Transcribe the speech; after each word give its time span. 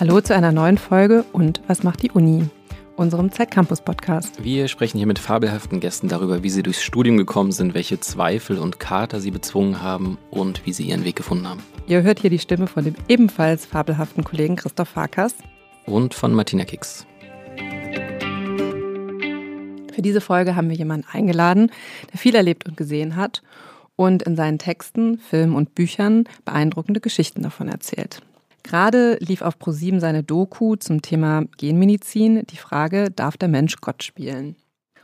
Hallo 0.00 0.20
zu 0.20 0.32
einer 0.32 0.52
neuen 0.52 0.78
Folge 0.78 1.24
und 1.32 1.60
was 1.66 1.82
macht 1.82 2.04
die 2.04 2.12
Uni? 2.12 2.48
Unserem 2.94 3.32
Zeitcampus-Podcast. 3.32 4.44
Wir 4.44 4.68
sprechen 4.68 4.98
hier 4.98 5.08
mit 5.08 5.18
fabelhaften 5.18 5.80
Gästen 5.80 6.06
darüber, 6.06 6.44
wie 6.44 6.50
sie 6.50 6.62
durchs 6.62 6.84
Studium 6.84 7.16
gekommen 7.16 7.50
sind, 7.50 7.74
welche 7.74 7.98
Zweifel 7.98 8.58
und 8.58 8.78
Kater 8.78 9.18
sie 9.18 9.32
bezwungen 9.32 9.82
haben 9.82 10.16
und 10.30 10.64
wie 10.64 10.72
sie 10.72 10.84
ihren 10.84 11.04
Weg 11.04 11.16
gefunden 11.16 11.48
haben. 11.48 11.64
Ihr 11.88 12.02
hört 12.02 12.20
hier 12.20 12.30
die 12.30 12.38
Stimme 12.38 12.68
von 12.68 12.84
dem 12.84 12.94
ebenfalls 13.08 13.66
fabelhaften 13.66 14.22
Kollegen 14.22 14.54
Christoph 14.54 14.90
Farkas. 14.90 15.34
Und 15.84 16.14
von 16.14 16.32
Martina 16.32 16.64
Kicks. 16.64 17.04
Für 19.92 20.02
diese 20.02 20.20
Folge 20.20 20.54
haben 20.54 20.68
wir 20.68 20.76
jemanden 20.76 21.08
eingeladen, 21.10 21.72
der 22.12 22.20
viel 22.20 22.36
erlebt 22.36 22.68
und 22.68 22.76
gesehen 22.76 23.16
hat 23.16 23.42
und 23.96 24.22
in 24.22 24.36
seinen 24.36 24.60
Texten, 24.60 25.18
Filmen 25.18 25.56
und 25.56 25.74
Büchern 25.74 26.22
beeindruckende 26.44 27.00
Geschichten 27.00 27.42
davon 27.42 27.66
erzählt. 27.66 28.22
Gerade 28.68 29.16
lief 29.20 29.40
auf 29.40 29.58
ProSieben 29.58 29.98
seine 29.98 30.22
Doku 30.22 30.76
zum 30.76 31.00
Thema 31.00 31.44
Genmedizin, 31.56 32.42
die 32.50 32.58
Frage, 32.58 33.10
darf 33.10 33.38
der 33.38 33.48
Mensch 33.48 33.76
Gott 33.80 34.02
spielen? 34.02 34.56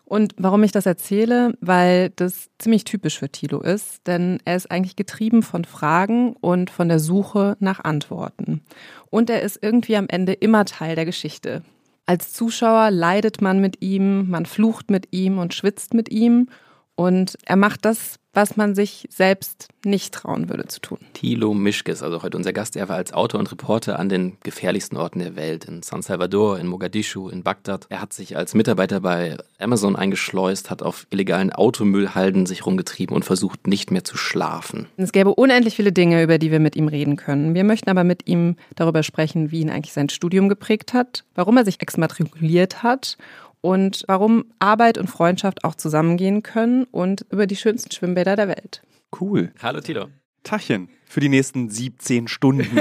Und 0.04 0.34
warum 0.36 0.62
ich 0.64 0.72
das 0.72 0.84
erzähle? 0.84 1.54
Weil 1.62 2.10
das 2.10 2.50
ziemlich 2.58 2.84
typisch 2.84 3.18
für 3.18 3.30
Thilo 3.30 3.62
ist, 3.62 4.06
denn 4.06 4.38
er 4.44 4.56
ist 4.56 4.70
eigentlich 4.70 4.96
getrieben 4.96 5.42
von 5.42 5.64
Fragen 5.64 6.36
und 6.42 6.68
von 6.68 6.90
der 6.90 6.98
Suche 6.98 7.56
nach 7.58 7.82
Antworten. 7.82 8.60
Und 9.08 9.30
er 9.30 9.40
ist 9.40 9.60
irgendwie 9.62 9.96
am 9.96 10.08
Ende 10.10 10.34
immer 10.34 10.66
Teil 10.66 10.94
der 10.94 11.06
Geschichte. 11.06 11.62
Als 12.04 12.34
Zuschauer 12.34 12.90
leidet 12.90 13.40
man 13.40 13.62
mit 13.62 13.80
ihm, 13.80 14.28
man 14.28 14.44
flucht 14.44 14.90
mit 14.90 15.08
ihm 15.12 15.38
und 15.38 15.54
schwitzt 15.54 15.94
mit 15.94 16.10
ihm. 16.10 16.50
Und 16.96 17.36
er 17.44 17.56
macht 17.56 17.84
das, 17.84 18.18
was 18.34 18.56
man 18.56 18.74
sich 18.74 19.06
selbst 19.10 19.68
nicht 19.84 20.12
trauen 20.12 20.48
würde 20.48 20.66
zu 20.66 20.80
tun. 20.80 20.98
Thilo 21.12 21.54
Mischkes, 21.54 22.02
also 22.02 22.22
heute 22.22 22.36
unser 22.36 22.52
Gast, 22.52 22.76
er 22.76 22.88
war 22.88 22.96
als 22.96 23.12
Autor 23.12 23.40
und 23.40 23.50
Reporter 23.50 23.98
an 23.98 24.08
den 24.08 24.36
gefährlichsten 24.42 24.96
Orten 24.96 25.20
der 25.20 25.36
Welt, 25.36 25.64
in 25.66 25.82
San 25.82 26.02
Salvador, 26.02 26.58
in 26.58 26.66
Mogadischu, 26.66 27.28
in 27.28 27.42
Bagdad. 27.42 27.86
Er 27.90 28.00
hat 28.00 28.12
sich 28.12 28.36
als 28.36 28.54
Mitarbeiter 28.54 29.00
bei 29.00 29.36
Amazon 29.58 29.96
eingeschleust, 29.96 30.70
hat 30.70 30.82
auf 30.82 31.06
illegalen 31.10 31.52
Automüllhalden 31.52 32.46
sich 32.46 32.66
rumgetrieben 32.66 33.14
und 33.14 33.24
versucht 33.24 33.66
nicht 33.66 33.90
mehr 33.90 34.04
zu 34.04 34.16
schlafen. 34.16 34.88
Es 34.96 35.12
gäbe 35.12 35.34
unendlich 35.34 35.76
viele 35.76 35.92
Dinge, 35.92 36.22
über 36.22 36.38
die 36.38 36.50
wir 36.50 36.60
mit 36.60 36.76
ihm 36.76 36.88
reden 36.88 37.16
können. 37.16 37.54
Wir 37.54 37.64
möchten 37.64 37.90
aber 37.90 38.04
mit 38.04 38.26
ihm 38.26 38.56
darüber 38.74 39.02
sprechen, 39.02 39.52
wie 39.52 39.60
ihn 39.60 39.70
eigentlich 39.70 39.92
sein 39.92 40.08
Studium 40.08 40.48
geprägt 40.48 40.92
hat, 40.92 41.24
warum 41.34 41.56
er 41.56 41.64
sich 41.64 41.80
exmatrikuliert 41.80 42.82
hat 42.82 43.16
und 43.64 44.04
warum 44.08 44.44
Arbeit 44.58 44.98
und 44.98 45.08
Freundschaft 45.08 45.64
auch 45.64 45.74
zusammengehen 45.74 46.42
können 46.42 46.84
und 46.84 47.24
über 47.30 47.46
die 47.46 47.56
schönsten 47.56 47.90
Schwimmbäder 47.90 48.36
der 48.36 48.46
Welt. 48.46 48.82
Cool. 49.18 49.52
Hallo 49.62 49.80
Tilo. 49.80 50.08
Tachchen 50.42 50.90
für 51.06 51.20
die 51.20 51.30
nächsten 51.30 51.70
17 51.70 52.28
Stunden. 52.28 52.78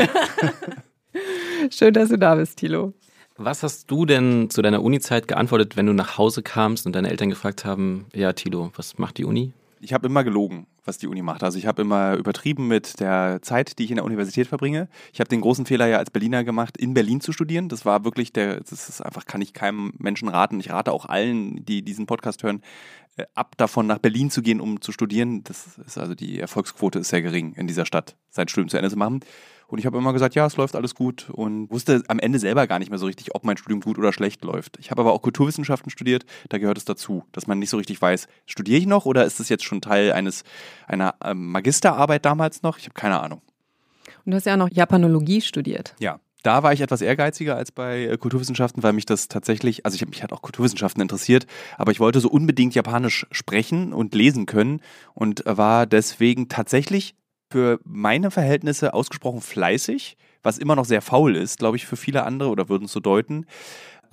Schön, 1.70 1.94
dass 1.94 2.10
du 2.10 2.18
da 2.18 2.36
bist, 2.36 2.58
Tilo. 2.58 2.92
Was 3.38 3.64
hast 3.64 3.90
du 3.90 4.06
denn 4.06 4.50
zu 4.50 4.62
deiner 4.62 4.84
Uni-Zeit 4.84 5.30
geantwortet, 5.30 5.78
wenn 5.78 5.86
du 5.86 5.94
nach 5.94 6.18
Hause 6.18 6.44
kamst 6.44 6.86
und 6.86 6.94
deine 6.94 7.10
Eltern 7.10 7.30
gefragt 7.30 7.64
haben, 7.64 8.08
ja 8.14 8.34
Tilo, 8.34 8.70
was 8.76 8.98
macht 8.98 9.18
die 9.18 9.24
Uni? 9.24 9.54
Ich 9.84 9.92
habe 9.92 10.08
immer 10.08 10.24
gelogen, 10.24 10.66
was 10.86 10.98
die 10.98 11.08
Uni 11.08 11.22
macht. 11.22 11.44
Also 11.44 11.58
ich 11.58 11.68
habe 11.68 11.82
immer 11.82 12.16
übertrieben 12.16 12.68
mit 12.68 13.02
der 13.02 13.40
Zeit, 13.42 13.78
die 13.78 13.84
ich 13.84 13.92
in 13.92 13.98
der 13.98 14.06
Universität 14.06 14.48
verbringe. 14.48 14.88
Ich 15.12 15.20
habe 15.20 15.28
den 15.28 15.42
großen 15.42 15.66
Fehler 15.66 15.88
ja 15.88 15.98
als 15.98 16.10
Berliner 16.10 16.46
gemacht, 16.46 16.78
in 16.78 16.94
Berlin 16.94 17.20
zu 17.20 17.34
studieren. 17.34 17.68
Das 17.68 17.86
war 17.86 18.06
wirklich 18.06 18.32
der, 18.32 18.62
das 18.62 18.88
ist 18.88 19.02
einfach, 19.02 19.26
kann 19.26 19.42
ich 19.42 19.54
keinem 19.54 19.92
Menschen 19.98 20.30
raten. 20.30 20.62
Ich 20.62 20.72
rate 20.72 20.94
auch 20.94 21.06
allen, 21.06 21.66
die 21.66 21.82
diesen 21.82 22.06
Podcast 22.06 22.44
hören, 22.44 22.62
ab 23.34 23.56
davon 23.58 23.88
nach 23.88 24.00
Berlin 24.00 24.30
zu 24.30 24.42
gehen, 24.42 24.60
um 24.60 24.82
zu 24.82 24.92
studieren. 24.92 25.44
Das 25.44 25.78
ist 25.78 25.98
also 25.98 26.16
die 26.16 26.40
Erfolgsquote 26.40 27.00
ist 27.00 27.10
sehr 27.10 27.22
gering 27.22 27.54
in 27.54 27.68
dieser 27.68 27.86
Stadt, 27.86 28.16
sein 28.30 28.48
Studium 28.48 28.70
zu 28.70 28.78
Ende 28.78 28.90
zu 28.90 28.98
machen. 28.98 29.22
Und 29.68 29.80
ich 29.80 29.86
habe 29.86 29.98
immer 29.98 30.14
gesagt, 30.14 30.36
ja, 30.36 30.46
es 30.46 30.58
läuft 30.58 30.76
alles 30.76 30.94
gut 30.94 31.30
und 31.32 31.72
wusste 31.72 32.04
am 32.08 32.20
Ende 32.20 32.38
selber 32.38 32.68
gar 32.68 32.80
nicht 32.80 32.90
mehr 32.90 33.00
so 33.00 33.08
richtig, 33.08 33.34
ob 33.34 33.44
mein 33.44 33.58
Studium 33.58 33.82
gut 33.82 33.98
oder 33.98 34.14
schlecht 34.14 34.44
läuft. 34.44 34.78
Ich 34.80 34.92
habe 34.92 35.02
aber 35.02 35.14
auch 35.14 35.22
Kulturwissenschaften 35.22 35.90
studiert, 35.90 36.26
da 36.50 36.58
gehört 36.60 36.78
es 36.78 36.86
dazu, 36.86 37.24
dass 37.32 37.48
man 37.48 37.60
nicht 37.60 37.70
so 37.70 37.78
richtig 37.78 38.00
weiß, 38.02 38.28
studiere 38.46 38.78
ich 38.78 38.86
noch 38.86 39.06
oder 39.06 39.26
ist 39.26 39.40
es 39.40 39.50
jetzt 39.50 39.64
schon 39.64 39.82
Teil 39.82 40.12
eines 40.12 40.44
einer 40.88 41.16
ähm, 41.24 41.52
Magisterarbeit 41.52 42.26
damals 42.26 42.62
noch? 42.62 42.78
Ich 42.78 42.86
habe 42.86 42.94
keine 42.94 43.20
Ahnung. 43.20 43.42
Und 44.26 44.32
du 44.32 44.36
hast 44.36 44.46
ja 44.46 44.54
auch 44.54 44.58
noch 44.58 44.70
Japanologie 44.72 45.42
studiert. 45.42 45.96
Ja, 46.00 46.20
da 46.44 46.62
war 46.62 46.74
ich 46.74 46.82
etwas 46.82 47.02
ehrgeiziger 47.02 47.56
als 47.56 47.72
bei 47.72 48.06
äh, 48.06 48.18
Kulturwissenschaften, 48.18 48.84
weil 48.84 48.94
mich 48.94 49.06
das 49.06 49.28
tatsächlich, 49.28 49.86
also 49.86 49.96
ich, 49.96 50.06
mich 50.06 50.22
hat 50.22 50.32
auch 50.32 50.42
Kulturwissenschaften 50.42 51.02
interessiert, 51.02 51.48
aber 51.78 51.92
ich 51.92 52.00
wollte 52.00 52.20
so 52.20 52.30
unbedingt 52.30 52.76
Japanisch 52.76 53.26
sprechen 53.32 53.94
und 53.94 54.14
lesen 54.14 54.46
können 54.46 54.82
und 55.14 55.44
war 55.46 55.88
deswegen 55.88 56.50
tatsächlich 56.50 57.16
für 57.50 57.80
meine 57.84 58.32
Verhältnisse 58.32 58.94
ausgesprochen 58.94 59.42
fleißig, 59.42 60.18
was 60.42 60.58
immer 60.58 60.76
noch 60.76 60.86
sehr 60.86 61.02
faul 61.02 61.36
ist, 61.36 61.60
glaube 61.60 61.78
ich, 61.78 61.86
für 61.86 61.96
viele 61.96 62.24
andere 62.24 62.50
oder 62.50 62.68
würden 62.68 62.86
es 62.86 62.92
so 62.92 63.00
deuten. 63.00 63.46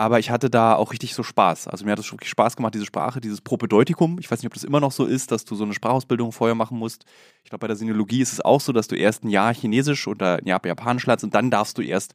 Aber 0.00 0.18
ich 0.18 0.30
hatte 0.30 0.48
da 0.48 0.76
auch 0.76 0.92
richtig 0.92 1.12
so 1.12 1.22
Spaß. 1.22 1.68
Also 1.68 1.84
mir 1.84 1.92
hat 1.92 1.98
es 1.98 2.10
wirklich 2.10 2.30
Spaß 2.30 2.56
gemacht, 2.56 2.72
diese 2.72 2.86
Sprache, 2.86 3.20
dieses 3.20 3.42
Propedeutikum. 3.42 4.16
Ich 4.18 4.30
weiß 4.30 4.38
nicht, 4.38 4.46
ob 4.46 4.54
das 4.54 4.64
immer 4.64 4.80
noch 4.80 4.92
so 4.92 5.04
ist, 5.04 5.30
dass 5.30 5.44
du 5.44 5.54
so 5.54 5.64
eine 5.64 5.74
Sprachausbildung 5.74 6.32
vorher 6.32 6.54
machen 6.54 6.78
musst. 6.78 7.04
Ich 7.44 7.50
glaube, 7.50 7.60
bei 7.60 7.66
der 7.66 7.76
Sinologie 7.76 8.22
ist 8.22 8.32
es 8.32 8.40
auch 8.40 8.62
so, 8.62 8.72
dass 8.72 8.88
du 8.88 8.96
erst 8.96 9.24
ein 9.24 9.28
Jahr 9.28 9.52
Chinesisch 9.52 10.08
oder 10.08 10.38
ein 10.38 10.46
Jahr 10.46 10.64
Japanisch 10.64 11.04
lernst 11.04 11.24
und 11.24 11.34
dann 11.34 11.50
darfst 11.50 11.76
du 11.76 11.82
erst 11.82 12.14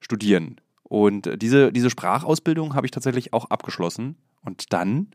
studieren. 0.00 0.56
Und 0.82 1.28
diese, 1.42 1.72
diese 1.72 1.90
Sprachausbildung 1.90 2.74
habe 2.74 2.86
ich 2.86 2.90
tatsächlich 2.90 3.34
auch 3.34 3.50
abgeschlossen. 3.50 4.16
Und 4.40 4.72
dann 4.72 5.08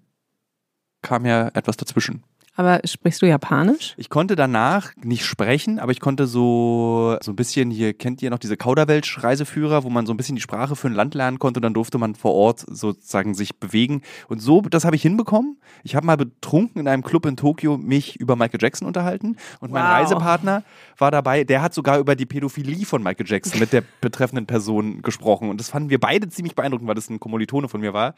kam 1.01 1.25
ja 1.25 1.47
etwas 1.47 1.75
dazwischen. 1.75 2.23
Aber 2.56 2.81
sprichst 2.84 3.22
du 3.22 3.28
Japanisch? 3.28 3.94
Ich 3.95 4.09
konnte 4.09 4.35
danach 4.35 4.91
nicht 5.01 5.25
sprechen, 5.25 5.79
aber 5.79 5.94
ich 5.94 6.01
konnte 6.01 6.28
so, 6.28 7.17
so 7.22 7.31
ein 7.31 7.35
bisschen, 7.38 7.72
hier 7.72 7.94
kennt 7.94 8.22
ihr 8.22 8.29
noch 8.29 8.39
diese 8.39 8.57
Kauderwelsch-Reiseführer, 8.57 9.85
wo 9.85 9.89
man 9.89 10.06
so 10.06 10.13
ein 10.13 10.17
bisschen 10.17 10.35
die 10.35 10.41
Sprache 10.41 10.75
für 10.75 10.88
ein 10.88 10.94
Land 10.94 11.16
lernen 11.16 11.39
konnte 11.39 11.59
und 11.59 11.63
dann 11.63 11.73
durfte 11.73 11.97
man 11.97 12.13
vor 12.13 12.34
Ort 12.34 12.66
sozusagen 12.67 13.35
sich 13.35 13.56
bewegen. 13.56 14.01
Und 14.28 14.39
so, 14.39 14.62
das 14.62 14.84
habe 14.84 14.97
ich 14.97 15.01
hinbekommen. 15.01 15.57
Ich 15.84 15.95
habe 15.95 16.06
mal 16.06 16.17
betrunken 16.17 16.81
in 16.81 16.89
einem 16.89 17.03
Club 17.03 17.25
in 17.25 17.38
Tokio 17.38 17.78
mich 17.78 18.19
über 18.19 18.35
Michael 18.35 18.62
Jackson 18.62 18.85
unterhalten 18.85 19.38
und 19.62 19.72
mein 19.72 19.83
Wow. 19.83 19.91
Reisepartner 19.91 20.63
war 20.97 21.09
dabei, 21.09 21.45
der 21.45 21.62
hat 21.62 21.73
sogar 21.73 22.00
über 22.00 22.18
die 22.18 22.25
Pädophilie 22.25 22.85
von 22.85 23.01
Michael 23.01 23.28
Jackson 23.28 23.59
mit 23.59 23.72
der 23.72 23.83
betreffenden 24.01 24.45
Person 24.45 25.01
gesprochen. 25.01 25.50
Und 25.50 25.59
das 25.59 25.69
fanden 25.69 25.89
wir 25.89 26.00
beide 26.00 26.28
ziemlich 26.28 26.56
beeindruckend, 26.56 26.88
weil 26.89 26.95
das 26.95 27.09
ein 27.09 27.19
Kommilitone 27.19 27.69
von 27.69 27.79
mir 27.79 27.94
war. 27.94 28.13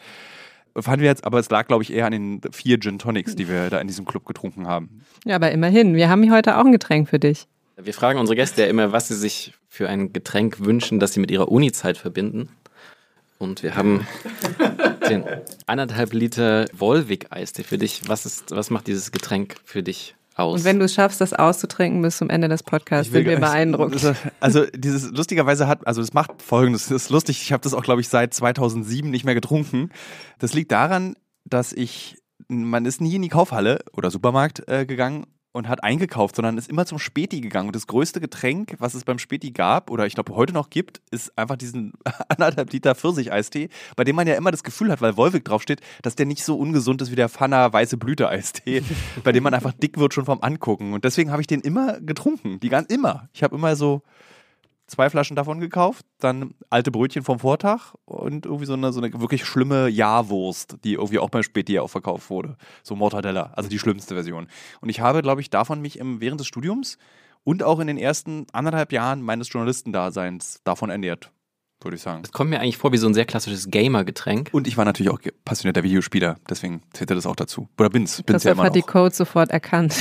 Fanden 0.75 1.01
wir 1.01 1.09
jetzt, 1.09 1.23
aber 1.23 1.39
es 1.39 1.49
lag, 1.49 1.67
glaube 1.67 1.83
ich, 1.83 1.93
eher 1.93 2.07
an 2.07 2.11
den 2.11 2.41
vier 2.51 2.79
Gin 2.79 2.97
Tonics, 2.97 3.35
die 3.35 3.47
wir 3.47 3.69
da 3.69 3.79
in 3.79 3.87
diesem 3.87 4.05
Club 4.05 4.25
getrunken 4.25 4.67
haben. 4.67 5.03
Ja, 5.23 5.35
aber 5.35 5.51
immerhin. 5.51 5.95
Wir 5.95 6.09
haben 6.09 6.23
hier 6.23 6.33
heute 6.33 6.57
auch 6.57 6.65
ein 6.65 6.71
Getränk 6.71 7.09
für 7.09 7.19
dich. 7.19 7.47
Wir 7.77 7.93
fragen 7.93 8.19
unsere 8.19 8.35
Gäste 8.35 8.63
ja 8.63 8.67
immer, 8.67 8.91
was 8.91 9.07
sie 9.07 9.15
sich 9.15 9.53
für 9.67 9.87
ein 9.87 10.13
Getränk 10.13 10.63
wünschen, 10.65 10.99
das 10.99 11.13
sie 11.13 11.19
mit 11.19 11.31
ihrer 11.31 11.51
Uni-Zeit 11.51 11.97
verbinden. 11.97 12.49
Und 13.37 13.61
wir 13.61 13.75
haben 13.75 14.07
den 15.09 15.25
anderthalb 15.67 16.13
Liter 16.13 16.65
Volvic-Eistee 16.73 17.63
für 17.63 17.77
dich. 17.77 18.01
Was, 18.07 18.25
ist, 18.25 18.51
was 18.51 18.69
macht 18.69 18.87
dieses 18.87 19.11
Getränk 19.11 19.57
für 19.65 19.83
dich 19.83 20.15
aus? 20.35 20.61
Und 20.61 20.65
wenn 20.65 20.79
du 20.79 20.85
es 20.85 20.93
schaffst, 20.93 21.21
das 21.21 21.33
auszutrinken 21.33 22.01
bis 22.01 22.17
zum 22.17 22.29
Ende 22.29 22.47
des 22.47 22.63
Podcasts, 22.63 23.11
sind 23.11 23.25
wir 23.25 23.39
beeindruckt. 23.39 23.95
Also 24.39 24.65
dieses 24.75 25.11
lustigerweise 25.11 25.67
hat, 25.67 25.85
also 25.87 26.01
das 26.01 26.13
macht 26.13 26.41
folgendes, 26.41 26.87
das 26.87 27.03
ist 27.03 27.09
lustig, 27.09 27.41
ich 27.41 27.51
habe 27.51 27.61
das 27.63 27.73
auch, 27.73 27.83
glaube 27.83 28.01
ich, 28.01 28.09
seit 28.09 28.33
2007 28.33 29.09
nicht 29.09 29.25
mehr 29.25 29.35
getrunken. 29.35 29.89
Das 30.39 30.53
liegt 30.53 30.71
daran, 30.71 31.15
dass 31.45 31.73
ich, 31.73 32.17
man 32.47 32.85
ist 32.85 33.01
nie 33.01 33.15
in 33.15 33.21
die 33.21 33.29
Kaufhalle 33.29 33.79
oder 33.93 34.11
Supermarkt 34.11 34.67
äh, 34.67 34.85
gegangen 34.85 35.25
und 35.53 35.69
hat 35.69 35.83
eingekauft, 35.83 36.35
sondern 36.35 36.57
ist 36.57 36.69
immer 36.69 36.85
zum 36.85 36.99
Späti 36.99 37.39
gegangen. 37.39 37.69
Und 37.69 37.75
das 37.75 37.87
größte 37.87 38.19
Getränk, 38.19 38.75
was 38.79 38.95
es 38.95 39.05
beim 39.05 39.19
Späti 39.19 39.51
gab, 39.51 39.91
oder 39.91 40.05
ich 40.07 40.15
glaube 40.15 40.35
heute 40.35 40.51
noch 40.51 40.71
gibt, 40.71 41.01
ist 41.11 41.37
einfach 41.37 41.55
diesen 41.55 41.93
anderthalb 42.27 42.73
Liter 42.73 42.95
Pfirsich-Eistee, 42.95 43.69
bei 43.95 44.03
dem 44.03 44.15
man 44.15 44.27
ja 44.27 44.33
immer 44.33 44.51
das 44.51 44.63
Gefühl 44.63 44.91
hat, 44.91 45.01
weil 45.01 45.15
Wolwig 45.15 45.45
draufsteht, 45.45 45.81
dass 46.01 46.15
der 46.15 46.25
nicht 46.25 46.43
so 46.43 46.57
ungesund 46.57 47.01
ist 47.03 47.11
wie 47.11 47.15
der 47.15 47.29
Pfanner 47.29 47.71
weiße 47.71 47.97
Blüte-Eistee, 47.97 48.83
bei 49.23 49.31
dem 49.31 49.43
man 49.43 49.53
einfach 49.53 49.73
dick 49.73 49.97
wird 49.99 50.13
schon 50.13 50.25
vom 50.25 50.41
Angucken. 50.41 50.93
Und 50.93 51.05
deswegen 51.05 51.31
habe 51.31 51.41
ich 51.41 51.47
den 51.47 51.61
immer 51.61 52.01
getrunken, 52.01 52.59
die 52.59 52.69
ganz 52.69 52.91
immer. 52.91 53.29
Ich 53.33 53.43
habe 53.43 53.55
immer 53.55 53.75
so 53.75 54.01
zwei 54.93 55.09
Flaschen 55.09 55.35
davon 55.35 55.59
gekauft, 55.59 56.05
dann 56.19 56.53
alte 56.69 56.91
Brötchen 56.91 57.23
vom 57.23 57.39
Vortag 57.39 57.93
und 58.05 58.45
irgendwie 58.45 58.65
so 58.65 58.73
eine, 58.73 58.93
so 58.93 59.01
eine 59.01 59.19
wirklich 59.19 59.43
schlimme 59.43 59.89
Jahrwurst, 59.89 60.77
die 60.83 60.93
irgendwie 60.93 61.19
auch 61.19 61.29
beim 61.29 61.43
Späti 61.43 61.79
auch 61.79 61.89
verkauft 61.89 62.29
wurde. 62.29 62.57
So 62.83 62.95
Mortadella, 62.95 63.51
also 63.55 63.69
die 63.69 63.79
schlimmste 63.79 64.13
Version. 64.13 64.47
Und 64.81 64.89
ich 64.89 64.99
habe, 64.99 65.21
glaube 65.21 65.41
ich, 65.41 65.49
davon 65.49 65.81
mich 65.81 65.97
im, 65.97 66.21
während 66.21 66.39
des 66.39 66.47
Studiums 66.47 66.97
und 67.43 67.63
auch 67.63 67.79
in 67.79 67.87
den 67.87 67.97
ersten 67.97 68.45
anderthalb 68.53 68.91
Jahren 68.91 69.21
meines 69.21 69.51
Journalistendaseins 69.51 70.61
davon 70.63 70.91
ernährt, 70.91 71.31
würde 71.81 71.95
ich 71.95 72.01
sagen. 72.03 72.21
Es 72.23 72.31
kommt 72.31 72.51
mir 72.51 72.59
eigentlich 72.59 72.77
vor 72.77 72.91
wie 72.91 72.97
so 72.97 73.07
ein 73.07 73.15
sehr 73.15 73.25
klassisches 73.25 73.69
Gamer-Getränk. 73.69 74.49
Und 74.53 74.67
ich 74.67 74.77
war 74.77 74.85
natürlich 74.85 75.11
auch 75.11 75.19
passionierter 75.43 75.83
Videospieler, 75.83 76.37
deswegen 76.47 76.83
zählte 76.93 77.15
das 77.15 77.25
auch 77.25 77.35
dazu. 77.35 77.67
Oder 77.79 77.89
bin's, 77.89 78.21
bin's 78.21 78.43
ja 78.43 78.51
immer 78.51 78.63
hat 78.63 78.75
die 78.75 78.81
noch. 78.81 78.87
Codes 78.87 79.17
sofort 79.17 79.49
erkannt. 79.49 79.95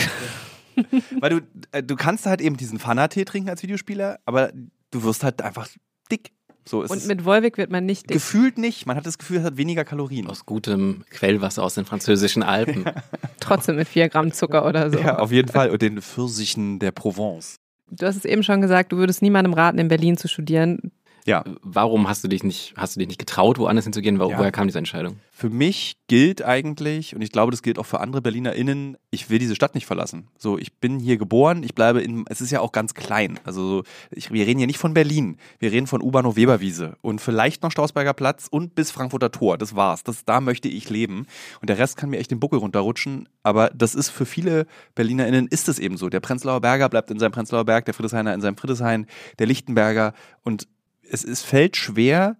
Weil 1.20 1.30
du, 1.30 1.40
äh, 1.72 1.82
du 1.82 1.96
kannst 1.96 2.26
halt 2.26 2.40
eben 2.40 2.56
diesen 2.56 2.78
Fana-Tee 2.78 3.24
trinken 3.24 3.50
als 3.50 3.62
Videospieler, 3.62 4.20
aber 4.24 4.52
du 4.92 5.02
wirst 5.02 5.24
halt 5.24 5.42
einfach 5.42 5.68
dick. 6.10 6.30
So 6.64 6.82
ist 6.82 6.92
Und 6.92 7.06
mit 7.06 7.24
Wolwig 7.24 7.58
wird 7.58 7.72
man 7.72 7.84
nicht 7.84 8.08
dick. 8.08 8.14
Gefühlt 8.14 8.56
nicht. 8.56 8.86
Man 8.86 8.96
hat 8.96 9.04
das 9.04 9.18
Gefühl, 9.18 9.38
es 9.38 9.44
hat 9.44 9.56
weniger 9.56 9.84
Kalorien. 9.84 10.28
Aus 10.28 10.46
gutem 10.46 11.04
Quellwasser 11.10 11.62
aus 11.64 11.74
den 11.74 11.84
französischen 11.84 12.44
Alpen. 12.44 12.84
Trotzdem 13.40 13.76
mit 13.76 13.88
vier 13.88 14.08
Gramm 14.08 14.32
Zucker 14.32 14.64
oder 14.64 14.90
so. 14.92 14.98
Ja, 15.00 15.18
auf 15.18 15.32
jeden 15.32 15.48
Fall. 15.48 15.70
Und 15.70 15.82
den 15.82 16.00
Pfirsichen 16.00 16.78
der 16.78 16.92
Provence. 16.92 17.56
Du 17.90 18.06
hast 18.06 18.16
es 18.16 18.24
eben 18.24 18.44
schon 18.44 18.60
gesagt, 18.60 18.92
du 18.92 18.96
würdest 18.96 19.22
niemandem 19.22 19.54
raten, 19.54 19.78
in 19.78 19.88
Berlin 19.88 20.16
zu 20.16 20.28
studieren. 20.28 20.92
Ja. 21.26 21.44
Warum 21.62 22.08
hast 22.08 22.24
du 22.24 22.28
dich 22.28 22.42
nicht, 22.42 22.74
hast 22.76 22.96
du 22.96 22.98
dich 22.98 23.08
nicht 23.08 23.18
getraut, 23.18 23.58
woanders 23.58 23.84
hinzugehen? 23.84 24.18
Wo, 24.18 24.30
Ja. 24.30 24.38
Woher 24.38 24.52
kam 24.52 24.66
diese 24.66 24.78
Entscheidung? 24.78 25.16
Für 25.30 25.50
mich 25.50 25.96
gilt 26.08 26.42
eigentlich, 26.42 27.16
und 27.16 27.22
ich 27.22 27.32
glaube, 27.32 27.50
das 27.50 27.62
gilt 27.62 27.78
auch 27.78 27.86
für 27.86 28.00
andere 28.00 28.22
BerlinerInnen, 28.22 28.96
ich 29.10 29.30
will 29.30 29.38
diese 29.38 29.54
Stadt 29.56 29.74
nicht 29.74 29.86
verlassen. 29.86 30.28
So, 30.38 30.58
ich 30.58 30.74
bin 30.74 30.98
hier 30.98 31.16
geboren, 31.16 31.62
ich 31.62 31.74
bleibe 31.74 32.00
in, 32.00 32.24
es 32.28 32.40
ist 32.40 32.50
ja 32.50 32.60
auch 32.60 32.70
ganz 32.70 32.94
klein. 32.94 33.40
Also, 33.44 33.66
so, 33.66 33.82
ich, 34.10 34.30
wir 34.30 34.46
reden 34.46 34.58
hier 34.58 34.66
nicht 34.66 34.78
von 34.78 34.94
Berlin, 34.94 35.36
wir 35.58 35.72
reden 35.72 35.86
von 35.86 36.02
U-Bahnhof 36.02 36.36
Weberwiese 36.36 36.96
und 37.00 37.20
vielleicht 37.20 37.62
noch 37.62 37.70
Strausberger 37.72 38.12
Platz 38.14 38.46
und 38.50 38.74
bis 38.74 38.90
Frankfurter 38.90 39.30
Tor. 39.32 39.58
Das 39.58 39.74
war's. 39.74 40.04
Das, 40.04 40.24
da 40.24 40.40
möchte 40.40 40.68
ich 40.68 40.90
leben. 40.90 41.26
Und 41.60 41.68
der 41.68 41.78
Rest 41.78 41.96
kann 41.96 42.10
mir 42.10 42.18
echt 42.18 42.30
den 42.30 42.40
Buckel 42.40 42.58
runterrutschen. 42.58 43.28
Aber 43.42 43.70
das 43.74 43.94
ist 43.94 44.10
für 44.10 44.26
viele 44.26 44.66
BerlinerInnen 44.94 45.48
ist 45.48 45.68
es 45.68 45.78
eben 45.78 45.96
so. 45.96 46.08
Der 46.08 46.20
Prenzlauer 46.20 46.60
Berger 46.60 46.88
bleibt 46.88 47.10
in 47.10 47.18
seinem 47.18 47.32
Prenzlauer 47.32 47.64
Berg, 47.64 47.84
der 47.86 47.94
Friedrichshainer 47.94 48.34
in 48.34 48.40
seinem 48.40 48.56
Friedrichshain, 48.56 49.06
der 49.38 49.46
Lichtenberger. 49.46 50.12
Und 50.42 50.68
es, 51.08 51.24
es 51.24 51.42
fällt 51.42 51.76
schwer, 51.76 52.36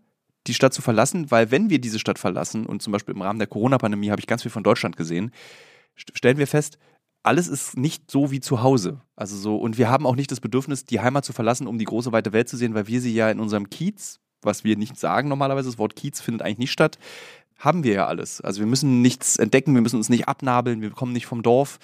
die 0.47 0.55
Stadt 0.55 0.75
zu 0.75 0.82
verlassen, 0.82 1.31
weil 1.31 1.50
wenn 1.50 1.70
wir 1.70 1.81
diese 1.81 1.99
Stadt 1.99 2.19
verlassen, 2.19 2.67
und 2.67 2.82
zum 2.82 2.93
Beispiel 2.93 3.14
im 3.14 3.23
Rahmen 3.23 3.38
der 3.38 3.49
Corona-Pandemie 3.49 4.11
habe 4.11 4.20
ich 4.20 4.26
ganz 4.26 4.43
viel 4.43 4.50
von 4.50 4.64
Deutschland 4.64 4.97
gesehen, 4.97 5.31
st- 5.97 6.17
stellen 6.17 6.38
wir 6.38 6.47
fest, 6.47 6.79
alles 7.23 7.47
ist 7.47 7.76
nicht 7.76 8.11
so 8.11 8.32
wie 8.32 8.41
zu 8.41 8.62
Hause. 8.62 9.00
Also 9.14 9.37
so, 9.37 9.56
und 9.56 9.79
wir 9.79 9.88
haben 9.88 10.06
auch 10.06 10.17
nicht 10.17 10.32
das 10.32 10.41
Bedürfnis, 10.41 10.85
die 10.85 11.00
Heimat 11.00 11.25
zu 11.25 11.32
verlassen, 11.32 11.69
um 11.69 11.79
die 11.79 11.85
große 11.85 12.11
weite 12.11 12.32
Welt 12.32 12.49
zu 12.49 12.56
sehen, 12.56 12.75
weil 12.75 12.88
wir 12.88 13.00
sie 13.00 13.14
ja 13.14 13.31
in 13.31 13.38
unserem 13.38 13.70
Kiez, 13.70 14.19
was 14.41 14.65
wir 14.65 14.76
nicht 14.76 14.99
sagen 14.99 15.29
normalerweise, 15.29 15.69
das 15.69 15.79
Wort 15.79 15.94
Kiez 15.94 16.20
findet 16.20 16.43
eigentlich 16.43 16.58
nicht 16.58 16.73
statt, 16.73 16.99
haben 17.58 17.85
wir 17.85 17.93
ja 17.93 18.06
alles. 18.08 18.41
Also 18.41 18.58
wir 18.58 18.67
müssen 18.67 19.03
nichts 19.03 19.37
entdecken, 19.37 19.75
wir 19.75 19.82
müssen 19.82 19.94
uns 19.94 20.08
nicht 20.08 20.26
abnabeln, 20.26 20.81
wir 20.81 20.91
kommen 20.91 21.12
nicht 21.12 21.26
vom 21.26 21.44
Dorf. 21.44 21.79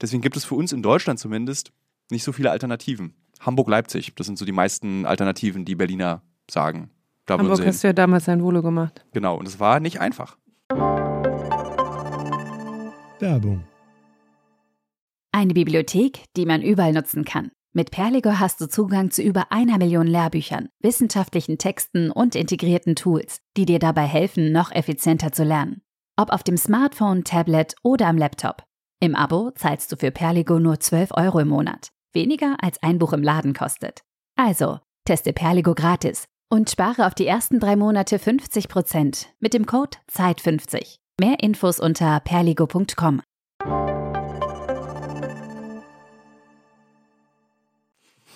Deswegen 0.00 0.22
gibt 0.22 0.38
es 0.38 0.46
für 0.46 0.54
uns 0.54 0.72
in 0.72 0.82
Deutschland 0.82 1.18
zumindest 1.18 1.72
nicht 2.10 2.24
so 2.24 2.32
viele 2.32 2.50
Alternativen. 2.50 3.12
Hamburg-Leipzig, 3.40 4.14
das 4.14 4.26
sind 4.26 4.38
so 4.38 4.44
die 4.44 4.52
meisten 4.52 5.06
Alternativen, 5.06 5.64
die 5.64 5.74
Berliner 5.74 6.22
sagen. 6.50 6.90
Da 7.26 7.38
Hamburg 7.38 7.64
hast 7.64 7.84
du 7.84 7.88
ja 7.88 7.92
damals 7.92 8.24
sein 8.24 8.42
Volo 8.42 8.62
gemacht. 8.62 9.04
Genau, 9.12 9.36
und 9.36 9.46
es 9.46 9.60
war 9.60 9.80
nicht 9.80 10.00
einfach. 10.00 10.36
Werbung. 13.20 13.64
Eine 15.32 15.54
Bibliothek, 15.54 16.24
die 16.36 16.46
man 16.46 16.62
überall 16.62 16.92
nutzen 16.92 17.24
kann. 17.24 17.50
Mit 17.74 17.90
Perligo 17.90 18.38
hast 18.38 18.60
du 18.60 18.68
Zugang 18.68 19.10
zu 19.10 19.22
über 19.22 19.52
einer 19.52 19.78
Million 19.78 20.06
Lehrbüchern, 20.06 20.68
wissenschaftlichen 20.80 21.58
Texten 21.58 22.10
und 22.10 22.34
integrierten 22.34 22.96
Tools, 22.96 23.40
die 23.56 23.66
dir 23.66 23.78
dabei 23.78 24.06
helfen, 24.06 24.52
noch 24.52 24.72
effizienter 24.72 25.32
zu 25.32 25.44
lernen. 25.44 25.82
Ob 26.16 26.30
auf 26.30 26.42
dem 26.42 26.56
Smartphone, 26.56 27.24
Tablet 27.24 27.76
oder 27.82 28.06
am 28.06 28.16
Laptop. 28.16 28.64
Im 29.00 29.14
Abo 29.14 29.52
zahlst 29.52 29.92
du 29.92 29.96
für 29.96 30.10
Perligo 30.10 30.58
nur 30.58 30.80
12 30.80 31.10
Euro 31.12 31.38
im 31.38 31.48
Monat. 31.48 31.90
Weniger 32.18 32.56
als 32.60 32.82
ein 32.82 32.98
Buch 32.98 33.12
im 33.12 33.22
Laden 33.22 33.54
kostet. 33.54 34.00
Also, 34.34 34.80
teste 35.04 35.32
Perligo 35.32 35.76
gratis 35.76 36.24
und 36.50 36.68
spare 36.68 37.06
auf 37.06 37.14
die 37.14 37.28
ersten 37.28 37.60
drei 37.60 37.76
Monate 37.76 38.16
50% 38.16 39.26
mit 39.38 39.54
dem 39.54 39.66
Code 39.66 39.96
ZEIT50. 40.10 40.96
Mehr 41.20 41.36
Infos 41.38 41.78
unter 41.78 42.18
perligo.com. 42.18 43.22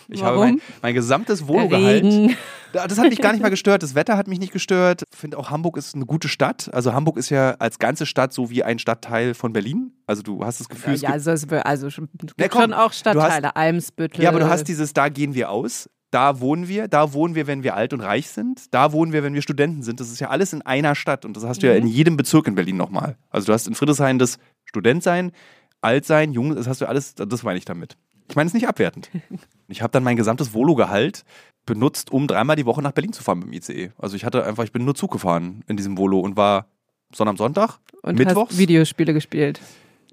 Ich 0.08 0.22
habe 0.22 0.36
Warum? 0.36 0.38
mein, 0.38 0.62
mein 0.80 0.94
gesamtes 0.94 1.48
Vologehalt. 1.48 2.04
Regen. 2.04 2.36
Das 2.72 2.98
hat 2.98 3.08
mich 3.08 3.20
gar 3.20 3.32
nicht 3.32 3.42
mal 3.42 3.48
gestört. 3.50 3.82
Das 3.82 3.94
Wetter 3.94 4.16
hat 4.16 4.28
mich 4.28 4.38
nicht 4.38 4.52
gestört. 4.52 5.02
Ich 5.12 5.18
finde 5.18 5.38
auch 5.38 5.50
Hamburg 5.50 5.76
ist 5.76 5.94
eine 5.94 6.06
gute 6.06 6.28
Stadt. 6.28 6.72
Also 6.72 6.92
Hamburg 6.92 7.16
ist 7.16 7.30
ja 7.30 7.52
als 7.58 7.78
ganze 7.78 8.06
Stadt 8.06 8.32
so 8.32 8.50
wie 8.50 8.62
ein 8.64 8.78
Stadtteil 8.78 9.34
von 9.34 9.52
Berlin. 9.52 9.92
Also 10.06 10.22
du 10.22 10.44
hast 10.44 10.60
das 10.60 10.68
Gefühl, 10.68 10.94
es 10.94 11.02
Ja, 11.02 11.10
also, 11.10 11.30
also 11.30 11.90
schon- 11.90 12.08
komm, 12.50 12.62
schon 12.62 12.72
auch 12.72 12.92
Stadtteile, 12.92 13.56
Eimsbüttel. 13.56 14.22
ja, 14.22 14.30
aber 14.30 14.40
du 14.40 14.48
hast 14.48 14.64
dieses, 14.64 14.92
da 14.92 15.08
gehen 15.08 15.34
wir 15.34 15.50
aus. 15.50 15.88
Da 16.10 16.40
wohnen 16.40 16.68
wir, 16.68 16.88
da 16.88 17.14
wohnen 17.14 17.34
wir, 17.34 17.46
wenn 17.46 17.62
wir 17.62 17.74
alt 17.74 17.94
und 17.94 18.00
reich 18.02 18.28
sind. 18.28 18.66
Da 18.74 18.92
wohnen 18.92 19.14
wir, 19.14 19.22
wenn 19.22 19.32
wir 19.32 19.40
Studenten 19.40 19.82
sind. 19.82 19.98
Das 19.98 20.10
ist 20.10 20.20
ja 20.20 20.28
alles 20.28 20.52
in 20.52 20.60
einer 20.60 20.94
Stadt 20.94 21.24
und 21.24 21.36
das 21.38 21.44
hast 21.44 21.62
du 21.62 21.66
ja 21.66 21.72
in 21.74 21.86
jedem 21.86 22.18
Bezirk 22.18 22.46
in 22.46 22.54
Berlin 22.54 22.76
nochmal. 22.76 23.16
Also 23.30 23.46
du 23.46 23.52
hast 23.54 23.66
in 23.66 23.74
Friedrichshain 23.74 24.18
das 24.18 24.38
Studentsein, 24.66 25.32
Altsein, 25.80 26.32
Jung, 26.32 26.54
das 26.54 26.66
hast 26.68 26.80
du 26.82 26.86
alles, 26.86 27.14
das 27.14 27.42
meine 27.42 27.58
ich 27.58 27.64
damit. 27.64 27.96
Ich 28.28 28.36
meine 28.36 28.46
es 28.46 28.54
nicht 28.54 28.68
abwertend. 28.68 29.10
Ich 29.68 29.80
habe 29.80 29.90
dann 29.90 30.02
mein 30.04 30.16
gesamtes 30.16 30.52
Volo-Gehalt 30.52 31.24
benutzt, 31.66 32.10
um 32.12 32.26
dreimal 32.26 32.56
die 32.56 32.66
Woche 32.66 32.82
nach 32.82 32.92
Berlin 32.92 33.12
zu 33.12 33.22
fahren 33.22 33.38
mit 33.38 33.48
dem 33.48 33.52
ICE. 33.54 33.90
Also 33.98 34.16
ich 34.16 34.24
hatte 34.24 34.44
einfach, 34.44 34.64
ich 34.64 34.72
bin 34.72 34.84
nur 34.84 34.94
Zug 34.94 35.12
gefahren 35.12 35.62
in 35.66 35.76
diesem 35.76 35.96
Volo 35.96 36.20
und 36.20 36.36
war 36.36 36.66
Sonntag 37.14 37.32
am 37.32 37.36
Sonntag, 37.36 37.78
und 38.02 38.18
mittwochs. 38.18 38.50
hast 38.52 38.58
Videospiele 38.58 39.12
gespielt. 39.12 39.60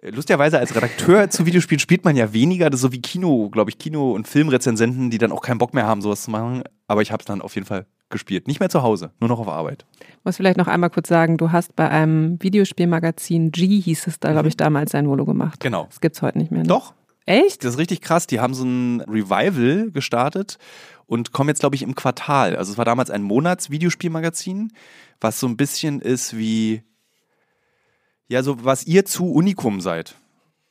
Lustigerweise 0.02 0.60
als 0.60 0.74
Redakteur 0.76 1.30
zu 1.30 1.46
Videospielen 1.46 1.80
spielt 1.80 2.06
man 2.06 2.16
ja 2.16 2.32
weniger, 2.32 2.70
das 2.70 2.80
ist 2.80 2.84
so 2.84 2.92
wie 2.94 3.02
Kino, 3.02 3.50
glaube 3.50 3.70
ich, 3.70 3.78
Kino- 3.78 4.14
und 4.14 4.28
Filmrezensenten, 4.28 5.10
die 5.10 5.18
dann 5.18 5.34
auch 5.34 5.42
keinen 5.42 5.58
Bock 5.58 5.74
mehr 5.74 5.86
haben, 5.86 6.02
sowas 6.02 6.24
zu 6.24 6.32
machen. 6.32 6.64
Aber 6.88 7.02
ich 7.02 7.12
habe 7.12 7.22
es 7.22 7.26
dann 7.26 7.42
auf 7.42 7.56
jeden 7.56 7.68
Fall 7.68 7.86
gespielt. 8.10 8.48
Nicht 8.48 8.62
mehr 8.62 8.70
zu 8.70 8.82
Hause, 8.82 9.12
nur 9.20 9.28
noch 9.28 9.40
auf 9.40 9.50
Arbeit. 9.50 9.86
Ich 10.00 10.24
muss 10.24 10.38
vielleicht 10.38 10.58
noch 10.58 10.68
einmal 10.68 10.90
kurz 10.90 11.10
sagen, 11.10 11.38
du 11.38 11.52
hast 11.52 11.76
bei 11.76 11.90
einem 11.90 12.42
Videospielmagazin 12.42 13.52
G, 13.52 13.82
hieß 13.82 14.08
es 14.08 14.20
da, 14.20 14.32
glaube 14.32 14.48
ich, 14.48 14.56
damals 14.56 14.92
sein 14.92 15.08
Volo 15.08 15.26
gemacht. 15.26 15.60
Genau. 15.60 15.86
Das 15.86 16.00
gibt's 16.00 16.22
heute 16.22 16.38
nicht 16.38 16.52
mehr. 16.52 16.62
Ne? 16.62 16.68
Doch, 16.68 16.94
Echt? 17.26 17.64
das 17.64 17.74
ist 17.74 17.80
richtig 17.80 18.02
krass. 18.02 18.28
Die 18.28 18.40
haben 18.40 18.54
so 18.54 18.64
ein 18.64 19.02
Revival 19.02 19.92
gestartet 19.92 20.58
und 21.06 21.32
kommen 21.32 21.50
jetzt, 21.50 21.60
glaube 21.60 21.76
ich, 21.76 21.82
im 21.82 21.96
Quartal. 21.96 22.56
Also 22.56 22.72
es 22.72 22.78
war 22.78 22.86
damals 22.86 23.10
ein 23.10 23.24
Monats-Videospielmagazin, 23.24 24.72
was 25.20 25.40
so 25.40 25.48
ein 25.48 25.58
bisschen 25.58 26.02
ist 26.02 26.38
wie, 26.38 26.84
ja, 28.28 28.44
so 28.44 28.64
was 28.64 28.86
ihr 28.86 29.06
zu 29.06 29.32
Unikum 29.32 29.82
seid. 29.82 30.16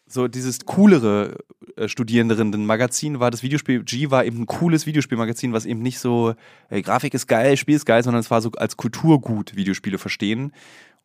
So 0.06 0.26
dieses 0.26 0.64
coolere 0.64 1.38
äh, 1.76 1.86
war 1.86 3.30
das 3.30 3.42
Videospiel, 3.42 3.82
G 3.82 4.10
war 4.10 4.24
eben 4.24 4.42
ein 4.42 4.46
cooles 4.46 4.86
Videospielmagazin, 4.86 5.52
was 5.52 5.66
eben 5.66 5.82
nicht 5.82 5.98
so, 5.98 6.34
ey, 6.70 6.82
Grafik 6.82 7.14
ist 7.14 7.26
geil, 7.26 7.56
Spiel 7.56 7.76
ist 7.76 7.84
geil, 7.84 8.02
sondern 8.02 8.20
es 8.20 8.30
war 8.30 8.40
so 8.40 8.50
als 8.52 8.76
Kulturgut 8.76 9.54
Videospiele 9.54 9.98
verstehen. 9.98 10.52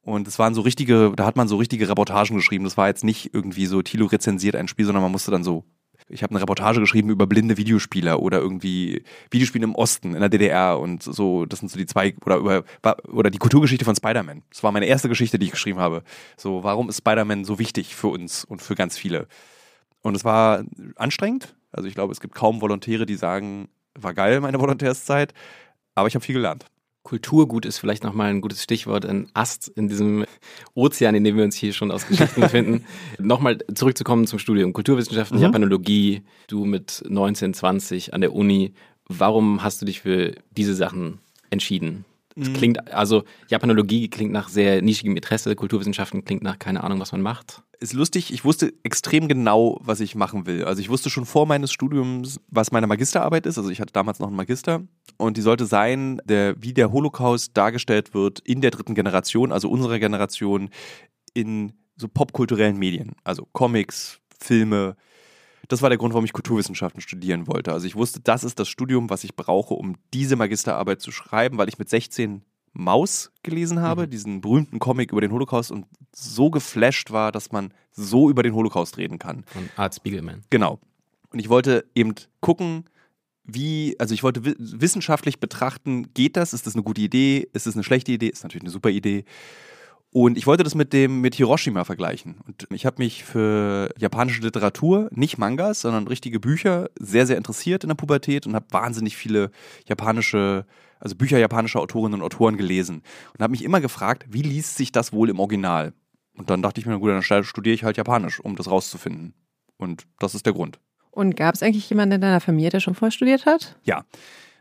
Und 0.03 0.27
es 0.27 0.37
waren 0.37 0.53
so 0.53 0.61
richtige, 0.61 1.13
da 1.15 1.25
hat 1.25 1.37
man 1.37 1.47
so 1.47 1.57
richtige 1.57 1.87
Reportagen 1.87 2.35
geschrieben. 2.35 2.65
Das 2.65 2.77
war 2.77 2.87
jetzt 2.87 3.03
nicht 3.03 3.33
irgendwie 3.33 3.65
so, 3.65 3.81
Thilo 3.81 4.05
rezensiert 4.07 4.55
ein 4.55 4.67
Spiel, 4.67 4.85
sondern 4.85 5.01
man 5.01 5.11
musste 5.11 5.31
dann 5.31 5.45
so, 5.45 5.63
ich 6.09 6.23
habe 6.23 6.31
eine 6.31 6.41
Reportage 6.41 6.81
geschrieben 6.81 7.09
über 7.09 7.25
blinde 7.25 7.55
Videospieler 7.57 8.19
oder 8.19 8.39
irgendwie 8.39 9.03
Videospiele 9.31 9.63
im 9.63 9.75
Osten, 9.75 10.13
in 10.13 10.19
der 10.19 10.29
DDR 10.29 10.77
und 10.79 11.03
so, 11.03 11.45
das 11.45 11.59
sind 11.59 11.69
so 11.69 11.77
die 11.77 11.85
zwei, 11.85 12.13
oder 12.25 12.37
über, 12.37 12.63
oder 13.07 13.29
die 13.29 13.37
Kulturgeschichte 13.37 13.85
von 13.85 13.95
Spider-Man. 13.95 14.43
Das 14.49 14.61
war 14.61 14.73
meine 14.73 14.87
erste 14.87 15.07
Geschichte, 15.07 15.39
die 15.39 15.45
ich 15.45 15.51
geschrieben 15.51 15.79
habe. 15.79 16.03
So, 16.35 16.63
warum 16.63 16.89
ist 16.89 16.97
Spider-Man 16.97 17.45
so 17.45 17.57
wichtig 17.57 17.95
für 17.95 18.07
uns 18.07 18.43
und 18.43 18.61
für 18.61 18.75
ganz 18.75 18.97
viele? 18.97 19.27
Und 20.01 20.15
es 20.15 20.25
war 20.25 20.63
anstrengend. 20.97 21.55
Also 21.71 21.87
ich 21.87 21.95
glaube, 21.95 22.11
es 22.11 22.19
gibt 22.19 22.35
kaum 22.35 22.61
Volontäre, 22.61 23.05
die 23.05 23.15
sagen, 23.15 23.69
war 23.97 24.13
geil 24.13 24.41
meine 24.41 24.59
Volontärszeit, 24.59 25.33
aber 25.95 26.07
ich 26.07 26.15
habe 26.15 26.25
viel 26.25 26.35
gelernt. 26.35 26.65
Kulturgut 27.03 27.65
ist 27.65 27.79
vielleicht 27.79 28.03
nochmal 28.03 28.29
ein 28.29 28.41
gutes 28.41 28.63
Stichwort, 28.63 29.05
ein 29.05 29.29
Ast 29.33 29.67
in 29.67 29.89
diesem 29.89 30.25
Ozean, 30.73 31.15
in 31.15 31.23
dem 31.23 31.35
wir 31.37 31.43
uns 31.43 31.55
hier 31.55 31.73
schon 31.73 31.91
aus 31.91 32.07
Geschichten 32.07 32.41
befinden. 32.41 32.85
nochmal 33.19 33.57
zurückzukommen 33.75 34.25
zum 34.25 34.39
Studium. 34.39 34.73
Kulturwissenschaften, 34.73 35.37
Mhm. 35.37 35.43
Japanologie, 35.43 36.21
du 36.47 36.63
mit 36.65 37.03
19, 37.07 37.53
20 37.53 38.13
an 38.13 38.21
der 38.21 38.33
Uni. 38.33 38.73
Warum 39.07 39.61
hast 39.63 39.81
du 39.81 39.85
dich 39.85 40.01
für 40.01 40.33
diese 40.51 40.73
Sachen 40.75 41.19
entschieden? 41.49 42.05
Es 42.35 42.49
Mhm. 42.49 42.53
klingt, 42.53 42.93
also 42.93 43.23
Japanologie 43.49 44.07
klingt 44.09 44.31
nach 44.31 44.47
sehr 44.49 44.81
nischigem 44.81 45.15
Interesse, 45.15 45.55
Kulturwissenschaften 45.55 46.23
klingt 46.25 46.41
nach 46.41 46.57
keine 46.57 46.83
Ahnung, 46.83 46.99
was 46.99 47.11
man 47.11 47.21
macht. 47.21 47.61
Ist 47.83 47.93
lustig, 47.93 48.33
ich 48.33 48.45
wusste 48.45 48.73
extrem 48.83 49.27
genau, 49.27 49.77
was 49.81 49.99
ich 49.99 50.15
machen 50.15 50.45
will. 50.45 50.63
Also 50.63 50.81
ich 50.81 50.89
wusste 50.89 51.09
schon 51.09 51.25
vor 51.25 51.45
meines 51.45 51.71
Studiums, 51.73 52.39
was 52.47 52.71
meine 52.71 52.87
Magisterarbeit 52.87 53.45
ist. 53.45 53.57
Also 53.57 53.69
ich 53.69 53.81
hatte 53.81 53.91
damals 53.91 54.19
noch 54.19 54.27
einen 54.27 54.37
Magister 54.37 54.81
und 55.17 55.35
die 55.35 55.41
sollte 55.41 55.65
sein, 55.65 56.21
der, 56.23 56.55
wie 56.61 56.73
der 56.73 56.93
Holocaust 56.93 57.55
dargestellt 57.57 58.13
wird 58.13 58.39
in 58.39 58.61
der 58.61 58.71
dritten 58.71 58.95
Generation, 58.95 59.51
also 59.51 59.69
unserer 59.69 59.99
Generation, 59.99 60.69
in 61.33 61.73
so 61.97 62.07
popkulturellen 62.07 62.79
Medien. 62.79 63.11
Also 63.25 63.45
Comics, 63.51 64.21
Filme. 64.39 64.95
Das 65.67 65.81
war 65.81 65.89
der 65.89 65.97
Grund, 65.97 66.13
warum 66.13 66.25
ich 66.25 66.33
Kulturwissenschaften 66.33 67.01
studieren 67.01 67.47
wollte. 67.47 67.73
Also 67.73 67.85
ich 67.85 67.95
wusste, 67.95 68.21
das 68.21 68.45
ist 68.45 68.59
das 68.59 68.69
Studium, 68.69 69.09
was 69.09 69.25
ich 69.25 69.35
brauche, 69.35 69.73
um 69.73 69.95
diese 70.13 70.37
Magisterarbeit 70.37 71.01
zu 71.01 71.11
schreiben, 71.11 71.57
weil 71.57 71.67
ich 71.67 71.79
mit 71.79 71.89
16 71.89 72.43
Maus 72.73 73.31
gelesen 73.43 73.81
habe, 73.81 74.07
diesen 74.07 74.41
berühmten 74.41 74.79
Comic 74.79 75.11
über 75.11 75.21
den 75.21 75.31
Holocaust 75.31 75.71
und 75.71 75.85
so 76.11 76.49
geflasht 76.49 77.11
war, 77.11 77.31
dass 77.31 77.51
man 77.51 77.71
so 77.91 78.29
über 78.29 78.41
den 78.43 78.53
Holocaust 78.55 78.97
reden 78.97 79.19
kann. 79.19 79.43
Von 79.45 79.69
Art 79.75 79.93
Spiegelman. 79.95 80.41
Genau. 80.49 80.79
Und 81.31 81.39
ich 81.39 81.49
wollte 81.49 81.85
eben 81.93 82.15
gucken, 82.39 82.85
wie, 83.43 83.95
also 83.99 84.13
ich 84.13 84.23
wollte 84.23 84.45
wi- 84.45 84.55
wissenschaftlich 84.57 85.39
betrachten, 85.39 86.13
geht 86.13 86.37
das? 86.37 86.53
Ist 86.53 86.65
das 86.65 86.75
eine 86.75 86.83
gute 86.83 87.01
Idee? 87.01 87.47
Ist 87.53 87.67
das 87.67 87.75
eine 87.75 87.83
schlechte 87.83 88.11
Idee? 88.11 88.29
Ist 88.29 88.43
natürlich 88.43 88.63
eine 88.63 88.71
super 88.71 88.89
Idee. 88.89 89.25
Und 90.13 90.37
ich 90.37 90.45
wollte 90.45 90.63
das 90.63 90.75
mit 90.75 90.93
dem 90.93 91.21
mit 91.21 91.33
Hiroshima 91.33 91.85
vergleichen. 91.85 92.35
Und 92.45 92.67
ich 92.69 92.85
habe 92.85 93.01
mich 93.01 93.23
für 93.23 93.89
japanische 93.97 94.43
Literatur, 94.43 95.09
nicht 95.11 95.39
Mangas, 95.39 95.81
sondern 95.81 96.07
richtige 96.07 96.39
Bücher, 96.39 96.91
sehr, 96.99 97.25
sehr 97.25 97.35
interessiert 97.35 97.83
in 97.83 97.87
der 97.87 97.95
Pubertät 97.95 98.45
und 98.45 98.53
habe 98.53 98.67
wahnsinnig 98.69 99.17
viele 99.17 99.49
japanische, 99.87 100.67
also 100.99 101.15
Bücher 101.15 101.39
japanischer 101.39 101.79
Autorinnen 101.79 102.21
und 102.21 102.25
Autoren 102.25 102.57
gelesen. 102.57 103.01
Und 103.33 103.41
habe 103.41 103.49
mich 103.49 103.63
immer 103.63 103.81
gefragt, 103.81 104.27
wie 104.29 104.43
liest 104.43 104.77
sich 104.77 104.91
das 104.91 105.13
wohl 105.13 105.31
im 105.31 105.39
Original? 105.39 105.93
Und 106.37 106.51
dann 106.51 106.61
dachte 106.61 106.79
ich 106.79 106.85
mir, 106.85 106.93
na 106.93 106.99
gut, 106.99 107.09
dann 107.09 107.43
studiere 107.43 107.73
ich 107.73 107.83
halt 107.83 107.97
Japanisch, 107.97 108.39
um 108.39 108.55
das 108.55 108.69
rauszufinden. 108.69 109.33
Und 109.77 110.05
das 110.19 110.35
ist 110.35 110.45
der 110.45 110.53
Grund. 110.53 110.79
Und 111.09 111.35
gab 111.35 111.55
es 111.55 111.63
eigentlich 111.63 111.89
jemanden 111.89 112.15
in 112.15 112.21
deiner 112.21 112.39
Familie, 112.39 112.69
der 112.69 112.81
schon 112.81 112.93
vorstudiert 112.93 113.47
hat? 113.47 113.79
Ja. 113.83 114.05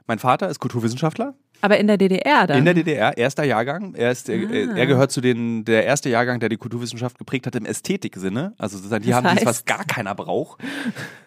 Mein 0.07 0.19
Vater 0.19 0.49
ist 0.49 0.61
Kulturwissenschaftler. 0.61 1.35
Aber 1.63 1.79
in 1.79 1.87
der 1.87 1.97
DDR 1.97 2.47
dann? 2.47 2.59
In 2.59 2.65
der 2.65 2.75
DDR, 2.75 3.17
erster 3.17 3.45
Jahrgang. 3.45 3.95
Er, 3.95 4.11
ist, 4.13 4.29
Ah. 4.29 4.33
er 4.33 4.87
gehört 4.87 5.11
zu 5.13 5.21
den, 5.21 5.65
der 5.65 5.85
erste 5.87 6.11
Jahrgang, 6.11 6.41
der 6.41 6.49
die 6.49 6.57
Kulturwissenschaft 6.59 7.17
geprägt 7.19 7.47
hat 7.47 7.55
im 7.57 7.65
Ästhetiksinne. 7.65 8.53
Also 8.59 8.77
sozusagen, 8.77 9.03
die 9.05 9.11
Das 9.11 9.17
haben 9.17 9.25
dieses, 9.29 9.37
heißt? 9.39 9.47
was 9.47 9.65
gar 9.65 9.85
keiner 9.85 10.15
braucht. 10.15 10.61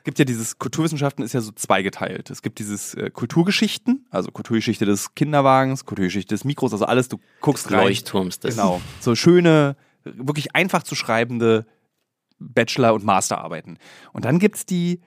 gibt 0.04 0.20
ja 0.20 0.26
dieses, 0.26 0.60
Kulturwissenschaften 0.60 1.24
ist 1.26 1.34
ja 1.34 1.42
so 1.42 1.52
zweigeteilt. 1.52 2.30
Es 2.30 2.42
gibt 2.42 2.60
dieses 2.60 2.94
äh, 2.94 3.10
Kulturgeschichten, 3.10 4.06
also 4.12 4.30
Kulturgeschichte 4.32 4.86
des 4.86 5.16
Kinderwagens, 5.16 5.86
Kulturgeschichte 5.86 6.36
des 6.36 6.44
Mikros, 6.44 6.74
also 6.74 6.86
alles, 6.86 7.08
du 7.10 7.18
guckst 7.42 7.72
rein. 7.72 7.86
Leuchtturms. 7.86 8.40
Das 8.40 8.56
Genau. 8.56 8.82
So 9.00 9.16
schöne, 9.16 9.76
wirklich 10.04 10.54
einfach 10.56 10.84
zu 10.84 10.94
schreibende 10.96 11.66
Bachelor- 12.40 12.94
und 12.94 13.06
Masterarbeiten. 13.06 13.78
Und 14.12 14.26
dann 14.26 14.40
gibt's 14.40 14.66
die 14.66 15.00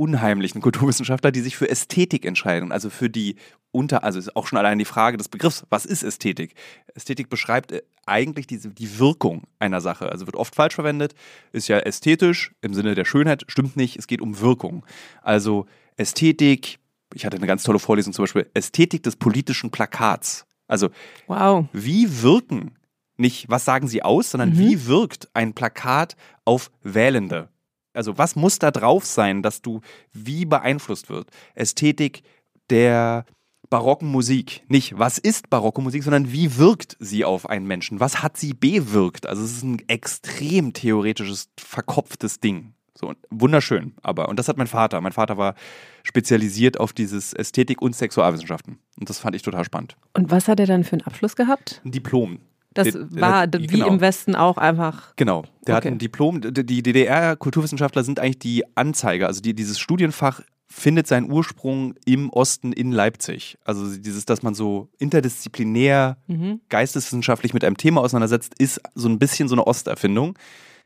unheimlichen 0.00 0.62
Kulturwissenschaftler, 0.62 1.30
die 1.30 1.40
sich 1.40 1.56
für 1.58 1.68
Ästhetik 1.68 2.24
entscheiden. 2.24 2.72
Also 2.72 2.88
für 2.88 3.10
die 3.10 3.36
unter, 3.70 4.02
also 4.02 4.18
ist 4.18 4.34
auch 4.34 4.46
schon 4.46 4.56
allein 4.58 4.78
die 4.78 4.86
Frage 4.86 5.18
des 5.18 5.28
Begriffs, 5.28 5.64
was 5.68 5.84
ist 5.84 6.02
Ästhetik? 6.02 6.54
Ästhetik 6.94 7.28
beschreibt 7.28 7.70
äh, 7.72 7.82
eigentlich 8.06 8.46
diese, 8.46 8.70
die 8.70 8.98
Wirkung 8.98 9.42
einer 9.58 9.82
Sache. 9.82 10.10
Also 10.10 10.24
wird 10.26 10.36
oft 10.36 10.54
falsch 10.54 10.74
verwendet, 10.74 11.14
ist 11.52 11.68
ja 11.68 11.78
ästhetisch 11.78 12.52
im 12.62 12.72
Sinne 12.72 12.94
der 12.94 13.04
Schönheit, 13.04 13.44
stimmt 13.48 13.76
nicht, 13.76 13.96
es 13.98 14.06
geht 14.06 14.22
um 14.22 14.40
Wirkung. 14.40 14.86
Also 15.22 15.66
Ästhetik, 15.98 16.78
ich 17.14 17.26
hatte 17.26 17.36
eine 17.36 17.46
ganz 17.46 17.62
tolle 17.62 17.78
Vorlesung 17.78 18.14
zum 18.14 18.22
Beispiel, 18.22 18.50
Ästhetik 18.54 19.02
des 19.02 19.16
politischen 19.16 19.70
Plakats. 19.70 20.46
Also 20.66 20.88
Wow. 21.26 21.66
wie 21.74 22.22
wirken, 22.22 22.74
nicht 23.18 23.50
was 23.50 23.66
sagen 23.66 23.86
sie 23.86 24.02
aus, 24.02 24.30
sondern 24.30 24.50
Mhm. 24.50 24.58
wie 24.58 24.86
wirkt 24.86 25.28
ein 25.34 25.52
Plakat 25.52 26.16
auf 26.46 26.70
Wählende? 26.82 27.50
Also 27.92 28.18
was 28.18 28.36
muss 28.36 28.58
da 28.58 28.70
drauf 28.70 29.04
sein, 29.04 29.42
dass 29.42 29.62
du 29.62 29.80
wie 30.12 30.44
beeinflusst 30.44 31.08
wird? 31.08 31.28
Ästhetik 31.54 32.22
der 32.70 33.24
barocken 33.70 34.08
Musik. 34.08 34.62
Nicht, 34.68 34.98
was 34.98 35.16
ist 35.16 35.48
barocke 35.48 35.80
Musik, 35.80 36.02
sondern 36.02 36.32
wie 36.32 36.58
wirkt 36.58 36.96
sie 36.98 37.24
auf 37.24 37.48
einen 37.48 37.66
Menschen? 37.66 38.00
Was 38.00 38.22
hat 38.22 38.36
sie 38.36 38.52
bewirkt? 38.52 39.26
Also 39.26 39.44
es 39.44 39.52
ist 39.52 39.62
ein 39.62 39.88
extrem 39.88 40.72
theoretisches, 40.72 41.48
verkopftes 41.58 42.40
Ding. 42.40 42.74
So, 42.98 43.14
wunderschön, 43.30 43.94
aber, 44.02 44.28
und 44.28 44.38
das 44.38 44.48
hat 44.48 44.58
mein 44.58 44.66
Vater. 44.66 45.00
Mein 45.00 45.12
Vater 45.12 45.38
war 45.38 45.54
spezialisiert 46.02 46.78
auf 46.78 46.92
dieses 46.92 47.32
Ästhetik 47.32 47.80
und 47.80 47.96
Sexualwissenschaften. 47.96 48.78
Und 48.98 49.08
das 49.08 49.18
fand 49.18 49.34
ich 49.36 49.42
total 49.42 49.64
spannend. 49.64 49.96
Und 50.12 50.30
was 50.30 50.48
hat 50.48 50.60
er 50.60 50.66
dann 50.66 50.84
für 50.84 50.94
einen 50.94 51.02
Abschluss 51.02 51.34
gehabt? 51.34 51.80
Ein 51.84 51.92
Diplom. 51.92 52.40
Das 52.74 52.88
Der- 52.88 53.04
der 53.04 53.20
war 53.20 53.38
hat- 53.40 53.58
wie 53.58 53.66
genau. 53.66 53.88
im 53.88 54.00
Westen 54.00 54.34
auch 54.36 54.56
einfach. 54.56 55.14
Genau, 55.16 55.44
der 55.66 55.74
hat 55.74 55.82
Okay. 55.84 55.92
ein 55.94 55.98
Diplom. 55.98 56.40
Die 56.40 56.82
DDR-Kulturwissenschaftler 56.82 58.04
sind 58.04 58.20
eigentlich 58.20 58.38
die 58.38 58.64
Anzeiger. 58.76 59.26
Also 59.26 59.40
die, 59.40 59.54
dieses 59.54 59.78
Studienfach 59.80 60.40
findet 60.68 61.08
seinen 61.08 61.32
Ursprung 61.32 61.94
im 62.04 62.30
Osten 62.30 62.72
in 62.72 62.92
Leipzig. 62.92 63.58
Also 63.64 63.96
dieses, 63.96 64.24
dass 64.24 64.44
man 64.44 64.54
so 64.54 64.88
interdisziplinär, 64.98 66.16
Mhm. 66.28 66.60
geisteswissenschaftlich 66.68 67.54
mit 67.54 67.64
einem 67.64 67.76
Thema 67.76 68.02
auseinandersetzt, 68.02 68.54
ist 68.58 68.80
so 68.94 69.08
ein 69.08 69.18
bisschen 69.18 69.48
so 69.48 69.56
eine 69.56 69.64
Osterfindung. 69.66 70.38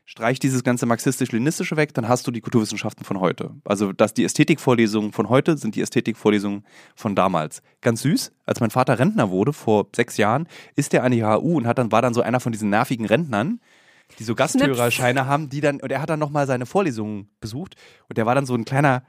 Streich 0.07 0.37
dieses 0.37 0.63
ganze 0.63 0.85
marxistisch-leninistische 0.85 1.77
weg, 1.77 1.95
dann 1.95 2.07
hast 2.07 2.27
du 2.27 2.31
die 2.31 2.41
Kulturwissenschaften 2.41 3.03
von 3.03 3.19
heute. 3.19 3.55
Also, 3.65 3.91
dass 3.91 4.13
die 4.13 4.23
Ästhetikvorlesungen 4.23 5.11
von 5.11 5.29
heute 5.29 5.57
sind 5.57 5.75
die 5.75 5.81
Ästhetikvorlesungen 5.81 6.63
von 6.95 7.15
damals. 7.15 7.63
Ganz 7.81 8.03
süß, 8.03 8.31
als 8.45 8.59
mein 8.59 8.69
Vater 8.69 8.99
Rentner 8.99 9.31
wurde, 9.31 9.51
vor 9.51 9.87
sechs 9.95 10.17
Jahren, 10.17 10.47
ist 10.75 10.93
er 10.93 11.03
an 11.03 11.11
die 11.11 11.23
HU 11.23 11.57
und 11.57 11.65
hat 11.65 11.79
dann, 11.79 11.91
war 11.91 12.03
dann 12.03 12.13
so 12.13 12.21
einer 12.21 12.39
von 12.39 12.51
diesen 12.51 12.69
nervigen 12.69 13.07
Rentnern, 13.07 13.59
die 14.19 14.23
so 14.23 14.35
Gasthörerscheine 14.35 15.25
haben, 15.25 15.49
die 15.49 15.61
dann, 15.61 15.81
und 15.81 15.91
er 15.91 16.01
hat 16.03 16.09
dann 16.11 16.19
nochmal 16.19 16.45
seine 16.45 16.67
Vorlesungen 16.67 17.29
besucht 17.39 17.75
und 18.07 18.19
der 18.19 18.27
war 18.27 18.35
dann 18.35 18.45
so 18.45 18.53
ein 18.53 18.63
kleiner 18.63 19.03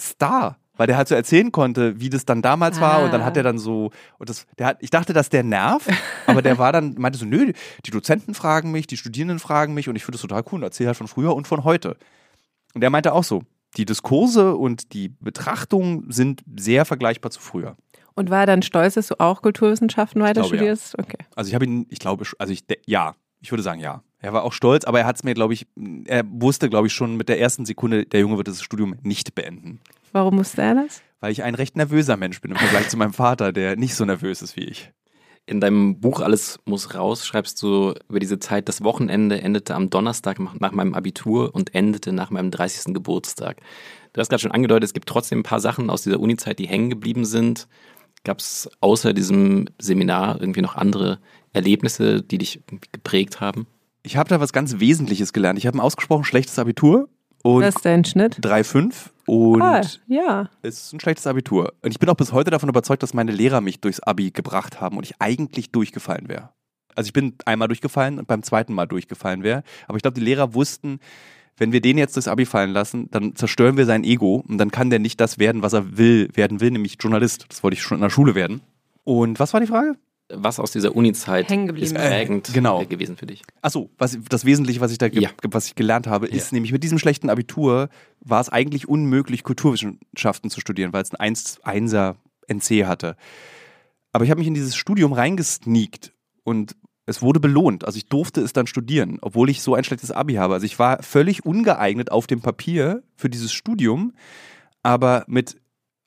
Star, 0.00 0.58
weil 0.80 0.86
der 0.86 0.96
halt 0.96 1.08
so 1.08 1.14
erzählen 1.14 1.52
konnte, 1.52 2.00
wie 2.00 2.08
das 2.08 2.24
dann 2.24 2.40
damals 2.40 2.80
war 2.80 3.02
und 3.04 3.12
dann 3.12 3.20
Ah. 3.20 3.26
hat 3.26 3.36
er 3.36 3.42
dann 3.42 3.58
so, 3.58 3.90
und 4.16 4.30
das, 4.30 4.46
der 4.58 4.68
hat, 4.68 4.78
ich 4.80 4.88
dachte, 4.88 5.12
dass 5.12 5.28
der 5.28 5.42
nervt, 5.42 5.90
aber 6.26 6.40
der 6.40 6.56
war 6.56 6.72
dann, 6.72 6.94
meinte 6.98 7.18
so, 7.18 7.26
nö, 7.26 7.52
die 7.84 7.90
Dozenten 7.90 8.32
fragen 8.32 8.70
mich, 8.70 8.86
die 8.86 8.96
Studierenden 8.96 9.40
fragen 9.40 9.74
mich 9.74 9.90
und 9.90 9.96
ich 9.96 10.06
finde 10.06 10.16
das 10.16 10.22
total 10.22 10.42
cool 10.50 10.60
und 10.60 10.62
erzähle 10.62 10.86
halt 10.86 10.96
von 10.96 11.06
früher 11.06 11.34
und 11.36 11.46
von 11.46 11.64
heute. 11.64 11.98
Und 12.72 12.82
er 12.82 12.88
meinte 12.88 13.12
auch 13.12 13.24
so, 13.24 13.42
die 13.76 13.84
Diskurse 13.84 14.56
und 14.56 14.94
die 14.94 15.10
Betrachtungen 15.20 16.10
sind 16.10 16.40
sehr 16.56 16.86
vergleichbar 16.86 17.30
zu 17.30 17.42
früher. 17.42 17.76
Und 18.14 18.30
war 18.30 18.40
er 18.40 18.46
dann 18.46 18.62
stolz, 18.62 18.94
dass 18.94 19.08
du 19.08 19.20
auch 19.20 19.42
Kulturwissenschaften 19.42 20.22
weiter 20.22 20.40
glaube, 20.40 20.56
ja. 20.56 20.60
studierst? 20.60 20.98
Okay. 20.98 21.18
Also 21.36 21.48
ich 21.48 21.54
habe 21.54 21.66
ihn, 21.66 21.88
ich 21.90 21.98
glaube, 21.98 22.24
also 22.38 22.54
ich, 22.54 22.64
ja, 22.86 23.12
ich 23.40 23.50
würde 23.50 23.62
sagen 23.62 23.80
ja. 23.80 24.02
Er 24.18 24.32
war 24.32 24.44
auch 24.44 24.52
stolz, 24.52 24.84
aber 24.84 25.00
er 25.00 25.06
hat 25.06 25.16
es 25.16 25.24
mir, 25.24 25.34
glaube 25.34 25.54
ich, 25.54 25.66
er 26.04 26.24
wusste, 26.28 26.68
glaube 26.68 26.88
ich, 26.88 26.92
schon 26.92 27.16
mit 27.16 27.28
der 27.28 27.40
ersten 27.40 27.64
Sekunde, 27.64 28.04
der 28.04 28.20
Junge 28.20 28.36
wird 28.36 28.48
das 28.48 28.62
Studium 28.62 28.96
nicht 29.02 29.34
beenden. 29.34 29.80
Warum 30.12 30.36
musste 30.36 30.60
er 30.60 30.74
das? 30.74 31.02
Weil 31.20 31.32
ich 31.32 31.42
ein 31.42 31.54
recht 31.54 31.76
nervöser 31.76 32.16
Mensch 32.16 32.40
bin 32.40 32.50
im 32.50 32.56
Vergleich 32.58 32.88
zu 32.88 32.96
meinem 32.96 33.14
Vater, 33.14 33.52
der 33.52 33.76
nicht 33.76 33.94
so 33.94 34.04
nervös 34.04 34.42
ist 34.42 34.56
wie 34.56 34.64
ich. 34.64 34.92
In 35.46 35.60
deinem 35.60 36.00
Buch 36.00 36.20
Alles 36.20 36.60
muss 36.64 36.94
raus 36.94 37.26
schreibst 37.26 37.60
du 37.62 37.94
über 38.08 38.20
diese 38.20 38.38
Zeit, 38.38 38.68
das 38.68 38.84
Wochenende 38.84 39.40
endete 39.40 39.74
am 39.74 39.90
Donnerstag 39.90 40.38
nach 40.38 40.54
nach 40.60 40.72
meinem 40.72 40.94
Abitur 40.94 41.54
und 41.54 41.74
endete 41.74 42.12
nach 42.12 42.30
meinem 42.30 42.50
30. 42.50 42.94
Geburtstag. 42.94 43.60
Du 44.12 44.20
hast 44.20 44.28
gerade 44.28 44.42
schon 44.42 44.52
angedeutet, 44.52 44.84
es 44.84 44.94
gibt 44.94 45.08
trotzdem 45.08 45.40
ein 45.40 45.44
paar 45.44 45.60
Sachen 45.60 45.88
aus 45.90 46.02
dieser 46.02 46.20
Uni-Zeit, 46.20 46.58
die 46.58 46.68
hängen 46.68 46.90
geblieben 46.90 47.24
sind. 47.24 47.68
Gab 48.22 48.38
es 48.38 48.68
außer 48.80 49.12
diesem 49.12 49.66
Seminar 49.78 50.40
irgendwie 50.40 50.60
noch 50.60 50.76
andere 50.76 51.20
Erlebnisse, 51.52 52.22
die 52.22 52.38
dich 52.38 52.60
geprägt 52.92 53.40
haben? 53.40 53.66
Ich 54.02 54.16
habe 54.16 54.28
da 54.28 54.40
was 54.40 54.52
ganz 54.52 54.80
Wesentliches 54.80 55.32
gelernt. 55.32 55.58
Ich 55.58 55.66
habe 55.66 55.76
ein 55.76 55.80
ausgesprochen 55.80 56.24
schlechtes 56.24 56.58
Abitur 56.58 57.08
und 57.42 57.62
Was 57.62 57.76
ist 57.76 57.84
dein 57.84 58.04
Schnitt? 58.04 58.38
3,5 58.40 59.10
und 59.26 59.62
Ah, 59.62 59.80
ja. 60.08 60.50
es 60.62 60.84
ist 60.84 60.92
ein 60.92 61.00
schlechtes 61.00 61.26
Abitur. 61.26 61.72
Und 61.82 61.90
ich 61.90 61.98
bin 61.98 62.08
auch 62.08 62.14
bis 62.16 62.32
heute 62.32 62.50
davon 62.50 62.68
überzeugt, 62.68 63.02
dass 63.02 63.14
meine 63.14 63.32
Lehrer 63.32 63.60
mich 63.60 63.80
durchs 63.80 64.00
Abi 64.00 64.30
gebracht 64.30 64.80
haben 64.80 64.96
und 64.96 65.04
ich 65.04 65.14
eigentlich 65.20 65.70
durchgefallen 65.70 66.28
wäre. 66.28 66.50
Also 66.96 67.08
ich 67.08 67.12
bin 67.12 67.34
einmal 67.46 67.68
durchgefallen 67.68 68.18
und 68.18 68.26
beim 68.26 68.42
zweiten 68.42 68.74
Mal 68.74 68.86
durchgefallen 68.86 69.42
wäre. 69.42 69.62
Aber 69.86 69.96
ich 69.96 70.02
glaube, 70.02 70.18
die 70.18 70.24
Lehrer 70.24 70.54
wussten, 70.54 70.98
wenn 71.56 71.72
wir 71.72 71.80
den 71.80 71.98
jetzt 71.98 72.16
durchs 72.16 72.26
Abi 72.28 72.46
fallen 72.46 72.72
lassen, 72.72 73.08
dann 73.10 73.36
zerstören 73.36 73.76
wir 73.76 73.86
sein 73.86 74.02
Ego 74.02 74.42
und 74.48 74.58
dann 74.58 74.70
kann 74.70 74.90
der 74.90 74.98
nicht 74.98 75.20
das 75.20 75.38
werden, 75.38 75.62
was 75.62 75.72
er 75.74 75.96
will, 75.98 76.28
werden 76.34 76.60
will, 76.60 76.70
nämlich 76.70 76.96
Journalist. 76.98 77.46
Das 77.48 77.62
wollte 77.62 77.74
ich 77.76 77.82
schon 77.82 77.98
in 77.98 78.02
der 78.02 78.10
Schule 78.10 78.34
werden. 78.34 78.60
Und 79.04 79.38
was 79.38 79.52
war 79.52 79.60
die 79.60 79.66
Frage? 79.66 79.94
Was 80.32 80.60
aus 80.60 80.70
dieser 80.72 80.94
Uni-Zeit 80.94 81.50
ist 81.50 81.94
prägend 81.94 82.48
Äh, 82.48 82.52
genau. 82.52 82.84
gewesen 82.84 83.16
für 83.16 83.26
dich? 83.26 83.42
Achso, 83.62 83.90
was, 83.98 84.18
das 84.28 84.44
Wesentliche, 84.44 84.80
was 84.80 84.92
ich 84.92 84.98
da 84.98 85.08
ge 85.08 85.22
Ja. 85.22 85.30
was 85.42 85.66
ich 85.66 85.74
gelernt 85.74 86.06
habe, 86.06 86.26
ist 86.26 86.52
nämlich 86.52 86.72
mit 86.72 86.82
diesem 86.84 86.98
schlechten 86.98 87.30
Abitur 87.30 87.88
war 88.20 88.40
es 88.40 88.48
eigentlich 88.48 88.88
unmöglich, 88.88 89.42
Kulturwissenschaften 89.42 90.50
zu 90.50 90.60
studieren, 90.60 90.92
weil 90.92 91.02
es 91.02 91.12
ein 91.12 91.20
1, 91.20 91.60
1er 91.64 92.16
NC 92.48 92.86
hatte. 92.86 93.16
Aber 94.12 94.24
ich 94.24 94.30
habe 94.30 94.38
mich 94.40 94.48
in 94.48 94.54
dieses 94.54 94.76
Studium 94.76 95.12
reingesneakt 95.12 96.12
und 96.44 96.76
es 97.06 97.22
wurde 97.22 97.40
belohnt. 97.40 97.84
Also 97.84 97.96
ich 97.96 98.06
durfte 98.06 98.40
es 98.40 98.52
dann 98.52 98.66
studieren, 98.66 99.18
obwohl 99.22 99.50
ich 99.50 99.62
so 99.62 99.74
ein 99.74 99.84
schlechtes 99.84 100.10
Abi 100.12 100.34
habe. 100.34 100.54
Also 100.54 100.66
ich 100.66 100.78
war 100.78 101.02
völlig 101.02 101.44
ungeeignet 101.44 102.12
auf 102.12 102.26
dem 102.26 102.40
Papier 102.40 103.02
für 103.16 103.28
dieses 103.30 103.52
Studium, 103.52 104.12
aber 104.82 105.24
mit 105.26 105.56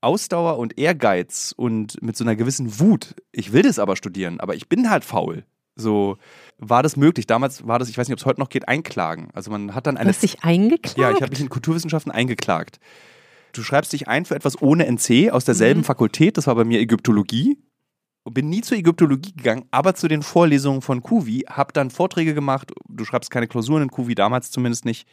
Ausdauer 0.03 0.57
und 0.57 0.77
Ehrgeiz 0.77 1.53
und 1.55 2.01
mit 2.03 2.15
so 2.17 2.23
einer 2.23 2.35
gewissen 2.35 2.79
Wut, 2.79 3.15
ich 3.31 3.53
will 3.53 3.61
das 3.63 3.79
aber 3.79 3.95
studieren, 3.95 4.39
aber 4.39 4.55
ich 4.55 4.67
bin 4.69 4.89
halt 4.89 5.03
faul. 5.03 5.45
So 5.75 6.17
war 6.59 6.83
das 6.83 6.97
möglich. 6.97 7.25
Damals 7.25 7.65
war 7.65 7.79
das, 7.79 7.89
ich 7.89 7.97
weiß 7.97 8.07
nicht, 8.07 8.13
ob 8.13 8.19
es 8.19 8.25
heute 8.25 8.39
noch 8.39 8.49
geht, 8.49 8.67
einklagen. 8.67 9.29
Also 9.33 9.49
man 9.49 9.73
hat 9.73 9.87
dann 9.87 9.95
Du 9.95 10.01
eine. 10.01 10.09
hast 10.09 10.21
dich 10.21 10.43
eingeklagt? 10.43 10.97
ja, 10.97 11.09
ich 11.11 11.21
habe 11.21 11.31
mich 11.31 11.39
in 11.39 11.49
Kulturwissenschaften 11.49 12.11
eingeklagt. 12.11 12.79
Du 13.53 13.63
schreibst 13.63 13.91
dich 13.93 14.07
ein 14.07 14.25
für 14.25 14.35
etwas 14.35 14.61
ohne 14.61 14.85
NC 14.85 15.31
aus 15.31 15.45
derselben 15.45 15.81
Mhm. 15.81 15.85
Fakultät, 15.85 16.37
das 16.37 16.45
war 16.47 16.55
bei 16.55 16.63
mir 16.63 16.79
Ägyptologie. 16.79 17.57
Und 18.25 18.33
bin 18.35 18.49
nie 18.49 18.61
zur 18.61 18.77
Ägyptologie 18.77 19.33
gegangen, 19.35 19.65
aber 19.71 19.95
zu 19.95 20.07
den 20.07 20.21
Vorlesungen 20.23 20.81
von 20.81 21.01
Kuvi, 21.01 21.39
hab 21.49 21.73
dann 21.73 21.89
Vorträge 21.91 22.33
gemacht. 22.33 22.71
Du 22.87 23.03
schreibst 23.03 23.29
keine 23.31 23.47
Klausuren 23.47 23.83
in 23.83 23.89
Kuvi, 23.91 24.15
damals 24.15 24.49
zumindest 24.49 24.85
nicht. 24.85 25.07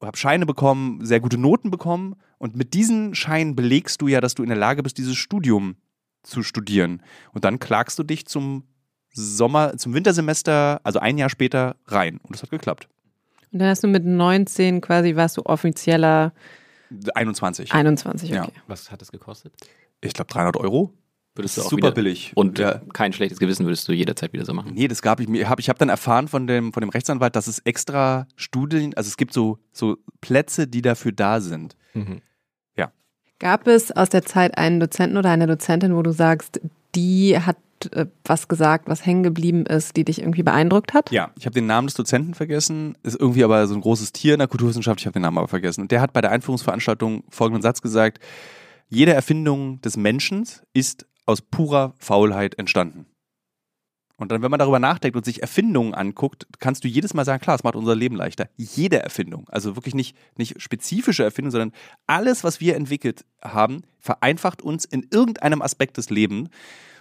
Hab 0.00 0.16
Scheine 0.16 0.46
bekommen, 0.46 1.04
sehr 1.04 1.20
gute 1.20 1.38
Noten 1.38 1.70
bekommen. 1.70 2.14
Und 2.38 2.56
mit 2.56 2.74
diesen 2.74 3.14
Scheinen 3.14 3.56
belegst 3.56 4.00
du 4.00 4.08
ja, 4.08 4.20
dass 4.20 4.34
du 4.34 4.42
in 4.42 4.48
der 4.48 4.58
Lage 4.58 4.82
bist, 4.82 4.98
dieses 4.98 5.16
Studium 5.16 5.76
zu 6.22 6.42
studieren. 6.42 7.02
Und 7.32 7.44
dann 7.44 7.58
klagst 7.58 7.98
du 7.98 8.02
dich 8.04 8.26
zum 8.26 8.64
Sommer, 9.12 9.76
zum 9.76 9.94
Wintersemester, 9.94 10.80
also 10.84 11.00
ein 11.00 11.18
Jahr 11.18 11.30
später, 11.30 11.76
rein. 11.86 12.18
Und 12.22 12.34
das 12.34 12.42
hat 12.42 12.50
geklappt. 12.50 12.88
Und 13.52 13.60
dann 13.60 13.68
hast 13.68 13.82
du 13.82 13.88
mit 13.88 14.04
19 14.04 14.80
quasi, 14.80 15.16
warst 15.16 15.36
du 15.36 15.42
offizieller 15.46 16.32
21. 17.14 17.72
21, 17.72 18.30
Ja. 18.30 18.44
okay. 18.44 18.52
Was 18.66 18.90
hat 18.90 19.00
das 19.00 19.10
gekostet? 19.10 19.52
Ich 20.00 20.12
glaube 20.12 20.30
300 20.32 20.56
Euro. 20.58 20.92
Würdest 21.38 21.56
du 21.56 21.62
auch 21.62 21.70
Super 21.70 21.88
wieder, 21.88 21.92
billig. 21.92 22.32
Und 22.34 22.58
ja. 22.58 22.82
kein 22.92 23.12
schlechtes 23.12 23.38
Gewissen 23.38 23.64
würdest 23.64 23.88
du 23.88 23.92
jederzeit 23.92 24.32
wieder 24.32 24.44
so 24.44 24.52
machen. 24.52 24.72
Nee, 24.74 24.88
das 24.88 25.00
gab 25.00 25.20
ich 25.20 25.28
mir. 25.28 25.48
Hab, 25.48 25.60
ich 25.60 25.68
habe 25.68 25.78
dann 25.78 25.88
erfahren 25.88 26.28
von 26.28 26.46
dem, 26.46 26.72
von 26.72 26.80
dem 26.80 26.90
Rechtsanwalt, 26.90 27.36
dass 27.36 27.46
es 27.46 27.60
extra 27.60 28.26
Studien, 28.36 28.92
also 28.94 29.08
es 29.08 29.16
gibt 29.16 29.32
so, 29.32 29.58
so 29.72 29.96
Plätze, 30.20 30.66
die 30.66 30.82
dafür 30.82 31.12
da 31.12 31.40
sind. 31.40 31.76
Mhm. 31.94 32.20
Gab 33.38 33.68
es 33.68 33.92
aus 33.92 34.08
der 34.08 34.24
Zeit 34.24 34.58
einen 34.58 34.80
Dozenten 34.80 35.16
oder 35.16 35.30
eine 35.30 35.46
Dozentin, 35.46 35.94
wo 35.94 36.02
du 36.02 36.12
sagst, 36.12 36.60
die 36.96 37.38
hat 37.38 37.56
äh, 37.92 38.06
was 38.24 38.48
gesagt, 38.48 38.88
was 38.88 39.06
hängen 39.06 39.22
geblieben 39.22 39.64
ist, 39.64 39.96
die 39.96 40.04
dich 40.04 40.20
irgendwie 40.20 40.42
beeindruckt 40.42 40.92
hat? 40.92 41.12
Ja, 41.12 41.30
ich 41.38 41.46
habe 41.46 41.54
den 41.54 41.66
Namen 41.66 41.86
des 41.86 41.94
Dozenten 41.94 42.34
vergessen. 42.34 42.96
Ist 43.04 43.18
irgendwie 43.18 43.44
aber 43.44 43.64
so 43.68 43.74
ein 43.74 43.80
großes 43.80 44.12
Tier 44.12 44.34
in 44.34 44.40
der 44.40 44.48
Kulturwissenschaft. 44.48 45.00
Ich 45.00 45.06
habe 45.06 45.12
den 45.12 45.22
Namen 45.22 45.38
aber 45.38 45.46
vergessen. 45.46 45.82
Und 45.82 45.92
der 45.92 46.00
hat 46.00 46.12
bei 46.12 46.20
der 46.20 46.32
Einführungsveranstaltung 46.32 47.22
folgenden 47.28 47.62
Satz 47.62 47.80
gesagt: 47.80 48.18
jede 48.88 49.12
Erfindung 49.12 49.80
des 49.82 49.96
Menschen 49.96 50.44
ist 50.72 51.06
aus 51.28 51.42
purer 51.42 51.94
Faulheit 51.98 52.58
entstanden. 52.58 53.06
Und 54.16 54.32
dann, 54.32 54.42
wenn 54.42 54.50
man 54.50 54.58
darüber 54.58 54.80
nachdenkt 54.80 55.16
und 55.16 55.24
sich 55.24 55.42
Erfindungen 55.42 55.94
anguckt, 55.94 56.48
kannst 56.58 56.82
du 56.82 56.88
jedes 56.88 57.14
Mal 57.14 57.24
sagen, 57.24 57.40
klar, 57.40 57.54
es 57.54 57.62
macht 57.62 57.76
unser 57.76 57.94
Leben 57.94 58.16
leichter. 58.16 58.48
Jede 58.56 59.00
Erfindung, 59.00 59.48
also 59.48 59.76
wirklich 59.76 59.94
nicht, 59.94 60.16
nicht 60.36 60.60
spezifische 60.60 61.22
Erfindung, 61.22 61.52
sondern 61.52 61.72
alles, 62.08 62.42
was 62.42 62.60
wir 62.60 62.74
entwickelt 62.74 63.24
haben, 63.42 63.82
vereinfacht 64.00 64.60
uns 64.60 64.84
in 64.86 65.06
irgendeinem 65.12 65.62
Aspekt 65.62 65.98
des 65.98 66.10
Lebens. 66.10 66.48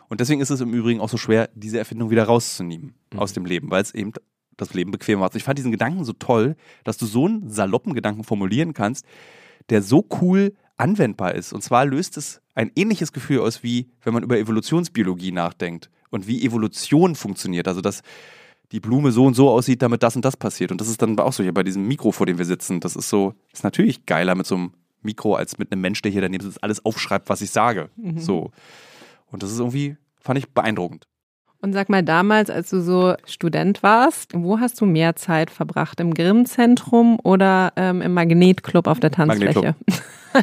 Und 0.09 0.19
deswegen 0.19 0.41
ist 0.41 0.51
es 0.51 0.61
im 0.61 0.73
Übrigen 0.73 0.99
auch 0.99 1.09
so 1.09 1.17
schwer, 1.17 1.49
diese 1.55 1.79
Erfindung 1.79 2.11
wieder 2.11 2.25
rauszunehmen 2.25 2.93
mhm. 3.11 3.19
aus 3.19 3.33
dem 3.33 3.45
Leben, 3.45 3.71
weil 3.71 3.81
es 3.81 3.95
eben 3.95 4.11
das 4.57 4.73
Leben 4.73 4.91
bequem 4.91 5.19
macht. 5.19 5.35
Ich 5.35 5.43
fand 5.43 5.57
diesen 5.57 5.71
Gedanken 5.71 6.03
so 6.03 6.13
toll, 6.13 6.55
dass 6.83 6.97
du 6.97 7.05
so 7.05 7.25
einen 7.25 7.49
saloppen 7.49 7.93
Gedanken 7.93 8.25
formulieren 8.25 8.73
kannst, 8.73 9.05
der 9.69 9.81
so 9.81 10.05
cool 10.21 10.53
anwendbar 10.77 11.35
ist. 11.35 11.53
Und 11.53 11.63
zwar 11.63 11.85
löst 11.85 12.17
es 12.17 12.41
ein 12.55 12.71
ähnliches 12.75 13.11
Gefühl 13.11 13.39
aus, 13.39 13.63
wie 13.63 13.89
wenn 14.03 14.13
man 14.13 14.23
über 14.23 14.37
Evolutionsbiologie 14.37 15.31
nachdenkt 15.31 15.89
und 16.09 16.27
wie 16.27 16.43
Evolution 16.43 17.15
funktioniert. 17.15 17.67
Also, 17.67 17.81
dass 17.81 18.01
die 18.71 18.79
Blume 18.79 19.11
so 19.11 19.25
und 19.25 19.33
so 19.33 19.49
aussieht, 19.49 19.81
damit 19.81 20.03
das 20.03 20.15
und 20.15 20.25
das 20.25 20.37
passiert. 20.37 20.71
Und 20.71 20.81
das 20.81 20.89
ist 20.89 21.01
dann 21.01 21.17
auch 21.19 21.33
so 21.33 21.43
hier 21.43 21.53
bei 21.53 21.63
diesem 21.63 21.87
Mikro, 21.87 22.11
vor 22.11 22.25
dem 22.25 22.37
wir 22.37 22.45
sitzen. 22.45 22.79
Das 22.79 22.95
ist 22.95 23.09
so, 23.09 23.33
ist 23.53 23.63
natürlich 23.63 24.05
geiler 24.05 24.35
mit 24.35 24.45
so 24.45 24.55
einem 24.55 24.73
Mikro 25.01 25.35
als 25.35 25.57
mit 25.57 25.71
einem 25.71 25.81
Mensch, 25.81 26.01
der 26.01 26.11
hier 26.11 26.21
daneben 26.21 26.43
sitzt, 26.43 26.63
alles 26.63 26.83
aufschreibt, 26.83 27.29
was 27.29 27.41
ich 27.41 27.51
sage. 27.51 27.89
Mhm. 27.95 28.19
So. 28.19 28.51
Und 29.27 29.43
das 29.43 29.51
ist 29.51 29.59
irgendwie, 29.59 29.95
fand 30.19 30.37
ich 30.39 30.49
beeindruckend. 30.49 31.07
Und 31.67 31.73
sag 31.73 31.89
mal, 31.89 32.01
damals, 32.01 32.49
als 32.49 32.69
du 32.69 32.81
so 32.81 33.15
Student 33.25 33.83
warst, 33.83 34.31
wo 34.33 34.61
hast 34.61 34.79
du 34.79 34.85
mehr 34.85 35.17
Zeit 35.17 35.51
verbracht? 35.51 35.99
Im 35.99 36.13
Grimm-Zentrum 36.13 37.19
oder 37.21 37.73
ähm, 37.75 38.01
im 38.01 38.13
Magnetclub 38.13 38.87
auf 38.87 39.01
der 39.01 39.11
Tanzfläche? 39.11 39.75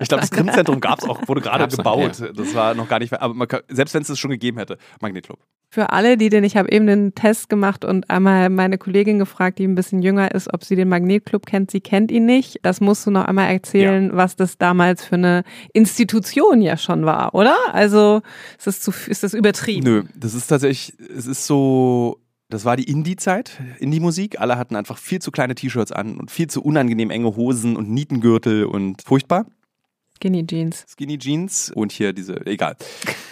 ich 0.00 0.08
glaube, 0.08 0.22
das 0.22 0.32
Grimm-Zentrum 0.32 0.80
gab 0.80 0.98
es 0.98 1.08
auch, 1.08 1.28
wurde 1.28 1.42
gerade 1.42 1.68
gebaut. 1.68 2.18
Noch, 2.18 2.26
ja. 2.26 2.32
Das 2.32 2.56
war 2.56 2.74
noch 2.74 2.88
gar 2.88 2.98
nicht, 2.98 3.12
aber 3.12 3.46
kann, 3.46 3.60
selbst 3.68 3.94
wenn 3.94 4.02
es 4.02 4.08
es 4.08 4.18
schon 4.18 4.32
gegeben 4.32 4.58
hätte, 4.58 4.76
Magnetclub. 5.00 5.38
Für 5.74 5.90
alle, 5.90 6.16
die 6.16 6.28
den, 6.28 6.44
ich 6.44 6.56
habe 6.56 6.70
eben 6.70 6.86
den 6.86 7.16
Test 7.16 7.48
gemacht 7.48 7.84
und 7.84 8.08
einmal 8.08 8.48
meine 8.48 8.78
Kollegin 8.78 9.18
gefragt, 9.18 9.58
die 9.58 9.66
ein 9.66 9.74
bisschen 9.74 10.02
jünger 10.02 10.32
ist, 10.32 10.54
ob 10.54 10.62
sie 10.62 10.76
den 10.76 10.88
Magnetclub 10.88 11.46
kennt. 11.46 11.72
Sie 11.72 11.80
kennt 11.80 12.12
ihn 12.12 12.26
nicht. 12.26 12.60
Das 12.62 12.80
musst 12.80 13.04
du 13.04 13.10
noch 13.10 13.24
einmal 13.24 13.52
erzählen, 13.52 14.10
ja. 14.10 14.16
was 14.16 14.36
das 14.36 14.56
damals 14.56 15.04
für 15.04 15.16
eine 15.16 15.42
Institution 15.72 16.62
ja 16.62 16.76
schon 16.76 17.06
war, 17.06 17.34
oder? 17.34 17.56
Also 17.72 18.22
ist 18.56 18.68
das, 18.68 18.80
zu, 18.82 18.92
ist 19.08 19.24
das 19.24 19.34
übertrieben? 19.34 19.84
Nö, 19.84 20.02
das 20.14 20.34
ist 20.34 20.46
tatsächlich, 20.46 20.96
es 21.10 21.26
ist 21.26 21.44
so, 21.44 22.20
das 22.50 22.64
war 22.64 22.76
die 22.76 22.88
Indie-Zeit, 22.88 23.60
Indie-Musik. 23.80 24.40
Alle 24.40 24.56
hatten 24.56 24.76
einfach 24.76 24.98
viel 24.98 25.20
zu 25.20 25.32
kleine 25.32 25.56
T-Shirts 25.56 25.90
an 25.90 26.20
und 26.20 26.30
viel 26.30 26.46
zu 26.46 26.62
unangenehm 26.62 27.10
enge 27.10 27.34
Hosen 27.34 27.74
und 27.74 27.90
Nietengürtel 27.90 28.64
und 28.64 29.02
furchtbar. 29.02 29.44
Skinny 30.16 30.46
Jeans. 30.46 30.84
Skinny 30.88 31.18
Jeans 31.18 31.70
und 31.74 31.92
hier 31.92 32.12
diese, 32.12 32.46
egal. 32.46 32.76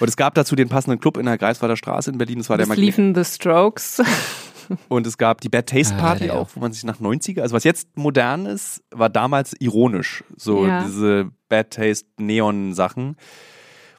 Und 0.01 0.09
es 0.09 0.17
gab 0.17 0.35
dazu 0.35 0.57
den 0.57 0.69
passenden 0.69 1.01
Club 1.01 1.17
in 1.17 1.27
der 1.27 1.39
Greifswalder 1.39 1.77
Straße 1.77 2.11
in 2.11 2.19
Berlin. 2.19 2.39
Das 2.39 2.51
war 2.51 2.59
das 2.59 2.69
der 2.69 2.77
liefen 2.77 3.15
The 3.15 3.25
Strokes. 3.25 4.03
Und 4.89 5.07
es 5.07 5.19
gab 5.19 5.41
die 5.41 5.49
Bad 5.49 5.69
Taste 5.69 5.95
ah, 5.97 5.99
Party 5.99 6.31
ah, 6.31 6.35
auch, 6.35 6.51
wo 6.55 6.61
man 6.61 6.73
sich 6.73 6.85
nach 6.85 7.01
90er, 7.01 7.43
also 7.43 7.55
was 7.55 7.65
jetzt 7.65 7.97
modern 7.97 8.47
ist, 8.47 8.83
war 8.91 9.11
damals 9.11 9.55
ironisch. 9.61 10.25
So 10.37 10.67
ja. 10.67 10.85
diese 10.85 11.31
Bad 11.49 11.71
Taste 11.71 12.07
Neon 12.19 12.73
Sachen. 12.73 13.17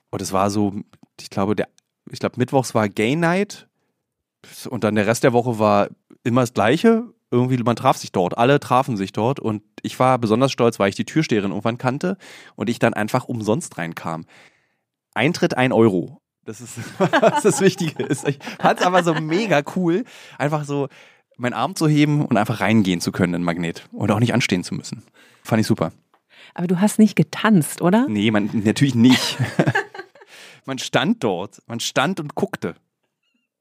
Und 0.10 0.22
es 0.22 0.32
war 0.32 0.50
so, 0.50 0.74
ich 1.20 1.30
glaube, 1.30 1.56
der, 1.56 1.68
ich 2.10 2.20
glaube, 2.20 2.36
Mittwochs 2.38 2.74
war 2.74 2.90
Gay 2.90 3.16
Night 3.16 3.68
und 4.70 4.84
dann 4.84 4.96
der 4.96 5.08
Rest 5.08 5.24
der 5.24 5.34
Woche 5.34 5.60
war 5.60 5.90
immer 6.24 6.42
das 6.42 6.54
Gleiche 6.54 7.04
irgendwie, 7.34 7.62
man 7.64 7.76
traf 7.76 7.98
sich 7.98 8.12
dort, 8.12 8.38
alle 8.38 8.60
trafen 8.60 8.96
sich 8.96 9.12
dort 9.12 9.40
und 9.40 9.64
ich 9.82 10.00
war 10.00 10.20
besonders 10.20 10.52
stolz, 10.52 10.80
weil 10.80 10.90
ich 10.90 10.96
die 10.96 11.06
Türsteherin 11.06 11.52
irgendwann 11.52 11.78
kannte 11.78 12.18
und 12.56 12.70
ich 12.70 12.80
dann 12.80 12.94
einfach 12.94 13.26
umsonst 13.26 13.78
reinkam. 13.78 14.26
Eintritt 15.14 15.58
ein 15.58 15.74
Euro. 15.74 16.22
Das 16.46 16.62
ist, 16.62 16.78
was 17.00 17.44
das 17.44 17.62
Wichtige 17.62 18.04
ist. 18.04 18.28
Ich 18.28 18.40
fand 18.60 18.80
es 18.80 18.86
aber 18.86 19.04
so 19.04 19.16
mega 19.16 19.64
cool, 19.76 20.06
einfach 20.38 20.64
so 20.64 20.88
meinen 21.38 21.54
Arm 21.54 21.76
zu 21.76 21.88
heben 21.88 22.24
und 22.24 22.38
einfach 22.38 22.62
reingehen 22.62 23.02
zu 23.02 23.12
können 23.12 23.34
in 23.34 23.44
Magnet 23.44 23.90
und 23.92 24.12
auch 24.12 24.20
nicht 24.20 24.34
anstehen 24.34 24.64
zu 24.64 24.76
müssen. 24.76 25.04
Fand 25.44 25.60
ich 25.60 25.68
super. 25.68 25.92
Aber 26.54 26.68
du 26.68 26.80
hast 26.80 27.00
nicht 27.00 27.16
getanzt, 27.16 27.82
oder? 27.82 28.08
Nee, 28.08 28.30
man, 28.30 28.50
natürlich 28.54 28.94
nicht. 28.94 29.38
man 30.66 30.78
stand 30.78 31.24
dort, 31.24 31.64
man 31.66 31.80
stand 31.80 32.20
und 32.20 32.36
guckte. 32.36 32.76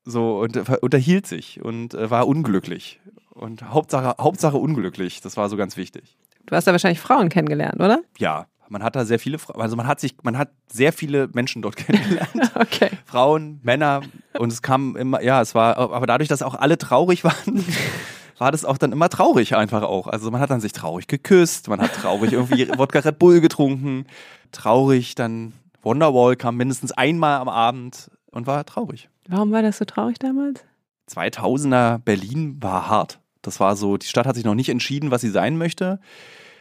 So 0.04 0.40
und 0.40 0.56
unterhielt 0.82 1.26
sich 1.26 1.62
und 1.62 1.94
äh, 1.94 2.10
war 2.10 2.26
unglücklich. 2.26 3.00
Und 3.34 3.62
Hauptsache, 3.70 4.14
Hauptsache 4.20 4.56
unglücklich. 4.56 5.20
Das 5.20 5.36
war 5.36 5.48
so 5.48 5.56
ganz 5.56 5.76
wichtig. 5.76 6.16
Du 6.46 6.54
hast 6.54 6.66
da 6.66 6.72
wahrscheinlich 6.72 7.00
Frauen 7.00 7.28
kennengelernt, 7.28 7.80
oder? 7.80 8.02
Ja, 8.18 8.46
man 8.68 8.82
hat 8.82 8.96
da 8.96 9.04
sehr 9.04 9.18
viele, 9.18 9.38
also 9.54 9.76
man 9.76 9.86
hat 9.86 10.00
sich, 10.00 10.16
man 10.22 10.36
hat 10.36 10.50
sehr 10.70 10.92
viele 10.92 11.28
Menschen 11.32 11.62
dort 11.62 11.76
kennengelernt. 11.78 12.52
okay. 12.54 12.90
Frauen, 13.04 13.60
Männer 13.62 14.00
und 14.38 14.52
es 14.52 14.62
kam 14.62 14.96
immer, 14.96 15.22
ja, 15.22 15.40
es 15.40 15.54
war, 15.54 15.76
aber 15.76 16.06
dadurch, 16.06 16.28
dass 16.28 16.42
auch 16.42 16.54
alle 16.54 16.78
traurig 16.78 17.22
waren, 17.22 17.64
war 18.38 18.50
das 18.50 18.64
auch 18.64 18.78
dann 18.78 18.92
immer 18.92 19.08
traurig 19.08 19.54
einfach 19.54 19.82
auch. 19.82 20.08
Also 20.08 20.30
man 20.30 20.40
hat 20.40 20.50
dann 20.50 20.60
sich 20.60 20.72
traurig 20.72 21.06
geküsst, 21.06 21.68
man 21.68 21.80
hat 21.80 21.94
traurig 21.94 22.32
irgendwie 22.32 22.68
Wodka 22.78 23.00
Red 23.00 23.18
Bull 23.18 23.40
getrunken, 23.40 24.06
traurig 24.50 25.14
dann 25.14 25.52
Wonderwall 25.82 26.36
kam 26.36 26.56
mindestens 26.56 26.92
einmal 26.92 27.40
am 27.40 27.48
Abend 27.48 28.10
und 28.30 28.46
war 28.46 28.64
traurig. 28.64 29.08
Warum 29.28 29.52
war 29.52 29.62
das 29.62 29.78
so 29.78 29.84
traurig 29.84 30.18
damals? 30.18 30.64
2000er 31.10 31.98
Berlin 31.98 32.56
war 32.60 32.88
hart. 32.88 33.21
Das 33.42 33.60
war 33.60 33.76
so, 33.76 33.96
die 33.96 34.06
Stadt 34.06 34.26
hat 34.26 34.36
sich 34.36 34.44
noch 34.44 34.54
nicht 34.54 34.68
entschieden, 34.68 35.10
was 35.10 35.20
sie 35.20 35.30
sein 35.30 35.58
möchte. 35.58 36.00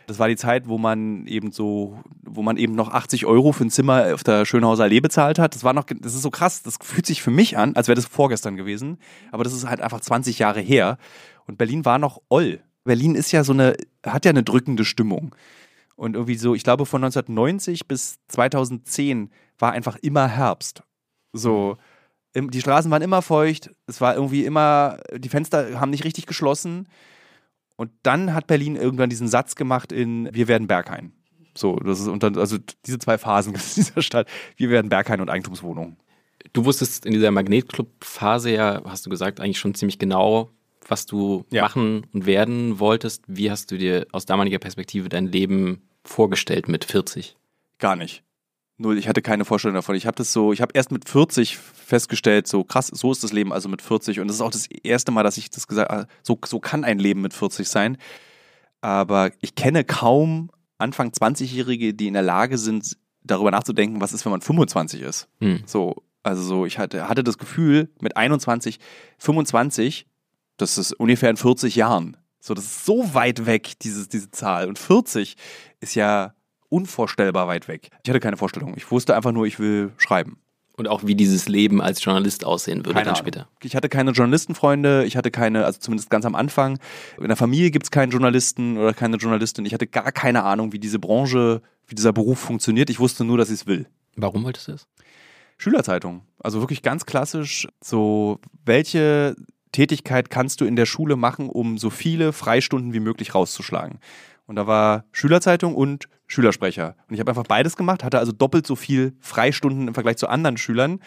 Das 0.08 0.20
war 0.20 0.28
die 0.28 0.36
Zeit, 0.36 0.67
wo 0.67 0.78
man 0.78 1.26
eben 1.28 1.52
so, 1.52 2.00
wo 2.24 2.41
man 2.41 2.58
eben 2.58 2.76
noch 2.76 2.91
80 2.91 3.26
Euro 3.26 3.52
für 3.52 3.63
ein 3.63 3.70
Zimmer 3.70 4.13
auf 4.13 4.24
der 4.24 4.46
Schönhauser 4.46 4.84
Allee 4.84 5.00
bezahlt 5.00 5.39
hat. 5.39 5.56
Das 5.56 5.63
war 5.63 5.74
noch, 5.74 5.86
das 5.86 6.15
ist 6.15 6.22
so 6.22 6.32
krass, 6.32 6.63
das 6.63 6.78
fühlt 6.82 7.06
sich 7.06 7.22
für 7.22 7.32
mich 7.32 7.58
an, 7.58 7.76
als 7.76 7.88
wäre 7.88 7.96
das 7.96 8.06
vorgestern 8.06 8.58
gewesen. 8.58 8.98
Aber 9.32 9.44
das 9.44 9.54
ist 9.54 9.67
halt 9.67 9.80
einfach 9.80 10.02
20 10.02 10.39
Jahre 10.39 10.60
her. 10.60 10.98
Und 11.48 11.58
Berlin 11.58 11.86
war 11.86 12.00
noch 12.00 12.22
oll. 12.30 12.60
Berlin 12.84 13.15
ist 13.15 13.32
ja 13.32 13.44
so 13.44 13.54
eine, 13.54 13.76
hat 14.06 14.26
ja 14.26 14.32
eine 14.32 14.44
drückende 14.44 14.86
Stimmung. 14.86 15.36
Und 15.96 16.15
irgendwie 16.15 16.36
so, 16.36 16.56
ich 16.56 16.63
glaube, 16.63 16.86
von 16.86 17.04
1990 17.04 17.88
bis 17.88 18.17
2010 18.28 19.30
war 19.60 19.72
einfach 19.72 19.98
immer 19.98 20.28
Herbst. 20.28 20.84
So, 21.32 21.78
die 22.36 22.62
Straßen 22.62 22.89
waren 22.91 23.02
immer 23.02 23.22
feucht, 23.22 23.72
es 23.88 24.02
war 24.02 24.15
irgendwie 24.15 24.46
immer, 24.46 25.00
die 25.15 25.30
Fenster 25.30 25.80
haben 25.80 25.89
nicht 25.89 26.06
richtig 26.06 26.26
geschlossen. 26.26 26.88
Und 27.76 27.91
dann 28.04 28.34
hat 28.34 28.48
Berlin 28.48 28.76
irgendwann 28.76 29.10
diesen 29.10 29.28
Satz 29.28 29.56
gemacht 29.56 29.91
in 29.91 30.30
Wir 30.34 30.48
werden 30.48 30.67
Berghain. 30.67 31.13
So, 31.56 31.76
das 31.78 32.00
ist 32.00 32.10
dann, 32.24 32.38
also 32.38 32.58
diese 32.86 33.00
zwei 33.00 33.17
Phasen 33.17 33.54
dieser 33.76 34.02
Stadt. 34.02 34.28
Wir 34.56 34.70
werden 34.70 34.89
Berghain 34.89 35.20
und 35.20 35.30
Eigentumswohnungen. 35.30 35.98
Du 36.54 36.65
wusstest 36.65 37.06
in 37.06 37.13
dieser 37.13 37.32
Magnetclub-Phase 37.32 38.52
ja, 38.52 38.82
hast 38.86 39.06
du 39.06 39.10
gesagt, 39.10 39.39
eigentlich 39.39 39.60
schon 39.60 39.74
ziemlich 39.74 40.00
genau, 40.00 40.50
was 40.88 41.06
du 41.06 41.46
ja. 41.52 41.62
machen 41.63 42.08
und 42.13 42.26
werden 42.26 42.80
wolltest. 42.80 43.24
Wie 43.28 43.52
hast 43.52 43.72
du 43.72 43.78
dir 43.78 44.08
aus 44.12 44.26
damaliger 44.26 44.60
Perspektive 44.60 45.10
dein 45.10 45.28
Leben 45.28 45.82
vorgestellt 46.04 46.67
mit 46.67 46.86
40? 46.86 47.36
Gar 47.80 47.96
nicht. 47.96 48.24
Null, 48.82 48.98
ich 48.98 49.08
hatte 49.08 49.22
keine 49.22 49.46
Vorstellung 49.46 49.76
davon. 49.76 49.96
Ich 49.96 50.06
habe 50.06 50.15
das 50.15 50.34
so, 50.34 50.54
ich 50.54 50.62
habe 50.62 50.72
erst 50.74 50.91
mit 50.91 51.08
40 51.08 51.58
festgestellt, 51.58 52.48
so 52.48 52.63
krass, 52.63 52.88
so 52.88 53.12
ist 53.12 53.24
das 53.24 53.32
Leben 53.32 53.54
also 53.54 53.70
mit 53.70 53.82
40. 53.82 54.20
Und 54.20 54.28
das 54.28 54.36
ist 54.38 54.41
auch 54.41 54.52
das 54.52 54.67
erste 54.67 55.12
Mal, 55.12 55.24
dass 55.24 55.38
ich 55.38 55.50
das 55.50 55.67
gesagt 55.67 55.91
habe, 55.91 56.08
so, 56.24 56.39
so 56.46 56.60
kann 56.60 56.84
ein 56.84 57.00
Leben 57.00 57.22
mit 57.22 57.34
40 57.34 57.67
sein. 57.70 57.98
Aber 58.82 59.32
ich 59.41 59.56
kenne 59.56 59.84
kaum 59.84 60.50
Anfang 60.78 61.10
20-Jährige, 61.12 61.94
die 61.94 62.08
in 62.08 62.13
der 62.13 62.24
Lage 62.24 62.58
sind, 62.58 62.98
darüber 63.24 63.52
nachzudenken, 63.52 64.02
was 64.02 64.13
ist, 64.13 64.26
wenn 64.26 64.32
man 64.32 64.41
25 64.41 65.02
ist. 65.02 65.28
Hm. 65.39 65.62
So, 65.65 66.04
also 66.24 66.41
so, 66.41 66.65
ich 66.65 66.80
hatte, 66.80 67.08
hatte 67.08 67.24
das 67.24 67.38
Gefühl, 67.38 67.89
mit 68.00 68.17
21, 68.17 68.80
25, 69.20 70.08
das 70.58 70.78
ist 70.78 70.94
ungefähr 70.94 71.30
in 71.30 71.38
40 71.38 71.76
Jahren. 71.76 72.17
So, 72.39 72.56
das 72.56 72.65
ist 72.65 72.86
so 72.86 73.13
weit 73.13 73.46
weg, 73.46 73.80
dieses, 73.82 74.10
diese 74.10 74.32
Zahl. 74.32 74.67
Und 74.67 74.80
40 74.80 75.36
ist 75.80 75.96
ja 75.96 76.34
unvorstellbar 76.71 77.47
weit 77.47 77.67
weg. 77.67 77.89
Ich 78.03 78.10
hatte 78.10 78.19
keine 78.19 78.38
Vorstellung. 78.38 78.73
Ich 78.77 78.89
wusste 78.89 79.15
einfach 79.15 79.31
nur, 79.31 79.45
ich 79.45 79.60
will 79.60 79.91
schreiben. 79.97 80.39
Und 80.77 80.88
auch 80.88 81.05
wie 81.05 81.15
dieses 81.15 81.47
Leben 81.47 81.81
als 81.81 82.03
Journalist 82.03 82.45
aussehen 82.45 82.79
würde 82.79 82.93
keine 82.93 83.05
dann 83.05 83.15
später. 83.17 83.47
Ich 83.62 83.75
hatte 83.75 83.89
keine 83.89 84.12
Journalistenfreunde, 84.12 85.03
ich 85.05 85.17
hatte 85.17 85.29
keine, 85.29 85.65
also 85.65 85.79
zumindest 85.79 86.10
ganz 86.10 86.25
am 86.25 86.34
Anfang. 86.34 86.79
In 87.19 87.27
der 87.27 87.36
Familie 87.36 87.71
gibt 87.71 87.86
es 87.86 87.91
keinen 87.91 88.12
Journalisten 88.12 88.77
oder 88.77 88.93
keine 88.93 89.17
Journalistin. 89.17 89.65
Ich 89.65 89.73
hatte 89.73 89.86
gar 89.86 90.12
keine 90.12 90.43
Ahnung, 90.43 90.71
wie 90.71 90.79
diese 90.79 90.97
Branche, 90.97 91.62
wie 91.88 91.95
dieser 91.95 92.13
Beruf 92.13 92.39
funktioniert. 92.39 92.89
Ich 92.89 92.99
wusste 92.99 93.25
nur, 93.25 93.38
dass 93.38 93.49
ich 93.49 93.62
es 93.62 93.67
will. 93.67 93.86
Warum 94.15 94.43
wolltest 94.45 94.69
du 94.69 94.71
es? 94.71 94.88
Schülerzeitung. 95.57 96.21
Also 96.39 96.62
wirklich 96.62 96.81
ganz 96.81 97.05
klassisch, 97.05 97.67
so 97.84 98.39
welche 98.65 99.36
Tätigkeit 99.73 100.29
kannst 100.29 100.62
du 100.62 100.65
in 100.65 100.75
der 100.75 100.86
Schule 100.86 101.15
machen, 101.17 101.49
um 101.49 101.77
so 101.77 101.89
viele 101.89 102.34
Freistunden 102.34 102.93
wie 102.93 102.99
möglich 102.99 103.36
rauszuschlagen? 103.36 103.99
Und 104.45 104.56
da 104.56 104.67
war 104.67 105.06
Schülerzeitung 105.12 105.75
und 105.75 106.08
Schülersprecher. 106.27 106.95
Und 107.08 107.13
ich 107.13 107.19
habe 107.19 107.32
einfach 107.32 107.43
beides 107.43 107.75
gemacht, 107.75 108.04
hatte 108.04 108.19
also 108.19 108.32
doppelt 108.32 108.65
so 108.65 108.75
viel 108.75 109.13
Freistunden 109.19 109.88
im 109.88 109.93
Vergleich 109.93 110.17
zu 110.17 110.27
anderen 110.27 110.58
Schülern. 110.58 110.99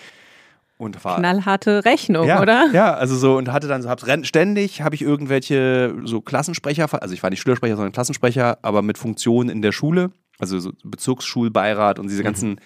Und 0.77 1.03
war, 1.05 1.19
Knallharte 1.19 1.85
Rechnung, 1.85 2.27
ja, 2.27 2.43
oder? 2.43 2.69
Ja, 2.73 2.95
also 2.95 3.17
so 3.17 3.37
und 3.37 3.53
hatte 3.53 3.69
dann 3.69 3.81
so, 3.81 3.89
hab's 3.89 4.05
ständig 4.27 4.83
habe 4.83 4.97
ich 4.97 5.03
irgendwelche 5.03 5.95
so 6.05 6.21
Klassensprecher, 6.21 6.89
also 7.01 7.15
ich 7.15 7.23
war 7.23 7.31
nicht 7.31 7.41
Schülersprecher, 7.41 7.77
sondern 7.77 7.93
Klassensprecher, 7.93 8.59
aber 8.63 8.83
mit 8.83 8.99
Funktionen 8.99 9.51
in 9.51 9.63
der 9.63 9.71
Schule. 9.73 10.11
Also 10.39 10.59
so 10.59 10.73
Bezirksschulbeirat 10.83 12.01
und 12.01 12.09
diese 12.09 12.25
ganzen 12.25 12.51
mhm. 12.51 12.59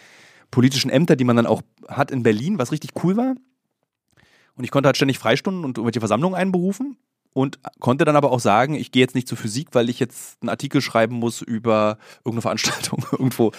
politischen 0.50 0.90
Ämter, 0.90 1.16
die 1.16 1.24
man 1.24 1.36
dann 1.36 1.46
auch 1.46 1.60
hat 1.86 2.10
in 2.10 2.22
Berlin, 2.22 2.58
was 2.58 2.72
richtig 2.72 2.92
cool 3.04 3.16
war. 3.16 3.34
Und 4.56 4.64
ich 4.64 4.70
konnte 4.70 4.86
halt 4.86 4.96
ständig 4.96 5.18
Freistunden 5.18 5.64
und 5.64 5.76
irgendwelche 5.76 6.00
Versammlungen 6.00 6.36
einberufen 6.36 6.96
und 7.32 7.58
konnte 7.80 8.04
dann 8.04 8.16
aber 8.16 8.32
auch 8.32 8.40
sagen, 8.40 8.74
ich 8.74 8.90
gehe 8.90 9.02
jetzt 9.02 9.14
nicht 9.14 9.28
zur 9.28 9.38
Physik, 9.38 9.68
weil 9.72 9.88
ich 9.88 10.00
jetzt 10.00 10.42
einen 10.42 10.48
Artikel 10.48 10.80
schreiben 10.80 11.16
muss 11.16 11.42
über 11.42 11.98
irgendeine 12.18 12.42
Veranstaltung 12.42 13.04
irgendwo 13.12 13.52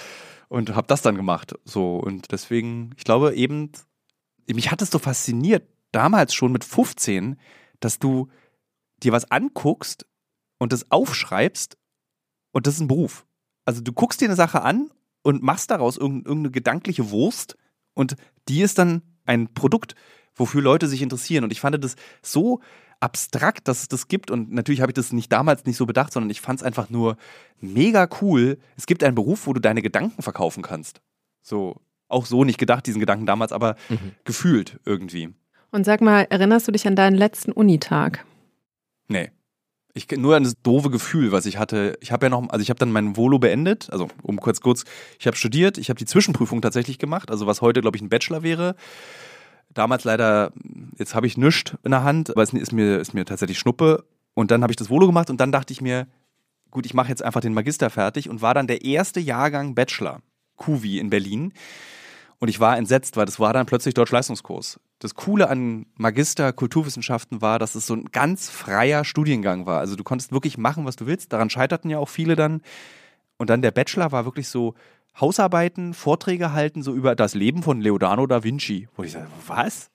und 0.48 0.76
habe 0.76 0.88
das 0.88 1.02
dann 1.02 1.16
gemacht. 1.16 1.54
So 1.66 1.98
und 1.98 2.32
deswegen, 2.32 2.92
ich 2.98 3.04
glaube 3.04 3.36
eben, 3.36 3.72
mich 4.48 4.72
hat 4.72 4.82
es 4.82 4.90
so 4.90 5.00
fasziniert 5.00 5.68
damals 5.92 6.34
schon 6.34 6.52
mit 6.52 6.64
15, 6.64 7.38
dass 7.80 8.00
du 8.00 8.28
dir 9.02 9.12
was 9.12 9.32
anguckst 9.32 10.06
und 10.58 10.74
das 10.74 10.92
aufschreibst 10.92 11.78
und 12.52 12.68
das 12.68 12.76
ist 12.76 12.82
ein 12.82 12.88
Beruf. 12.88 13.26
Also 13.66 13.82
du 13.82 13.94
guckst 13.94 14.20
dir 14.22 14.26
eine 14.26 14.36
Sache 14.36 14.62
an 14.62 14.92
und 15.22 15.44
machst 15.44 15.72
daraus 15.72 15.98
irgendeine 15.98 16.52
gedankliche 16.52 17.12
Wurst 17.12 17.58
und 17.94 18.16
die 18.48 18.62
ist 18.62 18.78
dann 18.78 19.04
ein 19.26 19.54
Produkt, 19.54 19.96
wofür 20.36 20.62
Leute 20.62 20.88
sich 20.88 21.02
interessieren. 21.02 21.44
Und 21.44 21.52
ich 21.52 21.62
fand 21.62 21.82
das 21.84 21.96
so 22.22 22.62
abstrakt, 23.00 23.68
dass 23.68 23.82
es 23.82 23.88
das 23.88 24.08
gibt. 24.08 24.32
Und 24.32 24.52
natürlich 24.52 24.82
habe 24.82 24.92
ich 24.92 24.96
das 24.96 25.14
nicht 25.14 25.32
damals 25.32 25.66
nicht 25.66 25.78
so 25.78 25.86
bedacht, 25.86 26.14
sondern 26.14 26.30
ich 26.30 26.42
fand 26.42 26.60
es 26.60 26.66
einfach 26.66 26.90
nur 26.90 27.18
mega 27.60 28.08
cool. 28.22 28.58
Es 28.78 28.86
gibt 28.86 29.04
einen 29.04 29.16
Beruf, 29.16 29.48
wo 29.48 29.54
du 29.54 29.60
deine 29.60 29.82
Gedanken 29.82 30.22
verkaufen 30.22 30.64
kannst. 30.64 31.02
So, 31.42 31.78
auch 32.08 32.26
so 32.26 32.44
nicht 32.44 32.58
gedacht, 32.58 32.86
diesen 32.88 33.00
Gedanken 33.00 33.26
damals, 33.26 33.52
aber 33.52 33.76
mhm. 33.88 34.12
gefühlt 34.26 34.80
irgendwie. 34.86 35.34
Und 35.72 35.86
sag 35.86 36.02
mal, 36.02 36.28
erinnerst 36.30 36.68
du 36.68 36.72
dich 36.72 36.88
an 36.88 36.96
deinen 36.96 37.16
letzten 37.16 37.52
Unitag? 37.52 38.26
Nee. 39.08 39.32
Ich 39.94 40.10
nur 40.12 40.36
an 40.36 40.44
das 40.44 40.54
doofe 40.62 40.90
Gefühl, 40.90 41.32
was 41.32 41.46
ich 41.46 41.58
hatte. 41.58 41.98
Ich 42.00 42.12
habe 42.12 42.28
ja 42.28 42.30
noch, 42.30 42.50
also 42.50 42.62
ich 42.62 42.70
habe 42.70 42.78
dann 42.80 42.92
mein 42.92 43.18
Volo 43.18 43.40
beendet, 43.40 43.90
also 43.92 44.08
um 44.22 44.40
kurz 44.40 44.62
kurz, 44.62 44.86
ich 45.20 45.26
habe 45.26 45.36
studiert, 45.36 45.78
ich 45.78 45.90
habe 45.90 45.98
die 45.98 46.06
Zwischenprüfung 46.06 46.62
tatsächlich 46.62 47.00
gemacht, 47.00 47.32
also 47.32 47.48
was 47.48 47.62
heute 47.62 47.82
glaube 47.82 47.98
ich 47.98 48.04
ein 48.04 48.10
Bachelor 48.10 48.44
wäre. 48.44 48.76
Damals 49.74 50.04
leider, 50.04 50.52
jetzt 50.98 51.16
habe 51.16 51.28
ich 51.28 51.38
nichts 51.38 51.76
in 51.84 51.92
der 51.92 52.04
Hand, 52.04 52.32
aber 52.32 52.42
es 52.44 52.54
ist 52.54 52.72
mir, 52.72 53.00
ist 53.00 53.14
mir 53.14 53.26
tatsächlich 53.26 53.60
Schnuppe. 53.60 54.06
Und 54.34 54.52
dann 54.52 54.62
habe 54.64 54.72
ich 54.72 54.78
das 54.78 54.90
Volo 54.90 55.06
gemacht 55.06 55.30
und 55.30 55.40
dann 55.40 55.52
dachte 55.52 55.74
ich 55.74 55.82
mir, 55.82 56.08
gut, 56.72 56.86
ich 56.86 56.94
mache 56.94 57.10
jetzt 57.10 57.24
einfach 57.24 57.42
den 57.42 57.54
Magister 57.54 57.90
fertig 57.90 58.30
und 58.30 58.42
war 58.42 58.54
dann 58.54 58.68
der 58.68 58.84
erste 58.84 59.20
Jahrgang 59.20 59.76
Bachelor, 59.76 60.22
QVI 60.58 61.00
in 61.00 61.10
Berlin. 61.10 61.54
Und 62.40 62.48
ich 62.48 62.60
war 62.60 62.78
entsetzt, 62.78 63.18
weil 63.18 63.26
das 63.26 63.40
war 63.40 63.52
dann 63.52 63.66
plötzlich 63.66 63.94
Deutsch-Leistungskurs. 63.96 64.80
Das 65.00 65.16
Coole 65.16 65.50
an 65.50 65.88
Magister 65.96 66.54
Kulturwissenschaften 66.54 67.42
war, 67.42 67.60
dass 67.60 67.76
es 67.76 67.86
so 67.86 67.94
ein 67.94 68.06
ganz 68.12 68.50
freier 68.50 69.04
Studiengang 69.04 69.66
war. 69.66 69.80
Also 69.80 69.98
du 69.98 70.06
konntest 70.06 70.32
wirklich 70.32 70.58
machen, 70.58 70.86
was 70.86 70.96
du 70.96 71.06
willst. 71.06 71.34
Daran 71.34 71.50
scheiterten 71.50 71.90
ja 71.90 72.00
auch 72.00 72.08
viele 72.08 72.36
dann. 72.36 72.62
Und 73.38 73.50
dann 73.50 73.62
der 73.62 73.72
Bachelor 73.72 74.14
war 74.14 74.24
wirklich 74.24 74.48
so, 74.48 74.74
Hausarbeiten, 75.20 75.94
Vorträge 75.94 76.54
halten, 76.54 76.84
so 76.84 76.94
über 76.94 77.16
das 77.16 77.36
Leben 77.36 77.64
von 77.64 77.82
Leonardo 77.82 78.26
da 78.28 78.44
Vinci. 78.44 78.88
Wo 78.96 79.04
ich 79.04 79.12
sage, 79.12 79.28
was? 79.48 79.92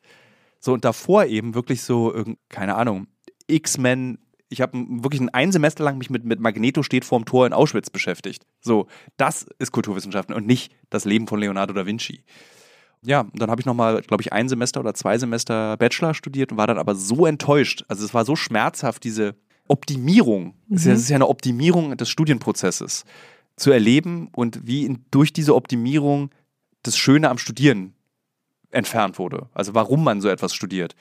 So, 0.60 0.72
und 0.72 0.84
davor 0.84 1.26
eben 1.26 1.54
wirklich 1.54 1.82
so, 1.82 2.14
keine 2.48 2.74
Ahnung, 2.74 3.06
X-Men. 3.46 4.18
Ich 4.48 4.60
habe 4.60 4.78
wirklich 4.88 5.20
ein 5.32 5.52
Semester 5.52 5.84
lang 5.84 5.98
mich 5.98 6.10
mit, 6.10 6.24
mit 6.24 6.40
Magneto 6.40 6.82
steht 6.82 7.04
vorm 7.04 7.24
Tor 7.24 7.46
in 7.46 7.52
Auschwitz 7.52 7.90
beschäftigt. 7.90 8.46
So, 8.60 8.86
das 9.16 9.46
ist 9.58 9.72
Kulturwissenschaften 9.72 10.34
und 10.34 10.46
nicht 10.46 10.72
das 10.90 11.04
Leben 11.04 11.26
von 11.26 11.40
Leonardo 11.40 11.72
da 11.74 11.86
Vinci. 11.86 12.24
Ja, 13.02 13.20
und 13.20 13.40
dann 13.40 13.50
habe 13.50 13.60
ich 13.60 13.66
nochmal, 13.66 14.00
glaube 14.00 14.22
ich, 14.22 14.32
ein 14.32 14.48
Semester 14.48 14.80
oder 14.80 14.94
zwei 14.94 15.18
Semester 15.18 15.76
Bachelor 15.76 16.14
studiert 16.14 16.52
und 16.52 16.58
war 16.58 16.66
dann 16.66 16.78
aber 16.78 16.94
so 16.94 17.26
enttäuscht. 17.26 17.84
Also 17.88 18.04
es 18.04 18.14
war 18.14 18.24
so 18.24 18.36
schmerzhaft, 18.36 19.04
diese 19.04 19.34
Optimierung. 19.68 20.54
Mhm. 20.68 20.76
Es 20.76 20.86
ist 20.86 21.08
ja 21.10 21.16
eine 21.16 21.28
Optimierung 21.28 21.96
des 21.96 22.08
Studienprozesses 22.08 23.04
zu 23.56 23.70
erleben 23.70 24.28
und 24.34 24.66
wie 24.66 24.84
in, 24.84 25.04
durch 25.10 25.32
diese 25.32 25.54
Optimierung 25.54 26.30
das 26.82 26.98
Schöne 26.98 27.30
am 27.30 27.38
Studieren 27.38 27.94
entfernt 28.70 29.18
wurde. 29.18 29.48
Also 29.54 29.74
warum 29.74 30.02
man 30.04 30.20
so 30.20 30.28
etwas 30.28 30.54
studiert. 30.54 30.94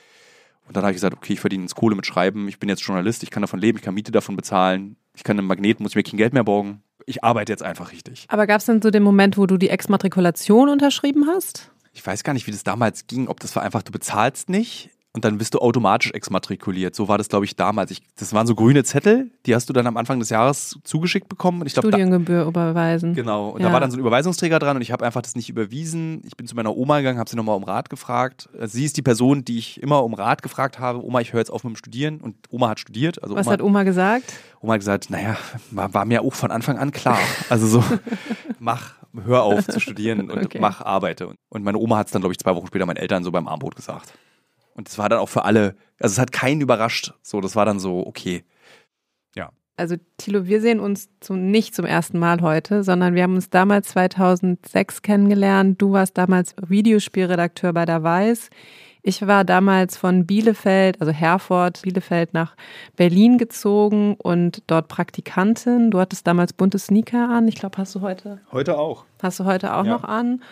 Und 0.66 0.76
dann 0.76 0.82
habe 0.84 0.92
ich 0.92 0.96
gesagt, 0.96 1.14
okay, 1.14 1.34
ich 1.34 1.40
verdiene 1.40 1.64
ins 1.64 1.74
Kohle 1.74 1.96
mit 1.96 2.06
Schreiben, 2.06 2.48
ich 2.48 2.58
bin 2.58 2.68
jetzt 2.68 2.82
Journalist, 2.82 3.22
ich 3.22 3.30
kann 3.30 3.42
davon 3.42 3.60
leben, 3.60 3.78
ich 3.78 3.84
kann 3.84 3.94
Miete 3.94 4.12
davon 4.12 4.36
bezahlen, 4.36 4.96
ich 5.14 5.24
kann 5.24 5.38
einen 5.38 5.46
Magnet, 5.46 5.80
muss 5.80 5.92
ich 5.92 5.96
mir 5.96 6.02
kein 6.02 6.16
Geld 6.16 6.32
mehr 6.32 6.44
borgen. 6.44 6.82
Ich 7.06 7.22
arbeite 7.22 7.52
jetzt 7.52 7.62
einfach 7.62 7.92
richtig. 7.92 8.24
Aber 8.28 8.46
gab 8.46 8.60
es 8.60 8.66
denn 8.66 8.80
so 8.80 8.90
den 8.90 9.02
Moment, 9.02 9.36
wo 9.36 9.46
du 9.46 9.58
die 9.58 9.68
Exmatrikulation 9.68 10.70
unterschrieben 10.70 11.26
hast? 11.26 11.70
Ich 11.92 12.06
weiß 12.06 12.24
gar 12.24 12.32
nicht, 12.32 12.46
wie 12.46 12.50
das 12.50 12.64
damals 12.64 13.06
ging, 13.06 13.28
ob 13.28 13.40
das 13.40 13.54
war 13.56 13.62
einfach, 13.62 13.82
du 13.82 13.92
bezahlst 13.92 14.48
nicht 14.48 14.90
und 15.14 15.24
dann 15.24 15.38
bist 15.38 15.54
du 15.54 15.60
automatisch 15.60 16.10
exmatrikuliert. 16.10 16.96
So 16.96 17.06
war 17.06 17.18
das, 17.18 17.28
glaube 17.28 17.44
ich, 17.44 17.54
damals. 17.54 17.92
Ich, 17.92 18.02
das 18.18 18.32
waren 18.32 18.48
so 18.48 18.56
grüne 18.56 18.82
Zettel, 18.82 19.30
die 19.46 19.54
hast 19.54 19.68
du 19.68 19.72
dann 19.72 19.86
am 19.86 19.96
Anfang 19.96 20.18
des 20.18 20.28
Jahres 20.28 20.76
zugeschickt 20.82 21.28
bekommen. 21.28 21.60
Und 21.60 21.68
ich 21.68 21.72
glaub, 21.72 21.84
Studiengebühr 21.86 22.42
da, 22.42 22.48
überweisen. 22.48 23.14
Genau. 23.14 23.50
Und 23.50 23.60
ja. 23.60 23.68
da 23.68 23.72
war 23.72 23.78
dann 23.78 23.92
so 23.92 23.96
ein 23.96 24.00
Überweisungsträger 24.00 24.58
dran 24.58 24.74
und 24.74 24.82
ich 24.82 24.90
habe 24.90 25.06
einfach 25.06 25.22
das 25.22 25.36
nicht 25.36 25.48
überwiesen. 25.48 26.20
Ich 26.24 26.36
bin 26.36 26.48
zu 26.48 26.56
meiner 26.56 26.76
Oma 26.76 26.98
gegangen, 26.98 27.20
habe 27.20 27.30
sie 27.30 27.36
nochmal 27.36 27.56
um 27.56 27.62
Rat 27.62 27.90
gefragt. 27.90 28.48
Also 28.58 28.76
sie 28.76 28.84
ist 28.84 28.96
die 28.96 29.02
Person, 29.02 29.44
die 29.44 29.56
ich 29.56 29.80
immer 29.80 30.02
um 30.02 30.14
Rat 30.14 30.42
gefragt 30.42 30.80
habe. 30.80 31.04
Oma, 31.04 31.20
ich 31.20 31.32
höre 31.32 31.38
jetzt 31.38 31.50
auf 31.50 31.62
mit 31.62 31.74
dem 31.74 31.76
Studieren. 31.76 32.20
Und 32.20 32.34
Oma 32.50 32.70
hat 32.70 32.80
studiert. 32.80 33.22
Also 33.22 33.36
Was 33.36 33.46
Oma, 33.46 33.52
hat 33.52 33.62
Oma 33.62 33.84
gesagt? 33.84 34.32
Oma 34.60 34.72
hat 34.72 34.80
gesagt, 34.80 35.10
naja, 35.10 35.36
war, 35.70 35.94
war 35.94 36.04
mir 36.06 36.22
auch 36.22 36.34
von 36.34 36.50
Anfang 36.50 36.76
an 36.76 36.90
klar. 36.90 37.20
Also 37.50 37.68
so, 37.68 37.84
mach, 38.58 38.94
hör 39.24 39.44
auf 39.44 39.64
zu 39.68 39.78
studieren 39.78 40.28
und 40.28 40.44
okay. 40.46 40.58
mach, 40.60 40.80
arbeite. 40.80 41.34
Und 41.50 41.62
meine 41.62 41.78
Oma 41.78 41.98
hat 41.98 42.06
es 42.06 42.12
dann, 42.12 42.20
glaube 42.20 42.32
ich, 42.32 42.38
zwei 42.40 42.56
Wochen 42.56 42.66
später 42.66 42.84
meinen 42.84 42.96
Eltern 42.96 43.22
so 43.22 43.30
beim 43.30 43.46
Armbrot 43.46 43.76
gesagt. 43.76 44.12
Und 44.74 44.88
das 44.88 44.98
war 44.98 45.08
dann 45.08 45.20
auch 45.20 45.28
für 45.28 45.44
alle, 45.44 45.76
also 46.00 46.14
es 46.14 46.18
hat 46.18 46.32
keinen 46.32 46.60
überrascht. 46.60 47.14
So, 47.22 47.40
das 47.40 47.56
war 47.56 47.64
dann 47.64 47.78
so, 47.78 48.06
okay. 48.06 48.44
Ja. 49.34 49.50
Also 49.76 49.96
Thilo, 50.18 50.46
wir 50.46 50.60
sehen 50.60 50.80
uns 50.80 51.08
zum, 51.20 51.50
nicht 51.50 51.74
zum 51.74 51.84
ersten 51.84 52.18
Mal 52.18 52.40
heute, 52.42 52.82
sondern 52.82 53.14
wir 53.14 53.22
haben 53.22 53.36
uns 53.36 53.50
damals 53.50 53.88
2006 53.88 55.02
kennengelernt. 55.02 55.80
Du 55.80 55.92
warst 55.92 56.18
damals 56.18 56.54
Videospielredakteur 56.60 57.72
bei 57.72 57.84
der 57.84 58.02
Weiß. 58.02 58.50
Ich 59.06 59.26
war 59.26 59.44
damals 59.44 59.98
von 59.98 60.24
Bielefeld, 60.24 60.98
also 60.98 61.12
Herford, 61.12 61.82
Bielefeld 61.82 62.32
nach 62.32 62.56
Berlin 62.96 63.36
gezogen 63.36 64.14
und 64.14 64.62
dort 64.66 64.88
Praktikantin. 64.88 65.90
Du 65.90 66.00
hattest 66.00 66.26
damals 66.26 66.54
bunte 66.54 66.78
Sneaker 66.78 67.28
an. 67.28 67.46
Ich 67.46 67.56
glaube, 67.56 67.76
hast 67.76 67.94
du 67.94 68.00
heute? 68.00 68.40
Heute 68.50 68.78
auch. 68.78 69.04
Hast 69.22 69.38
du 69.38 69.44
heute 69.44 69.74
auch 69.74 69.84
ja. 69.84 69.92
noch 69.92 70.04
an? 70.04 70.42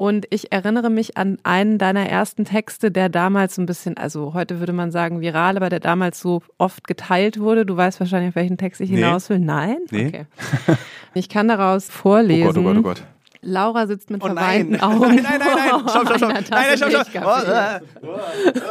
Und 0.00 0.26
ich 0.30 0.50
erinnere 0.50 0.88
mich 0.88 1.18
an 1.18 1.36
einen 1.42 1.76
deiner 1.76 2.08
ersten 2.08 2.46
Texte, 2.46 2.90
der 2.90 3.10
damals 3.10 3.56
so 3.56 3.60
ein 3.60 3.66
bisschen, 3.66 3.98
also 3.98 4.32
heute 4.32 4.58
würde 4.58 4.72
man 4.72 4.90
sagen 4.90 5.20
viral, 5.20 5.58
aber 5.58 5.68
der 5.68 5.80
damals 5.80 6.20
so 6.20 6.40
oft 6.56 6.86
geteilt 6.86 7.38
wurde. 7.38 7.66
Du 7.66 7.76
weißt 7.76 8.00
wahrscheinlich, 8.00 8.30
auf 8.30 8.34
welchen 8.34 8.56
Text 8.56 8.80
ich 8.80 8.88
hinaus 8.88 9.28
will. 9.28 9.40
Nein? 9.40 9.76
Nee. 9.90 10.06
Okay. 10.06 10.24
Ich 11.12 11.28
kann 11.28 11.48
daraus 11.48 11.90
vorlesen. 11.90 12.48
Oh 12.48 12.52
Gott, 12.52 12.56
oh 12.56 12.62
Gott, 12.62 12.76
oh 12.78 12.82
Gott. 12.82 13.02
Laura 13.42 13.86
sitzt 13.86 14.08
mit 14.08 14.22
oh 14.22 14.26
verweinten 14.26 14.72
nein. 14.80 14.80
Augen. 14.80 15.00
Nein, 15.00 15.22
nein, 15.22 15.38
nein, 15.38 15.54
nein. 15.54 15.68
Stopp, 15.68 15.90
stopp, 15.90 16.16
stopp. 16.16 16.30
Nein, 16.32 16.44
nein, 16.50 16.76
stopp, 16.78 17.06
stopp. 17.06 17.82
Oh, 18.02 18.10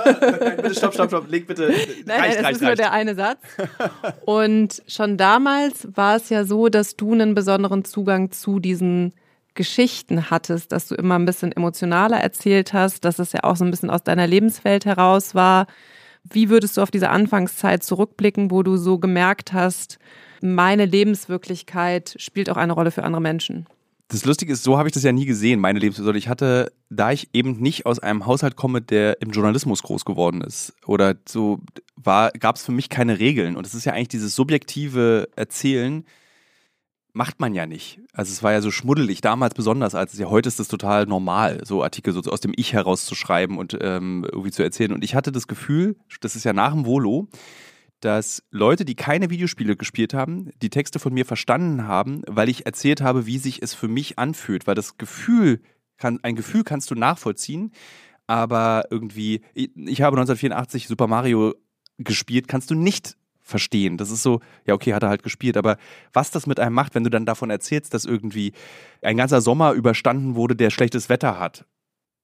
äh, 0.09 0.55
bitte, 0.55 0.73
stopp, 0.73 0.93
stopp, 0.95 1.09
stopp. 1.09 1.29
Leg 1.29 1.45
bitte. 1.45 1.67
Nein, 1.67 1.75
reicht, 1.75 2.07
nein, 2.07 2.29
das 2.37 2.43
reicht, 2.43 2.55
ist 2.55 2.61
nur 2.63 2.75
der 2.75 2.91
eine 2.91 3.13
Satz. 3.13 3.37
Und 4.25 4.81
schon 4.87 5.17
damals 5.17 5.87
war 5.95 6.15
es 6.15 6.29
ja 6.29 6.43
so, 6.43 6.69
dass 6.69 6.95
du 6.95 7.13
einen 7.13 7.35
besonderen 7.35 7.85
Zugang 7.85 8.31
zu 8.31 8.59
diesen 8.59 9.13
Geschichten 9.59 10.29
hattest, 10.29 10.71
dass 10.71 10.87
du 10.87 10.95
immer 10.95 11.19
ein 11.19 11.25
bisschen 11.25 11.51
emotionaler 11.51 12.15
erzählt 12.15 12.71
hast, 12.71 13.03
dass 13.03 13.19
es 13.19 13.33
ja 13.33 13.43
auch 13.43 13.57
so 13.57 13.65
ein 13.65 13.71
bisschen 13.71 13.89
aus 13.89 14.03
deiner 14.03 14.25
Lebenswelt 14.25 14.85
heraus 14.85 15.35
war. 15.35 15.67
Wie 16.23 16.49
würdest 16.49 16.77
du 16.77 16.81
auf 16.81 16.91
diese 16.91 17.09
Anfangszeit 17.09 17.83
zurückblicken, 17.83 18.51
wo 18.51 18.63
du 18.63 18.77
so 18.77 18.99
gemerkt 18.99 19.51
hast, 19.51 19.99
meine 20.41 20.85
Lebenswirklichkeit 20.85 22.15
spielt 22.19 22.49
auch 22.49 22.55
eine 22.55 22.71
Rolle 22.71 22.91
für 22.91 23.03
andere 23.03 23.21
Menschen? 23.21 23.67
Das 24.07 24.23
Lustige 24.23 24.53
ist, 24.53 24.63
so 24.63 24.77
habe 24.77 24.87
ich 24.87 24.93
das 24.93 25.03
ja 25.03 25.11
nie 25.11 25.25
gesehen, 25.25 25.59
meine 25.59 25.79
Lebenswirklichkeit. 25.79 26.23
Ich 26.23 26.29
hatte, 26.29 26.71
da 26.89 27.11
ich 27.11 27.27
eben 27.33 27.59
nicht 27.59 27.85
aus 27.85 27.99
einem 27.99 28.25
Haushalt 28.25 28.55
komme, 28.55 28.81
der 28.81 29.21
im 29.21 29.31
Journalismus 29.31 29.83
groß 29.83 30.05
geworden 30.05 30.39
ist, 30.39 30.73
oder 30.85 31.15
so 31.27 31.59
gab 32.01 32.55
es 32.55 32.63
für 32.63 32.71
mich 32.71 32.87
keine 32.87 33.19
Regeln. 33.19 33.57
Und 33.57 33.67
es 33.67 33.73
ist 33.73 33.83
ja 33.83 33.91
eigentlich 33.91 34.07
dieses 34.07 34.35
subjektive 34.35 35.27
Erzählen, 35.35 36.05
macht 37.13 37.39
man 37.39 37.53
ja 37.53 37.65
nicht. 37.65 37.99
Also 38.13 38.31
es 38.31 38.43
war 38.43 38.51
ja 38.51 38.61
so 38.61 38.71
schmuddelig, 38.71 39.21
damals 39.21 39.53
besonders, 39.53 39.95
als 39.95 40.13
es 40.13 40.19
ja 40.19 40.29
heute 40.29 40.47
ist 40.47 40.59
es 40.59 40.67
total 40.67 41.05
normal, 41.05 41.61
so 41.65 41.83
Artikel 41.83 42.13
so 42.13 42.21
aus 42.31 42.41
dem 42.41 42.53
Ich 42.55 42.73
heraus 42.73 43.05
zu 43.05 43.15
schreiben 43.15 43.57
und 43.57 43.77
ähm, 43.81 44.25
irgendwie 44.31 44.51
zu 44.51 44.63
erzählen. 44.63 44.93
Und 44.93 45.03
ich 45.03 45.15
hatte 45.15 45.31
das 45.31 45.47
Gefühl, 45.47 45.97
das 46.21 46.35
ist 46.35 46.43
ja 46.43 46.53
nach 46.53 46.73
dem 46.73 46.85
Volo, 46.85 47.27
dass 47.99 48.43
Leute, 48.51 48.85
die 48.85 48.95
keine 48.95 49.29
Videospiele 49.29 49.75
gespielt 49.75 50.13
haben, 50.13 50.51
die 50.61 50.69
Texte 50.69 50.99
von 50.99 51.13
mir 51.13 51.25
verstanden 51.25 51.87
haben, 51.87 52.21
weil 52.27 52.49
ich 52.49 52.65
erzählt 52.65 53.01
habe, 53.01 53.25
wie 53.25 53.37
sich 53.37 53.61
es 53.61 53.73
für 53.73 53.87
mich 53.87 54.17
anfühlt. 54.17 54.67
Weil 54.67 54.75
das 54.75 54.97
Gefühl, 54.97 55.61
kann, 55.97 56.19
ein 56.23 56.35
Gefühl 56.35 56.63
kannst 56.63 56.91
du 56.91 56.95
nachvollziehen, 56.95 57.71
aber 58.27 58.85
irgendwie, 58.89 59.41
ich, 59.53 59.71
ich 59.75 60.01
habe 60.01 60.15
1984 60.15 60.87
Super 60.87 61.07
Mario 61.07 61.55
gespielt, 61.97 62.47
kannst 62.47 62.71
du 62.71 62.75
nicht 62.75 63.17
verstehen. 63.49 63.97
Das 63.97 64.12
ist 64.12 64.23
so, 64.23 64.39
ja, 64.65 64.73
okay, 64.73 64.93
hat 64.93 65.03
er 65.03 65.09
halt 65.09 65.23
gespielt, 65.23 65.57
aber 65.57 65.77
was 66.13 66.31
das 66.31 66.47
mit 66.47 66.59
einem 66.59 66.75
macht, 66.75 66.95
wenn 66.95 67.03
du 67.03 67.09
dann 67.09 67.25
davon 67.25 67.49
erzählst, 67.49 67.93
dass 67.93 68.05
irgendwie 68.05 68.53
ein 69.01 69.17
ganzer 69.17 69.41
Sommer 69.41 69.73
überstanden 69.73 70.35
wurde, 70.35 70.55
der 70.55 70.69
schlechtes 70.69 71.09
Wetter 71.09 71.39
hat. 71.39 71.65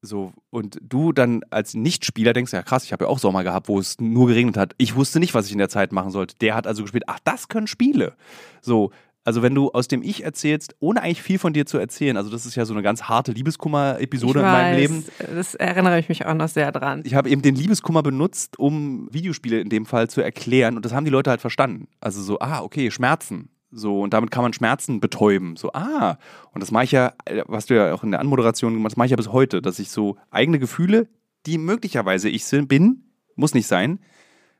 So, 0.01 0.33
und 0.51 0.77
du 0.81 1.11
dann 1.11 1.41
als 1.49 1.73
Nichtspieler 1.73 2.33
denkst, 2.33 2.53
ja 2.53 2.61
krass, 2.61 2.83
ich 2.83 2.93
habe 2.93 3.05
ja 3.05 3.09
auch 3.09 3.19
Sommer 3.19 3.43
gehabt, 3.43 3.67
wo 3.67 3.79
es 3.79 3.99
nur 3.99 4.27
geregnet 4.27 4.55
hat. 4.55 4.73
Ich 4.77 4.95
wusste 4.95 5.19
nicht, 5.19 5.33
was 5.33 5.47
ich 5.47 5.51
in 5.51 5.57
der 5.57 5.69
Zeit 5.69 5.91
machen 5.91 6.11
sollte. 6.11 6.35
Der 6.37 6.55
hat 6.55 6.67
also 6.67 6.83
gespielt, 6.83 7.05
ach, 7.07 7.19
das 7.23 7.47
können 7.47 7.67
Spiele. 7.67 8.15
So, 8.61 8.91
Also 9.25 9.41
wenn 9.41 9.55
du 9.55 9.71
aus 9.71 9.87
dem 9.87 10.03
Ich 10.03 10.23
erzählst, 10.23 10.75
ohne 10.79 11.01
eigentlich 11.01 11.23
viel 11.23 11.39
von 11.39 11.51
dir 11.51 11.65
zu 11.65 11.79
erzählen, 11.79 12.15
also 12.15 12.29
das 12.29 12.45
ist 12.45 12.55
ja 12.55 12.63
so 12.63 12.75
eine 12.75 12.83
ganz 12.83 13.03
harte 13.03 13.31
Liebeskummer-Episode 13.31 14.39
in 14.39 14.45
meinem 14.45 14.77
Leben. 14.77 15.05
Das 15.35 15.55
erinnere 15.55 15.99
ich 15.99 16.09
mich 16.09 16.27
auch 16.27 16.35
noch 16.35 16.47
sehr 16.47 16.71
dran. 16.71 17.01
Ich 17.05 17.15
habe 17.15 17.29
eben 17.29 17.41
den 17.41 17.55
Liebeskummer 17.55 18.03
benutzt, 18.03 18.59
um 18.59 19.09
Videospiele 19.11 19.59
in 19.59 19.69
dem 19.69 19.87
Fall 19.87 20.11
zu 20.11 20.21
erklären 20.21 20.75
und 20.75 20.85
das 20.85 20.93
haben 20.93 21.05
die 21.05 21.11
Leute 21.11 21.31
halt 21.31 21.41
verstanden. 21.41 21.87
Also 21.99 22.21
so, 22.21 22.39
ah, 22.39 22.61
okay, 22.61 22.91
Schmerzen. 22.91 23.49
So, 23.71 24.01
und 24.01 24.13
damit 24.13 24.29
kann 24.29 24.43
man 24.43 24.53
Schmerzen 24.53 24.99
betäuben. 24.99 25.57
So, 25.57 25.73
ah, 25.73 26.19
und 26.53 26.61
das 26.61 26.69
mache 26.69 26.83
ich 26.83 26.91
ja, 26.91 27.13
was 27.47 27.65
du 27.65 27.75
ja 27.75 27.95
auch 27.95 28.03
in 28.03 28.11
der 28.11 28.19
Anmoderation 28.19 28.73
gemacht 28.73 28.91
das 28.91 28.97
mache 28.97 29.07
ich 29.07 29.11
ja 29.11 29.17
bis 29.17 29.31
heute, 29.31 29.61
dass 29.61 29.79
ich 29.79 29.89
so 29.89 30.17
eigene 30.29 30.59
Gefühle, 30.59 31.09
die 31.47 31.57
möglicherweise 31.57 32.29
ich 32.29 32.45
bin, 32.67 33.05
muss 33.35 33.55
nicht 33.55 33.67
sein, 33.67 33.99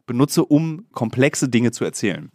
benutze, 0.08 0.44
um 0.44 0.88
komplexe 0.92 1.50
Dinge 1.50 1.72
zu 1.72 1.86
erzählen. 1.86 2.32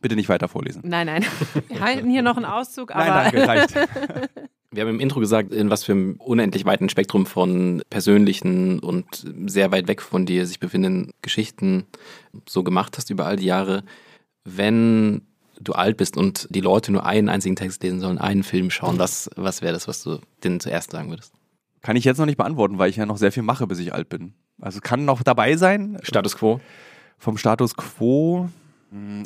Bitte 0.00 0.16
nicht 0.16 0.28
weiter 0.28 0.48
vorlesen. 0.48 0.82
Nein, 0.84 1.06
nein. 1.06 1.24
Wir 1.68 1.80
halten 1.80 2.10
hier 2.10 2.22
noch 2.22 2.36
einen 2.36 2.46
Auszug, 2.46 2.94
aber. 2.94 3.04
Nein, 3.04 3.32
danke, 3.32 3.48
reicht. 3.48 3.74
Wir 4.70 4.82
haben 4.82 4.90
im 4.90 5.00
Intro 5.00 5.18
gesagt, 5.20 5.52
in 5.52 5.70
was 5.70 5.84
für 5.84 5.92
einem 5.92 6.16
unendlich 6.18 6.66
weiten 6.66 6.90
Spektrum 6.90 7.24
von 7.24 7.82
persönlichen 7.88 8.80
und 8.80 9.06
sehr 9.46 9.72
weit 9.72 9.88
weg 9.88 10.02
von 10.02 10.26
dir 10.26 10.46
sich 10.46 10.60
befindenden 10.60 11.14
Geschichten 11.22 11.86
so 12.46 12.62
gemacht 12.62 12.98
hast 12.98 13.08
über 13.08 13.24
all 13.24 13.36
die 13.36 13.46
Jahre. 13.46 13.82
Wenn 14.44 15.22
du 15.58 15.72
alt 15.72 15.96
bist 15.96 16.18
und 16.18 16.46
die 16.50 16.60
Leute 16.60 16.92
nur 16.92 17.06
einen 17.06 17.30
einzigen 17.30 17.56
Text 17.56 17.82
lesen 17.82 18.00
sollen, 18.00 18.18
einen 18.18 18.42
Film 18.42 18.70
schauen, 18.70 18.98
was, 18.98 19.30
was 19.36 19.62
wäre 19.62 19.72
das, 19.72 19.88
was 19.88 20.02
du 20.02 20.18
denen 20.44 20.60
zuerst 20.60 20.90
sagen 20.90 21.08
würdest? 21.08 21.32
Kann 21.80 21.96
ich 21.96 22.04
jetzt 22.04 22.18
noch 22.18 22.26
nicht 22.26 22.38
beantworten, 22.38 22.78
weil 22.78 22.90
ich 22.90 22.96
ja 22.96 23.06
noch 23.06 23.16
sehr 23.16 23.32
viel 23.32 23.42
mache, 23.42 23.66
bis 23.66 23.78
ich 23.78 23.94
alt 23.94 24.10
bin. 24.10 24.34
Also 24.60 24.80
kann 24.80 25.06
noch 25.06 25.22
dabei 25.22 25.56
sein. 25.56 25.98
Status 26.02 26.36
quo? 26.36 26.60
Vom 27.16 27.38
Status 27.38 27.74
quo 27.74 28.50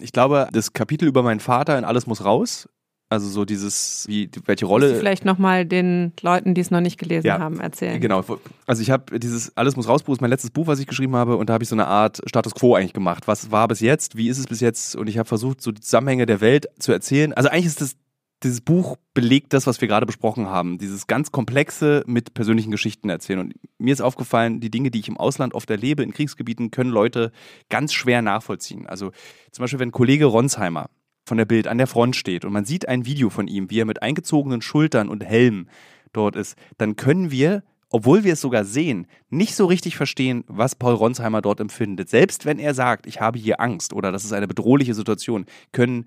ich 0.01 0.12
glaube, 0.12 0.48
das 0.53 0.72
Kapitel 0.72 1.07
über 1.07 1.22
meinen 1.22 1.40
Vater 1.40 1.79
in 1.79 1.85
Alles 1.85 2.07
muss 2.07 2.25
raus. 2.25 2.68
Also 3.12 3.29
so 3.29 3.44
dieses, 3.44 4.07
wie, 4.09 4.31
welche 4.46 4.64
Rolle. 4.64 4.94
Vielleicht 4.94 5.27
nochmal 5.27 5.66
den 5.66 6.14
Leuten, 6.22 6.55
die 6.55 6.62
es 6.62 6.70
noch 6.70 6.81
nicht 6.81 6.96
gelesen 6.96 7.27
ja, 7.27 7.38
haben, 7.38 7.61
erzählen. 7.61 8.01
Genau. 8.01 8.25
Also 8.66 8.81
ich 8.81 8.90
habe 8.90 9.18
dieses 9.18 9.55
Alles 9.55 9.77
muss 9.77 9.87
raus 9.87 10.03
Buch, 10.03 10.14
ist 10.14 10.22
mein 10.22 10.31
letztes 10.31 10.51
Buch, 10.51 10.66
was 10.66 10.79
ich 10.79 10.87
geschrieben 10.87 11.14
habe, 11.14 11.37
und 11.37 11.51
da 11.51 11.53
habe 11.53 11.62
ich 11.62 11.68
so 11.68 11.75
eine 11.75 11.87
Art 11.88 12.22
Status 12.25 12.55
Quo 12.55 12.75
eigentlich 12.75 12.94
gemacht. 12.94 13.29
Was 13.29 13.51
war 13.51 13.68
bis 13.68 13.81
jetzt? 13.81 14.16
Wie 14.16 14.29
ist 14.29 14.38
es 14.38 14.46
bis 14.46 14.61
jetzt? 14.61 14.96
Und 14.96 15.09
ich 15.09 15.18
habe 15.18 15.29
versucht, 15.29 15.61
so 15.61 15.72
die 15.72 15.83
Zusammenhänge 15.83 16.25
der 16.25 16.40
Welt 16.40 16.68
zu 16.79 16.90
erzählen. 16.90 17.35
Also 17.35 17.51
eigentlich 17.51 17.66
ist 17.66 17.83
das 17.83 17.96
dieses 18.42 18.61
Buch 18.61 18.96
belegt 19.14 19.52
das, 19.52 19.66
was 19.66 19.81
wir 19.81 19.88
gerade 19.88 20.07
besprochen 20.07 20.46
haben. 20.46 20.78
Dieses 20.78 21.07
ganz 21.07 21.33
Komplexe 21.33 22.02
mit 22.07 22.35
persönlichen 22.35 22.70
Geschichten 22.70 23.09
erzählen. 23.09 23.40
Und 23.40 23.55
mir 23.78 23.92
ist 23.92 24.00
aufgefallen, 24.00 24.61
die 24.61 24.70
Dinge, 24.70 24.90
die 24.90 25.00
ich 25.00 25.09
im 25.09 25.16
Ausland 25.16 25.55
oft 25.55 25.70
erlebe, 25.70 26.02
in 26.02 26.12
Kriegsgebieten, 26.12 26.70
können 26.70 26.90
Leute 26.90 27.33
ganz 27.68 27.92
schwer 27.92 28.22
nachvollziehen. 28.22 28.87
Also 28.87 29.12
zum 29.50 29.62
Beispiel, 29.62 29.81
wenn 29.81 29.92
Kollege 29.92 30.26
Ronsheimer 30.26 30.90
von 31.24 31.38
der 31.38 31.44
Bild 31.44 31.68
an 31.68 31.78
der 31.78 31.87
Front 31.87 32.16
steht 32.16 32.44
und 32.44 32.52
man 32.52 32.64
sieht 32.64 32.88
ein 32.88 33.07
Video 33.07 33.31
von 33.31 33.46
ihm, 33.46 33.70
wie 33.70 33.81
er 33.81 33.87
mit 33.87 34.02
eingezogenen 34.02 34.62
Schultern 34.62 35.09
und 35.09 35.24
Helm 35.24 35.68
dort 36.12 36.37
ist, 36.37 36.57
dann 36.78 36.96
können 36.96 37.31
wir 37.31 37.62
obwohl 37.94 38.24
wir 38.24 38.33
es 38.33 38.40
sogar 38.40 38.64
sehen, 38.64 39.07
nicht 39.28 39.55
so 39.55 39.66
richtig 39.66 39.96
verstehen, 39.96 40.44
was 40.48 40.74
Paul 40.74 40.94
Ronsheimer 40.94 41.42
dort 41.42 41.61
empfindet. 41.61 42.09
Selbst 42.09 42.46
wenn 42.46 42.59
er 42.59 42.72
sagt, 42.72 43.07
ich 43.07 43.20
habe 43.20 43.38
hier 43.38 43.61
Angst 43.61 43.92
oder 43.92 44.11
das 44.11 44.24
ist 44.24 44.33
eine 44.33 44.48
bedrohliche 44.48 44.94
Situation, 44.94 45.44
können 45.72 46.07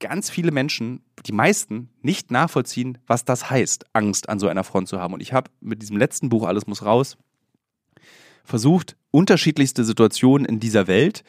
ganz 0.00 0.30
viele 0.30 0.50
Menschen, 0.50 1.02
die 1.26 1.32
meisten, 1.32 1.90
nicht 2.02 2.30
nachvollziehen, 2.30 2.98
was 3.06 3.24
das 3.24 3.50
heißt, 3.50 3.86
Angst 3.92 4.28
an 4.28 4.38
so 4.38 4.48
einer 4.48 4.64
Front 4.64 4.88
zu 4.88 5.00
haben. 5.00 5.14
Und 5.14 5.20
ich 5.20 5.32
habe 5.32 5.50
mit 5.60 5.82
diesem 5.82 5.96
letzten 5.96 6.28
Buch 6.28 6.46
Alles 6.46 6.66
muss 6.66 6.84
raus 6.84 7.16
versucht, 8.44 8.96
unterschiedlichste 9.10 9.84
Situationen 9.84 10.46
in 10.46 10.60
dieser 10.60 10.86
Welt 10.86 11.24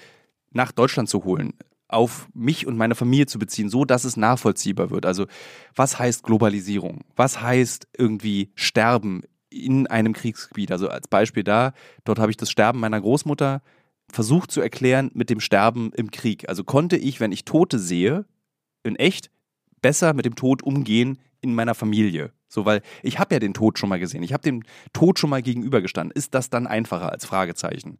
nach 0.51 0.71
Deutschland 0.71 1.09
zu 1.09 1.23
holen, 1.23 1.53
auf 1.87 2.27
mich 2.33 2.67
und 2.67 2.77
meine 2.77 2.95
Familie 2.95 3.25
zu 3.25 3.39
beziehen, 3.39 3.69
so 3.69 3.85
dass 3.85 4.03
es 4.03 4.17
nachvollziehbar 4.17 4.89
wird. 4.89 5.05
Also, 5.05 5.27
was 5.75 5.97
heißt 5.97 6.23
Globalisierung? 6.23 7.01
Was 7.15 7.41
heißt 7.41 7.87
irgendwie 7.97 8.51
Sterben 8.55 9.23
in 9.49 9.87
einem 9.87 10.13
Kriegsgebiet? 10.13 10.71
Also 10.71 10.89
als 10.89 11.07
Beispiel 11.07 11.43
da, 11.43 11.73
dort 12.03 12.19
habe 12.19 12.31
ich 12.31 12.37
das 12.37 12.51
Sterben 12.51 12.79
meiner 12.79 12.99
Großmutter 12.99 13.61
versucht 14.11 14.51
zu 14.51 14.61
erklären 14.61 15.11
mit 15.13 15.29
dem 15.29 15.39
Sterben 15.39 15.91
im 15.93 16.11
Krieg. 16.11 16.47
Also 16.49 16.63
konnte 16.63 16.97
ich, 16.97 17.19
wenn 17.19 17.31
ich 17.31 17.45
Tote 17.45 17.79
sehe, 17.79 18.25
in 18.85 18.95
echt 18.95 19.29
besser 19.81 20.13
mit 20.13 20.25
dem 20.25 20.35
Tod 20.35 20.63
umgehen 20.63 21.19
in 21.41 21.53
meiner 21.53 21.75
Familie. 21.75 22.31
So, 22.47 22.65
weil 22.65 22.81
ich 23.03 23.19
habe 23.19 23.35
ja 23.35 23.39
den 23.39 23.53
Tod 23.53 23.77
schon 23.77 23.89
mal 23.89 23.99
gesehen. 23.99 24.23
Ich 24.23 24.33
habe 24.33 24.43
dem 24.43 24.63
Tod 24.93 25.19
schon 25.19 25.29
mal 25.29 25.41
gegenübergestanden. 25.41 26.15
Ist 26.15 26.33
das 26.33 26.49
dann 26.49 26.67
einfacher 26.67 27.11
als 27.11 27.25
Fragezeichen? 27.25 27.99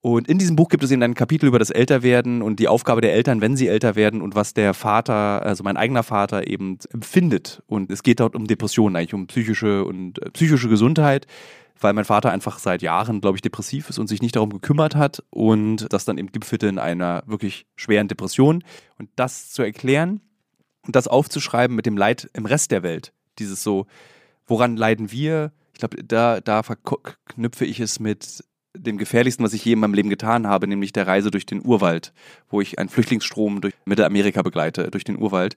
Und 0.00 0.28
in 0.28 0.38
diesem 0.38 0.54
Buch 0.54 0.68
gibt 0.68 0.84
es 0.84 0.90
eben 0.92 1.02
ein 1.02 1.14
Kapitel 1.14 1.46
über 1.46 1.58
das 1.58 1.70
Älterwerden 1.70 2.40
und 2.40 2.60
die 2.60 2.68
Aufgabe 2.68 3.00
der 3.00 3.12
Eltern, 3.12 3.40
wenn 3.40 3.56
sie 3.56 3.66
älter 3.66 3.96
werden 3.96 4.22
und 4.22 4.36
was 4.36 4.54
der 4.54 4.72
Vater, 4.72 5.42
also 5.42 5.64
mein 5.64 5.76
eigener 5.76 6.04
Vater 6.04 6.46
eben 6.46 6.78
empfindet. 6.92 7.62
Und 7.66 7.90
es 7.90 8.04
geht 8.04 8.20
dort 8.20 8.36
um 8.36 8.46
Depressionen, 8.46 8.94
eigentlich 8.94 9.14
um 9.14 9.26
psychische 9.26 9.84
und 9.84 10.22
äh, 10.22 10.30
psychische 10.30 10.68
Gesundheit, 10.68 11.26
weil 11.80 11.92
mein 11.92 12.04
Vater 12.04 12.30
einfach 12.30 12.58
seit 12.58 12.82
Jahren, 12.82 13.20
glaube 13.20 13.36
ich, 13.36 13.42
depressiv 13.42 13.90
ist 13.90 13.98
und 13.98 14.06
sich 14.06 14.22
nicht 14.22 14.36
darum 14.36 14.50
gekümmert 14.50 14.96
hat 14.96 15.22
und 15.30 15.92
das 15.92 16.04
dann 16.04 16.18
eben 16.18 16.32
gipfelte 16.32 16.66
in 16.66 16.78
einer 16.78 17.22
wirklich 17.26 17.66
schweren 17.76 18.08
Depression. 18.08 18.64
Und 18.98 19.10
das 19.16 19.50
zu 19.50 19.62
erklären 19.62 20.20
und 20.86 20.96
das 20.96 21.08
aufzuschreiben 21.08 21.76
mit 21.76 21.86
dem 21.86 21.96
Leid 21.96 22.30
im 22.32 22.46
Rest 22.46 22.70
der 22.70 22.82
Welt, 22.82 23.12
dieses 23.38 23.62
so, 23.62 23.86
woran 24.46 24.76
leiden 24.76 25.10
wir? 25.10 25.52
Ich 25.72 25.80
glaube, 25.80 26.02
da, 26.02 26.40
da 26.40 26.62
verknüpfe 26.62 27.64
ich 27.66 27.80
es 27.80 28.00
mit 28.00 28.44
dem 28.74 28.98
gefährlichsten, 28.98 29.44
was 29.44 29.52
ich 29.52 29.64
je 29.64 29.72
in 29.72 29.78
meinem 29.78 29.94
Leben 29.94 30.10
getan 30.10 30.46
habe, 30.46 30.66
nämlich 30.66 30.92
der 30.92 31.06
Reise 31.06 31.30
durch 31.30 31.46
den 31.46 31.64
Urwald, 31.64 32.12
wo 32.48 32.60
ich 32.60 32.78
einen 32.78 32.88
Flüchtlingsstrom 32.88 33.60
durch 33.60 33.74
Mittelamerika 33.84 34.42
begleite, 34.42 34.90
durch 34.90 35.04
den 35.04 35.18
Urwald. 35.18 35.56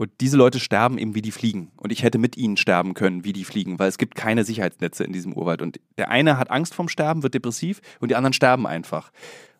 Und 0.00 0.12
diese 0.22 0.38
Leute 0.38 0.60
sterben 0.60 0.96
eben 0.96 1.14
wie 1.14 1.20
die 1.20 1.30
Fliegen. 1.30 1.72
Und 1.76 1.92
ich 1.92 2.02
hätte 2.02 2.16
mit 2.16 2.38
ihnen 2.38 2.56
sterben 2.56 2.94
können, 2.94 3.22
wie 3.22 3.34
die 3.34 3.44
Fliegen, 3.44 3.78
weil 3.78 3.90
es 3.90 3.98
gibt 3.98 4.14
keine 4.14 4.44
Sicherheitsnetze 4.44 5.04
in 5.04 5.12
diesem 5.12 5.34
Urwald. 5.34 5.60
Und 5.60 5.78
der 5.98 6.08
eine 6.08 6.38
hat 6.38 6.50
Angst 6.50 6.72
vorm 6.72 6.88
Sterben, 6.88 7.22
wird 7.22 7.34
depressiv 7.34 7.82
und 8.00 8.10
die 8.10 8.14
anderen 8.14 8.32
sterben 8.32 8.66
einfach. 8.66 9.10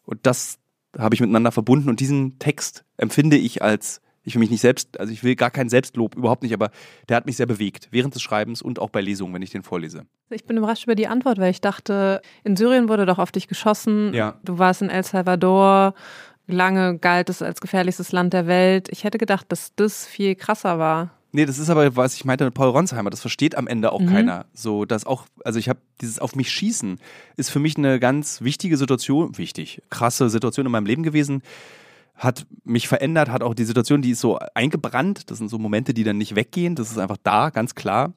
Und 0.06 0.20
das 0.22 0.58
habe 0.98 1.14
ich 1.14 1.20
miteinander 1.20 1.52
verbunden. 1.52 1.90
Und 1.90 2.00
diesen 2.00 2.38
Text 2.38 2.86
empfinde 2.96 3.36
ich 3.36 3.60
als, 3.60 4.00
ich 4.22 4.34
will 4.34 4.40
mich 4.40 4.48
nicht 4.48 4.62
selbst, 4.62 4.98
also 4.98 5.12
ich 5.12 5.22
will 5.22 5.36
gar 5.36 5.50
kein 5.50 5.68
Selbstlob, 5.68 6.16
überhaupt 6.16 6.42
nicht, 6.42 6.54
aber 6.54 6.70
der 7.10 7.18
hat 7.18 7.26
mich 7.26 7.36
sehr 7.36 7.44
bewegt, 7.44 7.88
während 7.90 8.14
des 8.14 8.22
Schreibens 8.22 8.62
und 8.62 8.78
auch 8.78 8.88
bei 8.88 9.02
Lesungen, 9.02 9.34
wenn 9.34 9.42
ich 9.42 9.50
den 9.50 9.62
vorlese. 9.62 10.06
Ich 10.30 10.46
bin 10.46 10.56
überrascht 10.56 10.84
über 10.84 10.94
die 10.94 11.06
Antwort, 11.06 11.36
weil 11.36 11.50
ich 11.50 11.60
dachte, 11.60 12.22
in 12.44 12.56
Syrien 12.56 12.88
wurde 12.88 13.04
doch 13.04 13.18
auf 13.18 13.30
dich 13.30 13.46
geschossen. 13.46 14.14
Ja. 14.14 14.40
Du 14.42 14.58
warst 14.58 14.80
in 14.80 14.88
El 14.88 15.04
Salvador 15.04 15.92
lange 16.50 16.98
galt 16.98 17.30
es 17.30 17.42
als 17.42 17.60
gefährlichstes 17.60 18.12
Land 18.12 18.32
der 18.32 18.46
Welt. 18.46 18.88
Ich 18.90 19.04
hätte 19.04 19.18
gedacht, 19.18 19.46
dass 19.48 19.74
das 19.74 20.06
viel 20.06 20.34
krasser 20.34 20.78
war. 20.78 21.10
Nee, 21.32 21.46
das 21.46 21.58
ist 21.58 21.70
aber, 21.70 21.94
was 21.94 22.14
ich 22.14 22.24
meinte 22.24 22.44
mit 22.44 22.54
Paul 22.54 22.70
Ronsheimer, 22.70 23.10
das 23.10 23.20
versteht 23.20 23.56
am 23.56 23.68
Ende 23.68 23.92
auch 23.92 24.00
mhm. 24.00 24.08
keiner. 24.08 24.46
So, 24.52 24.84
dass 24.84 25.06
auch, 25.06 25.26
also 25.44 25.58
ich 25.58 25.68
habe 25.68 25.80
dieses 26.00 26.18
auf 26.18 26.34
mich 26.34 26.50
schießen, 26.50 26.98
ist 27.36 27.50
für 27.50 27.60
mich 27.60 27.76
eine 27.76 28.00
ganz 28.00 28.40
wichtige 28.42 28.76
Situation, 28.76 29.38
wichtig, 29.38 29.82
krasse 29.90 30.28
Situation 30.28 30.66
in 30.66 30.72
meinem 30.72 30.86
Leben 30.86 31.02
gewesen. 31.04 31.42
Hat 32.16 32.46
mich 32.64 32.88
verändert, 32.88 33.30
hat 33.30 33.42
auch 33.42 33.54
die 33.54 33.64
Situation, 33.64 34.02
die 34.02 34.10
ist 34.10 34.20
so 34.20 34.38
eingebrannt. 34.54 35.30
Das 35.30 35.38
sind 35.38 35.48
so 35.48 35.58
Momente, 35.58 35.94
die 35.94 36.04
dann 36.04 36.18
nicht 36.18 36.34
weggehen. 36.34 36.74
Das 36.74 36.90
ist 36.90 36.98
einfach 36.98 37.16
da, 37.22 37.50
ganz 37.50 37.74
klar. 37.74 38.12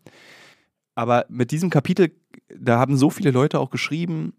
Aber 0.96 1.26
mit 1.30 1.52
diesem 1.52 1.70
Kapitel, 1.70 2.12
da 2.50 2.80
haben 2.80 2.98
so 2.98 3.10
viele 3.10 3.32
Leute 3.32 3.60
auch 3.60 3.70
geschrieben, 3.70 4.34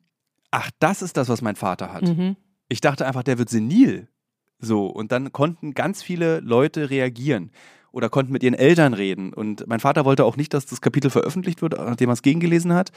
ach, 0.50 0.70
das 0.80 1.00
ist 1.00 1.16
das, 1.16 1.28
was 1.28 1.42
mein 1.42 1.56
Vater 1.56 1.92
hat. 1.92 2.02
Mhm. 2.02 2.36
Ich 2.68 2.80
dachte 2.80 3.06
einfach, 3.06 3.22
der 3.22 3.38
wird 3.38 3.48
senil. 3.48 4.08
So, 4.58 4.86
und 4.86 5.12
dann 5.12 5.32
konnten 5.32 5.74
ganz 5.74 6.02
viele 6.02 6.40
Leute 6.40 6.90
reagieren 6.90 7.50
oder 7.92 8.08
konnten 8.08 8.32
mit 8.32 8.42
ihren 8.42 8.54
Eltern 8.54 8.94
reden. 8.94 9.32
Und 9.32 9.66
mein 9.66 9.80
Vater 9.80 10.04
wollte 10.04 10.24
auch 10.24 10.36
nicht, 10.36 10.54
dass 10.54 10.66
das 10.66 10.80
Kapitel 10.80 11.10
veröffentlicht 11.10 11.62
wird, 11.62 11.74
nachdem 11.74 12.10
er 12.10 12.14
es 12.14 12.22
gegengelesen 12.22 12.72
hat. 12.72 12.90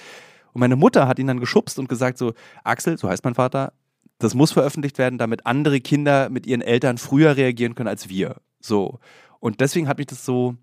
Und 0.53 0.61
meine 0.61 0.75
Mutter 0.75 1.07
hat 1.07 1.19
ihn 1.19 1.27
dann 1.27 1.39
geschubst 1.39 1.77
und 1.77 1.89
gesagt: 1.89 2.17
So, 2.17 2.33
Axel, 2.63 2.97
so 2.97 3.09
heißt 3.09 3.23
mein 3.23 3.35
Vater, 3.35 3.73
das 4.17 4.33
muss 4.33 4.51
veröffentlicht 4.51 4.97
werden, 4.97 5.19
damit 5.19 5.45
andere 5.45 5.81
Kinder 5.81 6.29
mit 6.29 6.47
ihren 6.47 6.61
Eltern 6.61 6.97
früher 6.97 7.37
reagieren 7.37 7.75
können 7.75 7.89
als 7.89 8.09
wir. 8.09 8.37
So. 8.59 8.99
Und 9.39 9.61
deswegen 9.61 9.87
hat 9.87 9.99
mich 9.99 10.07
das 10.07 10.25
so, 10.25 10.55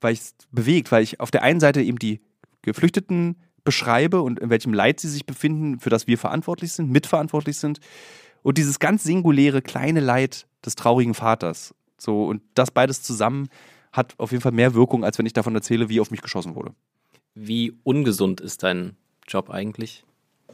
weil 0.00 0.12
ich 0.12 0.20
bewegt, 0.50 0.92
weil 0.92 1.02
ich 1.02 1.20
auf 1.20 1.30
der 1.30 1.42
einen 1.42 1.60
Seite 1.60 1.82
eben 1.82 1.98
die 1.98 2.20
Geflüchteten 2.62 3.36
beschreibe 3.66 4.22
und 4.22 4.38
in 4.38 4.48
welchem 4.48 4.72
Leid 4.72 5.00
sie 5.00 5.08
sich 5.10 5.26
befinden, 5.26 5.78
für 5.78 5.90
das 5.90 6.06
wir 6.06 6.16
verantwortlich 6.16 6.72
sind, 6.72 6.90
mitverantwortlich 6.90 7.58
sind. 7.58 7.80
Und 8.42 8.56
dieses 8.56 8.78
ganz 8.78 9.04
singuläre 9.04 9.60
kleine 9.60 10.00
Leid 10.00 10.46
des 10.64 10.76
traurigen 10.76 11.12
Vaters. 11.12 11.74
So, 11.98 12.24
und 12.24 12.40
das 12.54 12.70
beides 12.70 13.02
zusammen 13.02 13.48
hat 13.92 14.14
auf 14.18 14.30
jeden 14.30 14.42
Fall 14.42 14.52
mehr 14.52 14.74
Wirkung, 14.74 15.04
als 15.04 15.18
wenn 15.18 15.26
ich 15.26 15.32
davon 15.32 15.54
erzähle, 15.54 15.88
wie 15.88 16.00
auf 16.00 16.10
mich 16.10 16.22
geschossen 16.22 16.54
wurde. 16.54 16.74
Wie 17.34 17.78
ungesund 17.82 18.40
ist 18.40 18.62
dein 18.62 18.96
Job 19.28 19.50
eigentlich? 19.50 20.04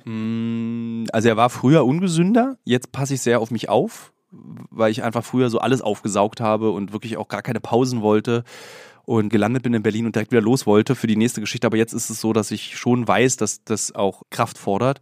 Mm, 0.05 1.05
also 1.13 1.29
er 1.29 1.37
war 1.37 1.51
früher 1.51 1.85
ungesünder, 1.85 2.57
jetzt 2.65 2.93
passe 2.93 3.15
ich 3.15 3.21
sehr 3.21 3.41
auf 3.41 3.51
mich 3.51 3.69
auf, 3.69 4.13
weil 4.31 4.91
ich 4.91 5.03
einfach 5.03 5.25
früher 5.25 5.51
so 5.51 5.59
alles 5.59 5.83
aufgesaugt 5.83 6.41
habe 6.41 6.71
und 6.71 6.93
wirklich 6.93 7.17
auch 7.17 7.29
gar 7.29 7.43
keine 7.43 7.61
Pausen 7.61 8.01
wollte 8.01 8.45
und 9.05 9.29
gelandet 9.29 9.63
bin 9.63 9.75
in 9.75 9.83
Berlin 9.83 10.07
und 10.07 10.15
direkt 10.15 10.33
wieder 10.33 10.43
los 10.43 10.67
wollte 10.67 10.95
für 10.95 11.07
die 11.07 11.17
nächste 11.17 11.41
Geschichte. 11.41 11.67
Aber 11.67 11.77
jetzt 11.77 11.93
ist 11.93 12.11
es 12.11 12.21
so, 12.21 12.33
dass 12.33 12.51
ich 12.51 12.77
schon 12.77 13.07
weiß, 13.07 13.37
dass 13.37 13.65
das 13.65 13.95
auch 13.95 14.23
Kraft 14.31 14.59
fordert. 14.59 15.01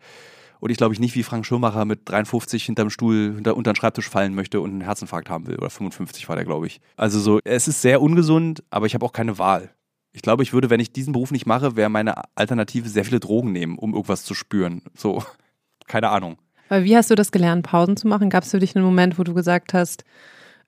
Und 0.61 0.71
ich 0.71 0.77
glaube 0.77 0.93
ich 0.93 1.01
nicht 1.01 1.15
wie 1.15 1.23
Frank 1.23 1.47
Schirmacher 1.47 1.85
mit 1.87 2.09
53 2.09 2.65
hinterm 2.65 2.91
Stuhl 2.91 3.35
hinter, 3.35 3.57
unter 3.57 3.73
den 3.73 3.77
Schreibtisch 3.77 4.09
fallen 4.09 4.35
möchte 4.35 4.61
und 4.61 4.71
einen 4.71 4.81
Herzinfarkt 4.83 5.31
haben 5.31 5.47
will. 5.47 5.57
Oder 5.57 5.71
55 5.71 6.29
war 6.29 6.37
der, 6.37 6.45
glaube 6.45 6.67
ich. 6.67 6.81
Also 6.97 7.19
so, 7.19 7.41
es 7.45 7.67
ist 7.67 7.81
sehr 7.81 8.03
ungesund, 8.03 8.63
aber 8.71 8.87
ich 8.87 8.95
habe 8.95 9.05
auch 9.07 9.13
keine 9.13 9.39
Wahl. 9.39 9.71
Ich 10.13 10.23
glaube, 10.23 10.43
ich 10.43 10.53
würde, 10.53 10.71
wenn 10.71 10.81
ich 10.81 10.93
diesen 10.93 11.13
Beruf 11.13 11.31
nicht 11.31 11.47
mache, 11.47 11.77
wäre 11.77 11.89
meine 11.89 12.15
Alternative 12.35 12.89
sehr 12.89 13.05
viele 13.05 13.21
Drogen 13.21 13.53
nehmen, 13.53 13.79
um 13.79 13.95
irgendwas 13.95 14.25
zu 14.25 14.35
spüren. 14.35 14.83
So, 14.95 15.23
keine 15.87 16.11
Ahnung. 16.11 16.37
Aber 16.69 16.85
wie 16.85 16.97
hast 16.97 17.11
du 17.11 17.15
das 17.15 17.33
gelernt, 17.33 17.67
Pausen 17.67 17.97
zu 17.97 18.07
machen? 18.07 18.31
Gab 18.31 18.45
es 18.45 18.51
für 18.51 18.59
dich 18.59 18.77
einen 18.77 18.85
Moment, 18.85 19.19
wo 19.19 19.25
du 19.25 19.35
gesagt 19.35 19.73
hast, 19.73 20.05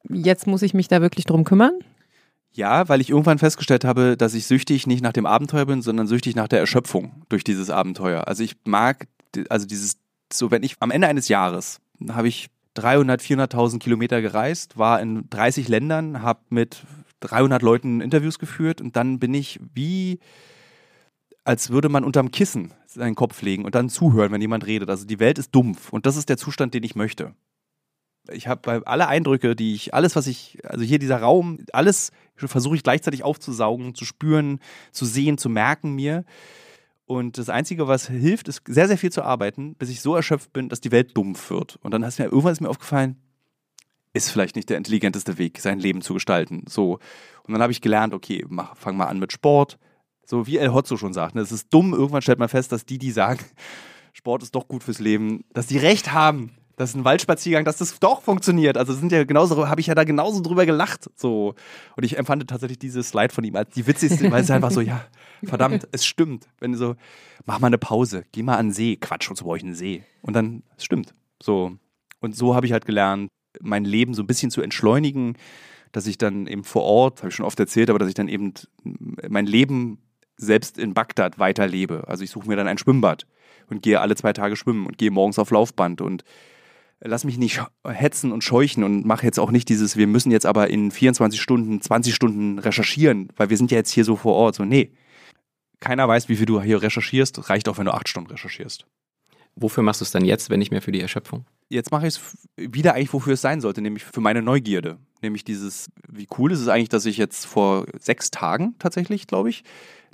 jetzt 0.08 0.46
muss 0.46 0.62
ich 0.62 0.74
mich 0.74 0.88
da 0.88 1.00
wirklich 1.00 1.26
drum 1.26 1.44
kümmern? 1.44 1.78
Ja, 2.54 2.88
weil 2.88 3.00
ich 3.00 3.10
irgendwann 3.10 3.38
festgestellt 3.38 3.84
habe, 3.84 4.16
dass 4.16 4.34
ich 4.34 4.46
süchtig 4.46 4.86
nicht 4.86 5.02
nach 5.02 5.14
dem 5.14 5.24
Abenteuer 5.24 5.64
bin, 5.64 5.80
sondern 5.80 6.06
süchtig 6.06 6.36
nach 6.36 6.48
der 6.48 6.60
Erschöpfung 6.60 7.24
durch 7.30 7.44
dieses 7.44 7.70
Abenteuer. 7.70 8.28
Also 8.28 8.42
ich 8.42 8.56
mag, 8.64 9.08
also 9.48 9.66
dieses, 9.66 9.96
so 10.30 10.50
wenn 10.50 10.62
ich 10.62 10.76
am 10.80 10.90
Ende 10.90 11.08
eines 11.08 11.28
Jahres 11.28 11.80
habe 12.10 12.28
ich 12.28 12.48
300, 12.74 13.20
400.000 13.20 13.78
Kilometer 13.78 14.20
gereist, 14.22 14.78
war 14.78 15.00
in 15.00 15.28
30 15.30 15.68
Ländern, 15.68 16.22
habe 16.22 16.40
mit 16.48 16.82
300 17.20 17.62
Leuten 17.62 18.00
Interviews 18.00 18.38
geführt 18.38 18.80
und 18.80 18.96
dann 18.96 19.18
bin 19.18 19.34
ich 19.34 19.60
wie, 19.74 20.18
als 21.44 21.70
würde 21.70 21.88
man 21.88 22.04
unterm 22.04 22.30
Kissen 22.30 22.72
seinen 22.86 23.14
Kopf 23.14 23.42
legen 23.42 23.64
und 23.64 23.74
dann 23.74 23.88
zuhören, 23.88 24.32
wenn 24.32 24.40
jemand 24.40 24.66
redet. 24.66 24.90
Also 24.90 25.06
die 25.06 25.20
Welt 25.20 25.38
ist 25.38 25.54
dumpf 25.54 25.92
und 25.92 26.06
das 26.06 26.16
ist 26.16 26.28
der 26.28 26.36
Zustand, 26.36 26.74
den 26.74 26.82
ich 26.82 26.94
möchte. 26.94 27.34
Ich 28.30 28.46
habe 28.46 28.86
alle 28.86 29.08
Eindrücke, 29.08 29.56
die 29.56 29.74
ich, 29.74 29.94
alles, 29.94 30.14
was 30.14 30.26
ich, 30.26 30.58
also 30.64 30.84
hier 30.84 31.00
dieser 31.00 31.18
Raum, 31.18 31.58
alles 31.72 32.12
versuche 32.36 32.76
ich 32.76 32.82
gleichzeitig 32.82 33.24
aufzusaugen, 33.24 33.94
zu 33.94 34.04
spüren, 34.04 34.60
zu 34.90 35.04
sehen, 35.04 35.38
zu 35.38 35.48
merken 35.48 35.94
mir. 35.94 36.24
Und 37.04 37.36
das 37.38 37.48
Einzige, 37.48 37.88
was 37.88 38.08
hilft, 38.08 38.48
ist 38.48 38.62
sehr, 38.66 38.88
sehr 38.88 38.98
viel 38.98 39.12
zu 39.12 39.22
arbeiten, 39.22 39.74
bis 39.74 39.90
ich 39.90 40.00
so 40.00 40.16
erschöpft 40.16 40.52
bin, 40.52 40.68
dass 40.68 40.80
die 40.80 40.92
Welt 40.92 41.16
dumpf 41.16 41.50
wird. 41.50 41.76
Und 41.82 41.92
dann 41.92 42.02
ist 42.02 42.18
mir 42.18 42.26
irgendwann 42.26 42.52
ist 42.52 42.60
mir 42.60 42.70
aufgefallen, 42.70 43.16
ist 44.14 44.30
vielleicht 44.30 44.56
nicht 44.56 44.70
der 44.70 44.76
intelligenteste 44.76 45.38
Weg, 45.38 45.58
sein 45.58 45.78
Leben 45.78 46.02
zu 46.02 46.14
gestalten. 46.14 46.64
So. 46.68 46.98
Und 47.44 47.52
dann 47.52 47.62
habe 47.62 47.72
ich 47.72 47.80
gelernt, 47.80 48.14
okay, 48.14 48.44
mach, 48.48 48.76
fang 48.76 48.96
mal 48.96 49.06
an 49.06 49.18
mit 49.18 49.32
Sport. 49.32 49.78
So 50.24 50.46
wie 50.46 50.58
El 50.58 50.72
Hotzo 50.72 50.96
schon 50.96 51.12
sagt, 51.12 51.34
ne? 51.34 51.40
es 51.40 51.50
ist 51.50 51.72
dumm, 51.72 51.92
irgendwann 51.92 52.22
stellt 52.22 52.38
man 52.38 52.48
fest, 52.48 52.70
dass 52.72 52.86
die, 52.86 52.98
die 52.98 53.10
sagen, 53.10 53.40
Sport 54.12 54.42
ist 54.42 54.54
doch 54.54 54.68
gut 54.68 54.84
fürs 54.84 55.00
Leben, 55.00 55.44
dass 55.52 55.66
die 55.66 55.78
recht 55.78 56.12
haben 56.12 56.52
das 56.76 56.90
ist 56.90 56.96
ein 56.96 57.04
Waldspaziergang, 57.04 57.64
dass 57.64 57.76
das 57.78 57.98
doch 58.00 58.22
funktioniert. 58.22 58.76
Also 58.76 58.92
sind 58.94 59.12
ja 59.12 59.24
genauso, 59.24 59.68
habe 59.68 59.80
ich 59.80 59.86
ja 59.86 59.94
da 59.94 60.04
genauso 60.04 60.40
drüber 60.40 60.66
gelacht. 60.66 61.10
So. 61.16 61.54
Und 61.96 62.04
ich 62.04 62.18
empfand 62.18 62.46
tatsächlich 62.48 62.78
diese 62.78 63.02
Slide 63.02 63.32
von 63.32 63.44
ihm 63.44 63.56
als 63.56 63.70
die 63.74 63.86
witzigste, 63.86 64.30
weil 64.30 64.42
es 64.42 64.50
einfach 64.50 64.70
so, 64.70 64.80
ja, 64.80 65.04
verdammt, 65.44 65.88
es 65.92 66.04
stimmt. 66.04 66.48
Wenn 66.60 66.72
du 66.72 66.78
so, 66.78 66.96
mach 67.44 67.58
mal 67.60 67.66
eine 67.68 67.78
Pause, 67.78 68.24
geh 68.32 68.42
mal 68.42 68.56
an 68.56 68.68
den 68.68 68.72
See, 68.72 68.96
Quatsch, 68.96 69.30
wozu 69.30 69.44
brauche 69.44 69.58
ich 69.58 69.64
einen 69.64 69.74
See? 69.74 70.04
Und 70.22 70.34
dann, 70.34 70.62
es 70.76 70.84
stimmt. 70.84 71.14
So. 71.42 71.76
Und 72.20 72.36
so 72.36 72.54
habe 72.54 72.66
ich 72.66 72.72
halt 72.72 72.86
gelernt, 72.86 73.28
mein 73.60 73.84
Leben 73.84 74.14
so 74.14 74.22
ein 74.22 74.26
bisschen 74.26 74.50
zu 74.50 74.62
entschleunigen, 74.62 75.36
dass 75.92 76.06
ich 76.06 76.16
dann 76.16 76.46
eben 76.46 76.64
vor 76.64 76.82
Ort, 76.82 77.18
habe 77.18 77.28
ich 77.28 77.34
schon 77.34 77.44
oft 77.44 77.60
erzählt, 77.60 77.90
aber 77.90 77.98
dass 77.98 78.08
ich 78.08 78.14
dann 78.14 78.28
eben 78.28 78.54
mein 79.28 79.46
Leben 79.46 79.98
selbst 80.36 80.78
in 80.78 80.94
Bagdad 80.94 81.38
weiterlebe. 81.38 82.04
Also 82.08 82.24
ich 82.24 82.30
suche 82.30 82.48
mir 82.48 82.56
dann 82.56 82.66
ein 82.66 82.78
Schwimmbad 82.78 83.26
und 83.68 83.82
gehe 83.82 84.00
alle 84.00 84.16
zwei 84.16 84.32
Tage 84.32 84.56
schwimmen 84.56 84.86
und 84.86 84.98
gehe 84.98 85.10
morgens 85.10 85.38
auf 85.38 85.50
Laufband 85.50 86.00
und 86.00 86.24
lass 87.04 87.24
mich 87.24 87.38
nicht 87.38 87.60
hetzen 87.84 88.32
und 88.32 88.44
scheuchen 88.44 88.84
und 88.84 89.04
mache 89.04 89.26
jetzt 89.26 89.38
auch 89.38 89.50
nicht 89.50 89.68
dieses, 89.68 89.96
wir 89.96 90.06
müssen 90.06 90.30
jetzt 90.30 90.46
aber 90.46 90.70
in 90.70 90.90
24 90.90 91.40
Stunden, 91.40 91.80
20 91.80 92.14
Stunden 92.14 92.58
recherchieren, 92.58 93.28
weil 93.36 93.50
wir 93.50 93.56
sind 93.56 93.70
ja 93.70 93.78
jetzt 93.78 93.90
hier 93.90 94.04
so 94.04 94.16
vor 94.16 94.34
Ort. 94.34 94.54
So, 94.54 94.64
nee. 94.64 94.92
Keiner 95.80 96.06
weiß, 96.06 96.28
wie 96.28 96.36
viel 96.36 96.46
du 96.46 96.60
hier 96.62 96.80
recherchierst. 96.80 97.50
Reicht 97.50 97.68
auch, 97.68 97.78
wenn 97.78 97.86
du 97.86 97.94
acht 97.94 98.08
Stunden 98.08 98.30
recherchierst. 98.30 98.86
Wofür 99.56 99.82
machst 99.82 100.00
du 100.00 100.04
es 100.04 100.12
dann 100.12 100.24
jetzt, 100.24 100.48
wenn 100.48 100.60
nicht 100.60 100.70
mehr 100.70 100.80
für 100.80 100.92
die 100.92 101.00
Erschöpfung? 101.00 101.44
Jetzt 101.68 101.90
mache 101.90 102.06
ich 102.06 102.14
es 102.14 102.20
wieder 102.56 102.94
eigentlich, 102.94 103.12
wofür 103.12 103.34
es 103.34 103.42
sein 103.42 103.60
sollte, 103.60 103.82
nämlich 103.82 104.04
für 104.04 104.20
meine 104.20 104.40
Neugierde. 104.40 104.98
Nämlich 105.20 105.44
dieses, 105.44 105.90
wie 106.08 106.26
cool 106.38 106.52
ist 106.52 106.60
es 106.60 106.68
eigentlich, 106.68 106.88
dass 106.88 107.04
ich 107.04 107.16
jetzt 107.16 107.46
vor 107.46 107.86
sechs 107.98 108.30
Tagen 108.30 108.76
tatsächlich, 108.78 109.26
glaube 109.26 109.50
ich, 109.50 109.64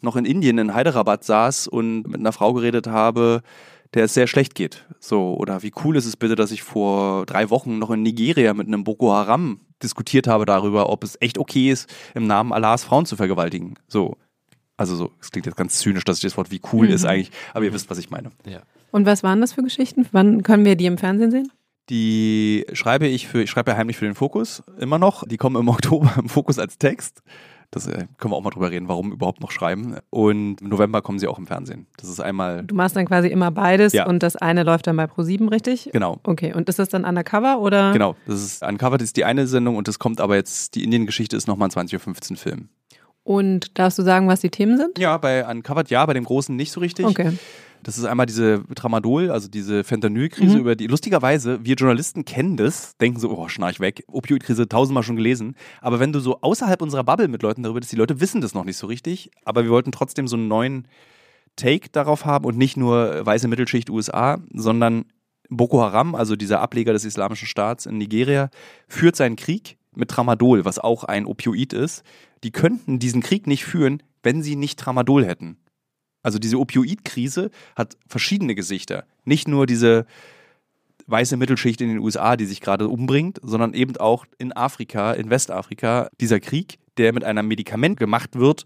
noch 0.00 0.16
in 0.16 0.24
Indien 0.24 0.58
in 0.58 0.74
Hyderabad 0.74 1.24
saß 1.24 1.68
und 1.68 2.02
mit 2.04 2.20
einer 2.20 2.32
Frau 2.32 2.52
geredet 2.52 2.86
habe, 2.86 3.42
der 3.94 4.04
es 4.04 4.14
sehr 4.14 4.26
schlecht 4.26 4.54
geht. 4.54 4.86
So, 5.00 5.34
oder 5.36 5.62
wie 5.62 5.72
cool 5.84 5.96
ist 5.96 6.06
es 6.06 6.16
bitte, 6.16 6.34
dass 6.34 6.50
ich 6.50 6.62
vor 6.62 7.26
drei 7.26 7.50
Wochen 7.50 7.78
noch 7.78 7.90
in 7.90 8.02
Nigeria 8.02 8.54
mit 8.54 8.66
einem 8.66 8.84
Boko 8.84 9.12
Haram 9.12 9.60
diskutiert 9.82 10.26
habe 10.26 10.44
darüber, 10.44 10.90
ob 10.90 11.04
es 11.04 11.16
echt 11.20 11.38
okay 11.38 11.70
ist, 11.70 11.88
im 12.14 12.26
Namen 12.26 12.52
Allahs 12.52 12.84
Frauen 12.84 13.06
zu 13.06 13.16
vergewaltigen. 13.16 13.74
So. 13.86 14.16
Also 14.76 14.94
so, 14.94 15.10
es 15.20 15.32
klingt 15.32 15.46
jetzt 15.46 15.56
ganz 15.56 15.78
zynisch, 15.78 16.04
dass 16.04 16.18
ich 16.18 16.22
das 16.22 16.36
Wort 16.36 16.52
wie 16.52 16.60
cool 16.72 16.86
mhm. 16.86 16.92
ist 16.94 17.04
eigentlich, 17.04 17.32
aber 17.52 17.64
ihr 17.64 17.72
wisst, 17.72 17.90
was 17.90 17.98
ich 17.98 18.10
meine. 18.10 18.30
Ja. 18.46 18.62
Und 18.92 19.06
was 19.06 19.22
waren 19.22 19.40
das 19.40 19.52
für 19.52 19.62
Geschichten? 19.62 20.06
Wann 20.12 20.42
können 20.44 20.64
wir 20.64 20.76
die 20.76 20.86
im 20.86 20.98
Fernsehen 20.98 21.30
sehen? 21.30 21.52
Die 21.90 22.66
schreibe 22.74 23.06
ich 23.06 23.26
für, 23.26 23.42
ich 23.42 23.50
schreibe 23.50 23.70
ja 23.70 23.76
heimlich 23.76 23.96
für 23.96 24.04
den 24.04 24.14
Fokus 24.14 24.62
immer 24.78 24.98
noch. 24.98 25.26
Die 25.26 25.36
kommen 25.36 25.56
im 25.56 25.68
Oktober 25.68 26.14
im 26.18 26.28
Fokus 26.28 26.58
als 26.58 26.78
Text. 26.78 27.22
Das 27.70 27.86
äh, 27.86 28.06
können 28.16 28.32
wir 28.32 28.36
auch 28.36 28.42
mal 28.42 28.50
drüber 28.50 28.70
reden, 28.70 28.88
warum 28.88 29.12
überhaupt 29.12 29.40
noch 29.40 29.50
schreiben. 29.50 29.98
Und 30.08 30.60
im 30.60 30.68
November 30.68 31.02
kommen 31.02 31.18
sie 31.18 31.28
auch 31.28 31.38
im 31.38 31.46
Fernsehen. 31.46 31.86
Das 31.98 32.08
ist 32.08 32.20
einmal. 32.20 32.64
Du 32.64 32.74
machst 32.74 32.96
dann 32.96 33.04
quasi 33.04 33.28
immer 33.28 33.50
beides 33.50 33.92
ja. 33.92 34.06
und 34.06 34.22
das 34.22 34.36
eine 34.36 34.62
läuft 34.62 34.86
dann 34.86 34.96
bei 34.96 35.04
Pro7, 35.04 35.50
richtig? 35.50 35.90
Genau. 35.92 36.18
Okay, 36.24 36.54
und 36.54 36.68
ist 36.68 36.78
das 36.78 36.88
dann 36.88 37.04
Undercover 37.04 37.60
oder? 37.60 37.92
Genau, 37.92 38.16
das 38.26 38.42
ist 38.42 38.62
Undercover, 38.62 38.96
das 38.96 39.08
ist 39.08 39.16
die 39.16 39.24
eine 39.24 39.46
Sendung 39.46 39.76
und 39.76 39.86
das 39.86 39.98
kommt 39.98 40.20
aber 40.20 40.36
jetzt, 40.36 40.74
die 40.74 40.84
Indien-Geschichte 40.84 41.36
ist 41.36 41.46
nochmal 41.46 41.68
ein 41.68 41.88
20.15 41.88 42.30
Uhr 42.30 42.36
Film. 42.38 42.68
Und 43.22 43.78
darfst 43.78 43.98
du 43.98 44.02
sagen, 44.02 44.26
was 44.26 44.40
die 44.40 44.48
Themen 44.48 44.78
sind? 44.78 44.98
Ja, 44.98 45.18
bei 45.18 45.46
Uncovered 45.46 45.90
ja, 45.90 46.06
bei 46.06 46.14
dem 46.14 46.24
großen 46.24 46.56
nicht 46.56 46.72
so 46.72 46.80
richtig. 46.80 47.04
Okay. 47.04 47.32
Das 47.88 47.96
ist 47.96 48.04
einmal 48.04 48.26
diese 48.26 48.62
Tramadol, 48.74 49.30
also 49.30 49.48
diese 49.48 49.82
Fentanyl-Krise, 49.82 50.56
mhm. 50.56 50.60
über 50.60 50.76
die 50.76 50.88
lustigerweise, 50.88 51.64
wir 51.64 51.74
Journalisten 51.74 52.26
kennen 52.26 52.58
das, 52.58 52.98
denken 52.98 53.18
so, 53.18 53.30
oh, 53.30 53.48
schnarch 53.48 53.80
weg, 53.80 54.04
Opioid-Krise 54.08 54.68
tausendmal 54.68 55.02
schon 55.02 55.16
gelesen. 55.16 55.54
Aber 55.80 55.98
wenn 55.98 56.12
du 56.12 56.20
so 56.20 56.38
außerhalb 56.42 56.82
unserer 56.82 57.02
Bubble 57.02 57.28
mit 57.28 57.42
Leuten 57.42 57.62
darüber 57.62 57.80
bist, 57.80 57.90
die 57.90 57.96
Leute 57.96 58.20
wissen 58.20 58.42
das 58.42 58.52
noch 58.52 58.66
nicht 58.66 58.76
so 58.76 58.88
richtig, 58.88 59.30
aber 59.46 59.64
wir 59.64 59.70
wollten 59.70 59.90
trotzdem 59.90 60.28
so 60.28 60.36
einen 60.36 60.48
neuen 60.48 60.86
Take 61.56 61.88
darauf 61.90 62.26
haben 62.26 62.44
und 62.44 62.58
nicht 62.58 62.76
nur 62.76 63.24
weiße 63.24 63.48
Mittelschicht 63.48 63.88
USA, 63.88 64.38
sondern 64.52 65.06
Boko 65.48 65.80
Haram, 65.80 66.14
also 66.14 66.36
dieser 66.36 66.60
Ableger 66.60 66.92
des 66.92 67.06
Islamischen 67.06 67.48
Staats 67.48 67.86
in 67.86 67.96
Nigeria, 67.96 68.50
führt 68.86 69.16
seinen 69.16 69.36
Krieg 69.36 69.78
mit 69.96 70.10
Tramadol, 70.10 70.66
was 70.66 70.78
auch 70.78 71.04
ein 71.04 71.24
Opioid 71.24 71.72
ist. 71.72 72.02
Die 72.44 72.50
könnten 72.50 72.98
diesen 72.98 73.22
Krieg 73.22 73.46
nicht 73.46 73.64
führen, 73.64 74.02
wenn 74.22 74.42
sie 74.42 74.56
nicht 74.56 74.78
Tramadol 74.78 75.24
hätten. 75.24 75.56
Also 76.22 76.38
diese 76.38 76.58
Opioid-Krise 76.58 77.50
hat 77.76 77.96
verschiedene 78.06 78.54
Gesichter. 78.54 79.04
Nicht 79.24 79.48
nur 79.48 79.66
diese 79.66 80.06
weiße 81.06 81.36
Mittelschicht 81.36 81.80
in 81.80 81.88
den 81.88 81.98
USA, 81.98 82.36
die 82.36 82.44
sich 82.44 82.60
gerade 82.60 82.88
umbringt, 82.88 83.38
sondern 83.42 83.72
eben 83.74 83.96
auch 83.96 84.26
in 84.38 84.52
Afrika, 84.52 85.12
in 85.12 85.30
Westafrika, 85.30 86.08
dieser 86.20 86.38
Krieg, 86.38 86.78
der 86.98 87.12
mit 87.12 87.24
einem 87.24 87.48
Medikament 87.48 87.98
gemacht 87.98 88.38
wird, 88.38 88.64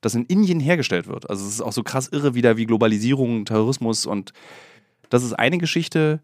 das 0.00 0.14
in 0.14 0.24
Indien 0.24 0.60
hergestellt 0.60 1.06
wird. 1.06 1.30
Also 1.30 1.46
es 1.46 1.52
ist 1.52 1.60
auch 1.60 1.72
so 1.72 1.82
krass 1.82 2.08
irre 2.08 2.34
wieder 2.34 2.56
wie 2.56 2.66
Globalisierung, 2.66 3.44
Terrorismus 3.44 4.06
und 4.06 4.32
das 5.08 5.22
ist 5.22 5.34
eine 5.34 5.58
Geschichte. 5.58 6.20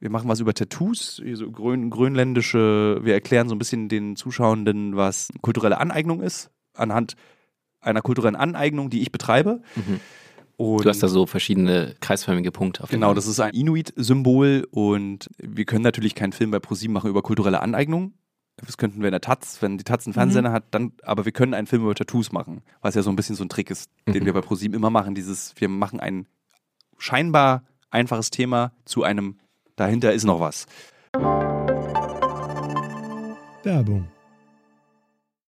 Wir 0.00 0.10
machen 0.10 0.28
was 0.28 0.40
über 0.40 0.54
Tattoos, 0.54 1.22
so 1.34 1.50
grön, 1.50 1.90
grönländische, 1.90 3.00
wir 3.02 3.14
erklären 3.14 3.48
so 3.48 3.54
ein 3.54 3.58
bisschen 3.58 3.88
den 3.88 4.16
Zuschauenden, 4.16 4.96
was 4.96 5.28
kulturelle 5.42 5.78
Aneignung 5.78 6.22
ist, 6.22 6.50
anhand 6.74 7.14
einer 7.82 8.02
kulturellen 8.02 8.36
Aneignung, 8.36 8.90
die 8.90 9.02
ich 9.02 9.12
betreibe. 9.12 9.60
Mhm. 9.74 10.00
du 10.58 10.88
hast 10.88 11.02
da 11.02 11.08
so 11.08 11.26
verschiedene 11.26 11.94
kreisförmige 12.00 12.52
Punkte. 12.52 12.84
Auf 12.84 12.90
genau, 12.90 13.14
das 13.14 13.26
ist 13.26 13.40
ein 13.40 13.52
Inuit-Symbol 13.52 14.66
und 14.70 15.28
wir 15.38 15.64
können 15.64 15.82
natürlich 15.82 16.14
keinen 16.14 16.32
Film 16.32 16.50
bei 16.50 16.60
ProSieben 16.60 16.94
machen 16.94 17.10
über 17.10 17.22
kulturelle 17.22 17.60
Aneignung. 17.60 18.14
Das 18.56 18.76
könnten 18.76 19.00
wir 19.00 19.08
in 19.08 19.12
der 19.12 19.20
Taz, 19.20 19.58
wenn 19.60 19.78
die 19.78 19.84
Taz 19.84 20.06
einen 20.06 20.14
Fernsehsender 20.14 20.50
mhm. 20.50 20.54
hat, 20.54 20.64
dann, 20.70 20.92
aber 21.02 21.24
wir 21.24 21.32
können 21.32 21.54
einen 21.54 21.66
Film 21.66 21.82
über 21.82 21.94
Tattoos 21.94 22.32
machen, 22.32 22.62
was 22.80 22.94
ja 22.94 23.02
so 23.02 23.10
ein 23.10 23.16
bisschen 23.16 23.34
so 23.34 23.44
ein 23.44 23.48
Trick 23.48 23.70
ist, 23.70 23.90
mhm. 24.06 24.12
den 24.12 24.26
wir 24.26 24.32
bei 24.32 24.40
ProSieben 24.40 24.76
immer 24.76 24.90
machen. 24.90 25.14
Dieses, 25.14 25.54
wir 25.56 25.68
machen 25.68 26.00
ein 26.00 26.26
scheinbar 26.98 27.64
einfaches 27.90 28.30
Thema 28.30 28.72
zu 28.84 29.02
einem, 29.02 29.38
dahinter 29.76 30.12
ist 30.12 30.24
noch 30.24 30.38
was. 30.38 30.66
Werbung 33.64 34.08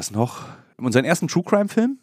Was 0.00 0.10
noch? 0.10 0.44
Unseren 0.78 1.04
ersten 1.04 1.28
True 1.28 1.42
Crime 1.44 1.68
Film. 1.68 1.98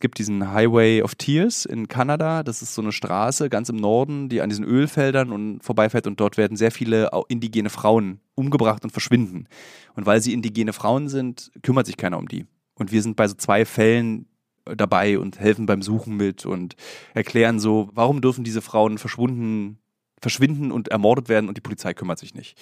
gibt 0.00 0.18
diesen 0.18 0.50
Highway 0.50 1.02
of 1.02 1.14
Tears 1.14 1.66
in 1.66 1.86
Kanada. 1.86 2.42
Das 2.42 2.62
ist 2.62 2.74
so 2.74 2.80
eine 2.80 2.90
Straße 2.90 3.50
ganz 3.50 3.68
im 3.68 3.76
Norden, 3.76 4.30
die 4.30 4.40
an 4.40 4.48
diesen 4.48 4.64
Ölfeldern 4.64 5.30
und 5.30 5.62
vorbeifährt 5.62 6.06
und 6.06 6.18
dort 6.20 6.38
werden 6.38 6.56
sehr 6.56 6.70
viele 6.70 7.10
indigene 7.28 7.68
Frauen 7.68 8.20
umgebracht 8.34 8.82
und 8.82 8.92
verschwinden. 8.92 9.46
Und 9.94 10.06
weil 10.06 10.22
sie 10.22 10.32
indigene 10.32 10.72
Frauen 10.72 11.10
sind, 11.10 11.52
kümmert 11.62 11.84
sich 11.84 11.98
keiner 11.98 12.16
um 12.16 12.28
die. 12.28 12.46
Und 12.72 12.92
wir 12.92 13.02
sind 13.02 13.16
bei 13.16 13.28
so 13.28 13.34
zwei 13.34 13.66
Fällen 13.66 14.24
dabei 14.64 15.18
und 15.18 15.38
helfen 15.38 15.66
beim 15.66 15.82
Suchen 15.82 16.16
mit 16.16 16.46
und 16.46 16.76
erklären 17.12 17.60
so, 17.60 17.90
warum 17.92 18.22
dürfen 18.22 18.42
diese 18.42 18.62
Frauen 18.62 18.96
verschwunden, 18.96 19.78
verschwinden 20.20 20.72
und 20.72 20.88
ermordet 20.88 21.28
werden 21.28 21.48
und 21.48 21.56
die 21.56 21.62
Polizei 21.62 21.94
kümmert 21.94 22.18
sich 22.18 22.34
nicht. 22.34 22.58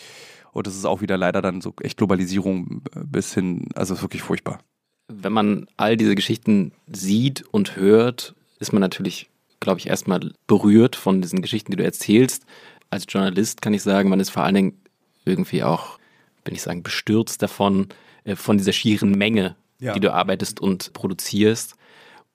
Und 0.53 0.67
das 0.67 0.75
ist 0.75 0.85
auch 0.85 1.01
wieder 1.01 1.17
leider 1.17 1.43
dann 1.43 1.61
so 1.61 1.75
echt 1.83 1.99
Globalisierung 1.99 2.83
bis 2.95 3.35
hin, 3.35 3.69
also 3.75 3.95
ist 3.95 4.03
wirklich 4.03 4.23
furchtbar. 4.23 4.61
Wenn 5.09 5.33
man 5.33 5.67
all 5.77 5.97
diese 5.97 6.15
Geschichten 6.15 6.73
sieht 6.91 7.45
und 7.51 7.77
hört, 7.77 8.35
ist 8.59 8.73
man 8.73 8.81
natürlich, 8.81 9.31
glaube 9.61 9.81
ich, 9.81 9.87
erstmal 9.87 10.33
berührt 10.47 10.97
von 10.97 11.23
diesen 11.23 11.43
Geschichten, 11.43 11.71
die 11.71 11.77
du 11.77 11.85
erzählst. 11.85 12.45
Als 12.91 13.07
Journalist 13.09 13.63
kann 13.63 13.75
ich 13.75 13.83
sagen, 13.83 14.09
man 14.09 14.21
ist 14.21 14.31
vor 14.31 14.45
allen 14.45 14.55
Dingen 14.55 14.81
irgendwie 15.25 15.63
auch, 15.63 15.99
bin 16.45 16.55
ich 16.55 16.63
sagen, 16.63 16.83
bestürzt 16.83 17.43
davon, 17.43 17.89
äh, 18.25 18.37
von 18.37 18.59
dieser 18.59 18.73
schieren 18.73 19.13
Menge, 19.13 19.57
ja. 19.79 19.93
die 19.93 20.01
du 20.01 20.13
arbeitest 20.13 20.61
und 20.61 20.93
produzierst. 20.93 21.77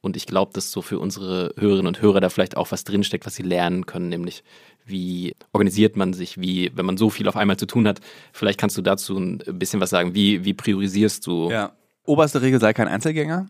Und 0.02 0.18
ich 0.18 0.26
glaube, 0.26 0.52
dass 0.54 0.72
so 0.72 0.82
für 0.82 1.00
unsere 1.00 1.54
Hörerinnen 1.58 1.88
und 1.88 2.02
Hörer 2.02 2.22
da 2.22 2.30
vielleicht 2.30 2.58
auch 2.58 2.72
was 2.72 2.84
drinsteckt, 2.84 3.26
was 3.26 3.36
sie 3.36 3.44
lernen 3.44 3.86
können, 3.86 4.10
nämlich 4.10 4.44
wie 4.86 5.36
organisiert 5.52 5.96
man 5.96 6.14
sich, 6.14 6.40
wie, 6.40 6.72
wenn 6.76 6.86
man 6.86 6.98
so 6.98 7.10
viel 7.10 7.28
auf 7.28 7.36
einmal 7.36 7.58
zu 7.58 7.66
tun 7.66 7.88
hat. 7.88 8.00
Vielleicht 8.34 8.60
kannst 8.60 8.78
du 8.78 8.82
dazu 8.82 9.18
ein 9.18 9.38
bisschen 9.38 9.80
was 9.80 9.90
sagen. 9.90 10.14
Wie, 10.14 10.44
wie 10.46 10.54
priorisierst 10.54 11.26
du? 11.26 11.50
Ja. 11.50 11.74
Oberste 12.06 12.42
Regel, 12.42 12.60
sei 12.60 12.74
kein 12.74 12.88
Einzelgänger. 12.88 13.50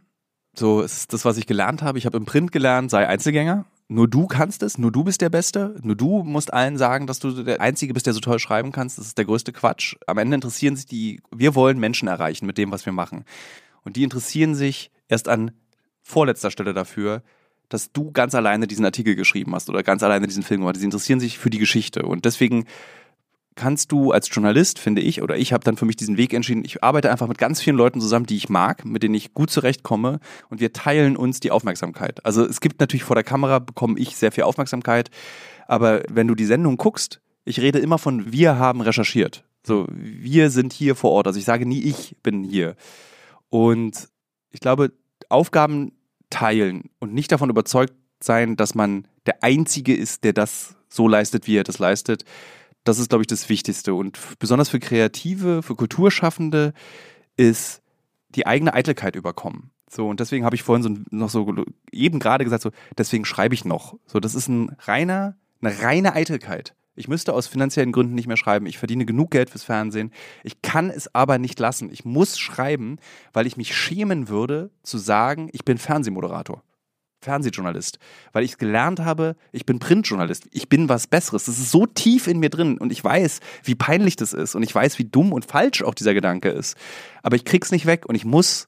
So 0.54 0.82
ist 0.82 1.14
das, 1.14 1.24
was 1.24 1.38
ich 1.38 1.48
gelernt 1.48 1.82
habe. 1.82 1.98
Ich 1.98 2.06
habe 2.06 2.18
im 2.18 2.26
Print 2.26 2.52
gelernt, 2.52 2.92
sei 2.92 3.08
Einzelgänger. 3.08 3.66
Nur 3.88 4.08
du 4.08 4.26
kannst 4.28 4.64
es, 4.64 4.78
nur 4.78 4.92
du 4.92 5.04
bist 5.04 5.22
der 5.22 5.30
Beste. 5.30 5.76
Nur 5.82 5.96
du 5.96 6.24
musst 6.24 6.54
allen 6.54 6.78
sagen, 6.78 7.08
dass 7.08 7.20
du 7.20 7.44
der 7.44 7.60
Einzige 7.62 7.94
bist, 7.94 8.06
der 8.06 8.14
so 8.14 8.20
toll 8.20 8.40
schreiben 8.40 8.72
kannst. 8.72 8.98
Das 8.98 9.08
ist 9.08 9.18
der 9.18 9.26
größte 9.26 9.52
Quatsch. 9.52 9.96
Am 10.08 10.18
Ende 10.18 10.36
interessieren 10.36 10.76
sich 10.76 10.86
die, 10.86 11.22
wir 11.34 11.56
wollen 11.56 11.80
Menschen 11.80 12.08
erreichen 12.08 12.46
mit 12.46 12.58
dem, 12.58 12.72
was 12.72 12.86
wir 12.86 12.94
machen. 12.94 13.26
Und 13.84 13.96
die 13.96 14.04
interessieren 14.04 14.56
sich 14.56 14.92
erst 15.08 15.28
an 15.28 15.52
vorletzter 16.02 16.52
Stelle 16.52 16.74
dafür, 16.74 17.22
dass 17.72 17.91
du 17.91 18.11
ganz 18.11 18.36
alleine 18.36 18.67
diesen 18.67 18.86
Artikel 18.86 19.15
geschrieben 19.15 19.55
hast 19.55 19.69
oder 19.69 19.82
ganz 19.82 20.03
alleine 20.03 20.28
diesen 20.28 20.43
Film 20.43 20.61
gemacht 20.61 20.76
hast. 20.76 20.82
Sie 20.82 20.86
interessieren 20.86 21.19
sich 21.19 21.39
für 21.39 21.49
die 21.49 21.57
Geschichte. 21.57 22.03
Und 22.03 22.26
deswegen 22.26 22.65
kannst 23.55 23.91
du 23.91 24.11
als 24.11 24.30
Journalist, 24.34 24.78
finde 24.78 25.01
ich, 25.01 25.22
oder 25.22 25.38
ich 25.38 25.53
habe 25.53 25.63
dann 25.63 25.78
für 25.78 25.86
mich 25.86 25.95
diesen 25.95 26.17
Weg 26.17 26.34
entschieden, 26.34 26.63
ich 26.65 26.84
arbeite 26.84 27.11
einfach 27.11 27.28
mit 27.28 27.38
ganz 27.38 27.61
vielen 27.61 27.78
Leuten 27.78 28.01
zusammen, 28.01 28.26
die 28.26 28.36
ich 28.36 28.49
mag, 28.49 28.86
mit 28.86 29.03
denen 29.03 29.15
ich 29.15 29.34
gut 29.34 29.49
zurechtkomme 29.49 30.19
und 30.49 30.59
wir 30.59 30.74
teilen 30.74 31.17
uns 31.17 31.39
die 31.39 31.51
Aufmerksamkeit. 31.51 32.26
Also 32.26 32.45
es 32.45 32.61
gibt 32.61 32.80
natürlich 32.80 33.03
vor 33.03 33.15
der 33.15 33.24
Kamera, 33.24 33.59
bekomme 33.59 33.99
ich 33.99 34.15
sehr 34.15 34.32
viel 34.32 34.45
Aufmerksamkeit, 34.45 35.09
aber 35.67 36.03
wenn 36.09 36.28
du 36.28 36.36
die 36.36 36.45
Sendung 36.45 36.78
guckst, 36.78 37.22
ich 37.43 37.59
rede 37.59 37.80
immer 37.80 37.97
von 37.97 38.32
wir 38.32 38.57
haben 38.57 38.82
recherchiert. 38.82 39.43
So, 39.63 39.88
wir 39.91 40.49
sind 40.49 40.74
hier 40.74 40.95
vor 40.95 41.11
Ort. 41.11 41.28
Also 41.28 41.39
ich 41.39 41.45
sage 41.45 41.65
nie, 41.65 41.82
ich 41.82 42.15
bin 42.24 42.43
hier. 42.43 42.76
Und 43.49 44.09
ich 44.51 44.59
glaube, 44.59 44.91
Aufgaben 45.30 45.91
teilen 46.32 46.90
und 47.00 47.14
nicht 47.14 47.32
davon 47.32 47.52
überzeugt 47.52 47.94
sein, 48.20 48.56
dass 48.56 48.74
man 48.74 49.08
der 49.26 49.44
Einzige 49.44 49.96
ist, 49.96 50.24
der 50.24 50.34
das 50.34 50.76
so 50.90 51.08
leistet, 51.08 51.48
wie 51.48 51.58
er 51.58 51.64
das 51.64 51.80
leistet. 51.80 52.26
Das 52.84 52.98
ist, 52.98 53.10
glaube 53.10 53.24
ich, 53.24 53.28
das 53.28 53.50
Wichtigste. 53.50 53.94
Und 53.94 54.18
besonders 54.40 54.70
für 54.70 54.80
Kreative, 54.80 55.62
für 55.62 55.76
Kulturschaffende 55.76 56.74
ist 57.38 57.82
die 58.30 58.48
eigene 58.48 58.74
Eitelkeit 58.74 59.16
überkommen. 59.16 59.72
So, 59.90 60.08
und 60.08 60.20
deswegen 60.20 60.46
habe 60.46 60.56
ich 60.56 60.64
vorhin 60.64 60.84
so 60.84 61.16
noch 61.16 61.30
so 61.30 61.54
eben 61.92 62.20
gerade 62.20 62.44
gesagt, 62.44 62.64
so, 62.64 62.72
deswegen 62.98 63.26
schreibe 63.26 63.54
ich 63.54 63.66
noch. 63.66 63.98
So, 64.06 64.20
das 64.20 64.36
ist 64.36 64.48
ein 64.48 64.76
reiner, 64.80 65.36
eine 65.62 65.82
reine 65.82 66.14
Eitelkeit. 66.14 66.76
Ich 66.96 67.08
müsste 67.08 67.34
aus 67.34 67.48
finanziellen 67.48 67.94
Gründen 67.94 68.16
nicht 68.16 68.28
mehr 68.28 68.38
schreiben. 68.38 68.66
Ich 68.66 68.78
verdiene 68.78 69.06
genug 69.06 69.32
Geld 69.32 69.50
fürs 69.50 69.64
Fernsehen. 69.64 70.12
Ich 70.44 70.62
kann 70.62 70.89
es 70.89 71.14
aber 71.16 71.38
nicht 71.38 71.60
lassen. 71.60 71.89
Ich 71.92 72.04
muss 72.04 72.38
schreiben, 72.38 72.98
weil 73.32 73.48
ich 73.48 73.56
mich 73.56 73.76
schämen 73.76 74.28
würde, 74.28 74.72
zu 74.84 74.98
sagen, 74.98 75.50
ich 75.54 75.64
bin 75.64 75.78
Fernsehmoderator. 75.78 76.64
Fernsehjournalist, 77.24 78.00
weil 78.34 78.44
ich 78.44 78.58
gelernt 78.58 79.00
habe, 79.00 79.36
ich 79.52 79.68
bin 79.68 79.78
Printjournalist, 79.78 80.48
ich 80.52 80.70
bin 80.70 80.89
was 80.89 81.06
Besseres. 81.06 81.46
Das 81.46 81.60
ist 81.60 81.70
so 81.70 81.86
tief 81.86 82.28
in 82.28 82.39
mir 82.39 82.50
drin 82.50 82.80
und 82.80 82.92
ich 82.92 83.04
weiß, 83.04 83.42
wie 83.64 83.76
peinlich 83.76 84.16
das 84.16 84.34
ist 84.34 84.56
und 84.56 84.64
ich 84.64 84.74
weiß, 84.74 84.98
wie 84.98 85.06
dumm 85.06 85.32
und 85.32 85.46
falsch 85.46 85.84
auch 85.84 85.94
dieser 85.94 86.16
Gedanke 86.16 86.50
ist. 86.50 86.76
Aber 87.22 87.36
ich 87.36 87.46
krieg's 87.46 87.72
nicht 87.72 87.86
weg 87.86 88.08
und 88.08 88.16
ich 88.16 88.26
muss 88.26 88.68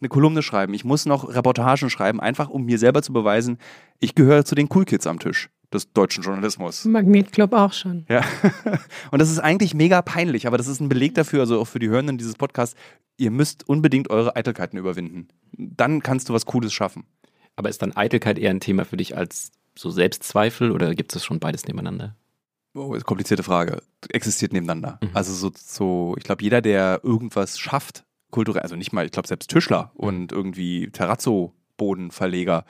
eine 0.00 0.08
Kolumne 0.08 0.42
schreiben, 0.42 0.74
ich 0.74 0.84
muss 0.84 1.06
noch 1.06 1.34
Reportagen 1.34 1.90
schreiben, 1.90 2.20
einfach 2.20 2.48
um 2.48 2.64
mir 2.64 2.78
selber 2.78 3.02
zu 3.02 3.12
beweisen, 3.12 3.58
ich 3.98 4.14
gehöre 4.14 4.44
zu 4.44 4.54
den 4.54 4.68
Cool 4.72 4.84
Kids 4.84 5.08
am 5.08 5.18
Tisch 5.18 5.50
des 5.72 5.92
deutschen 5.92 6.22
Journalismus. 6.22 6.84
Magnetclub 6.84 7.52
auch 7.52 7.72
schon. 7.72 8.06
Ja. 8.08 8.22
Und 9.10 9.20
das 9.20 9.30
ist 9.30 9.38
eigentlich 9.38 9.74
mega 9.74 10.02
peinlich, 10.02 10.46
aber 10.46 10.58
das 10.58 10.68
ist 10.68 10.80
ein 10.80 10.88
Beleg 10.88 11.14
dafür, 11.14 11.40
also 11.40 11.60
auch 11.60 11.66
für 11.66 11.78
die 11.78 11.88
Hörenden 11.88 12.18
dieses 12.18 12.34
Podcasts, 12.34 12.76
ihr 13.16 13.30
müsst 13.30 13.68
unbedingt 13.68 14.10
eure 14.10 14.36
Eitelkeiten 14.36 14.78
überwinden. 14.78 15.28
Dann 15.52 16.02
kannst 16.02 16.28
du 16.28 16.32
was 16.32 16.46
Cooles 16.46 16.72
schaffen. 16.72 17.04
Aber 17.56 17.68
ist 17.68 17.82
dann 17.82 17.94
Eitelkeit 17.94 18.38
eher 18.38 18.50
ein 18.50 18.60
Thema 18.60 18.84
für 18.84 18.96
dich 18.96 19.16
als 19.16 19.52
so 19.74 19.90
Selbstzweifel 19.90 20.70
oder 20.70 20.94
gibt 20.94 21.14
es 21.14 21.24
schon 21.24 21.38
beides 21.38 21.66
nebeneinander? 21.66 22.16
Oh, 22.74 22.94
ist 22.94 23.04
komplizierte 23.04 23.42
Frage. 23.42 23.82
Existiert 24.08 24.52
nebeneinander. 24.52 24.98
Mhm. 25.02 25.10
Also 25.12 25.32
so, 25.34 25.50
so 25.54 26.14
ich 26.16 26.24
glaube, 26.24 26.42
jeder, 26.42 26.62
der 26.62 27.00
irgendwas 27.02 27.58
schafft, 27.58 28.04
kulturell, 28.30 28.62
also 28.62 28.76
nicht 28.76 28.92
mal, 28.92 29.04
ich 29.04 29.12
glaube, 29.12 29.28
selbst 29.28 29.50
Tischler 29.50 29.92
mhm. 29.94 30.00
und 30.00 30.32
irgendwie 30.32 30.88
Terrazzo-Bodenverleger, 30.90 32.64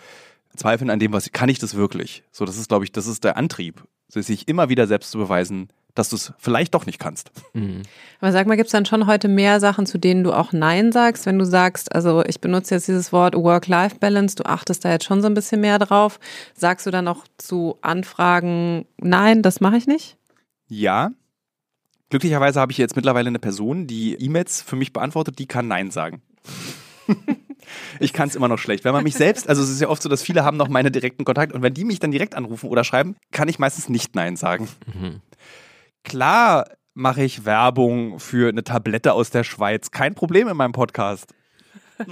zweifeln 0.57 0.91
an 0.91 0.99
dem, 0.99 1.13
was 1.13 1.31
kann 1.33 1.49
ich 1.49 1.59
das 1.59 1.75
wirklich? 1.75 2.23
So, 2.33 2.45
das 2.45 2.57
ist, 2.57 2.69
glaube 2.69 2.85
ich, 2.85 2.93
das 2.93 3.07
ist 3.07 3.25
der 3.25 3.37
Antrieb, 3.37 3.83
sich 4.09 4.49
immer 4.49 4.69
wieder 4.69 4.87
selbst 4.87 5.11
zu 5.11 5.19
beweisen, 5.19 5.69
dass 5.95 6.09
du 6.09 6.17
es 6.17 6.33
vielleicht 6.39 6.75
doch 6.75 6.87
nicht 6.87 6.99
kannst. 6.99 7.31
Mhm. 7.53 7.83
Aber 8.21 8.33
sag 8.33 8.47
mal, 8.47 8.57
gibt 8.57 8.69
es 8.69 8.73
dann 8.73 8.87
schon 8.87 9.07
heute 9.07 9.29
mehr 9.29 9.61
Sachen, 9.61 9.87
zu 9.87 9.99
denen 9.99 10.25
du 10.25 10.33
auch 10.33 10.53
Nein 10.53 10.93
sagst, 10.93 11.27
wenn 11.27 11.39
du 11.39 11.45
sagst, 11.45 11.95
also 11.95 12.25
ich 12.25 12.41
benutze 12.41 12.75
jetzt 12.75 12.89
dieses 12.89 13.13
Wort 13.13 13.35
Work-Life-Balance, 13.35 14.37
du 14.37 14.47
achtest 14.47 14.85
da 14.85 14.91
jetzt 14.91 15.05
schon 15.05 15.21
so 15.21 15.27
ein 15.27 15.35
bisschen 15.35 15.61
mehr 15.61 15.79
drauf. 15.79 16.19
Sagst 16.55 16.87
du 16.87 16.91
dann 16.91 17.09
auch 17.09 17.25
zu 17.37 17.77
Anfragen, 17.83 18.87
nein, 18.99 19.43
das 19.43 19.61
mache 19.61 19.77
ich 19.77 19.87
nicht? 19.87 20.17
Ja. 20.69 21.11
Glücklicherweise 22.09 22.61
habe 22.61 22.73
ich 22.73 22.79
jetzt 22.79 22.97
mittlerweile 22.97 23.29
eine 23.29 23.39
Person, 23.39 23.87
die 23.87 24.15
E-Mails 24.15 24.63
für 24.63 24.77
mich 24.77 24.93
beantwortet, 24.93 25.39
die 25.39 25.47
kann 25.47 25.69
Nein 25.69 25.91
sagen. 25.91 26.23
Ich 28.01 28.13
kann 28.13 28.29
es 28.29 28.35
immer 28.35 28.49
noch 28.49 28.59
schlecht. 28.59 28.85
Wenn 28.85 28.93
man 28.93 29.05
mich 29.05 29.15
selbst, 29.15 29.49
also 29.49 29.63
es 29.63 29.71
ist 29.71 29.81
ja 29.81 29.89
oft 29.89 30.03
so, 30.03 30.09
dass 30.09 30.23
viele 30.23 30.45
haben 30.45 30.57
noch 30.57 30.69
meine 30.69 30.91
direkten 30.91 31.25
Kontakte 31.25 31.55
und 31.55 31.63
wenn 31.63 31.73
die 31.73 31.85
mich 31.85 32.01
dann 32.01 32.11
direkt 32.11 32.35
anrufen 32.35 32.69
oder 32.69 32.85
schreiben, 32.85 33.17
kann 33.31 33.49
ich 33.49 33.59
meistens 33.59 33.89
nicht 33.89 34.15
Nein 34.15 34.37
sagen. 34.37 34.69
Mhm. 34.93 35.21
Klar 36.03 36.67
mache 36.95 37.23
ich 37.23 37.45
Werbung 37.45 38.19
für 38.19 38.49
eine 38.49 38.65
Tablette 38.65 39.13
aus 39.13 39.31
der 39.31 39.45
Schweiz. 39.45 39.91
Kein 39.91 40.15
Problem 40.15 40.49
in 40.49 40.57
meinem 40.57 40.73
Podcast. 40.73 41.33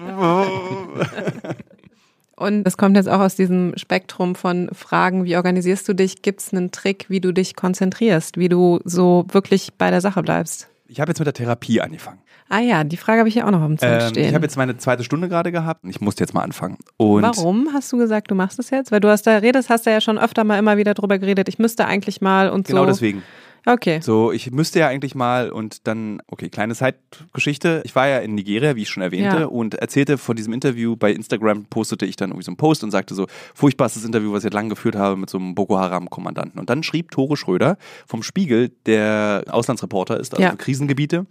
Und 2.36 2.66
es 2.66 2.76
kommt 2.78 2.96
jetzt 2.96 3.08
auch 3.08 3.20
aus 3.20 3.34
diesem 3.36 3.76
Spektrum 3.76 4.34
von 4.34 4.70
Fragen, 4.72 5.24
wie 5.24 5.36
organisierst 5.36 5.86
du 5.86 5.92
dich? 5.94 6.22
Gibt 6.22 6.40
es 6.40 6.54
einen 6.54 6.70
Trick, 6.70 7.10
wie 7.10 7.20
du 7.20 7.32
dich 7.32 7.54
konzentrierst, 7.54 8.38
wie 8.38 8.48
du 8.48 8.80
so 8.84 9.26
wirklich 9.30 9.74
bei 9.76 9.90
der 9.90 10.00
Sache 10.00 10.22
bleibst? 10.22 10.68
Ich 10.86 11.00
habe 11.00 11.10
jetzt 11.10 11.18
mit 11.18 11.26
der 11.26 11.34
Therapie 11.34 11.82
angefangen. 11.82 12.19
Ah 12.50 12.58
ja, 12.58 12.82
die 12.82 12.96
Frage 12.96 13.20
habe 13.20 13.28
ich 13.28 13.36
ja 13.36 13.46
auch 13.46 13.50
noch 13.52 13.62
am 13.62 13.78
Zettel 13.78 14.02
ähm, 14.02 14.08
stehen. 14.08 14.28
Ich 14.28 14.34
habe 14.34 14.44
jetzt 14.44 14.56
meine 14.56 14.76
zweite 14.76 15.04
Stunde 15.04 15.28
gerade 15.28 15.52
gehabt 15.52 15.84
und 15.84 15.90
ich 15.90 16.00
musste 16.00 16.24
jetzt 16.24 16.34
mal 16.34 16.42
anfangen. 16.42 16.78
Und 16.96 17.22
Warum 17.22 17.68
hast 17.72 17.92
du 17.92 17.96
gesagt, 17.96 18.28
du 18.30 18.34
machst 18.34 18.58
es 18.58 18.70
jetzt? 18.70 18.90
Weil 18.90 18.98
du 18.98 19.08
hast 19.08 19.22
da 19.22 19.38
redest, 19.38 19.70
hast 19.70 19.86
da 19.86 19.92
ja 19.92 20.00
schon 20.00 20.18
öfter 20.18 20.42
mal 20.42 20.58
immer 20.58 20.76
wieder 20.76 20.94
drüber 20.94 21.18
geredet. 21.18 21.48
Ich 21.48 21.60
müsste 21.60 21.86
eigentlich 21.86 22.20
mal 22.20 22.50
und 22.50 22.66
genau 22.66 22.80
so. 22.80 22.82
Genau 22.82 22.92
deswegen. 22.92 23.22
Okay. 23.66 24.00
So, 24.02 24.32
ich 24.32 24.50
müsste 24.50 24.78
ja 24.78 24.88
eigentlich 24.88 25.14
mal 25.14 25.50
und 25.50 25.86
dann, 25.86 26.22
okay, 26.26 26.48
kleine 26.48 26.74
Zeitgeschichte. 26.74 27.82
Ich 27.84 27.94
war 27.94 28.08
ja 28.08 28.18
in 28.18 28.34
Nigeria, 28.34 28.74
wie 28.74 28.82
ich 28.82 28.88
schon 28.88 29.02
erwähnte, 29.02 29.40
ja. 29.40 29.46
und 29.46 29.74
erzählte 29.74 30.18
von 30.18 30.34
diesem 30.36 30.52
Interview. 30.52 30.96
Bei 30.96 31.12
Instagram 31.12 31.66
postete 31.66 32.06
ich 32.06 32.16
dann 32.16 32.30
irgendwie 32.30 32.44
so 32.44 32.50
einen 32.50 32.56
Post 32.56 32.82
und 32.84 32.90
sagte 32.90 33.14
so, 33.14 33.26
furchtbarstes 33.54 34.04
Interview, 34.04 34.32
was 34.32 34.44
ich 34.44 34.52
lang 34.52 34.68
geführt 34.68 34.96
habe 34.96 35.16
mit 35.16 35.30
so 35.30 35.38
einem 35.38 35.54
Boko 35.54 35.78
Haram-Kommandanten. 35.78 36.58
Und 36.58 36.70
dann 36.70 36.82
schrieb 36.82 37.10
Tore 37.10 37.36
Schröder 37.36 37.76
vom 38.06 38.22
Spiegel, 38.22 38.70
der 38.86 39.44
Auslandsreporter 39.48 40.18
ist, 40.18 40.32
also 40.32 40.42
ja. 40.42 40.56
Krisengebiete, 40.56 41.26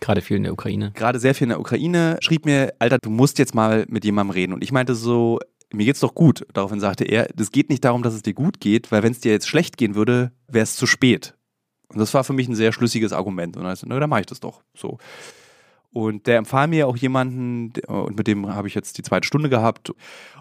Gerade 0.00 0.20
viel 0.20 0.36
in 0.36 0.44
der 0.44 0.52
Ukraine. 0.52 0.92
Gerade 0.94 1.18
sehr 1.18 1.34
viel 1.34 1.44
in 1.44 1.50
der 1.50 1.60
Ukraine. 1.60 2.18
Schrieb 2.20 2.44
mir, 2.44 2.72
Alter, 2.78 2.98
du 2.98 3.10
musst 3.10 3.38
jetzt 3.38 3.54
mal 3.54 3.84
mit 3.88 4.04
jemandem 4.04 4.32
reden. 4.32 4.52
Und 4.52 4.62
ich 4.62 4.72
meinte 4.72 4.94
so, 4.94 5.38
mir 5.72 5.84
geht's 5.84 6.00
doch 6.00 6.14
gut. 6.14 6.46
Daraufhin 6.52 6.80
sagte 6.80 7.04
er, 7.04 7.28
es 7.38 7.52
geht 7.52 7.70
nicht 7.70 7.84
darum, 7.84 8.02
dass 8.02 8.14
es 8.14 8.22
dir 8.22 8.34
gut 8.34 8.60
geht, 8.60 8.92
weil 8.92 9.02
wenn 9.02 9.12
es 9.12 9.20
dir 9.20 9.32
jetzt 9.32 9.48
schlecht 9.48 9.76
gehen 9.76 9.94
würde, 9.94 10.32
wäre 10.48 10.64
es 10.64 10.76
zu 10.76 10.86
spät. 10.86 11.34
Und 11.88 11.98
das 11.98 12.14
war 12.14 12.24
für 12.24 12.32
mich 12.32 12.48
ein 12.48 12.54
sehr 12.54 12.72
schlüssiges 12.72 13.12
Argument. 13.12 13.56
Und 13.56 13.64
dann, 13.64 13.76
na, 13.84 14.00
dann 14.00 14.10
mache 14.10 14.20
ich 14.20 14.26
das 14.26 14.40
doch. 14.40 14.62
So. 14.74 14.98
Und 15.92 16.26
der 16.26 16.38
empfahl 16.38 16.68
mir 16.68 16.88
auch 16.88 16.96
jemanden, 16.96 17.72
und 17.86 18.16
mit 18.16 18.26
dem 18.26 18.48
habe 18.54 18.66
ich 18.66 18.74
jetzt 18.74 18.96
die 18.96 19.02
zweite 19.02 19.26
Stunde 19.26 19.50
gehabt. 19.50 19.92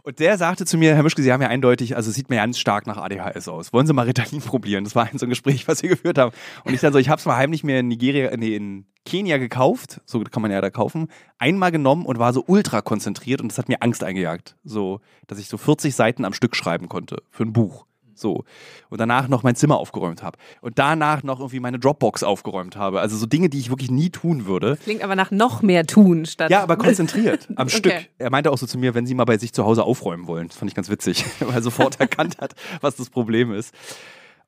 Und 0.03 0.19
der 0.19 0.37
sagte 0.37 0.65
zu 0.65 0.77
mir, 0.77 0.95
Herr 0.95 1.03
Mischke, 1.03 1.21
Sie 1.21 1.31
haben 1.31 1.41
ja 1.41 1.49
eindeutig, 1.49 1.97
also 1.97 2.09
es 2.09 2.15
sieht 2.15 2.29
mir 2.29 2.37
ganz 2.37 2.57
stark 2.57 2.87
nach 2.87 2.97
ADHS 2.97 3.49
aus. 3.49 3.73
Wollen 3.73 3.85
Sie 3.85 3.93
mal 3.93 4.05
Ritalin 4.05 4.39
probieren? 4.41 4.85
Das 4.85 4.95
war 4.95 5.05
ein 5.05 5.17
so 5.17 5.25
ein 5.25 5.29
Gespräch, 5.29 5.67
was 5.67 5.83
wir 5.83 5.89
geführt 5.89 6.17
haben. 6.17 6.31
Und 6.63 6.73
ich 6.73 6.79
dann 6.79 6.93
so, 6.93 6.99
ich 6.99 7.09
habe 7.09 7.19
es 7.19 7.25
mal 7.25 7.35
heimlich 7.35 7.65
mir 7.65 7.79
in 7.79 7.89
Nigeria, 7.89 8.35
nee, 8.37 8.55
in 8.55 8.85
Kenia 9.05 9.37
gekauft, 9.37 9.99
so 10.05 10.21
kann 10.21 10.41
man 10.41 10.51
ja 10.51 10.61
da 10.61 10.69
kaufen, 10.69 11.07
einmal 11.37 11.71
genommen 11.71 12.05
und 12.05 12.19
war 12.19 12.33
so 12.33 12.43
ultra 12.47 12.81
konzentriert 12.81 13.41
und 13.41 13.51
das 13.51 13.57
hat 13.57 13.67
mir 13.67 13.81
Angst 13.81 14.03
eingejagt. 14.03 14.55
So, 14.63 15.01
dass 15.27 15.39
ich 15.39 15.47
so 15.47 15.57
40 15.57 15.95
Seiten 15.95 16.23
am 16.23 16.33
Stück 16.33 16.55
schreiben 16.55 16.87
konnte 16.87 17.23
für 17.29 17.43
ein 17.43 17.51
Buch. 17.51 17.85
So. 18.15 18.43
Und 18.89 18.99
danach 18.99 19.27
noch 19.27 19.43
mein 19.43 19.55
Zimmer 19.55 19.77
aufgeräumt 19.77 20.23
habe. 20.23 20.37
Und 20.61 20.79
danach 20.79 21.23
noch 21.23 21.39
irgendwie 21.39 21.59
meine 21.59 21.79
Dropbox 21.79 22.23
aufgeräumt 22.23 22.75
habe. 22.75 22.99
Also 22.99 23.17
so 23.17 23.25
Dinge, 23.25 23.49
die 23.49 23.59
ich 23.59 23.69
wirklich 23.69 23.91
nie 23.91 24.09
tun 24.09 24.45
würde. 24.45 24.77
Klingt 24.83 25.03
aber 25.03 25.15
nach 25.15 25.31
noch 25.31 25.61
mehr 25.61 25.85
tun 25.85 26.25
statt. 26.25 26.51
Ja, 26.51 26.61
aber 26.63 26.77
konzentriert 26.77 27.47
am 27.55 27.67
Okay. 27.67 27.77
Stück. 27.77 28.09
Er 28.17 28.29
meinte 28.29 28.51
auch 28.51 28.57
so 28.57 28.65
zu 28.65 28.77
mir, 28.77 28.93
wenn 28.93 29.05
Sie 29.05 29.13
mal 29.15 29.25
bei 29.25 29.37
sich 29.37 29.53
zu 29.53 29.65
Hause 29.65 29.83
aufräumen 29.83 30.27
wollen. 30.27 30.47
Das 30.47 30.57
fand 30.57 30.69
ich 30.69 30.75
ganz 30.75 30.89
witzig, 30.89 31.25
weil 31.39 31.55
er 31.55 31.61
sofort 31.61 31.99
erkannt 31.99 32.37
hat, 32.39 32.53
was 32.81 32.95
das 32.95 33.09
Problem 33.09 33.53
ist. 33.53 33.73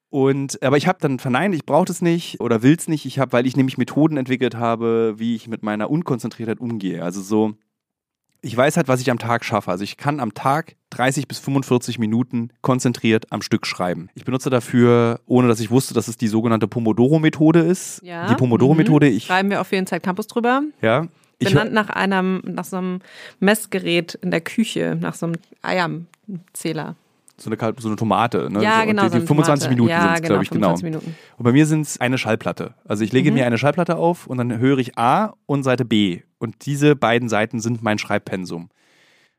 Und 0.09 0.61
aber 0.61 0.77
ich 0.77 0.87
habe 0.87 0.99
dann 1.01 1.17
verneint, 1.17 1.55
ich 1.55 1.65
brauche 1.65 1.85
das 1.85 2.01
nicht 2.01 2.39
oder 2.39 2.61
will 2.61 2.75
es 2.77 2.87
nicht. 2.87 3.05
Ich 3.05 3.17
habe, 3.17 3.31
weil 3.31 3.47
ich 3.47 3.57
nämlich 3.57 3.79
Methoden 3.79 4.17
entwickelt 4.17 4.55
habe, 4.55 5.15
wie 5.17 5.35
ich 5.35 5.47
mit 5.47 5.63
meiner 5.63 5.89
Unkonzentriertheit 5.89 6.59
umgehe. 6.59 7.03
Also 7.03 7.21
so, 7.21 7.55
ich 8.43 8.55
weiß 8.55 8.77
halt, 8.77 8.89
was 8.89 8.99
ich 8.99 9.09
am 9.09 9.17
Tag 9.17 9.45
schaffe. 9.45 9.71
Also 9.71 9.83
ich 9.83 9.95
kann 9.95 10.19
am 10.19 10.33
Tag 10.33 10.75
30 10.91 11.27
bis 11.27 11.39
45 11.39 11.97
Minuten 11.97 12.49
konzentriert 12.61 13.31
am 13.31 13.41
Stück 13.41 13.65
schreiben. 13.65 14.09
Ich 14.15 14.25
benutze 14.25 14.49
dafür, 14.49 15.21
ohne 15.25 15.47
dass 15.47 15.61
ich 15.61 15.71
wusste, 15.71 15.93
dass 15.93 16.09
es 16.09 16.17
die 16.17 16.27
sogenannte 16.27 16.67
Pomodoro-Methode 16.67 17.61
ist. 17.61 18.01
Ja. 18.03 18.27
Die 18.27 18.35
Pomodoro-Methode, 18.35 19.07
ich 19.07 19.25
Schreiben 19.25 19.49
wir 19.49 19.61
auf 19.61 19.71
jeden 19.71 19.87
Zeit 19.87 20.03
Campus 20.03 20.27
drüber. 20.27 20.61
ja. 20.81 21.07
Ich, 21.39 21.49
Benannt 21.49 21.73
nach 21.73 21.89
einem, 21.89 22.41
nach 22.45 22.63
so 22.63 22.77
einem 22.77 22.99
Messgerät 23.39 24.13
in 24.21 24.31
der 24.31 24.39
Küche, 24.39 24.95
nach 24.97 25.15
so 25.15 25.25
einem 25.25 25.35
Eierzähler. 25.61 26.95
So 27.43 27.51
eine, 27.51 27.73
so 27.77 27.87
eine 27.87 27.95
Tomate. 27.97 28.49
Ne? 28.51 28.63
Ja, 28.63 28.81
so, 28.81 28.87
genau. 28.87 29.01
Die, 29.03 29.07
so 29.09 29.11
die 29.13 29.17
eine 29.17 29.27
25 29.27 29.63
Tomate. 29.65 29.69
Minuten 29.69 29.89
ja, 29.89 30.01
sind 30.01 30.13
es, 30.13 30.21
genau, 30.21 30.27
glaube 30.29 30.43
ich, 30.43 30.49
genau. 30.49 30.67
25 30.75 30.83
Minuten. 30.83 31.15
Und 31.37 31.43
bei 31.43 31.51
mir 31.51 31.65
sind 31.65 31.81
es 31.81 31.99
eine 32.01 32.17
Schallplatte. 32.17 32.73
Also 32.85 33.03
ich 33.03 33.11
lege 33.11 33.29
Mhm. 33.31 33.35
mir 33.37 33.45
eine 33.45 33.57
Schallplatte 33.57 33.97
auf 33.97 34.27
und 34.27 34.37
dann 34.37 34.57
höre 34.59 34.77
ich 34.79 34.97
A 34.97 35.33
und 35.45 35.63
Seite 35.63 35.85
B. 35.85 36.21
Und 36.39 36.65
diese 36.65 36.95
beiden 36.95 37.29
Seiten 37.29 37.59
sind 37.59 37.83
mein 37.83 37.97
Schreibpensum. 37.97 38.69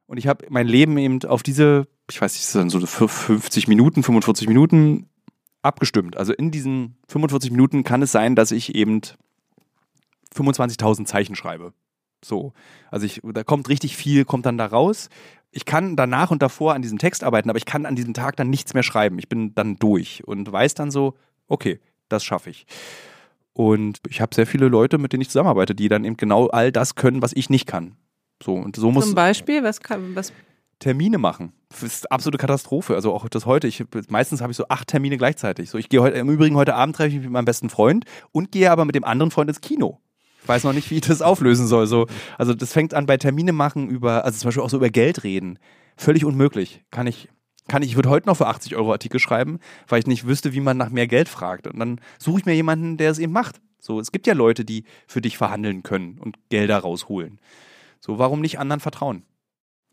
Und 0.07 0.19
ich 0.19 0.27
habe 0.27 0.47
mein 0.51 0.67
Leben 0.67 0.99
eben 0.99 1.23
auf 1.25 1.43
diese, 1.43 1.87
ich 2.11 2.21
weiß 2.21 2.35
nicht, 2.35 2.71
so 2.71 2.81
50 3.07 3.69
Minuten, 3.69 4.03
45 4.03 4.49
Minuten 4.49 5.09
abgestimmt. 5.63 6.17
Also 6.17 6.33
in 6.35 6.51
diesen 6.51 6.97
45 7.09 7.51
Minuten 7.51 7.85
kann 7.85 8.03
es 8.03 8.13
sein, 8.13 8.37
dass 8.37 8.51
ich 8.51 8.75
eben 8.75 9.01
25.000 10.35 11.07
Zeichen 11.07 11.37
schreibe. 11.37 11.73
So. 12.25 12.53
Also 12.91 13.07
ich, 13.07 13.20
da 13.22 13.45
kommt 13.45 13.68
richtig 13.68 13.97
viel, 13.97 14.25
kommt 14.25 14.47
dann 14.47 14.59
da 14.59 14.66
raus. 14.66 15.09
Ich 15.51 15.64
kann 15.64 15.95
danach 15.97 16.31
und 16.31 16.43
davor 16.43 16.75
an 16.75 16.83
diesem 16.83 16.99
Text 16.99 17.22
arbeiten, 17.22 17.49
aber 17.49 17.59
ich 17.59 17.66
kann 17.66 17.87
an 17.87 17.95
diesem 17.95 18.14
Tag 18.14 18.37
dann 18.37 18.51
nichts 18.51 18.75
mehr 18.75 18.83
schreiben. 18.83 19.18
Ich 19.18 19.29
bin 19.29 19.55
dann 19.55 19.77
durch 19.77 20.27
und 20.27 20.51
weiß 20.51 20.75
dann 20.75 20.91
so, 20.91 21.14
okay, 21.47 21.81
das 22.09 22.25
schaffe 22.25 22.51
ich. 22.51 22.66
Und 23.53 24.01
ich 24.09 24.20
habe 24.20 24.35
sehr 24.35 24.47
viele 24.47 24.66
Leute, 24.66 24.99
mit 24.99 25.12
denen 25.12 25.20
ich 25.20 25.29
zusammenarbeite, 25.29 25.75
die 25.77 25.89
dann 25.89 26.05
eben 26.05 26.16
genau 26.16 26.49
all 26.49 26.72
das 26.72 26.97
können, 26.97 27.22
was 27.22 27.33
ich 27.33 27.51
nicht 27.51 27.66
kann. 27.66 27.97
So, 28.43 28.55
und 28.55 28.75
so 28.75 28.91
muss 28.91 29.07
Zum 29.07 29.14
Beispiel, 29.14 29.62
was, 29.62 29.81
kann, 29.81 30.16
was 30.16 30.33
Termine 30.81 31.18
machen. 31.18 31.53
Das 31.68 31.83
ist 31.83 32.11
absolute 32.11 32.39
Katastrophe. 32.39 32.95
Also 32.95 33.12
auch 33.12 33.29
das 33.29 33.47
heute. 33.47 33.68
Ich, 33.68 33.85
meistens 34.09 34.41
habe 34.41 34.51
ich 34.51 34.57
so 34.57 34.66
acht 34.68 34.89
Termine 34.89 35.16
gleichzeitig. 35.16 35.70
So, 35.70 35.79
ich 35.79 35.89
gehe 35.89 36.01
heute, 36.01 36.18
im 36.18 36.29
Übrigen 36.29 36.57
heute 36.57 36.75
Abend 36.75 36.97
treffe 36.97 37.11
ich 37.11 37.14
mich 37.14 37.25
mit 37.25 37.33
meinem 37.33 37.45
besten 37.45 37.70
Freund 37.70 38.05
und 38.33 38.51
gehe 38.53 38.70
aber 38.70 38.85
mit 38.85 38.95
dem 38.95 39.05
anderen 39.05 39.31
Freund 39.31 39.49
ins 39.49 39.61
Kino. 39.61 40.01
Ich 40.45 40.49
weiß 40.49 40.64
noch 40.64 40.74
nicht, 40.74 40.90
wie 40.90 40.97
ich 40.97 41.01
das 41.01 41.22
auflösen 41.22 41.66
soll. 41.66 41.86
So, 41.86 42.07
also 42.36 42.53
das 42.53 42.70
fängt 42.70 42.92
an 42.92 43.07
bei 43.07 43.16
Termine 43.16 43.53
machen 43.53 43.88
über, 43.88 44.26
also 44.26 44.38
zum 44.38 44.49
Beispiel 44.49 44.62
auch 44.62 44.68
so 44.68 44.76
über 44.76 44.90
Geld 44.90 45.24
reden. 45.24 45.59
Völlig 45.97 46.26
unmöglich. 46.26 46.82
Kann 46.90 47.07
ich, 47.07 47.30
kann 47.66 47.82
ich, 47.82 47.90
ich 47.90 47.97
würde 47.97 48.11
heute 48.11 48.28
noch 48.28 48.36
für 48.36 48.47
80 48.47 48.76
Euro 48.76 48.92
Artikel 48.92 49.18
schreiben, 49.18 49.59
weil 49.88 50.01
ich 50.01 50.07
nicht 50.07 50.26
wüsste, 50.26 50.53
wie 50.53 50.61
man 50.61 50.76
nach 50.76 50.90
mehr 50.90 51.07
Geld 51.07 51.30
fragt. 51.30 51.66
Und 51.66 51.78
dann 51.78 51.99
suche 52.18 52.40
ich 52.40 52.45
mir 52.45 52.55
jemanden, 52.55 52.99
der 52.99 53.11
es 53.11 53.18
eben 53.18 53.32
macht. 53.32 53.62
So, 53.80 53.99
es 53.99 54.12
gibt 54.12 54.26
ja 54.26 54.34
Leute, 54.34 54.66
die 54.66 54.84
für 55.07 55.22
dich 55.22 55.38
verhandeln 55.38 55.82
können 55.82 56.18
und 56.18 56.36
Gelder 56.51 56.78
rausholen. 56.78 57.40
So, 58.01 58.18
warum 58.18 58.42
nicht 58.42 58.59
anderen 58.59 58.80
vertrauen? 58.80 59.22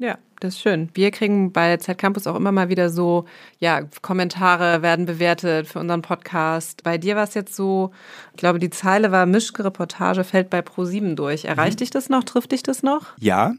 Ja, 0.01 0.17
das 0.39 0.55
ist 0.55 0.61
schön. 0.61 0.89
Wir 0.95 1.11
kriegen 1.11 1.51
bei 1.51 1.77
Z 1.77 1.95
Campus 1.95 2.25
auch 2.25 2.35
immer 2.35 2.51
mal 2.51 2.69
wieder 2.69 2.89
so, 2.89 3.25
ja, 3.59 3.83
Kommentare 4.01 4.81
werden 4.81 5.05
bewertet 5.05 5.67
für 5.67 5.77
unseren 5.77 6.01
Podcast. 6.01 6.81
Bei 6.81 6.97
dir 6.97 7.15
war 7.15 7.25
es 7.25 7.35
jetzt 7.35 7.55
so, 7.55 7.91
ich 8.31 8.37
glaube, 8.37 8.57
die 8.57 8.71
Zeile 8.71 9.11
war 9.11 9.27
Mischke 9.27 9.63
Reportage 9.63 10.23
fällt 10.23 10.49
bei 10.49 10.61
Pro7 10.61 11.13
durch. 11.13 11.45
Erreicht 11.45 11.81
dich 11.81 11.91
das 11.91 12.09
noch? 12.09 12.23
Trifft 12.23 12.51
dich 12.51 12.63
das 12.63 12.81
noch? 12.81 13.13
Ja, 13.19 13.53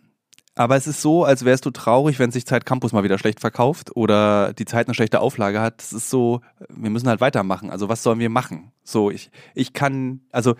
aber 0.57 0.75
es 0.75 0.89
ist 0.89 1.01
so, 1.01 1.23
als 1.23 1.45
wärst 1.45 1.65
du 1.65 1.71
traurig, 1.71 2.19
wenn 2.19 2.33
sich 2.33 2.45
Zeit 2.45 2.67
Campus 2.67 2.93
mal 2.93 3.05
wieder 3.05 3.19
schlecht 3.19 3.39
verkauft 3.39 3.95
oder 3.95 4.53
die 4.53 4.65
Zeit 4.65 4.89
eine 4.89 4.95
schlechte 4.95 5.21
Auflage 5.21 5.61
hat. 5.61 5.81
Es 5.81 5.93
ist 5.93 6.11
so, 6.11 6.41
wir 6.69 6.91
müssen 6.91 7.09
halt 7.09 7.21
weitermachen. 7.21 7.71
Also 7.71 7.89
was 7.89 8.03
sollen 8.03 8.19
wir 8.19 8.31
machen? 8.31 8.73
So, 8.83 9.13
ich, 9.13 9.31
ich 9.55 9.75
kann, 9.75 10.23
also 10.33 10.57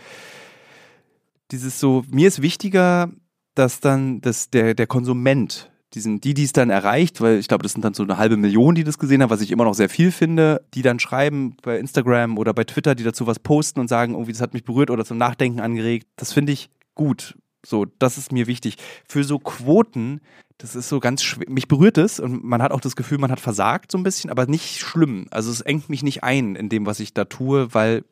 dieses 1.51 1.81
so, 1.81 2.05
mir 2.09 2.29
ist 2.29 2.41
wichtiger, 2.41 3.11
dass 3.57 3.81
dann 3.81 4.21
dass 4.21 4.51
der, 4.51 4.75
der 4.75 4.87
Konsument, 4.87 5.72
diesen, 5.95 6.21
die, 6.21 6.35
die 6.35 6.45
es 6.45 6.53
dann 6.53 6.71
erreicht, 6.71 7.21
weil 7.21 7.39
ich 7.39 7.49
glaube, 7.49 7.63
das 7.63 7.73
sind 7.73 7.85
dann 7.85 7.95
so 7.95 8.03
eine 8.03 8.17
halbe 8.17 8.37
Million, 8.37 8.75
die 8.75 8.85
das 8.85 8.99
gesehen 8.99 9.23
haben, 9.23 9.31
was 9.31 9.41
ich 9.41 9.51
immer 9.51 9.65
noch 9.65 9.75
sehr 9.75 9.89
viel 9.89 10.11
finde, 10.11 10.65
die 10.75 10.83
dann 10.83 10.99
schreiben 10.99 11.57
bei 11.63 11.79
Instagram 11.79 12.39
oder 12.39 12.55
bei 12.55 12.65
Twitter, 12.65 12.95
die 12.95 13.05
dazu 13.05 13.27
was 13.27 13.39
posten 13.39 13.81
und 13.81 13.89
sagen, 13.89 14.15
irgendwie, 14.15 14.33
das 14.33 14.41
hat 14.41 14.55
mich 14.55 14.65
berührt 14.65 14.91
oder 14.91 15.05
zum 15.05 15.19
Nachdenken 15.19 15.61
angeregt. 15.61 16.07
Das 16.17 16.33
finde 16.33 16.53
ich 16.53 16.71
gut. 16.95 17.37
So, 17.65 17.87
das 17.99 18.19
ist 18.19 18.33
mir 18.33 18.47
wichtig. 18.47 18.77
Für 19.09 19.23
so 19.23 19.39
Quoten, 19.39 20.21
das 20.59 20.75
ist 20.75 20.89
so 20.89 21.01
ganz 21.01 21.23
schwer. 21.23 21.49
Mich 21.49 21.69
berührt 21.69 21.99
es 21.99 22.21
und 22.21 22.43
man 22.43 22.63
hat 22.63 22.73
auch 22.73 22.81
das 22.81 22.97
Gefühl, 22.97 23.19
man 23.19 23.31
hat 23.31 23.41
versagt 23.41 23.93
so 23.93 23.99
ein 23.99 24.03
bisschen, 24.03 24.31
aber 24.31 24.47
nicht 24.47 24.81
schlimm. 24.81 25.27
Also 25.31 25.51
es 25.51 25.61
engt 25.61 25.89
mich 25.89 26.03
nicht 26.03 26.25
ein 26.25 26.57
in 26.57 26.69
dem, 26.69 26.87
was 26.87 27.01
ich 27.01 27.15
da 27.15 27.25
tue, 27.25 27.73
weil 27.75 28.05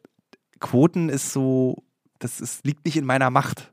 Quoten 0.61 1.09
ist 1.09 1.33
so, 1.33 1.83
das 2.18 2.41
ist, 2.41 2.64
liegt 2.64 2.85
nicht 2.85 2.97
in 2.97 3.07
meiner 3.07 3.31
Macht. 3.31 3.72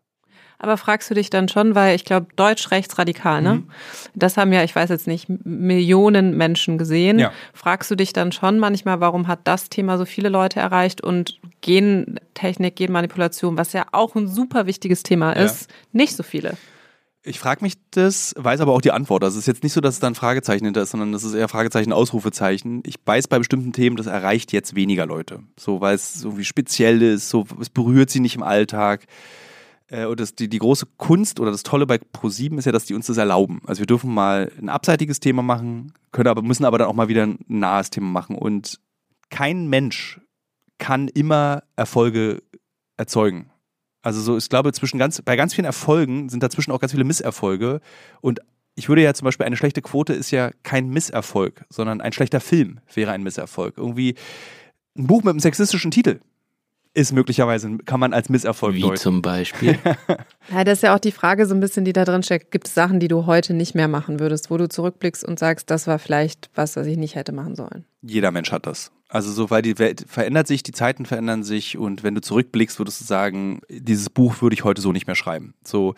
Aber 0.59 0.77
fragst 0.77 1.09
du 1.09 1.13
dich 1.13 1.29
dann 1.29 1.47
schon, 1.49 1.75
weil 1.75 1.95
ich 1.95 2.03
glaube, 2.03 2.27
Deutsch 2.35 2.71
rechtsradikal, 2.71 3.41
ne? 3.41 3.53
Mhm. 3.55 3.69
Das 4.15 4.37
haben 4.37 4.51
ja, 4.51 4.63
ich 4.63 4.75
weiß 4.75 4.89
jetzt 4.89 5.05
nicht, 5.05 5.27
Millionen 5.45 6.35
Menschen 6.35 6.79
gesehen. 6.79 7.19
Ja. 7.19 7.31
Fragst 7.53 7.91
du 7.91 7.95
dich 7.95 8.11
dann 8.11 8.31
schon 8.31 8.57
manchmal, 8.57 8.99
warum 8.99 9.27
hat 9.27 9.41
das 9.43 9.69
Thema 9.69 9.97
so 9.99 10.05
viele 10.05 10.29
Leute 10.29 10.59
erreicht 10.59 11.01
und 11.01 11.39
Gentechnik, 11.61 12.75
Genmanipulation, 12.75 13.57
was 13.57 13.73
ja 13.73 13.85
auch 13.91 14.15
ein 14.15 14.27
super 14.27 14.65
wichtiges 14.65 15.03
Thema 15.03 15.35
Ja. 15.35 15.45
ist, 15.45 15.69
nicht 15.91 16.15
so 16.15 16.23
viele? 16.23 16.57
Ich 17.23 17.39
frage 17.39 17.61
mich 17.61 17.73
das, 17.91 18.33
weiß 18.37 18.61
aber 18.61 18.71
auch 18.71 18.81
die 18.81 18.91
Antwort. 18.91 19.23
Also 19.23 19.35
es 19.35 19.43
ist 19.43 19.47
jetzt 19.47 19.61
nicht 19.63 19.73
so, 19.73 19.81
dass 19.81 19.95
es 19.95 19.99
da 19.99 20.07
ein 20.07 20.15
Fragezeichen 20.15 20.63
hinter 20.63 20.81
ist, 20.81 20.91
sondern 20.91 21.11
das 21.11 21.25
ist 21.25 21.33
eher 21.33 21.49
Fragezeichen, 21.49 21.91
Ausrufezeichen. 21.91 22.81
Ich 22.85 22.95
weiß 23.05 23.27
bei 23.27 23.37
bestimmten 23.37 23.73
Themen, 23.73 23.97
das 23.97 24.05
erreicht 24.07 24.53
jetzt 24.53 24.75
weniger 24.75 25.05
Leute. 25.05 25.41
So, 25.59 25.81
weil 25.81 25.95
es 25.95 26.13
so 26.13 26.37
wie 26.37 26.45
speziell 26.45 27.01
ist, 27.01 27.29
so, 27.29 27.45
es 27.59 27.69
berührt 27.69 28.09
sie 28.09 28.21
nicht 28.21 28.35
im 28.35 28.43
Alltag. 28.43 29.05
Äh, 29.89 30.05
Und 30.05 30.19
das, 30.19 30.35
die, 30.35 30.49
die 30.49 30.59
große 30.59 30.85
Kunst 30.97 31.39
oder 31.39 31.51
das 31.51 31.63
Tolle 31.63 31.85
bei 31.85 31.95
Pro7 31.95 32.57
ist 32.57 32.65
ja, 32.65 32.71
dass 32.71 32.85
die 32.85 32.93
uns 32.93 33.07
das 33.07 33.17
erlauben. 33.17 33.61
Also 33.65 33.79
wir 33.79 33.87
dürfen 33.87 34.13
mal 34.13 34.51
ein 34.59 34.69
abseitiges 34.69 35.19
Thema 35.19 35.41
machen, 35.41 35.93
können 36.11 36.27
aber, 36.27 36.41
müssen 36.41 36.65
aber 36.65 36.77
dann 36.77 36.87
auch 36.87 36.93
mal 36.93 37.07
wieder 37.07 37.23
ein 37.23 37.39
nahes 37.47 37.89
Thema 37.89 38.07
machen. 38.07 38.35
Und 38.35 38.79
kein 39.29 39.67
Mensch 39.67 40.19
kann 40.77 41.07
immer 41.07 41.63
Erfolge 41.75 42.43
erzeugen. 42.97 43.49
Also 44.01 44.21
so, 44.21 44.37
ich 44.37 44.49
glaube, 44.49 44.71
zwischen 44.73 44.99
ganz, 44.99 45.21
bei 45.21 45.35
ganz 45.35 45.53
vielen 45.53 45.65
Erfolgen 45.65 46.29
sind 46.29 46.43
dazwischen 46.43 46.71
auch 46.71 46.79
ganz 46.79 46.91
viele 46.91 47.03
Misserfolge. 47.03 47.81
Und 48.21 48.39
ich 48.75 48.89
würde 48.89 49.01
ja 49.01 49.13
zum 49.13 49.25
Beispiel, 49.25 49.45
eine 49.45 49.57
schlechte 49.57 49.81
Quote 49.81 50.13
ist 50.13 50.31
ja 50.31 50.51
kein 50.63 50.89
Misserfolg, 50.89 51.65
sondern 51.69 51.99
ein 51.99 52.13
schlechter 52.13 52.39
Film 52.39 52.79
wäre 52.93 53.11
ein 53.11 53.23
Misserfolg. 53.23 53.77
Irgendwie 53.77 54.15
ein 54.97 55.07
Buch 55.07 55.23
mit 55.23 55.31
einem 55.31 55.39
sexistischen 55.39 55.91
Titel 55.91 56.19
ist 56.97 57.13
möglicherweise, 57.13 57.77
kann 57.85 57.99
man 57.99 58.11
als 58.11 58.27
Misserfolg 58.27 58.73
Wie 58.73 58.81
deuten. 58.81 58.97
zum 58.97 59.21
Beispiel. 59.21 59.77
Ja, 60.49 60.63
das 60.63 60.77
ist 60.77 60.83
ja 60.83 60.95
auch 60.95 60.99
die 60.99 61.11
Frage 61.11 61.45
so 61.45 61.53
ein 61.53 61.59
bisschen, 61.59 61.83
die 61.83 61.91
da 61.91 62.05
drin 62.05 62.23
steckt. 62.23 62.51
Gibt 62.51 62.67
es 62.67 62.73
Sachen, 62.73 63.01
die 63.01 63.09
du 63.09 63.25
heute 63.25 63.53
nicht 63.53 63.75
mehr 63.75 63.89
machen 63.89 64.21
würdest, 64.21 64.49
wo 64.49 64.55
du 64.55 64.69
zurückblickst 64.69 65.25
und 65.25 65.37
sagst, 65.37 65.69
das 65.69 65.87
war 65.87 65.99
vielleicht 65.99 66.49
was, 66.55 66.77
was 66.77 66.87
ich 66.87 66.95
nicht 66.95 67.15
hätte 67.15 67.33
machen 67.33 67.53
sollen? 67.55 67.83
Jeder 68.01 68.31
Mensch 68.31 68.53
hat 68.53 68.65
das. 68.65 68.93
Also 69.09 69.29
so, 69.33 69.49
weil 69.49 69.61
die 69.61 69.77
Welt 69.77 70.05
verändert 70.07 70.47
sich, 70.47 70.63
die 70.63 70.71
Zeiten 70.71 71.05
verändern 71.05 71.43
sich 71.43 71.77
und 71.77 72.01
wenn 72.03 72.15
du 72.15 72.21
zurückblickst, 72.21 72.79
würdest 72.79 73.01
du 73.01 73.05
sagen, 73.05 73.59
dieses 73.69 74.09
Buch 74.09 74.41
würde 74.41 74.53
ich 74.53 74.63
heute 74.63 74.81
so 74.81 74.93
nicht 74.93 75.05
mehr 75.05 75.17
schreiben. 75.17 75.53
So, 75.65 75.95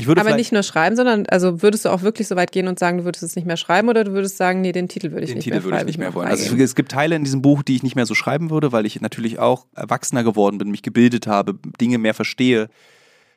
ich 0.00 0.06
würde 0.06 0.20
Aber 0.20 0.34
nicht 0.34 0.50
nur 0.50 0.62
schreiben, 0.62 0.96
sondern 0.96 1.26
also 1.26 1.62
würdest 1.62 1.84
du 1.84 1.90
auch 1.90 2.02
wirklich 2.02 2.26
so 2.26 2.36
weit 2.36 2.52
gehen 2.52 2.68
und 2.68 2.78
sagen, 2.78 2.98
du 2.98 3.04
würdest 3.04 3.22
es 3.22 3.36
nicht 3.36 3.46
mehr 3.46 3.58
schreiben 3.58 3.88
oder 3.88 4.02
du 4.02 4.12
würdest 4.12 4.38
sagen, 4.38 4.62
nee, 4.62 4.72
den 4.72 4.88
Titel 4.88 5.12
würde 5.12 5.24
ich 5.24 5.30
den 5.30 5.36
nicht 5.36 5.44
Titel 5.44 5.56
mehr 5.56 5.64
würde 5.64 5.78
ich 5.78 5.84
nicht 5.84 5.98
mehr 5.98 6.14
wollen. 6.14 6.28
Also 6.28 6.56
es 6.56 6.74
gibt 6.74 6.90
Teile 6.90 7.16
in 7.16 7.24
diesem 7.24 7.42
Buch, 7.42 7.62
die 7.62 7.76
ich 7.76 7.82
nicht 7.82 7.96
mehr 7.96 8.06
so 8.06 8.14
schreiben 8.14 8.50
würde, 8.50 8.72
weil 8.72 8.86
ich 8.86 9.00
natürlich 9.00 9.38
auch 9.38 9.66
erwachsener 9.74 10.24
geworden 10.24 10.58
bin, 10.58 10.70
mich 10.70 10.82
gebildet 10.82 11.26
habe, 11.26 11.58
Dinge 11.80 11.98
mehr 11.98 12.14
verstehe, 12.14 12.68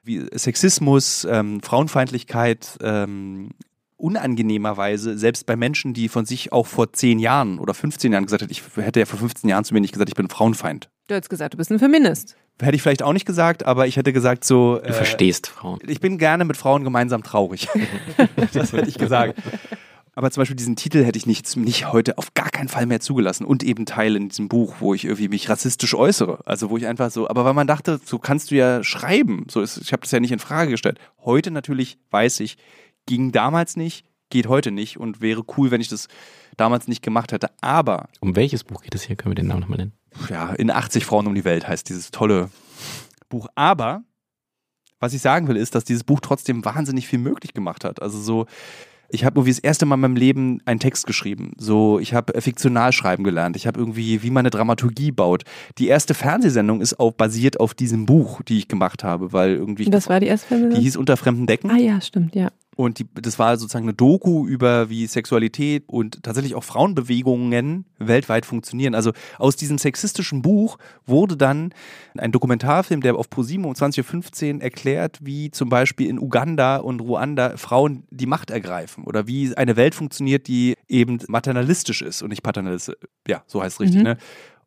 wie 0.03 0.25
Sexismus, 0.33 1.27
ähm, 1.29 1.61
Frauenfeindlichkeit, 1.61 2.77
ähm, 2.81 3.49
unangenehmerweise, 3.97 5.17
selbst 5.17 5.45
bei 5.45 5.55
Menschen, 5.55 5.93
die 5.93 6.09
von 6.09 6.25
sich 6.25 6.51
auch 6.51 6.67
vor 6.67 6.93
zehn 6.93 7.19
Jahren 7.19 7.59
oder 7.59 7.73
15 7.73 8.11
Jahren 8.11 8.25
gesagt 8.25 8.43
hätten, 8.43 8.51
ich 8.51 8.63
hätte 8.75 8.99
ja 8.99 9.05
vor 9.05 9.19
15 9.19 9.49
Jahren 9.49 9.63
zu 9.63 9.73
mir 9.73 9.81
nicht 9.81 9.93
gesagt, 9.93 10.09
ich 10.09 10.15
bin 10.15 10.29
Frauenfeind. 10.29 10.89
Du 11.07 11.15
hättest 11.15 11.29
gesagt, 11.29 11.53
du 11.53 11.57
bist 11.57 11.71
ein 11.71 11.79
Feminist. 11.79 12.35
Hätte 12.61 12.75
ich 12.75 12.81
vielleicht 12.81 13.03
auch 13.03 13.13
nicht 13.13 13.25
gesagt, 13.25 13.65
aber 13.65 13.87
ich 13.87 13.97
hätte 13.97 14.13
gesagt 14.13 14.45
so. 14.45 14.77
Du 14.77 14.89
äh, 14.89 14.93
verstehst 14.93 15.47
Frauen. 15.47 15.79
Ich 15.87 15.99
bin 15.99 16.17
gerne 16.17 16.45
mit 16.45 16.55
Frauen 16.55 16.83
gemeinsam 16.83 17.23
traurig. 17.23 17.67
das 18.53 18.73
hätte 18.73 18.89
ich 18.89 18.97
gesagt. 18.97 19.39
Aber 20.15 20.29
zum 20.29 20.41
Beispiel 20.41 20.55
diesen 20.55 20.75
Titel 20.75 21.03
hätte 21.03 21.17
ich 21.17 21.25
nicht, 21.25 21.57
nicht 21.57 21.91
heute 21.91 22.19
auf 22.19 22.35
gar 22.35 22.51
keinen 22.51 22.69
Fall 22.69 22.85
mehr 22.85 22.99
zugelassen. 22.99 23.45
Und 23.45 23.63
eben 23.63 23.85
Teil 23.87 24.15
in 24.15 24.29
diesem 24.29 24.47
Buch, 24.47 24.75
wo 24.79 24.93
ich 24.93 25.05
irgendwie 25.05 25.27
mich 25.27 25.49
rassistisch 25.49 25.95
äußere. 25.95 26.41
Also 26.45 26.69
wo 26.69 26.77
ich 26.77 26.85
einfach 26.85 27.09
so, 27.09 27.27
aber 27.27 27.43
weil 27.45 27.55
man 27.55 27.65
dachte, 27.65 27.99
so 28.03 28.19
kannst 28.19 28.51
du 28.51 28.55
ja 28.55 28.83
schreiben. 28.83 29.47
So 29.49 29.61
ist, 29.61 29.77
ich 29.77 29.91
habe 29.91 30.01
das 30.01 30.11
ja 30.11 30.19
nicht 30.19 30.31
in 30.31 30.39
Frage 30.39 30.71
gestellt. 30.71 30.99
Heute 31.25 31.49
natürlich 31.49 31.97
weiß 32.11 32.41
ich, 32.41 32.57
ging 33.05 33.31
damals 33.31 33.75
nicht, 33.75 34.05
geht 34.29 34.47
heute 34.47 34.71
nicht 34.71 34.97
und 34.97 35.21
wäre 35.21 35.43
cool, 35.57 35.71
wenn 35.71 35.81
ich 35.81 35.89
das 35.89 36.07
damals 36.57 36.87
nicht 36.87 37.01
gemacht 37.01 37.31
hätte. 37.31 37.49
Aber. 37.61 38.09
Um 38.19 38.35
welches 38.35 38.63
Buch 38.63 38.81
geht 38.81 38.95
es 38.95 39.03
hier? 39.03 39.15
Können 39.15 39.31
wir 39.31 39.35
den 39.35 39.47
Namen 39.47 39.61
nochmal 39.61 39.77
nennen? 39.77 39.93
Ja, 40.29 40.53
in 40.53 40.71
80 40.71 41.05
Frauen 41.05 41.27
um 41.27 41.35
die 41.35 41.45
Welt 41.45 41.67
heißt 41.67 41.89
dieses 41.89 42.11
tolle 42.11 42.49
Buch. 43.29 43.47
Aber 43.55 44.03
was 44.99 45.13
ich 45.13 45.21
sagen 45.21 45.47
will, 45.47 45.57
ist, 45.57 45.75
dass 45.75 45.83
dieses 45.83 46.03
Buch 46.03 46.19
trotzdem 46.21 46.63
wahnsinnig 46.63 47.07
viel 47.07 47.19
möglich 47.19 47.53
gemacht 47.53 47.83
hat. 47.83 48.01
Also 48.01 48.19
so, 48.19 48.45
ich 49.09 49.25
habe 49.25 49.39
irgendwie 49.39 49.51
das 49.51 49.59
erste 49.59 49.85
Mal 49.85 49.95
in 49.95 50.01
meinem 50.01 50.15
Leben 50.15 50.61
einen 50.65 50.79
Text 50.79 51.05
geschrieben. 51.05 51.51
So, 51.57 51.99
ich 51.99 52.13
habe 52.13 52.39
Fiktionalschreiben 52.39 53.23
gelernt. 53.23 53.55
Ich 53.55 53.67
habe 53.67 53.79
irgendwie, 53.79 54.23
wie 54.23 54.31
man 54.31 54.41
eine 54.41 54.49
Dramaturgie 54.49 55.11
baut. 55.11 55.43
Die 55.77 55.87
erste 55.87 56.13
Fernsehsendung 56.13 56.81
ist 56.81 56.99
auch 56.99 57.11
basiert 57.11 57.59
auf 57.59 57.73
diesem 57.73 58.05
Buch, 58.05 58.41
die 58.41 58.57
ich 58.57 58.67
gemacht 58.67 59.03
habe, 59.03 59.33
weil 59.33 59.53
irgendwie. 59.53 59.85
Das 59.85 60.09
war 60.09 60.19
die 60.19 60.27
erste 60.27 60.47
Fernsehsendung? 60.47 60.79
Die 60.79 60.85
hieß 60.85 60.97
Unter 60.97 61.17
fremden 61.17 61.47
Decken. 61.47 61.69
Ah 61.69 61.77
ja, 61.77 62.01
stimmt, 62.01 62.33
ja. 62.33 62.49
Und 62.75 62.99
die, 62.99 63.07
das 63.13 63.39
war 63.39 63.57
sozusagen 63.57 63.85
eine 63.85 63.93
Doku 63.93 64.47
über, 64.47 64.89
wie 64.89 65.07
Sexualität 65.07 65.83
und 65.87 66.23
tatsächlich 66.23 66.55
auch 66.55 66.63
Frauenbewegungen 66.63 67.85
weltweit 67.99 68.45
funktionieren. 68.45 68.95
Also 68.95 69.11
aus 69.37 69.55
diesem 69.55 69.77
sexistischen 69.77 70.41
Buch 70.41 70.77
wurde 71.05 71.37
dann 71.37 71.73
ein 72.17 72.31
Dokumentarfilm, 72.31 73.01
der 73.01 73.15
auf 73.15 73.29
ProSieben 73.29 73.65
um 73.65 73.73
20.15 73.73 74.55
Uhr 74.55 74.61
erklärt, 74.61 75.19
wie 75.21 75.51
zum 75.51 75.69
Beispiel 75.69 76.09
in 76.09 76.19
Uganda 76.19 76.77
und 76.77 76.99
Ruanda 76.99 77.57
Frauen 77.57 78.03
die 78.09 78.25
Macht 78.25 78.49
ergreifen 78.49 79.03
oder 79.03 79.27
wie 79.27 79.55
eine 79.55 79.75
Welt 79.75 79.95
funktioniert, 79.95 80.47
die 80.47 80.75
eben 80.87 81.19
maternalistisch 81.27 82.01
ist 82.01 82.21
und 82.21 82.29
nicht 82.29 82.43
paternalistisch. 82.43 82.95
Ja, 83.27 83.43
so 83.47 83.61
heißt 83.61 83.75
es 83.75 83.79
richtig, 83.79 83.99
mhm. 83.99 84.03
ne? 84.03 84.17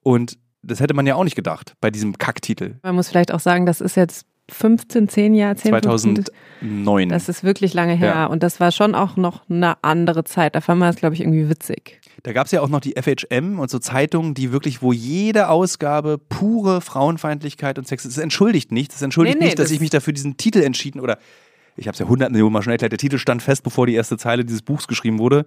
Und 0.03 0.39
das 0.63 0.81
hätte 0.81 0.95
man 0.95 1.07
ja 1.07 1.15
auch 1.15 1.25
nicht 1.25 1.37
gedacht 1.37 1.75
bei 1.81 1.91
diesem 1.91 2.19
Kacktitel. 2.19 2.77
Man 2.83 2.95
muss 2.95 3.09
vielleicht 3.09 3.33
auch 3.33 3.41
sagen, 3.41 3.67
das 3.67 3.81
ist 3.81 3.97
jetzt 3.97 4.27
15, 4.49 5.09
10 5.09 5.35
Jahre, 5.35 5.57
10, 5.57 5.71
2009. 5.71 7.09
Das 7.09 7.29
ist 7.29 7.43
wirklich 7.43 7.75
lange 7.75 7.95
her. 7.95 8.09
Ja. 8.09 8.27
Und 8.27 8.43
das 8.43 8.61
war 8.61 8.71
schon 8.71 8.95
auch 8.95 9.17
noch 9.17 9.49
eine 9.51 9.83
andere 9.83 10.25
Zeit. 10.25 10.55
Da 10.55 10.61
fand 10.61 10.79
man 10.79 10.89
das, 10.89 10.97
glaube 10.97 11.15
ich, 11.15 11.21
irgendwie 11.21 11.49
witzig. 11.49 12.01
Da 12.23 12.33
gab 12.33 12.47
es 12.47 12.53
ja 12.53 12.61
auch 12.61 12.69
noch 12.69 12.81
die 12.81 12.95
FHM 13.01 13.59
und 13.59 13.71
so 13.71 13.79
Zeitungen, 13.79 14.35
die 14.35 14.53
wirklich, 14.53 14.83
wo 14.83 14.93
jede 14.93 15.49
Ausgabe 15.49 16.19
pure 16.19 16.81
Frauenfeindlichkeit 16.81 17.79
und 17.79 17.87
Sex 17.87 18.05
ist. 18.05 18.13
Es 18.13 18.19
entschuldigt 18.19 18.73
nichts. 18.73 18.97
Es 18.97 19.03
entschuldigt 19.03 19.37
nee, 19.37 19.45
nee, 19.45 19.47
nicht, 19.47 19.59
dass 19.59 19.67
das 19.67 19.73
ich 19.73 19.81
mich 19.81 19.91
dafür 19.91 20.13
diesen 20.13 20.37
Titel 20.37 20.63
entschieden 20.63 21.01
oder 21.01 21.19
ich 21.77 21.87
habe 21.89 21.95
es 21.95 21.99
ja 21.99 22.09
hundert 22.09 22.33
Millionen 22.33 22.53
Mal 22.53 22.63
schon 22.63 22.73
erklärt, 22.73 22.93
der 22.93 22.99
Titel 22.99 23.19
stand 23.19 23.43
fest, 23.43 23.63
bevor 23.63 23.87
die 23.87 23.95
erste 23.95 24.17
Zeile 24.17 24.45
dieses 24.45 24.63
Buchs 24.63 24.89
geschrieben 24.89 25.19
wurde. 25.19 25.45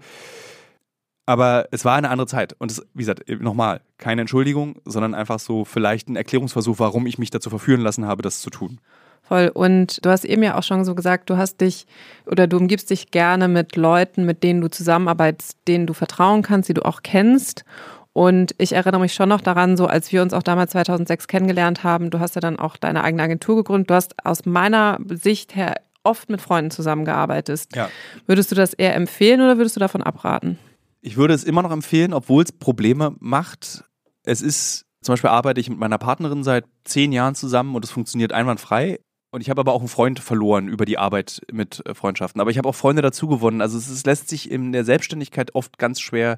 Aber 1.30 1.68
es 1.70 1.86
war 1.86 1.96
eine 1.96 2.10
andere 2.10 2.26
Zeit. 2.26 2.56
Und 2.58 2.72
es, 2.72 2.82
wie 2.96 3.04
gesagt, 3.04 3.30
nochmal, 3.40 3.82
keine 4.00 4.22
Entschuldigung, 4.22 4.82
sondern 4.84 5.14
einfach 5.14 5.38
so 5.38 5.64
vielleicht 5.64 6.10
ein 6.10 6.16
Erklärungsversuch, 6.16 6.80
warum 6.80 7.06
ich 7.06 7.20
mich 7.20 7.30
dazu 7.30 7.52
verführen 7.52 7.82
lassen 7.82 8.08
habe, 8.08 8.24
das 8.24 8.42
zu 8.42 8.50
tun. 8.50 8.80
Voll. 9.22 9.52
Und 9.54 10.04
du 10.04 10.10
hast 10.10 10.26
eben 10.26 10.42
ja 10.42 10.58
auch 10.58 10.64
schon 10.64 10.84
so 10.86 10.96
gesagt, 10.96 11.30
du 11.30 11.38
hast 11.38 11.62
dich 11.62 11.86
oder 12.26 12.48
du 12.48 12.58
umgibst 12.58 12.90
dich 12.90 13.12
gerne 13.12 13.48
mit 13.48 13.76
Leuten, 13.76 14.26
mit 14.26 14.42
denen 14.42 14.60
du 14.60 14.72
zusammenarbeitest, 14.72 15.56
denen 15.68 15.86
du 15.86 15.94
vertrauen 15.94 16.42
kannst, 16.42 16.68
die 16.68 16.74
du 16.74 16.84
auch 16.84 17.04
kennst. 17.04 17.64
Und 18.12 18.56
ich 18.58 18.74
erinnere 18.74 19.02
mich 19.02 19.14
schon 19.14 19.30
noch 19.30 19.42
daran, 19.42 19.78
so 19.78 19.86
als 19.86 20.12
wir 20.12 20.24
uns 20.24 20.34
auch 20.34 20.42
damals 20.42 20.72
2006 20.72 21.28
kennengelernt 21.28 21.84
haben, 21.84 22.10
du 22.10 22.20
hast 22.20 22.34
ja 22.34 22.42
dann 22.42 22.58
auch 22.58 22.76
deine 22.76 23.04
eigene 23.04 23.22
Agentur 23.22 23.58
gegründet. 23.58 23.92
Du 23.92 23.94
hast 23.94 24.16
aus 24.26 24.48
meiner 24.48 24.98
Sicht 25.08 25.56
her 25.56 25.76
oft 26.02 26.28
mit 26.32 26.42
Freunden 26.42 26.72
zusammengearbeitet. 26.72 27.68
Ja. 27.76 27.88
Würdest 28.26 28.50
du 28.50 28.56
das 28.56 28.74
eher 28.74 28.96
empfehlen 28.96 29.42
oder 29.42 29.58
würdest 29.58 29.76
du 29.76 29.80
davon 29.80 30.02
abraten? 30.02 30.58
Ich 31.02 31.18
würde 31.18 31.34
es 31.34 31.44
immer 31.44 31.62
noch 31.62 31.72
empfehlen, 31.72 32.14
obwohl 32.14 32.44
es 32.44 32.52
Probleme 32.52 33.16
macht. 33.20 33.86
Es 34.24 34.42
ist, 34.42 34.86
zum 35.02 35.14
Beispiel 35.14 35.30
arbeite 35.30 35.62
ich 35.62 35.70
mit 35.70 35.80
meiner 35.80 35.98
Partnerin 35.98 36.44
seit 36.44 36.66
zehn 36.84 37.12
Jahren 37.12 37.36
zusammen 37.36 37.76
und 37.76 37.86
es 37.86 37.92
funktioniert 37.92 38.34
einwandfrei. 38.34 39.00
Und 39.32 39.42
ich 39.42 39.50
habe 39.50 39.62
aber 39.62 39.74
auch 39.74 39.80
einen 39.80 39.88
Freund 39.88 40.20
verloren 40.20 40.68
über 40.68 40.86
die 40.86 40.98
Arbeit 40.98 41.42
mit 41.52 41.86
äh, 41.86 41.94
Freundschaften. 41.94 42.42
Aber 42.42 42.50
ich 42.50 42.58
habe 42.58 42.68
auch 42.68 42.76
Freunde 42.76 43.02
dazu 43.02 43.28
gewonnen. 43.28 43.62
Also 43.62 43.78
es 43.78 43.88
ist, 43.88 44.06
lässt 44.06 44.28
sich 44.28 44.50
in 44.50 44.72
der 44.72 44.84
Selbstständigkeit 44.84 45.54
oft 45.54 45.78
ganz 45.78 46.00
schwer 46.02 46.38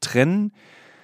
trennen. 0.00 0.52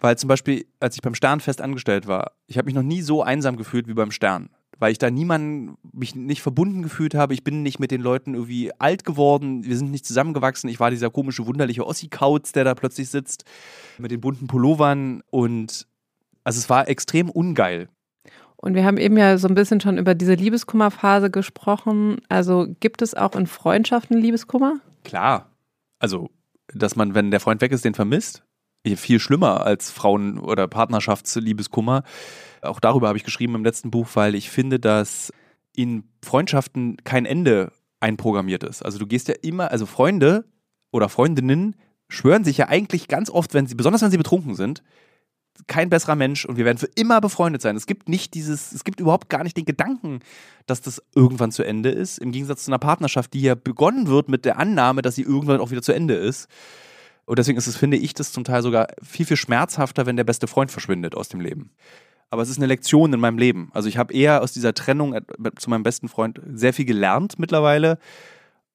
Weil 0.00 0.16
zum 0.16 0.28
Beispiel, 0.28 0.66
als 0.80 0.94
ich 0.94 1.02
beim 1.02 1.14
Sternfest 1.14 1.60
angestellt 1.60 2.06
war, 2.06 2.32
ich 2.46 2.56
habe 2.56 2.66
mich 2.66 2.74
noch 2.74 2.82
nie 2.82 3.02
so 3.02 3.22
einsam 3.22 3.56
gefühlt 3.56 3.88
wie 3.88 3.94
beim 3.94 4.10
Stern 4.10 4.50
weil 4.78 4.92
ich 4.92 4.98
da 4.98 5.10
niemanden, 5.10 5.76
mich 5.92 6.14
nicht 6.14 6.42
verbunden 6.42 6.82
gefühlt 6.82 7.14
habe. 7.14 7.34
Ich 7.34 7.44
bin 7.44 7.62
nicht 7.62 7.78
mit 7.78 7.90
den 7.90 8.00
Leuten 8.00 8.34
irgendwie 8.34 8.72
alt 8.78 9.04
geworden. 9.04 9.64
Wir 9.64 9.76
sind 9.76 9.90
nicht 9.90 10.06
zusammengewachsen. 10.06 10.68
Ich 10.68 10.80
war 10.80 10.90
dieser 10.90 11.10
komische, 11.10 11.46
wunderliche 11.46 11.86
Ossi-Kauz, 11.86 12.52
der 12.52 12.64
da 12.64 12.74
plötzlich 12.74 13.08
sitzt 13.08 13.44
mit 13.98 14.10
den 14.10 14.20
bunten 14.20 14.46
Pullovern 14.46 15.22
und 15.30 15.86
also 16.44 16.58
es 16.58 16.68
war 16.68 16.88
extrem 16.88 17.30
ungeil. 17.30 17.88
Und 18.56 18.74
wir 18.74 18.84
haben 18.84 18.96
eben 18.96 19.16
ja 19.16 19.36
so 19.36 19.48
ein 19.48 19.54
bisschen 19.54 19.80
schon 19.80 19.98
über 19.98 20.14
diese 20.14 20.34
Liebeskummerphase 20.34 21.30
gesprochen. 21.30 22.20
Also 22.28 22.66
gibt 22.80 23.02
es 23.02 23.14
auch 23.14 23.34
in 23.34 23.46
Freundschaften 23.46 24.16
Liebeskummer? 24.16 24.76
Klar. 25.04 25.50
Also, 25.98 26.30
dass 26.72 26.96
man, 26.96 27.14
wenn 27.14 27.30
der 27.30 27.40
Freund 27.40 27.60
weg 27.60 27.72
ist, 27.72 27.84
den 27.84 27.94
vermisst. 27.94 28.42
Viel 28.86 29.18
schlimmer 29.18 29.64
als 29.64 29.90
Frauen- 29.90 30.38
oder 30.38 30.68
Partnerschaftsliebeskummer. 30.68 32.02
Auch 32.64 32.80
darüber 32.80 33.08
habe 33.08 33.18
ich 33.18 33.24
geschrieben 33.24 33.54
im 33.54 33.64
letzten 33.64 33.90
Buch, 33.90 34.08
weil 34.14 34.34
ich 34.34 34.50
finde, 34.50 34.78
dass 34.80 35.32
in 35.74 36.04
Freundschaften 36.22 36.96
kein 37.04 37.26
Ende 37.26 37.72
einprogrammiert 38.00 38.62
ist. 38.62 38.84
Also 38.84 38.98
du 38.98 39.06
gehst 39.06 39.28
ja 39.28 39.34
immer, 39.42 39.70
also 39.70 39.86
Freunde 39.86 40.44
oder 40.90 41.08
Freundinnen 41.08 41.76
schwören 42.08 42.44
sich 42.44 42.58
ja 42.58 42.68
eigentlich 42.68 43.08
ganz 43.08 43.30
oft, 43.30 43.54
wenn 43.54 43.66
sie, 43.66 43.74
besonders 43.74 44.02
wenn 44.02 44.10
sie 44.10 44.18
betrunken 44.18 44.54
sind, 44.54 44.82
kein 45.66 45.88
besserer 45.88 46.16
Mensch 46.16 46.44
und 46.44 46.56
wir 46.56 46.64
werden 46.64 46.78
für 46.78 46.90
immer 46.96 47.20
befreundet 47.20 47.62
sein. 47.62 47.76
Es 47.76 47.86
gibt 47.86 48.08
nicht 48.08 48.34
dieses, 48.34 48.72
es 48.72 48.84
gibt 48.84 49.00
überhaupt 49.00 49.30
gar 49.30 49.44
nicht 49.44 49.56
den 49.56 49.64
Gedanken, 49.64 50.20
dass 50.66 50.80
das 50.80 51.02
irgendwann 51.14 51.52
zu 51.52 51.62
Ende 51.62 51.90
ist. 51.90 52.18
Im 52.18 52.32
Gegensatz 52.32 52.64
zu 52.64 52.70
einer 52.70 52.78
Partnerschaft, 52.78 53.32
die 53.34 53.40
ja 53.40 53.54
begonnen 53.54 54.08
wird 54.08 54.28
mit 54.28 54.44
der 54.44 54.58
Annahme, 54.58 55.02
dass 55.02 55.14
sie 55.14 55.22
irgendwann 55.22 55.60
auch 55.60 55.70
wieder 55.70 55.82
zu 55.82 55.92
Ende 55.92 56.14
ist. 56.14 56.48
Und 57.24 57.38
deswegen 57.38 57.56
ist 57.56 57.68
es, 57.68 57.76
finde 57.76 57.96
ich, 57.96 58.12
das 58.14 58.32
zum 58.32 58.44
Teil 58.44 58.62
sogar 58.62 58.88
viel, 59.02 59.24
viel 59.24 59.36
schmerzhafter, 59.36 60.06
wenn 60.06 60.16
der 60.16 60.24
beste 60.24 60.46
Freund 60.46 60.70
verschwindet 60.70 61.14
aus 61.14 61.28
dem 61.28 61.40
Leben 61.40 61.70
aber 62.30 62.42
es 62.42 62.48
ist 62.48 62.58
eine 62.58 62.66
Lektion 62.66 63.12
in 63.12 63.20
meinem 63.20 63.38
Leben. 63.38 63.70
Also 63.72 63.88
ich 63.88 63.96
habe 63.98 64.12
eher 64.12 64.42
aus 64.42 64.52
dieser 64.52 64.74
Trennung 64.74 65.16
zu 65.56 65.70
meinem 65.70 65.82
besten 65.82 66.08
Freund 66.08 66.40
sehr 66.52 66.72
viel 66.72 66.84
gelernt 66.84 67.38
mittlerweile, 67.38 67.98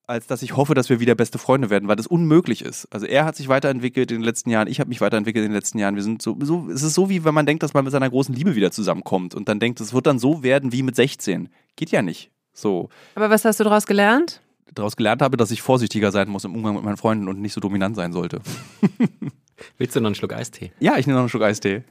als 0.08 0.26
dass 0.26 0.41
ich 0.41 0.58
hoffe, 0.58 0.74
dass 0.74 0.89
wir 0.89 1.00
wieder 1.00 1.14
beste 1.14 1.38
Freunde 1.38 1.70
werden, 1.70 1.88
weil 1.88 1.95
das 1.95 2.08
unmöglich 2.08 2.64
ist. 2.64 2.88
Also 2.91 3.06
er 3.06 3.26
hat 3.26 3.36
sich 3.36 3.47
weiterentwickelt 3.47 4.12
in 4.12 4.18
den 4.18 4.24
letzten 4.24 4.50
Jahren, 4.50 4.68
ich 4.68 4.80
habe 4.80 4.89
mich 4.89 5.02
weiterentwickelt 5.02 5.45
in 5.45 5.52
den 5.52 5.56
letzten 5.56 5.78
Jahren. 5.78 5.95
Wir 5.95 6.04
sind 6.04 6.22
so, 6.22 6.36
so, 6.41 6.68
es 6.70 6.82
ist 6.82 6.95
so 6.95 7.10
wie 7.10 7.24
wenn 7.24 7.34
man 7.36 7.45
denkt, 7.45 7.62
dass 7.62 7.76
man 7.76 7.84
mit 7.84 7.91
seiner 7.91 8.10
großen 8.10 8.34
Liebe 8.34 8.56
wieder 8.56 8.72
zusammenkommt 8.72 9.36
und 9.36 9.47
dann 9.47 9.60
denkt, 9.60 9.80
es 9.82 9.93
wird 9.93 10.08
dann 10.08 10.18
so 10.18 10.41
werden 10.41 10.72
wie 10.72 10.82
mit 10.82 10.95
16. 10.95 11.50
Geht 11.76 11.91
ja 11.91 12.02
nicht. 12.02 12.32
So. 12.54 12.89
Aber 13.16 13.30
was 13.30 13.45
hast 13.45 13.60
du 13.60 13.64
daraus 13.64 13.86
gelernt? 13.86 14.41
Daraus 14.74 14.95
gelernt 14.95 15.22
habe, 15.22 15.38
dass 15.38 15.52
ich 15.52 15.62
vorsichtiger 15.62 16.12
sein 16.12 16.30
muss 16.30 16.43
im 16.43 16.56
Umgang 16.56 16.76
mit 16.76 16.84
meinen 16.84 16.97
Freunden 16.97 17.28
und 17.28 17.39
nicht 17.39 17.54
so 17.54 17.62
dominant 17.62 17.95
sein 17.95 18.12
sollte. 18.12 18.41
Willst 19.78 19.95
du 19.95 20.00
noch 20.00 20.08
einen 20.08 20.16
Schluck 20.16 20.34
Eistee? 20.34 20.72
Ja, 20.80 20.97
ich 20.97 21.06
nehme 21.06 21.18
noch 21.18 21.24
einen 21.24 21.30
Schluck 21.30 21.43
Eistee. 21.43 21.84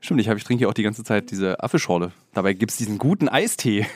Stimmt, 0.00 0.20
ich, 0.20 0.28
hab, 0.28 0.36
ich 0.36 0.44
trinke 0.44 0.62
ja 0.62 0.68
auch 0.68 0.74
die 0.74 0.82
ganze 0.82 1.04
Zeit 1.04 1.30
diese 1.30 1.62
Apfelschorle. 1.62 2.12
Dabei 2.32 2.54
gibt 2.54 2.72
es 2.72 2.78
diesen 2.78 2.98
guten 2.98 3.28
Eistee. 3.28 3.86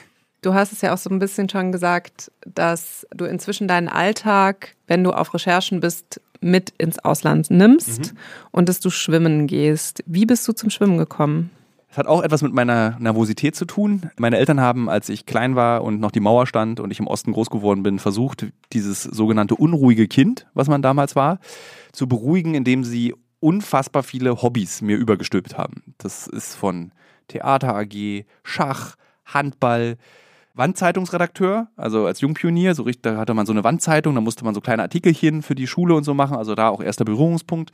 Du 0.42 0.52
hast 0.52 0.72
es 0.72 0.82
ja 0.82 0.92
auch 0.92 0.98
so 0.98 1.08
ein 1.08 1.18
bisschen 1.18 1.48
schon 1.48 1.72
gesagt, 1.72 2.30
dass 2.46 3.06
du 3.14 3.24
inzwischen 3.24 3.66
deinen 3.66 3.88
Alltag, 3.88 4.76
wenn 4.86 5.02
du 5.02 5.12
auf 5.12 5.32
Recherchen 5.32 5.80
bist, 5.80 6.20
mit 6.42 6.74
ins 6.76 6.98
Ausland 6.98 7.50
nimmst 7.50 8.12
mhm. 8.12 8.18
und 8.50 8.68
dass 8.68 8.80
du 8.80 8.90
schwimmen 8.90 9.46
gehst. 9.46 10.04
Wie 10.04 10.26
bist 10.26 10.46
du 10.46 10.52
zum 10.52 10.68
Schwimmen 10.68 10.98
gekommen? 10.98 11.50
Es 11.90 11.96
hat 11.96 12.06
auch 12.08 12.22
etwas 12.22 12.42
mit 12.42 12.52
meiner 12.52 12.96
Nervosität 12.98 13.54
zu 13.54 13.64
tun. 13.64 14.10
Meine 14.18 14.36
Eltern 14.36 14.60
haben, 14.60 14.90
als 14.90 15.08
ich 15.08 15.26
klein 15.26 15.54
war 15.54 15.84
und 15.84 16.00
noch 16.00 16.10
die 16.10 16.20
Mauer 16.20 16.46
stand 16.46 16.80
und 16.80 16.90
ich 16.90 16.98
im 16.98 17.06
Osten 17.06 17.32
groß 17.32 17.50
geworden 17.50 17.84
bin, 17.84 17.98
versucht, 17.98 18.46
dieses 18.72 19.04
sogenannte 19.04 19.54
unruhige 19.54 20.08
Kind, 20.08 20.46
was 20.54 20.68
man 20.68 20.82
damals 20.82 21.14
war, 21.16 21.38
zu 21.92 22.08
beruhigen, 22.08 22.54
indem 22.54 22.82
sie 22.82 23.14
unfassbar 23.44 24.02
viele 24.02 24.40
Hobbys 24.40 24.80
mir 24.80 24.96
übergestülpt 24.96 25.58
haben. 25.58 25.94
Das 25.98 26.26
ist 26.26 26.54
von 26.54 26.92
Theater 27.28 27.76
AG, 27.76 28.24
Schach, 28.42 28.96
Handball, 29.26 29.98
Wandzeitungsredakteur, 30.54 31.68
also 31.76 32.06
als 32.06 32.22
Jungpionier, 32.22 32.74
so 32.74 32.84
richtig, 32.84 33.02
da 33.02 33.18
hatte 33.18 33.34
man 33.34 33.44
so 33.44 33.52
eine 33.52 33.62
Wandzeitung, 33.62 34.14
da 34.14 34.22
musste 34.22 34.46
man 34.46 34.54
so 34.54 34.62
kleine 34.62 34.82
Artikelchen 34.82 35.42
für 35.42 35.54
die 35.54 35.66
Schule 35.66 35.94
und 35.94 36.04
so 36.04 36.14
machen, 36.14 36.36
also 36.36 36.54
da 36.54 36.70
auch 36.70 36.82
erster 36.82 37.04
Berührungspunkt, 37.04 37.70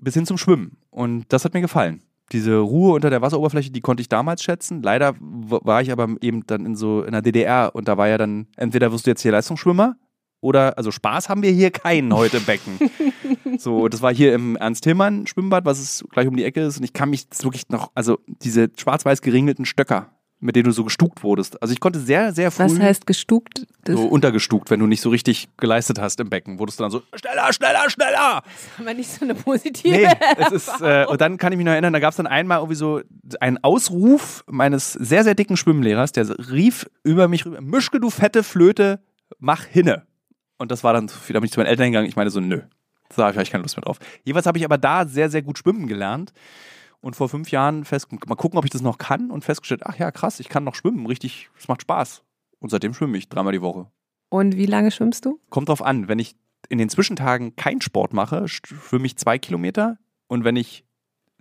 bis 0.00 0.14
hin 0.14 0.26
zum 0.26 0.38
Schwimmen. 0.38 0.78
Und 0.90 1.26
das 1.32 1.44
hat 1.44 1.54
mir 1.54 1.60
gefallen. 1.60 2.02
Diese 2.32 2.58
Ruhe 2.58 2.94
unter 2.94 3.10
der 3.10 3.22
Wasseroberfläche, 3.22 3.70
die 3.70 3.82
konnte 3.82 4.00
ich 4.00 4.08
damals 4.08 4.42
schätzen. 4.42 4.82
Leider 4.82 5.14
war 5.20 5.82
ich 5.82 5.92
aber 5.92 6.08
eben 6.20 6.44
dann 6.46 6.66
in 6.66 6.74
so 6.74 7.02
in 7.04 7.12
der 7.12 7.22
DDR 7.22 7.70
und 7.74 7.86
da 7.86 7.96
war 7.96 8.08
ja 8.08 8.18
dann, 8.18 8.48
entweder 8.56 8.90
wirst 8.90 9.06
du 9.06 9.10
jetzt 9.10 9.22
hier 9.22 9.32
Leistungsschwimmer 9.32 9.96
oder, 10.40 10.78
also 10.78 10.90
Spaß 10.90 11.28
haben 11.28 11.42
wir 11.42 11.50
hier 11.50 11.70
keinen 11.70 12.14
heute 12.14 12.38
im 12.38 12.44
Becken. 12.44 12.78
so, 13.58 13.88
das 13.88 14.00
war 14.02 14.12
hier 14.14 14.34
im 14.34 14.56
Ernst-Hillmann-Schwimmbad, 14.56 15.64
was 15.64 15.78
es 15.78 16.04
gleich 16.10 16.26
um 16.26 16.36
die 16.36 16.44
Ecke 16.44 16.62
ist. 16.62 16.78
Und 16.78 16.84
ich 16.84 16.92
kann 16.92 17.10
mich 17.10 17.26
wirklich 17.42 17.68
noch, 17.68 17.90
also 17.94 18.18
diese 18.26 18.70
schwarz-weiß 18.74 19.20
geringelten 19.20 19.66
Stöcker, 19.66 20.10
mit 20.38 20.56
denen 20.56 20.64
du 20.64 20.72
so 20.72 20.84
gestuckt 20.84 21.22
wurdest. 21.22 21.60
Also 21.60 21.72
ich 21.72 21.80
konnte 21.80 22.00
sehr, 22.00 22.32
sehr 22.32 22.50
früh. 22.50 22.64
Was 22.64 22.78
heißt 22.78 23.06
gestuckt? 23.06 23.66
Das 23.84 23.96
so 23.96 24.06
untergestuckt, 24.06 24.70
wenn 24.70 24.80
du 24.80 24.86
nicht 24.86 25.02
so 25.02 25.10
richtig 25.10 25.48
geleistet 25.58 26.00
hast 26.00 26.18
im 26.20 26.30
Becken, 26.30 26.58
wurdest 26.58 26.80
du 26.80 26.84
dann 26.84 26.90
so 26.90 27.02
schneller, 27.14 27.52
schneller, 27.52 27.90
schneller. 27.90 28.42
ist 28.46 28.80
aber 28.80 28.94
nicht 28.94 29.10
so 29.10 29.26
eine 29.26 29.34
positive. 29.34 29.94
Nee, 29.94 30.08
es 30.38 30.52
ist, 30.52 30.80
äh, 30.80 31.04
und 31.06 31.20
dann 31.20 31.36
kann 31.36 31.52
ich 31.52 31.58
mich 31.58 31.66
noch 31.66 31.72
erinnern, 31.72 31.92
da 31.92 32.00
gab 32.00 32.10
es 32.12 32.16
dann 32.16 32.26
einmal 32.26 32.58
irgendwie 32.58 32.76
so 32.76 33.02
einen 33.40 33.58
Ausruf 33.62 34.42
meines 34.46 34.94
sehr, 34.94 35.22
sehr 35.22 35.34
dicken 35.34 35.58
Schwimmlehrers, 35.58 36.12
der 36.12 36.30
rief 36.50 36.88
über 37.04 37.28
mich 37.28 37.44
rüber, 37.44 37.60
Mischke, 37.60 38.00
du 38.00 38.08
fette 38.08 38.42
Flöte, 38.42 39.00
mach 39.38 39.64
hinne. 39.66 40.06
Und 40.60 40.70
das 40.70 40.84
war 40.84 40.92
dann, 40.92 41.06
da 41.06 41.32
bin 41.40 41.44
ich 41.44 41.52
zu 41.52 41.58
meinen 41.58 41.68
Eltern 41.68 41.86
gegangen, 41.86 42.06
ich 42.06 42.16
meine 42.16 42.28
so, 42.28 42.38
nö, 42.38 42.60
da 43.16 43.28
habe 43.28 43.42
ich 43.42 43.50
keine 43.50 43.62
Lust 43.62 43.78
mehr 43.78 43.82
drauf. 43.82 43.98
Jeweils 44.24 44.44
habe 44.44 44.58
ich 44.58 44.64
aber 44.66 44.76
da 44.76 45.06
sehr, 45.06 45.30
sehr 45.30 45.40
gut 45.40 45.56
schwimmen 45.56 45.86
gelernt 45.86 46.34
und 47.00 47.16
vor 47.16 47.30
fünf 47.30 47.50
Jahren 47.50 47.86
fest, 47.86 48.08
mal 48.12 48.34
gucken, 48.34 48.58
ob 48.58 48.66
ich 48.66 48.70
das 48.70 48.82
noch 48.82 48.98
kann 48.98 49.30
und 49.30 49.42
festgestellt, 49.42 49.86
ach 49.86 49.96
ja, 49.96 50.10
krass, 50.10 50.38
ich 50.38 50.50
kann 50.50 50.62
noch 50.62 50.74
schwimmen, 50.74 51.06
richtig, 51.06 51.48
es 51.58 51.66
macht 51.66 51.80
Spaß. 51.80 52.24
Und 52.58 52.68
seitdem 52.68 52.92
schwimme 52.92 53.16
ich 53.16 53.30
dreimal 53.30 53.54
die 53.54 53.62
Woche. 53.62 53.86
Und 54.28 54.54
wie 54.58 54.66
lange 54.66 54.90
schwimmst 54.90 55.24
du? 55.24 55.40
Kommt 55.48 55.70
drauf 55.70 55.80
an, 55.80 56.08
wenn 56.08 56.18
ich 56.18 56.36
in 56.68 56.76
den 56.76 56.90
Zwischentagen 56.90 57.56
keinen 57.56 57.80
Sport 57.80 58.12
mache, 58.12 58.46
schwimme 58.46 59.06
ich 59.06 59.16
zwei 59.16 59.38
Kilometer 59.38 59.96
und 60.28 60.44
wenn 60.44 60.56
ich 60.56 60.84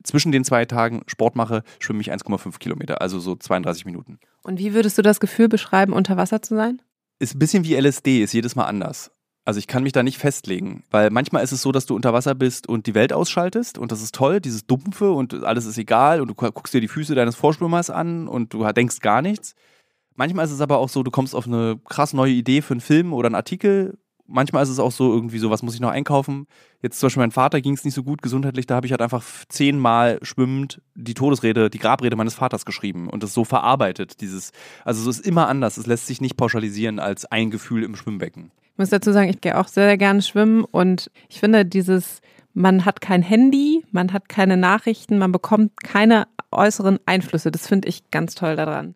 zwischen 0.02 0.32
den 0.32 0.46
zwei 0.46 0.64
Tagen 0.64 1.02
Sport 1.08 1.36
mache, 1.36 1.64
schwimme 1.80 2.00
ich 2.00 2.14
1,5 2.14 2.58
Kilometer, 2.60 3.02
also 3.02 3.20
so 3.20 3.36
32 3.36 3.84
Minuten. 3.84 4.18
Und 4.44 4.60
wie 4.60 4.74
würdest 4.74 4.98
du 4.98 5.02
das 5.02 5.20
Gefühl 5.20 5.50
beschreiben, 5.50 5.92
unter 5.92 6.16
Wasser 6.16 6.42
zu 6.42 6.56
sein? 6.56 6.82
Ist 7.20 7.36
ein 7.36 7.40
bisschen 7.40 7.66
wie 7.66 7.76
LSD, 7.76 8.24
ist 8.24 8.34
jedes 8.34 8.56
Mal 8.56 8.66
anders. 8.66 9.12
Also 9.46 9.58
ich 9.58 9.68
kann 9.68 9.84
mich 9.84 9.94
da 9.94 10.04
nicht 10.04 10.18
festlegen, 10.18 10.84
weil 10.92 11.10
manchmal 11.10 11.44
ist 11.44 11.52
es 11.52 11.62
so, 11.62 11.72
dass 11.72 11.86
du 11.86 11.96
unter 11.96 12.14
Wasser 12.14 12.36
bist 12.36 12.68
und 12.70 12.86
die 12.88 12.94
Welt 12.94 13.12
ausschaltest 13.12 13.78
und 13.78 13.92
das 13.92 14.02
ist 14.02 14.14
toll, 14.14 14.40
dieses 14.40 14.68
Dumpfe 14.68 15.12
und 15.12 15.44
alles 15.44 15.66
ist 15.66 15.78
egal 15.78 16.22
und 16.22 16.28
du 16.28 16.36
guckst 16.36 16.74
dir 16.74 16.82
die 16.82 16.88
Füße 16.88 17.16
deines 17.16 17.36
Vorschwimmers 17.36 17.90
an 17.90 18.28
und 18.28 18.54
du 18.54 18.64
denkst 18.72 19.00
gar 19.00 19.22
nichts. 19.22 19.56
Manchmal 20.16 20.46
ist 20.46 20.52
es 20.52 20.62
aber 20.62 20.78
auch 20.78 20.90
so, 20.90 21.02
du 21.02 21.12
kommst 21.12 21.34
auf 21.34 21.48
eine 21.48 21.80
krass 21.86 22.14
neue 22.14 22.34
Idee 22.34 22.62
für 22.62 22.74
einen 22.74 22.82
Film 22.82 23.14
oder 23.14 23.28
einen 23.28 23.36
Artikel. 23.36 23.98
Manchmal 24.32 24.64
ist 24.64 24.70
es 24.70 24.80
auch 24.80 24.92
so 24.92 25.12
irgendwie 25.12 25.40
so, 25.40 25.50
was 25.50 25.64
muss 25.64 25.74
ich 25.74 25.80
noch 25.80 25.90
einkaufen? 25.90 26.46
Jetzt 26.82 27.00
zum 27.00 27.08
Beispiel 27.08 27.22
mein 27.22 27.32
Vater 27.32 27.62
ging 27.62 27.74
es 27.74 27.84
nicht 27.84 27.96
so 27.96 28.04
gut 28.04 28.22
gesundheitlich, 28.22 28.68
da 28.68 28.76
habe 28.76 28.86
ich 28.86 28.92
halt 28.92 29.02
einfach 29.02 29.24
zehnmal 29.50 30.20
schwimmend 30.22 30.82
die 30.96 31.16
Todesrede, 31.16 31.70
die 31.70 31.80
Grabrede 31.80 32.16
meines 32.16 32.36
Vaters 32.36 32.66
geschrieben 32.66 33.10
und 33.10 33.24
das 33.24 33.34
so 33.34 33.44
verarbeitet. 33.44 34.22
Dieses, 34.22 34.52
also 34.86 35.10
es 35.10 35.20
ist 35.20 35.26
immer 35.26 35.48
anders. 35.48 35.78
Es 35.78 35.88
lässt 35.88 36.08
sich 36.08 36.22
nicht 36.22 36.38
pauschalisieren 36.38 37.00
als 37.00 37.26
ein 37.26 37.50
Gefühl 37.50 37.84
im 37.84 37.96
Schwimmbecken. 37.96 38.52
Ich 38.72 38.78
muss 38.78 38.90
dazu 38.90 39.12
sagen, 39.12 39.30
ich 39.30 39.42
gehe 39.42 39.58
auch 39.58 39.68
sehr, 39.68 39.88
sehr 39.88 39.98
gerne 39.98 40.22
schwimmen 40.22 40.64
und 40.64 41.12
ich 41.28 41.40
finde 41.40 41.66
dieses, 41.66 42.22
man 42.54 42.86
hat 42.86 43.02
kein 43.02 43.22
Handy, 43.22 43.84
man 43.92 44.14
hat 44.14 44.30
keine 44.30 44.58
Nachrichten, 44.58 45.18
man 45.18 45.32
bekommt 45.32 45.84
keine 45.84 46.28
äußeren 46.52 47.00
Einflüsse. 47.06 47.52
Das 47.52 47.68
finde 47.68 47.88
ich 47.88 48.12
ganz 48.12 48.36
toll 48.36 48.56
daran. 48.56 48.96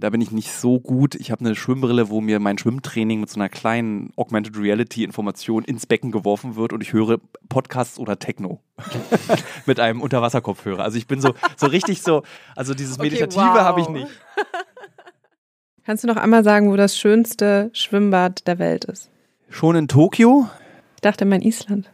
Da 0.00 0.10
bin 0.10 0.20
ich 0.20 0.32
nicht 0.32 0.50
so 0.50 0.80
gut. 0.80 1.14
Ich 1.14 1.30
habe 1.30 1.44
eine 1.44 1.54
Schwimmbrille, 1.54 2.08
wo 2.10 2.20
mir 2.20 2.40
mein 2.40 2.58
Schwimmtraining 2.58 3.20
mit 3.20 3.30
so 3.30 3.38
einer 3.38 3.48
kleinen 3.48 4.12
Augmented 4.16 4.56
Reality 4.58 5.04
Information 5.04 5.62
ins 5.64 5.86
Becken 5.86 6.10
geworfen 6.10 6.56
wird 6.56 6.72
und 6.72 6.82
ich 6.82 6.92
höre 6.92 7.18
Podcasts 7.48 7.98
oder 7.98 8.18
Techno 8.18 8.60
mit 9.66 9.78
einem 9.78 10.00
Unterwasserkopfhörer. 10.00 10.82
Also 10.82 10.98
ich 10.98 11.06
bin 11.06 11.20
so 11.20 11.34
so 11.56 11.66
richtig 11.66 12.02
so, 12.02 12.22
also 12.56 12.74
dieses 12.74 12.98
Okay, 12.98 13.10
meditative 13.10 13.40
wow. 13.54 13.60
habe 13.60 13.80
ich 13.82 13.88
nicht. 13.88 14.08
Kannst 15.86 16.02
du 16.02 16.08
noch 16.08 16.16
einmal 16.16 16.42
sagen, 16.44 16.70
wo 16.72 16.76
das 16.76 16.96
schönste 16.98 17.70
Schwimmbad 17.72 18.46
der 18.46 18.58
Welt 18.58 18.84
ist? 18.86 19.10
Schon 19.50 19.76
in 19.76 19.86
Tokio 19.86 20.48
Ich 20.96 21.02
dachte 21.02 21.24
immer 21.24 21.36
in 21.36 21.42
Island. 21.42 21.90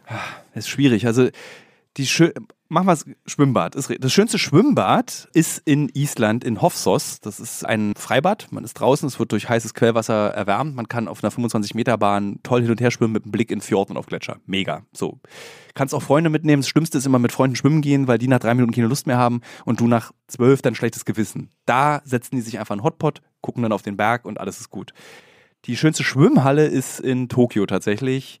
ist 0.55 0.69
schwierig. 0.69 1.05
Also 1.05 1.27
die 1.97 2.07
schö 2.07 2.31
machen 2.71 2.87
wir 2.87 2.93
es 2.93 3.05
Schwimmbad. 3.25 3.75
Das 3.75 4.13
schönste 4.13 4.39
Schwimmbad 4.39 5.27
ist 5.33 5.61
in 5.65 5.89
Island 5.93 6.43
in 6.43 6.61
Hofsos. 6.61 7.19
Das 7.19 7.39
ist 7.39 7.65
ein 7.65 7.93
Freibad. 7.97 8.47
Man 8.51 8.63
ist 8.63 8.75
draußen, 8.75 9.07
es 9.07 9.19
wird 9.19 9.33
durch 9.33 9.49
heißes 9.49 9.73
Quellwasser 9.73 10.29
erwärmt. 10.29 10.75
Man 10.75 10.87
kann 10.87 11.09
auf 11.09 11.21
einer 11.21 11.31
25 11.31 11.75
Meter 11.75 11.97
Bahn 11.97 12.39
toll 12.43 12.61
hin 12.61 12.71
und 12.71 12.79
her 12.79 12.89
schwimmen 12.89 13.13
mit 13.13 13.23
einem 13.23 13.33
Blick 13.33 13.51
in 13.51 13.59
Fjord 13.59 13.89
und 13.89 13.97
auf 13.97 14.05
Gletscher. 14.05 14.37
Mega. 14.45 14.83
So. 14.93 15.19
Kannst 15.73 15.93
auch 15.93 16.01
Freunde 16.01 16.29
mitnehmen. 16.29 16.61
Das 16.61 16.69
Schlimmste 16.69 16.97
ist 16.97 17.05
immer 17.05 17.19
mit 17.19 17.33
Freunden 17.33 17.57
schwimmen 17.57 17.81
gehen, 17.81 18.07
weil 18.07 18.17
die 18.17 18.29
nach 18.29 18.39
drei 18.39 18.53
Minuten 18.53 18.73
keine 18.73 18.87
Lust 18.87 19.05
mehr 19.05 19.17
haben 19.17 19.41
und 19.65 19.81
du 19.81 19.87
nach 19.87 20.13
zwölf 20.27 20.61
dann 20.61 20.73
schlechtes 20.73 21.03
Gewissen. 21.03 21.49
Da 21.65 22.01
setzen 22.05 22.37
die 22.37 22.41
sich 22.41 22.57
einfach 22.57 22.73
einen 22.73 22.83
Hotpot, 22.83 23.21
gucken 23.41 23.63
dann 23.63 23.73
auf 23.73 23.81
den 23.81 23.97
Berg 23.97 24.23
und 24.25 24.39
alles 24.39 24.61
ist 24.61 24.69
gut. 24.69 24.93
Die 25.65 25.75
schönste 25.75 26.05
Schwimmhalle 26.05 26.67
ist 26.67 27.01
in 27.01 27.27
Tokio 27.27 27.65
tatsächlich. 27.65 28.39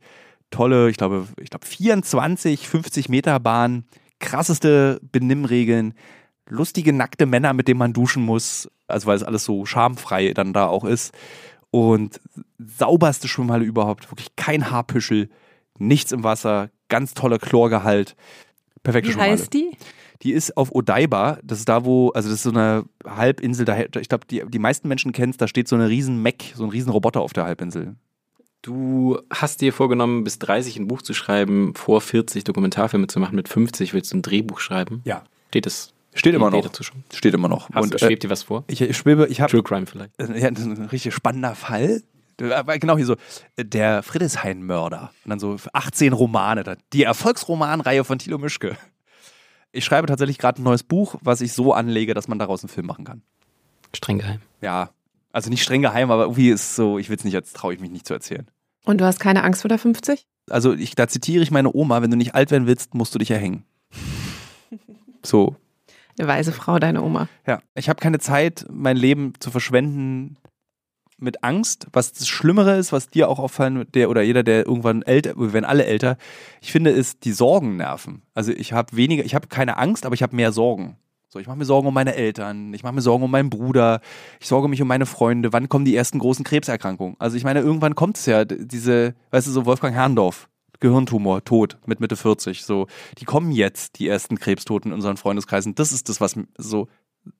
Tolle, 0.51 0.89
ich 0.89 0.97
glaube, 0.97 1.27
ich 1.39 1.49
glaube 1.49 1.65
24, 1.65 2.67
50 2.67 3.09
Meter 3.09 3.39
Bahn, 3.39 3.85
krasseste 4.21 5.01
Benimmregeln, 5.11 5.93
lustige 6.47 6.93
nackte 6.93 7.25
Männer, 7.25 7.53
mit 7.53 7.67
denen 7.67 7.79
man 7.79 7.93
duschen 7.93 8.23
muss, 8.23 8.69
also 8.87 9.07
weil 9.07 9.17
es 9.17 9.23
alles 9.23 9.43
so 9.43 9.65
schamfrei 9.65 10.33
dann 10.33 10.53
da 10.53 10.67
auch 10.67 10.85
ist. 10.85 11.13
Und 11.71 12.19
sauberste 12.57 13.27
Schwimmhalle 13.27 13.65
überhaupt, 13.65 14.11
wirklich 14.11 14.35
kein 14.35 14.71
Haarpüschel, 14.71 15.29
nichts 15.79 16.11
im 16.11 16.23
Wasser, 16.23 16.69
ganz 16.89 17.13
toller 17.13 17.39
Chlorgehalt. 17.39 18.15
Perfekte 18.83 19.09
Wie 19.09 19.13
Schwimmhalle. 19.13 19.33
heißt 19.33 19.53
die? 19.53 19.71
Die 20.21 20.33
ist 20.33 20.55
auf 20.55 20.73
Odaiba. 20.73 21.39
Das 21.43 21.59
ist 21.59 21.69
da, 21.69 21.83
wo, 21.83 22.09
also 22.09 22.29
das 22.29 22.37
ist 22.39 22.43
so 22.43 22.51
eine 22.51 22.85
Halbinsel. 23.05 23.65
Da, 23.65 23.79
ich 23.79 24.09
glaube, 24.09 24.27
die, 24.29 24.43
die 24.47 24.59
meisten 24.59 24.87
Menschen 24.87 25.13
kennen 25.13 25.31
es. 25.31 25.37
Da 25.37 25.47
steht 25.47 25.67
so 25.67 25.75
eine 25.75 25.89
riesen 25.89 26.21
Mac, 26.21 26.43
so 26.53 26.63
ein 26.63 26.69
riesen 26.69 26.91
Roboter 26.91 27.21
auf 27.21 27.33
der 27.33 27.45
Halbinsel. 27.45 27.95
Du 28.61 29.19
hast 29.31 29.61
dir 29.61 29.73
vorgenommen, 29.73 30.23
bis 30.23 30.37
30 30.39 30.77
ein 30.77 30.87
Buch 30.87 31.01
zu 31.01 31.13
schreiben, 31.13 31.73
vor 31.75 31.99
40 31.99 32.43
Dokumentarfilme 32.43 33.07
zu 33.07 33.19
machen, 33.19 33.35
mit 33.35 33.49
50 33.49 33.93
willst 33.93 34.13
du 34.13 34.17
ein 34.17 34.21
Drehbuch 34.21 34.59
schreiben. 34.59 35.01
Ja. 35.03 35.23
Steht 35.49 35.65
es? 35.65 35.93
Steht 36.13 36.35
immer 36.35 36.51
noch. 36.51 36.69
Steht 37.13 37.33
immer 37.33 37.47
noch. 37.47 37.69
Hast, 37.69 37.75
Und, 37.75 37.93
Und, 37.93 37.95
äh, 37.95 38.05
schwebt 38.05 38.23
dir 38.23 38.29
was 38.29 38.43
vor? 38.43 38.63
ich, 38.67 38.81
ich 38.81 38.97
schwebe, 38.97 39.27
ich 39.27 39.41
habe 39.41 39.49
True 39.49 39.63
Crime 39.63 39.85
vielleicht. 39.87 40.11
ja, 40.19 40.51
das 40.51 40.65
ist 40.65 40.77
ein 40.79 40.85
richtig 40.85 41.13
spannender 41.13 41.55
Fall. 41.55 42.03
Aber 42.39 42.77
genau 42.79 42.97
hier 42.97 43.05
so, 43.05 43.15
der 43.57 44.03
Friedrichshain-Mörder. 44.03 45.11
Und 45.25 45.29
dann 45.29 45.39
so 45.39 45.57
18 45.73 46.13
Romane. 46.13 46.77
Die 46.91 47.03
Erfolgsromanreihe 47.03 48.03
von 48.03 48.19
Thilo 48.19 48.37
Mischke. 48.37 48.77
Ich 49.71 49.85
schreibe 49.85 50.07
tatsächlich 50.07 50.37
gerade 50.37 50.61
ein 50.61 50.63
neues 50.63 50.83
Buch, 50.83 51.15
was 51.21 51.41
ich 51.41 51.53
so 51.53 51.73
anlege, 51.73 52.13
dass 52.13 52.27
man 52.27 52.39
daraus 52.39 52.63
einen 52.63 52.69
Film 52.69 52.87
machen 52.87 53.05
kann. 53.05 53.21
Streng 53.93 54.17
geheim. 54.19 54.41
Ja, 54.61 54.89
also 55.31 55.49
nicht 55.49 55.63
streng 55.63 55.81
geheim, 55.81 56.11
aber 56.11 56.23
irgendwie 56.23 56.49
ist 56.49 56.75
so, 56.75 56.97
ich 56.97 57.09
will 57.09 57.17
es 57.17 57.23
nicht, 57.23 57.33
jetzt 57.33 57.55
traue 57.55 57.73
ich 57.73 57.79
mich 57.79 57.91
nicht 57.91 58.07
zu 58.07 58.13
erzählen. 58.13 58.47
Und 58.85 58.99
du 58.99 59.05
hast 59.05 59.19
keine 59.19 59.43
Angst 59.43 59.61
vor 59.61 59.69
der 59.69 59.77
50? 59.79 60.25
Also 60.49 60.73
ich, 60.73 60.95
da 60.95 61.07
zitiere 61.07 61.43
ich 61.43 61.51
meine 61.51 61.73
Oma, 61.73 62.01
wenn 62.01 62.11
du 62.11 62.17
nicht 62.17 62.33
alt 62.35 62.51
werden 62.51 62.67
willst, 62.67 62.93
musst 62.95 63.13
du 63.15 63.19
dich 63.19 63.31
erhängen. 63.31 63.63
So, 65.23 65.55
Eine 66.17 66.27
weise 66.27 66.51
Frau, 66.51 66.79
deine 66.79 67.03
Oma. 67.03 67.27
ja. 67.45 67.61
Ich 67.75 67.89
habe 67.89 67.99
keine 67.99 68.17
Zeit, 68.17 68.65
mein 68.71 68.97
Leben 68.97 69.33
zu 69.39 69.51
verschwenden 69.51 70.37
mit 71.19 71.43
Angst, 71.43 71.85
was 71.93 72.11
das 72.13 72.27
Schlimmere 72.27 72.75
ist, 72.77 72.91
was 72.91 73.07
dir 73.07 73.29
auch 73.29 73.37
auffallen 73.37 73.77
wird, 73.77 73.93
der 73.93 74.09
oder 74.09 74.23
jeder, 74.23 74.41
der 74.41 74.65
irgendwann 74.65 75.03
älter, 75.03 75.37
wir 75.37 75.53
werden 75.53 75.65
alle 75.65 75.85
älter, 75.85 76.17
ich 76.59 76.71
finde, 76.71 76.89
ist 76.89 77.23
die 77.25 77.31
Sorgen 77.33 77.77
nerven. 77.77 78.23
Also 78.33 78.51
ich 78.51 78.73
habe 78.73 78.97
weniger, 78.97 79.23
ich 79.23 79.35
habe 79.35 79.47
keine 79.47 79.77
Angst, 79.77 80.07
aber 80.07 80.15
ich 80.15 80.23
habe 80.23 80.35
mehr 80.35 80.51
Sorgen. 80.51 80.97
So, 81.33 81.39
ich 81.39 81.47
mache 81.47 81.57
mir 81.57 81.63
Sorgen 81.63 81.87
um 81.87 81.93
meine 81.93 82.13
Eltern, 82.13 82.73
ich 82.73 82.83
mache 82.83 82.93
mir 82.93 83.01
Sorgen 83.01 83.23
um 83.23 83.31
meinen 83.31 83.49
Bruder, 83.49 84.01
ich 84.41 84.47
sorge 84.47 84.67
mich 84.67 84.81
um 84.81 84.87
meine 84.89 85.05
Freunde, 85.05 85.53
wann 85.53 85.69
kommen 85.69 85.85
die 85.85 85.95
ersten 85.95 86.19
großen 86.19 86.43
Krebserkrankungen? 86.43 87.15
Also 87.19 87.37
ich 87.37 87.45
meine, 87.45 87.61
irgendwann 87.61 87.95
kommt 87.95 88.17
es 88.17 88.25
ja, 88.25 88.43
diese, 88.43 89.15
weißt 89.29 89.47
du, 89.47 89.51
so 89.51 89.65
Wolfgang 89.65 89.95
Herrndorf, 89.95 90.49
Gehirntumor, 90.81 91.41
tot 91.45 91.77
mit 91.85 92.01
Mitte 92.01 92.17
40, 92.17 92.65
so, 92.65 92.87
die 93.17 93.23
kommen 93.23 93.53
jetzt, 93.53 93.97
die 93.97 94.09
ersten 94.09 94.39
Krebstoten 94.39 94.91
in 94.91 94.95
unseren 94.95 95.15
Freundeskreisen. 95.15 95.73
Das 95.73 95.93
ist 95.93 96.09
das, 96.09 96.19
was 96.19 96.35
so 96.57 96.89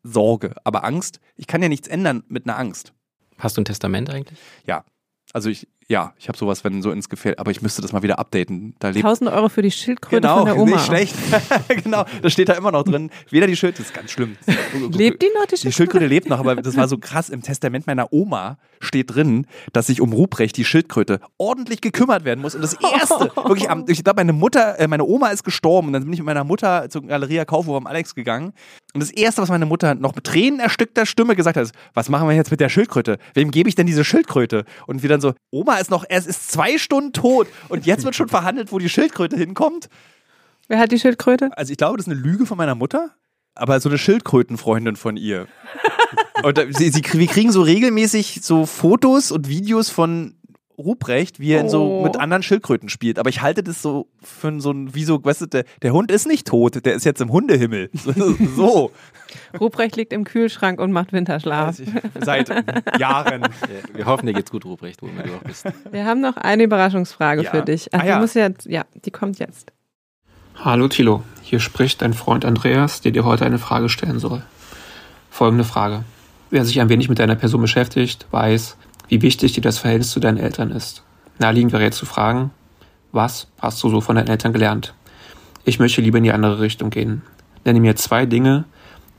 Sorge. 0.03 0.55
Aber 0.63 0.85
Angst, 0.85 1.19
ich 1.35 1.47
kann 1.47 1.61
ja 1.61 1.67
nichts 1.67 1.89
ändern 1.89 2.23
mit 2.29 2.47
einer 2.47 2.57
Angst. 2.57 2.93
Hast 3.39 3.57
du 3.57 3.61
ein 3.61 3.65
Testament 3.65 4.09
eigentlich? 4.09 4.39
Ja. 4.65 4.85
Also 5.33 5.49
ich, 5.49 5.67
ja, 5.91 6.13
ich 6.17 6.29
habe 6.29 6.37
sowas, 6.37 6.63
wenn 6.63 6.81
so 6.81 6.91
ins 6.91 7.09
Gefähr, 7.09 7.35
aber 7.37 7.51
ich 7.51 7.61
müsste 7.61 7.81
das 7.81 7.91
mal 7.91 8.01
wieder 8.01 8.17
updaten. 8.17 8.73
Da 8.79 8.87
lebt 8.89 9.03
1000 9.05 9.29
Euro 9.29 9.49
für 9.49 9.61
die 9.61 9.71
Schildkröte 9.71 10.21
Genau, 10.21 10.37
von 10.37 10.45
der 10.45 10.57
Oma. 10.57 10.71
nicht 10.77 10.85
schlecht. 10.85 11.15
genau, 11.83 12.05
das 12.21 12.31
steht 12.31 12.47
da 12.47 12.53
immer 12.53 12.71
noch 12.71 12.83
drin. 12.83 13.11
Weder 13.29 13.45
die 13.45 13.57
Schildkröte, 13.57 13.83
das 13.83 13.91
ist 13.91 13.93
ganz 13.93 14.11
schlimm. 14.11 14.37
Lebt 14.91 15.21
die 15.21 15.27
noch, 15.35 15.45
die 15.45 15.55
Die 15.55 15.57
Schildkröte? 15.57 15.71
Schildkröte 15.73 16.05
lebt 16.07 16.29
noch, 16.29 16.39
aber 16.39 16.55
das 16.55 16.77
war 16.77 16.87
so 16.87 16.97
krass. 16.97 17.29
Im 17.29 17.41
Testament 17.41 17.87
meiner 17.87 18.13
Oma 18.13 18.57
steht 18.79 19.13
drin, 19.13 19.45
dass 19.73 19.87
sich 19.87 19.99
um 19.99 20.13
Ruprecht, 20.13 20.55
die 20.55 20.63
Schildkröte, 20.65 21.19
ordentlich 21.37 21.81
gekümmert 21.81 22.23
werden 22.23 22.39
muss. 22.41 22.55
Und 22.55 22.61
das 22.61 22.73
Erste, 22.75 23.29
wirklich, 23.35 23.67
ich 23.87 24.03
glaube, 24.03 24.19
meine 24.21 24.33
Mutter, 24.33 24.79
äh, 24.79 24.87
meine 24.87 25.03
Oma 25.03 25.27
ist 25.29 25.43
gestorben 25.43 25.87
und 25.87 25.93
dann 25.93 26.03
bin 26.03 26.13
ich 26.13 26.19
mit 26.19 26.25
meiner 26.25 26.45
Mutter 26.45 26.89
zur 26.89 27.05
Galeria 27.05 27.43
Kaufhof 27.43 27.75
am 27.75 27.85
Alex 27.85 28.15
gegangen. 28.15 28.53
Und 28.93 29.01
das 29.01 29.11
Erste, 29.11 29.41
was 29.41 29.49
meine 29.49 29.65
Mutter 29.65 29.93
noch 29.95 30.15
mit 30.15 30.23
Tränen 30.23 30.59
erstickter 30.61 31.05
Stimme 31.05 31.35
gesagt 31.35 31.57
hat, 31.57 31.63
ist, 31.63 31.73
was 31.93 32.07
machen 32.09 32.27
wir 32.29 32.35
jetzt 32.35 32.51
mit 32.51 32.59
der 32.59 32.69
Schildkröte? 32.69 33.17
Wem 33.33 33.51
gebe 33.51 33.67
ich 33.69 33.75
denn 33.75 33.87
diese 33.87 34.03
Schildkröte? 34.05 34.63
Und 34.87 35.01
wir 35.03 35.09
dann 35.09 35.21
so, 35.21 35.33
Oma 35.51 35.77
ist 35.81 35.91
noch, 35.91 36.05
es 36.07 36.25
ist 36.25 36.51
zwei 36.51 36.77
Stunden 36.77 37.13
tot 37.13 37.47
und 37.69 37.85
jetzt 37.85 38.05
wird 38.05 38.15
schon 38.15 38.29
verhandelt, 38.29 38.71
wo 38.71 38.79
die 38.79 38.89
Schildkröte 38.89 39.35
hinkommt. 39.35 39.89
Wer 40.67 40.79
hat 40.79 40.91
die 40.91 40.99
Schildkröte? 40.99 41.49
Also 41.57 41.71
ich 41.71 41.77
glaube, 41.77 41.97
das 41.97 42.07
ist 42.07 42.13
eine 42.13 42.21
Lüge 42.21 42.45
von 42.45 42.57
meiner 42.57 42.75
Mutter, 42.75 43.11
aber 43.55 43.79
so 43.79 43.89
eine 43.89 43.97
Schildkrötenfreundin 43.97 44.95
von 44.95 45.17
ihr. 45.17 45.47
und 46.43 46.59
sie, 46.77 46.89
sie, 46.89 47.03
wir 47.03 47.27
kriegen 47.27 47.51
so 47.51 47.61
regelmäßig 47.61 48.39
so 48.41 48.65
Fotos 48.65 49.31
und 49.31 49.49
Videos 49.49 49.89
von 49.89 50.35
Ruprecht, 50.81 51.39
wie 51.39 51.51
er 51.51 51.61
in 51.61 51.69
so 51.69 51.99
Oh. 51.99 52.03
mit 52.03 52.17
anderen 52.19 52.43
Schildkröten 52.43 52.89
spielt. 52.89 53.17
Aber 53.19 53.29
ich 53.29 53.41
halte 53.41 53.63
das 53.63 53.81
so 53.81 54.07
für 54.21 54.59
so 54.59 54.71
ein, 54.71 54.93
wie 54.93 55.03
so, 55.03 55.23
weißt 55.23 55.41
du, 55.41 55.45
der, 55.47 55.63
der 55.81 55.93
Hund 55.93 56.11
ist 56.11 56.27
nicht 56.27 56.47
tot, 56.47 56.83
der 56.85 56.93
ist 56.93 57.05
jetzt 57.05 57.21
im 57.21 57.31
Hundehimmel. 57.31 57.89
So. 58.55 58.91
Ruprecht 59.59 59.95
liegt 59.95 60.11
im 60.13 60.23
Kühlschrank 60.25 60.79
und 60.79 60.91
macht 60.91 61.13
Winterschlaf. 61.13 61.81
Seit 62.19 62.49
Jahren. 62.99 63.43
Wir 63.93 64.05
hoffen, 64.05 64.25
dir 64.27 64.33
geht's 64.33 64.51
gut, 64.51 64.65
Ruprecht, 64.65 65.01
wo 65.01 65.07
immer 65.07 65.23
du 65.23 65.33
auch 65.35 65.43
bist. 65.43 65.65
Wir 65.91 66.05
haben 66.05 66.19
noch 66.21 66.37
eine 66.37 66.63
Überraschungsfrage 66.63 67.43
Ja. 67.43 67.51
für 67.51 67.61
dich. 67.61 67.93
Also 67.93 68.05
Ah, 68.05 68.09
ja. 68.09 68.19
musst 68.19 68.35
jetzt, 68.35 68.65
ja, 68.65 68.83
die 69.05 69.11
kommt 69.11 69.39
jetzt. 69.39 69.71
Hallo 70.55 70.87
Thilo, 70.89 71.23
hier 71.41 71.59
spricht 71.59 72.01
dein 72.01 72.13
Freund 72.13 72.45
Andreas, 72.45 73.01
der 73.01 73.11
dir 73.11 73.23
heute 73.25 73.45
eine 73.45 73.57
Frage 73.57 73.89
stellen 73.89 74.19
soll. 74.19 74.43
Folgende 75.29 75.63
Frage. 75.63 76.03
Wer 76.49 76.65
sich 76.65 76.81
ein 76.81 76.89
wenig 76.89 77.07
mit 77.07 77.17
deiner 77.19 77.35
Person 77.35 77.61
beschäftigt, 77.61 78.27
weiß, 78.31 78.75
wie 79.11 79.21
wichtig 79.21 79.51
dir 79.51 79.61
das 79.61 79.77
Verhältnis 79.77 80.11
zu 80.11 80.21
deinen 80.21 80.37
Eltern 80.37 80.71
ist. 80.71 81.03
Naheliegend 81.37 81.73
wäre 81.73 81.83
jetzt 81.83 81.97
zu 81.97 82.05
fragen, 82.05 82.51
was 83.11 83.47
hast 83.59 83.83
du 83.83 83.89
so 83.89 83.99
von 83.99 84.15
deinen 84.15 84.29
Eltern 84.29 84.53
gelernt? 84.53 84.93
Ich 85.65 85.79
möchte 85.79 85.99
lieber 85.99 86.17
in 86.17 86.23
die 86.23 86.31
andere 86.31 86.61
Richtung 86.61 86.89
gehen. 86.91 87.21
Nenne 87.65 87.81
mir 87.81 87.97
zwei 87.97 88.25
Dinge, 88.25 88.63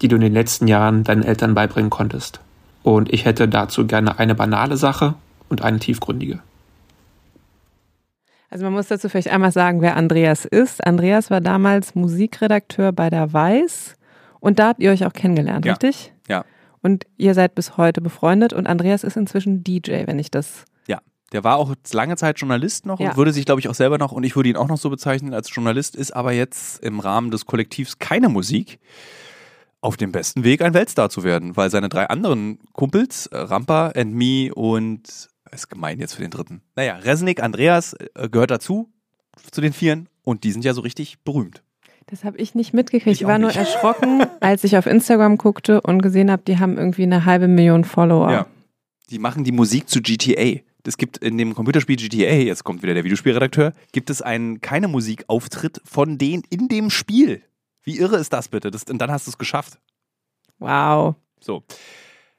die 0.00 0.08
du 0.08 0.16
in 0.16 0.22
den 0.22 0.32
letzten 0.32 0.66
Jahren 0.66 1.04
deinen 1.04 1.22
Eltern 1.22 1.54
beibringen 1.54 1.90
konntest. 1.90 2.40
Und 2.82 3.12
ich 3.12 3.26
hätte 3.26 3.48
dazu 3.48 3.86
gerne 3.86 4.18
eine 4.18 4.34
banale 4.34 4.78
Sache 4.78 5.12
und 5.50 5.60
eine 5.60 5.78
tiefgründige. 5.78 6.40
Also 8.48 8.64
man 8.64 8.72
muss 8.72 8.88
dazu 8.88 9.10
vielleicht 9.10 9.30
einmal 9.30 9.52
sagen, 9.52 9.82
wer 9.82 9.96
Andreas 9.96 10.46
ist. 10.46 10.86
Andreas 10.86 11.30
war 11.30 11.42
damals 11.42 11.94
Musikredakteur 11.94 12.92
bei 12.92 13.10
der 13.10 13.34
Weiß 13.34 13.96
und 14.40 14.58
da 14.58 14.68
habt 14.68 14.80
ihr 14.80 14.90
euch 14.90 15.04
auch 15.04 15.12
kennengelernt, 15.12 15.66
Ja. 15.66 15.72
richtig? 15.72 16.12
Und 16.82 17.06
ihr 17.16 17.34
seid 17.34 17.54
bis 17.54 17.76
heute 17.76 18.00
befreundet 18.00 18.52
und 18.52 18.66
Andreas 18.66 19.04
ist 19.04 19.16
inzwischen 19.16 19.62
DJ, 19.64 20.06
wenn 20.06 20.18
ich 20.18 20.30
das. 20.30 20.64
Ja. 20.86 21.00
Der 21.32 21.44
war 21.44 21.56
auch 21.56 21.74
lange 21.92 22.16
Zeit 22.16 22.38
Journalist 22.40 22.84
noch 22.86 22.98
Ja. 23.00 23.10
und 23.10 23.16
würde 23.16 23.32
sich, 23.32 23.46
glaube 23.46 23.60
ich, 23.60 23.68
auch 23.68 23.74
selber 23.74 23.98
noch, 23.98 24.12
und 24.12 24.24
ich 24.24 24.34
würde 24.36 24.48
ihn 24.50 24.56
auch 24.56 24.68
noch 24.68 24.78
so 24.78 24.90
bezeichnen 24.90 25.32
als 25.32 25.54
Journalist, 25.54 25.94
ist 25.96 26.10
aber 26.14 26.32
jetzt 26.32 26.82
im 26.82 27.00
Rahmen 27.00 27.30
des 27.30 27.46
Kollektivs 27.46 27.98
keine 27.98 28.28
Musik 28.28 28.80
auf 29.80 29.96
dem 29.96 30.12
besten 30.12 30.44
Weg, 30.44 30.60
ein 30.62 30.74
Weltstar 30.74 31.08
zu 31.10 31.24
werden, 31.24 31.56
weil 31.56 31.70
seine 31.70 31.88
drei 31.88 32.06
anderen 32.08 32.58
Kumpels, 32.72 33.26
äh, 33.26 33.36
Rampa 33.38 33.88
and 33.96 34.12
Me 34.14 34.52
und, 34.54 35.28
ist 35.50 35.68
gemein 35.70 35.98
jetzt 36.00 36.14
für 36.14 36.22
den 36.22 36.30
dritten, 36.30 36.62
naja, 36.76 36.96
Resnick, 36.96 37.42
Andreas 37.42 37.94
äh, 37.94 38.28
gehört 38.28 38.50
dazu, 38.50 38.90
zu 39.50 39.60
den 39.60 39.72
Vieren, 39.72 40.08
und 40.24 40.44
die 40.44 40.52
sind 40.52 40.64
ja 40.64 40.72
so 40.74 40.82
richtig 40.82 41.18
berühmt. 41.24 41.62
Das 42.12 42.24
habe 42.24 42.36
ich 42.36 42.54
nicht 42.54 42.74
mitgekriegt. 42.74 43.16
Ich 43.22 43.26
war 43.26 43.36
auch 43.36 43.38
nur 43.38 43.48
nicht. 43.48 43.56
erschrocken, 43.58 44.22
als 44.40 44.64
ich 44.64 44.76
auf 44.76 44.84
Instagram 44.84 45.38
guckte 45.38 45.80
und 45.80 46.02
gesehen 46.02 46.30
habe, 46.30 46.42
die 46.46 46.58
haben 46.58 46.76
irgendwie 46.76 47.04
eine 47.04 47.24
halbe 47.24 47.48
Million 47.48 47.84
Follower. 47.84 48.30
Ja. 48.30 48.46
Die 49.08 49.18
machen 49.18 49.44
die 49.44 49.52
Musik 49.52 49.88
zu 49.88 50.02
GTA. 50.02 50.60
Es 50.86 50.98
gibt 50.98 51.16
in 51.16 51.38
dem 51.38 51.54
Computerspiel 51.54 51.96
GTA, 51.96 52.34
jetzt 52.34 52.64
kommt 52.64 52.82
wieder 52.82 52.92
der 52.92 53.04
Videospielredakteur, 53.04 53.72
gibt 53.92 54.10
es 54.10 54.20
einen 54.20 54.60
keine 54.60 54.88
Musikauftritt 54.88 55.80
von 55.86 56.18
denen 56.18 56.42
in 56.50 56.68
dem 56.68 56.90
Spiel. 56.90 57.42
Wie 57.82 57.98
irre 57.98 58.16
ist 58.18 58.32
das 58.34 58.48
bitte? 58.48 58.70
Das, 58.70 58.84
und 58.84 58.98
dann 58.98 59.10
hast 59.10 59.26
du 59.26 59.30
es 59.30 59.38
geschafft. 59.38 59.78
Wow. 60.58 61.14
So, 61.40 61.62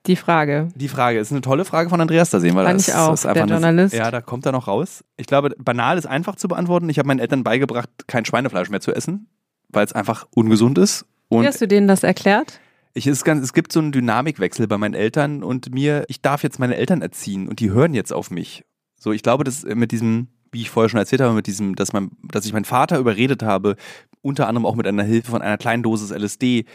Die 0.06 0.16
Frage. 0.16 0.70
die 0.76 0.88
Frage 0.88 1.18
ist 1.20 1.32
eine 1.32 1.42
tolle 1.42 1.66
Frage 1.66 1.90
von 1.90 2.00
Andreas 2.00 2.30
da 2.30 2.40
sehen, 2.40 2.56
weil 2.56 2.66
Fand 2.68 2.80
das 2.80 2.88
ich 2.90 2.94
auch, 2.94 3.14
ist 3.14 3.26
einfach 3.26 3.34
der 3.34 3.44
eine- 3.44 3.52
Journalist. 3.54 3.96
ja, 3.96 4.12
da 4.12 4.22
kommt 4.22 4.46
er 4.46 4.52
noch 4.52 4.68
raus. 4.68 5.04
Ich 5.18 5.26
glaube, 5.28 5.56
banal 5.58 5.98
ist 5.98 6.06
einfach 6.06 6.36
zu 6.36 6.48
beantworten. 6.48 6.90
Ich 6.90 7.00
habe 7.00 7.08
meinen 7.08 7.20
Eltern 7.20 7.44
beigebracht, 7.44 7.90
kein 8.08 8.24
Schweinefleisch 8.26 8.70
mehr 8.70 8.82
zu 8.82 8.94
essen, 8.94 9.28
weil 9.74 9.86
es 9.86 9.94
einfach 9.94 10.28
ungesund 10.36 10.78
ist. 10.78 11.06
Wie 11.30 11.38
Und 11.38 11.46
hast 11.46 11.62
du 11.62 11.68
denen 11.68 11.88
das 11.88 12.04
erklärt? 12.04 12.60
Ich, 12.94 13.08
es, 13.08 13.24
ganz, 13.24 13.44
es 13.44 13.54
gibt 13.54 13.72
so 13.72 13.80
einen 13.80 13.92
Dynamikwechsel 13.92 14.68
bei 14.68 14.78
meinen 14.78 14.94
Eltern 14.94 15.44
und 15.44 15.74
mir, 15.74 16.06
ich 16.08 16.22
darf 16.22 16.44
jetzt 16.44 16.60
meine 16.60 16.76
Eltern 16.76 17.02
erziehen 17.02 17.48
und 17.48 17.60
die 17.60 17.72
hören 17.72 17.94
jetzt 17.94 18.14
auf 18.14 18.30
mich. 18.30 18.64
So, 19.00 19.12
ich 19.12 19.24
glaube, 19.24 19.44
dass 19.44 19.64
mit 19.64 19.92
diesem, 19.92 20.28
wie 20.52 20.62
ich 20.62 20.70
vorher 20.70 20.90
schon 20.90 21.00
erzählt 21.00 21.22
habe, 21.22 21.34
mit 21.34 21.48
diesem, 21.48 21.76
dass, 21.76 21.92
mein, 21.92 22.12
dass 22.22 22.46
ich 22.46 22.54
meinen 22.54 22.66
Vater 22.66 23.00
überredet 23.00 23.42
habe, 23.42 23.76
unter 24.22 24.48
anderem 24.48 24.66
auch 24.66 24.76
mit 24.76 24.86
einer 24.86 25.04
Hilfe 25.04 25.32
von 25.32 25.42
einer 25.42 25.58
kleinen 25.58 25.82
Dosis 25.82 26.12
LSD, 26.12 26.66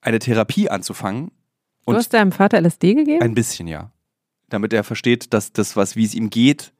eine 0.00 0.18
Therapie 0.18 0.70
anzufangen. 0.70 1.26
Du 1.84 1.92
Und 1.92 1.96
hast 1.96 2.14
deinem 2.14 2.32
Vater 2.32 2.60
LSD 2.60 2.94
gegeben? 2.94 3.22
ein 3.22 3.34
bisschen, 3.34 3.68
ja. 3.68 3.92
Damit 4.48 4.72
er 4.72 4.84
versteht, 4.84 5.34
dass 5.34 5.52
das, 5.52 5.76
was, 5.76 5.96
wie 5.96 6.04
es 6.04 6.14
ihm 6.14 6.30
geht, 6.30 6.72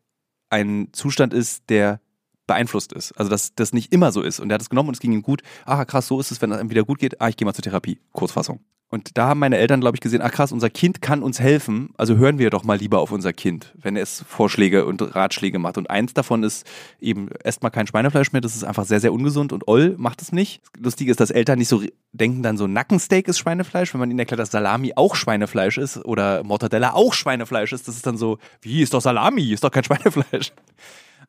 ein 0.50 0.88
Zustand 0.92 1.34
ist, 1.34 1.68
der 1.68 2.00
beeinflusst 2.48 2.92
ist. 2.92 3.12
Also, 3.12 3.30
dass 3.30 3.54
das 3.54 3.72
nicht 3.72 3.92
immer 3.92 4.10
so 4.10 4.22
ist. 4.22 4.40
Und 4.40 4.50
er 4.50 4.54
hat 4.54 4.62
es 4.62 4.70
genommen 4.70 4.88
und 4.88 4.94
es 4.94 5.00
ging 5.00 5.12
ihm 5.12 5.22
gut. 5.22 5.42
Ah, 5.64 5.84
krass, 5.84 6.08
so 6.08 6.18
ist 6.18 6.32
es, 6.32 6.42
wenn 6.42 6.50
es 6.50 6.58
einem 6.58 6.70
wieder 6.70 6.82
gut 6.82 6.98
geht. 6.98 7.20
Ah, 7.20 7.28
ich 7.28 7.36
gehe 7.36 7.46
mal 7.46 7.54
zur 7.54 7.62
Therapie. 7.62 8.00
Kurzfassung. 8.12 8.58
Und 8.90 9.18
da 9.18 9.28
haben 9.28 9.40
meine 9.40 9.58
Eltern, 9.58 9.80
glaube 9.80 9.96
ich, 9.96 10.00
gesehen, 10.00 10.22
ach 10.22 10.32
krass, 10.32 10.50
unser 10.50 10.70
Kind 10.70 11.02
kann 11.02 11.22
uns 11.22 11.40
helfen, 11.40 11.90
also 11.98 12.16
hören 12.16 12.38
wir 12.38 12.48
doch 12.48 12.64
mal 12.64 12.78
lieber 12.78 13.00
auf 13.00 13.12
unser 13.12 13.34
Kind, 13.34 13.74
wenn 13.76 13.96
es 13.96 14.24
Vorschläge 14.26 14.86
und 14.86 15.14
Ratschläge 15.14 15.58
macht. 15.58 15.76
Und 15.76 15.90
eins 15.90 16.14
davon 16.14 16.42
ist 16.42 16.66
eben, 16.98 17.28
esst 17.44 17.62
mal 17.62 17.68
kein 17.68 17.86
Schweinefleisch 17.86 18.32
mehr, 18.32 18.40
das 18.40 18.56
ist 18.56 18.64
einfach 18.64 18.86
sehr, 18.86 19.00
sehr 19.00 19.12
ungesund 19.12 19.52
und 19.52 19.68
Oll 19.68 19.94
macht 19.98 20.22
es 20.22 20.32
nicht. 20.32 20.62
Lustig 20.78 21.08
ist, 21.08 21.20
dass 21.20 21.30
Eltern 21.30 21.58
nicht 21.58 21.68
so 21.68 21.82
denken 22.12 22.42
dann 22.42 22.56
so, 22.56 22.66
Nackensteak 22.66 23.28
ist 23.28 23.38
Schweinefleisch, 23.38 23.92
wenn 23.92 24.00
man 24.00 24.10
ihnen 24.10 24.20
erklärt, 24.20 24.40
dass 24.40 24.52
Salami 24.52 24.94
auch 24.96 25.16
Schweinefleisch 25.16 25.76
ist 25.76 26.02
oder 26.06 26.42
Mortadella 26.42 26.94
auch 26.94 27.12
Schweinefleisch 27.12 27.74
ist, 27.74 27.88
das 27.88 27.96
ist 27.96 28.06
dann 28.06 28.16
so, 28.16 28.38
wie, 28.62 28.80
ist 28.80 28.94
doch 28.94 29.02
Salami, 29.02 29.52
ist 29.52 29.64
doch 29.64 29.70
kein 29.70 29.84
Schweinefleisch. 29.84 30.52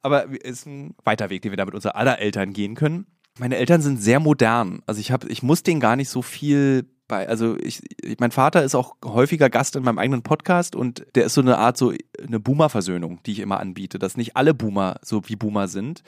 Aber 0.02 0.26
ist 0.44 0.66
ein 0.66 0.96
weiter 1.04 1.30
Weg, 1.30 1.42
den 1.42 1.52
wir 1.52 1.58
da 1.58 1.66
mit 1.66 1.76
unser 1.76 1.96
aller 1.96 2.20
Eltern 2.20 2.54
gehen 2.54 2.76
können. 2.76 3.06
Meine 3.38 3.58
Eltern 3.58 3.82
sind 3.82 4.02
sehr 4.02 4.20
modern. 4.20 4.82
Also 4.86 5.00
ich 5.02 5.12
habe, 5.12 5.28
ich 5.30 5.44
muss 5.44 5.64
denen 5.64 5.80
gar 5.80 5.96
nicht 5.96 6.10
so 6.10 6.22
viel 6.22 6.86
bei, 7.10 7.28
also 7.28 7.58
ich, 7.58 7.82
ich, 8.02 8.20
mein 8.20 8.32
Vater 8.32 8.64
ist 8.64 8.76
auch 8.76 8.96
häufiger 9.04 9.50
Gast 9.50 9.76
in 9.76 9.84
meinem 9.84 9.98
eigenen 9.98 10.22
Podcast 10.22 10.76
und 10.76 11.06
der 11.16 11.26
ist 11.26 11.34
so 11.34 11.42
eine 11.42 11.58
Art 11.58 11.76
so 11.76 11.92
eine 12.26 12.40
Boomer-Versöhnung, 12.40 13.20
die 13.26 13.34
ich 13.34 13.40
immer 13.40 13.60
anbiete, 13.60 14.00
dass 14.00 14.16
nicht 14.16 14.38
alle 14.38 14.54
Boomer 14.54 14.98
so 15.02 15.22
wie 15.28 15.36
Boomer 15.36 15.68
sind. 15.68 16.04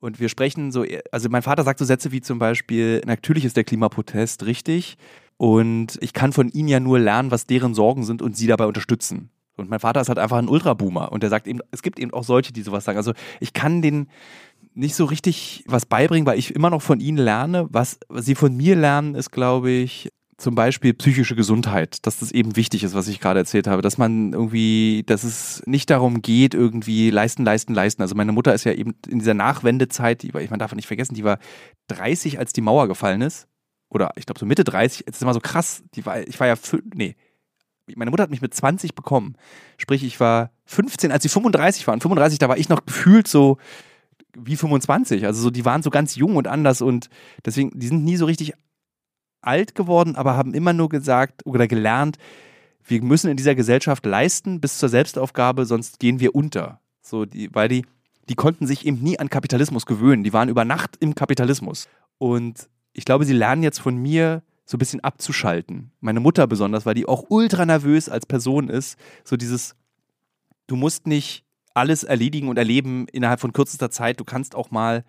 Und 0.00 0.20
wir 0.20 0.28
sprechen 0.28 0.70
so, 0.70 0.84
also 1.10 1.28
mein 1.28 1.42
Vater 1.42 1.64
sagt 1.64 1.80
so 1.80 1.84
Sätze 1.84 2.12
wie 2.12 2.20
zum 2.20 2.38
Beispiel, 2.38 3.02
natürlich 3.04 3.44
ist 3.44 3.56
der 3.56 3.64
Klimaprotest 3.64 4.46
richtig 4.46 4.96
und 5.36 5.98
ich 6.00 6.12
kann 6.12 6.32
von 6.32 6.48
ihnen 6.48 6.68
ja 6.68 6.80
nur 6.80 7.00
lernen, 7.00 7.30
was 7.30 7.46
deren 7.46 7.74
Sorgen 7.74 8.04
sind 8.04 8.22
und 8.22 8.36
sie 8.36 8.46
dabei 8.46 8.66
unterstützen. 8.66 9.30
Und 9.58 9.70
mein 9.70 9.80
Vater 9.80 10.00
ist 10.00 10.08
halt 10.08 10.18
einfach 10.18 10.38
ein 10.38 10.48
Ultraboomer 10.48 11.12
und 11.12 11.22
der 11.22 11.30
sagt 11.30 11.46
eben, 11.46 11.60
es 11.70 11.82
gibt 11.82 11.98
eben 11.98 12.12
auch 12.12 12.24
solche, 12.24 12.52
die 12.52 12.62
sowas 12.62 12.84
sagen. 12.84 12.98
Also 12.98 13.12
ich 13.40 13.52
kann 13.52 13.82
den 13.82 14.08
nicht 14.74 14.94
so 14.94 15.04
richtig 15.04 15.64
was 15.66 15.86
beibringen, 15.86 16.26
weil 16.26 16.38
ich 16.38 16.54
immer 16.54 16.70
noch 16.70 16.82
von 16.82 17.00
ihnen 17.00 17.18
lerne. 17.18 17.66
Was, 17.70 17.98
sie 18.16 18.34
von 18.34 18.56
mir 18.56 18.76
lernen, 18.76 19.14
ist, 19.14 19.32
glaube 19.32 19.70
ich, 19.70 20.10
zum 20.38 20.54
Beispiel 20.54 20.94
psychische 20.94 21.34
Gesundheit, 21.34 22.06
dass 22.06 22.20
das 22.20 22.30
eben 22.30 22.54
wichtig 22.54 22.84
ist, 22.84 22.94
was 22.94 23.08
ich 23.08 23.18
gerade 23.18 23.40
erzählt 23.40 23.66
habe, 23.66 23.82
dass 23.82 23.98
man 23.98 24.32
irgendwie, 24.32 25.02
dass 25.04 25.24
es 25.24 25.62
nicht 25.66 25.90
darum 25.90 26.22
geht, 26.22 26.54
irgendwie 26.54 27.10
leisten, 27.10 27.44
leisten, 27.44 27.74
leisten. 27.74 28.02
Also 28.02 28.14
meine 28.14 28.30
Mutter 28.30 28.54
ist 28.54 28.62
ja 28.62 28.72
eben 28.72 28.94
in 29.08 29.18
dieser 29.18 29.34
Nachwendezeit, 29.34 30.22
die 30.22 30.32
war, 30.32 30.40
man 30.48 30.60
darf 30.60 30.72
nicht 30.74 30.86
vergessen, 30.86 31.14
die 31.14 31.24
war 31.24 31.40
30, 31.88 32.38
als 32.38 32.52
die 32.52 32.60
Mauer 32.60 32.86
gefallen 32.86 33.20
ist. 33.20 33.48
Oder 33.90 34.12
ich 34.14 34.26
glaube 34.26 34.38
so 34.38 34.46
Mitte 34.46 34.62
30, 34.62 35.04
jetzt 35.06 35.16
ist 35.16 35.22
immer 35.22 35.34
so 35.34 35.40
krass, 35.40 35.82
die 35.94 36.06
war, 36.06 36.20
ich 36.20 36.38
war 36.38 36.46
ja, 36.46 36.54
nee, 36.94 37.16
meine 37.96 38.10
Mutter 38.10 38.22
hat 38.22 38.30
mich 38.30 38.42
mit 38.42 38.54
20 38.54 38.94
bekommen. 38.94 39.36
Sprich, 39.76 40.04
ich 40.04 40.18
war 40.20 40.50
15, 40.66 41.12
als 41.12 41.22
sie 41.22 41.28
35 41.28 41.86
waren. 41.86 42.00
35, 42.00 42.38
da 42.38 42.48
war 42.48 42.58
ich 42.58 42.68
noch 42.68 42.84
gefühlt 42.84 43.28
so 43.28 43.58
wie 44.36 44.56
25. 44.56 45.24
Also 45.26 45.42
so, 45.42 45.50
die 45.50 45.64
waren 45.64 45.82
so 45.82 45.90
ganz 45.90 46.14
jung 46.16 46.36
und 46.36 46.46
anders 46.46 46.82
und 46.82 47.08
deswegen, 47.44 47.78
die 47.78 47.88
sind 47.88 48.04
nie 48.04 48.16
so 48.16 48.26
richtig 48.26 48.54
alt 49.40 49.74
geworden, 49.74 50.16
aber 50.16 50.36
haben 50.36 50.54
immer 50.54 50.72
nur 50.72 50.88
gesagt 50.88 51.46
oder 51.46 51.66
gelernt, 51.66 52.18
wir 52.84 53.02
müssen 53.02 53.30
in 53.30 53.36
dieser 53.36 53.54
Gesellschaft 53.54 54.04
leisten 54.06 54.60
bis 54.60 54.78
zur 54.78 54.88
Selbstaufgabe, 54.88 55.66
sonst 55.66 56.00
gehen 56.00 56.20
wir 56.20 56.34
unter. 56.34 56.80
So, 57.02 57.24
die, 57.24 57.54
weil 57.54 57.68
die, 57.68 57.84
die 58.28 58.34
konnten 58.34 58.66
sich 58.66 58.86
eben 58.86 59.02
nie 59.02 59.18
an 59.18 59.30
Kapitalismus 59.30 59.86
gewöhnen. 59.86 60.24
Die 60.24 60.32
waren 60.32 60.48
über 60.48 60.64
Nacht 60.64 60.96
im 61.00 61.14
Kapitalismus. 61.14 61.88
Und 62.18 62.68
ich 62.92 63.04
glaube, 63.04 63.24
sie 63.24 63.34
lernen 63.34 63.62
jetzt 63.62 63.78
von 63.78 63.96
mir 63.96 64.42
so 64.70 64.76
ein 64.76 64.78
bisschen 64.78 65.00
abzuschalten. 65.00 65.92
Meine 66.00 66.20
Mutter 66.20 66.46
besonders, 66.46 66.84
weil 66.84 66.92
die 66.92 67.08
auch 67.08 67.24
ultra 67.30 67.64
nervös 67.64 68.10
als 68.10 68.26
Person 68.26 68.68
ist. 68.68 68.98
So 69.24 69.38
dieses, 69.38 69.74
du 70.66 70.76
musst 70.76 71.06
nicht 71.06 71.42
alles 71.72 72.02
erledigen 72.04 72.48
und 72.48 72.58
erleben 72.58 73.06
innerhalb 73.10 73.40
von 73.40 73.54
kürzester 73.54 73.90
Zeit. 73.90 74.20
Du 74.20 74.24
kannst 74.24 74.54
auch 74.54 74.70
mal 74.70 75.04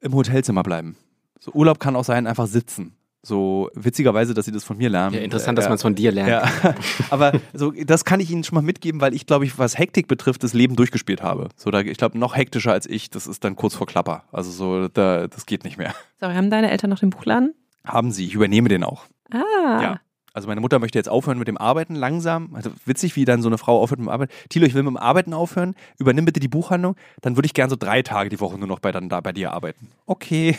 im 0.00 0.14
Hotelzimmer 0.14 0.62
bleiben. 0.62 0.96
So 1.40 1.50
Urlaub 1.52 1.80
kann 1.80 1.96
auch 1.96 2.04
sein, 2.04 2.28
einfach 2.28 2.46
sitzen. 2.46 2.94
So 3.22 3.68
witzigerweise, 3.74 4.32
dass 4.32 4.44
sie 4.44 4.52
das 4.52 4.62
von 4.62 4.76
mir 4.76 4.90
lernen. 4.90 5.16
Ja, 5.16 5.22
interessant, 5.22 5.58
Äh, 5.58 5.62
dass 5.62 5.68
man 5.68 5.76
es 5.76 5.82
von 5.82 5.96
dir 5.96 6.12
lernt. 6.12 6.28
ja, 6.30 6.74
aber 7.10 7.32
so, 7.52 7.72
das 7.72 8.04
kann 8.04 8.20
ich 8.20 8.30
Ihnen 8.30 8.44
schon 8.44 8.54
mal 8.54 8.62
mitgeben, 8.62 9.00
weil 9.00 9.12
ich, 9.14 9.26
glaube 9.26 9.44
ich, 9.46 9.58
was 9.58 9.76
Hektik 9.76 10.06
betrifft, 10.06 10.44
das 10.44 10.52
Leben 10.52 10.76
durchgespielt 10.76 11.22
habe. 11.22 11.48
So, 11.56 11.70
da, 11.72 11.80
ich 11.80 11.96
glaube, 11.96 12.16
noch 12.18 12.36
hektischer 12.36 12.70
als 12.72 12.86
ich, 12.86 13.08
das 13.10 13.26
ist 13.26 13.42
dann 13.42 13.56
kurz 13.56 13.74
vor 13.74 13.86
Klapper. 13.88 14.24
Also 14.30 14.50
so, 14.52 14.88
da, 14.88 15.26
das 15.26 15.46
geht 15.46 15.64
nicht 15.64 15.78
mehr. 15.78 15.94
Sorry, 16.20 16.34
haben 16.34 16.50
deine 16.50 16.70
Eltern 16.70 16.90
noch 16.90 17.00
den 17.00 17.10
Buchladen? 17.10 17.54
Haben 17.86 18.10
Sie, 18.12 18.26
ich 18.26 18.34
übernehme 18.34 18.68
den 18.68 18.84
auch. 18.84 19.04
Ah. 19.30 19.80
Ja. 19.82 20.00
Also 20.32 20.48
meine 20.48 20.60
Mutter 20.60 20.80
möchte 20.80 20.98
jetzt 20.98 21.08
aufhören 21.08 21.38
mit 21.38 21.46
dem 21.46 21.56
Arbeiten 21.56 21.94
langsam. 21.94 22.54
Also 22.54 22.70
witzig, 22.86 23.14
wie 23.14 23.24
dann 23.24 23.40
so 23.40 23.48
eine 23.48 23.56
Frau 23.58 23.80
aufhört 23.80 24.00
mit 24.00 24.08
dem 24.08 24.12
Arbeiten. 24.12 24.32
Tilo, 24.48 24.66
ich 24.66 24.74
will 24.74 24.82
mit 24.82 24.90
dem 24.90 24.96
Arbeiten 24.96 25.32
aufhören. 25.32 25.76
Übernimm 25.98 26.24
bitte 26.24 26.40
die 26.40 26.48
Buchhandlung. 26.48 26.96
Dann 27.20 27.36
würde 27.36 27.46
ich 27.46 27.54
gern 27.54 27.70
so 27.70 27.76
drei 27.76 28.02
Tage 28.02 28.30
die 28.30 28.40
Woche 28.40 28.58
nur 28.58 28.66
noch 28.66 28.80
bei, 28.80 28.90
dann 28.90 29.08
da 29.08 29.20
bei 29.20 29.32
dir 29.32 29.52
arbeiten. 29.52 29.88
Okay. 30.06 30.58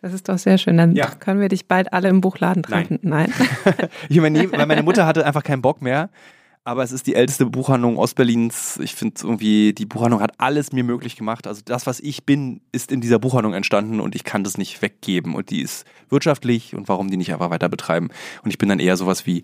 Das 0.00 0.14
ist 0.14 0.30
doch 0.30 0.38
sehr 0.38 0.56
schön. 0.56 0.78
Dann 0.78 0.94
Ja. 0.96 1.08
können 1.10 1.40
wir 1.42 1.48
dich 1.50 1.68
bald 1.68 1.92
alle 1.92 2.08
im 2.08 2.22
Buchladen 2.22 2.62
treffen. 2.62 2.98
Nein. 3.02 3.30
Ich 4.08 4.16
übernehme, 4.16 4.50
weil 4.52 4.64
meine 4.66 4.82
Mutter 4.82 5.04
hatte 5.04 5.26
einfach 5.26 5.42
keinen 5.42 5.60
Bock 5.60 5.82
mehr. 5.82 6.08
Aber 6.62 6.82
es 6.82 6.92
ist 6.92 7.06
die 7.06 7.14
älteste 7.14 7.46
Buchhandlung 7.46 7.96
Ostberlins. 7.96 8.78
Ich 8.82 8.94
finde 8.94 9.20
irgendwie, 9.22 9.72
die 9.72 9.86
Buchhandlung 9.86 10.20
hat 10.20 10.32
alles 10.38 10.72
mir 10.72 10.84
möglich 10.84 11.16
gemacht. 11.16 11.46
Also 11.46 11.62
das, 11.64 11.86
was 11.86 12.00
ich 12.00 12.24
bin, 12.24 12.60
ist 12.70 12.92
in 12.92 13.00
dieser 13.00 13.18
Buchhandlung 13.18 13.54
entstanden 13.54 13.98
und 13.98 14.14
ich 14.14 14.24
kann 14.24 14.44
das 14.44 14.58
nicht 14.58 14.82
weggeben. 14.82 15.34
Und 15.34 15.50
die 15.50 15.62
ist 15.62 15.86
wirtschaftlich 16.10 16.74
und 16.74 16.88
warum 16.88 17.10
die 17.10 17.16
nicht 17.16 17.32
einfach 17.32 17.50
weiter 17.50 17.70
betreiben. 17.70 18.10
Und 18.42 18.50
ich 18.50 18.58
bin 18.58 18.68
dann 18.68 18.78
eher 18.78 18.98
sowas 18.98 19.24
wie, 19.26 19.42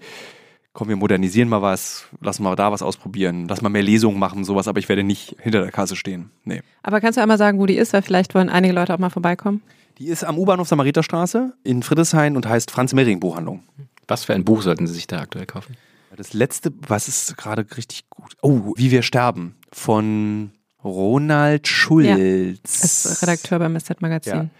komm, 0.75 0.89
wir 0.89 0.97
modernisieren 0.97 1.49
mal 1.49 1.62
was, 1.62 2.05
lassen 2.21 2.43
mal 2.43 2.55
da 2.55 2.71
was 2.71 2.83
ausprobieren, 2.83 3.49
lass 3.49 3.62
mal 3.62 3.71
mehr 3.71 3.83
Lesungen 3.83 4.19
machen, 4.19 4.45
sowas, 4.45 4.69
aber 4.69 4.79
ich 4.79 4.91
werde 4.91 5.03
nicht 5.03 5.37
hinter 5.41 5.62
der 5.62 5.73
Kasse 5.73 5.97
stehen. 5.97 6.31
Nee. 6.45 6.61
Aber 6.83 7.01
kannst 7.01 7.17
du 7.17 7.23
einmal 7.23 7.39
sagen, 7.39 7.59
wo 7.59 7.64
die 7.64 7.77
ist, 7.77 7.95
weil 7.95 8.03
vielleicht 8.03 8.35
wollen 8.35 8.51
einige 8.51 8.75
Leute 8.75 8.93
auch 8.93 8.99
mal 8.99 9.09
vorbeikommen? 9.09 9.62
Die 9.99 10.09
ist 10.09 10.23
am 10.23 10.39
U-Bahnhof 10.39 10.69
Samariterstraße 10.69 11.55
in 11.64 11.83
Friedrichshain 11.83 12.37
und 12.37 12.47
heißt 12.47 12.71
Franz 12.71 12.93
Mehring 12.93 13.21
Buchhandlung. 13.21 13.62
Was 14.07 14.25
für 14.25 14.35
ein 14.35 14.45
Buch 14.45 14.61
sollten 14.61 14.87
Sie 14.87 14.93
sich 14.93 15.07
da 15.07 15.21
aktuell 15.21 15.47
kaufen? 15.47 15.77
Das 16.17 16.33
letzte, 16.33 16.73
was 16.89 17.09
ist 17.09 17.37
gerade 17.37 17.67
richtig 17.77 18.09
gut? 18.11 18.37
Oh, 18.43 18.73
Wie 18.77 18.91
wir 18.91 19.03
sterben 19.03 19.57
von 19.71 20.53
Ronald 20.83 21.69
Schulz. 21.69 22.83
Ist 22.83 23.23
Redakteur 23.23 23.59
beim 23.59 23.79
SZ 23.79 24.01
Magazin. 24.01 24.35
Ja. 24.35 24.51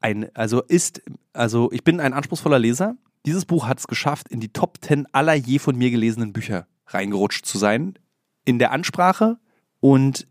Ein, 0.00 0.28
also 0.34 0.62
ist, 0.62 1.02
also 1.32 1.70
ich 1.72 1.84
bin 1.84 2.00
ein 2.00 2.12
anspruchsvoller 2.12 2.58
Leser. 2.58 2.96
Dieses 3.26 3.44
Buch 3.44 3.66
hat 3.66 3.78
es 3.78 3.86
geschafft, 3.86 4.28
in 4.28 4.40
die 4.40 4.52
Top 4.52 4.78
10 4.82 5.06
aller 5.12 5.34
je 5.34 5.58
von 5.58 5.76
mir 5.76 5.90
gelesenen 5.90 6.32
Bücher 6.32 6.66
reingerutscht 6.88 7.46
zu 7.46 7.58
sein. 7.58 7.98
In 8.44 8.58
der 8.58 8.72
Ansprache 8.72 9.38
und 9.80 10.26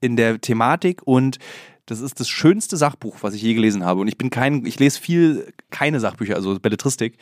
in 0.00 0.16
der 0.16 0.40
Thematik 0.40 1.02
und 1.04 1.38
das 1.86 2.00
ist 2.00 2.18
das 2.20 2.28
schönste 2.28 2.76
Sachbuch, 2.76 3.18
was 3.22 3.34
ich 3.34 3.42
je 3.42 3.54
gelesen 3.54 3.84
habe. 3.84 4.00
Und 4.00 4.08
ich 4.08 4.18
bin 4.18 4.30
kein, 4.30 4.66
ich 4.66 4.78
lese 4.78 5.00
viel 5.00 5.52
keine 5.70 6.00
Sachbücher, 6.00 6.34
also 6.34 6.58
Belletristik. 6.58 7.16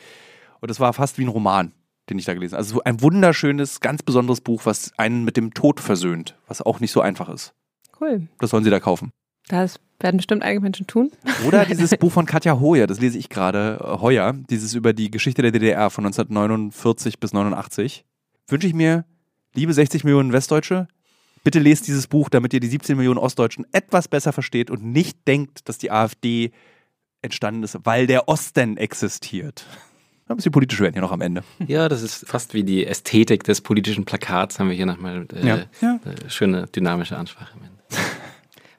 Und 0.59 0.71
das 0.71 0.79
war 0.79 0.91
fast 0.93 1.17
wie 1.19 1.23
ein 1.23 1.29
Roman 1.29 1.71
den 2.09 2.19
ich 2.19 2.25
da 2.25 2.33
gelesen 2.33 2.53
habe. 2.53 2.63
Also 2.63 2.81
ein 2.83 3.01
wunderschönes, 3.01 3.79
ganz 3.79 4.03
besonderes 4.03 4.41
Buch, 4.41 4.61
was 4.65 4.91
einen 4.97 5.23
mit 5.23 5.37
dem 5.37 5.53
Tod 5.53 5.79
versöhnt, 5.79 6.37
was 6.47 6.61
auch 6.61 6.79
nicht 6.79 6.91
so 6.91 7.01
einfach 7.01 7.29
ist. 7.29 7.53
Cool. 7.99 8.27
Das 8.39 8.49
sollen 8.49 8.63
Sie 8.63 8.69
da 8.69 8.79
kaufen. 8.79 9.11
Das 9.47 9.79
werden 9.99 10.17
bestimmt 10.17 10.43
einige 10.43 10.61
Menschen 10.61 10.87
tun. 10.87 11.11
Oder 11.47 11.65
dieses 11.65 11.95
Buch 11.97 12.11
von 12.11 12.25
Katja 12.25 12.59
Hoyer, 12.59 12.87
das 12.87 12.99
lese 12.99 13.17
ich 13.17 13.29
gerade, 13.29 13.79
äh, 13.81 14.01
Hoyer, 14.01 14.33
dieses 14.49 14.73
über 14.73 14.93
die 14.93 15.11
Geschichte 15.11 15.41
der 15.41 15.51
DDR 15.51 15.89
von 15.89 16.05
1949 16.05 17.19
bis 17.19 17.33
89. 17.33 18.05
Wünsche 18.47 18.67
ich 18.67 18.73
mir, 18.73 19.05
liebe 19.53 19.73
60 19.73 20.03
Millionen 20.03 20.33
Westdeutsche, 20.33 20.87
bitte 21.43 21.59
lest 21.59 21.87
dieses 21.87 22.07
Buch, 22.07 22.29
damit 22.29 22.53
ihr 22.53 22.59
die 22.59 22.67
17 22.67 22.97
Millionen 22.97 23.19
Ostdeutschen 23.19 23.65
etwas 23.71 24.07
besser 24.07 24.33
versteht 24.33 24.69
und 24.69 24.83
nicht 24.83 25.27
denkt, 25.27 25.69
dass 25.69 25.77
die 25.77 25.91
AfD 25.91 26.51
entstanden 27.21 27.63
ist, 27.63 27.77
weil 27.83 28.07
der 28.07 28.27
Osten 28.27 28.77
existiert. 28.77 29.65
Ein 30.27 30.37
bisschen 30.37 30.51
politisch 30.51 30.79
werden 30.79 30.93
hier 30.93 31.01
noch 31.03 31.11
am 31.11 31.21
Ende. 31.21 31.43
Ja, 31.67 31.87
das 31.87 32.01
ist 32.01 32.27
fast 32.27 32.53
wie 32.55 32.63
die 32.63 32.85
Ästhetik 32.87 33.43
des 33.43 33.61
politischen 33.61 34.05
Plakats, 34.05 34.59
haben 34.59 34.69
wir 34.69 34.75
hier 34.75 34.87
nochmal 34.87 35.27
äh, 35.33 35.47
Ja. 35.47 35.57
Ja. 35.81 35.99
äh, 36.03 36.29
schöne 36.29 36.65
dynamische 36.67 37.15
Ansprache. 37.15 37.53
am 37.53 37.61
Ende. 37.61 37.75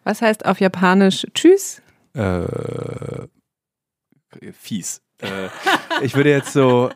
Was 0.05 0.23
heißt 0.23 0.45
auf 0.45 0.61
Japanisch 0.61 1.27
Tschüss? 1.35 1.83
Äh, 2.15 2.43
fies. 4.53 5.01
Äh, 5.23 5.49
ich 6.05 6.15
würde 6.17 6.31
jetzt 6.31 6.53
so, 6.53 6.91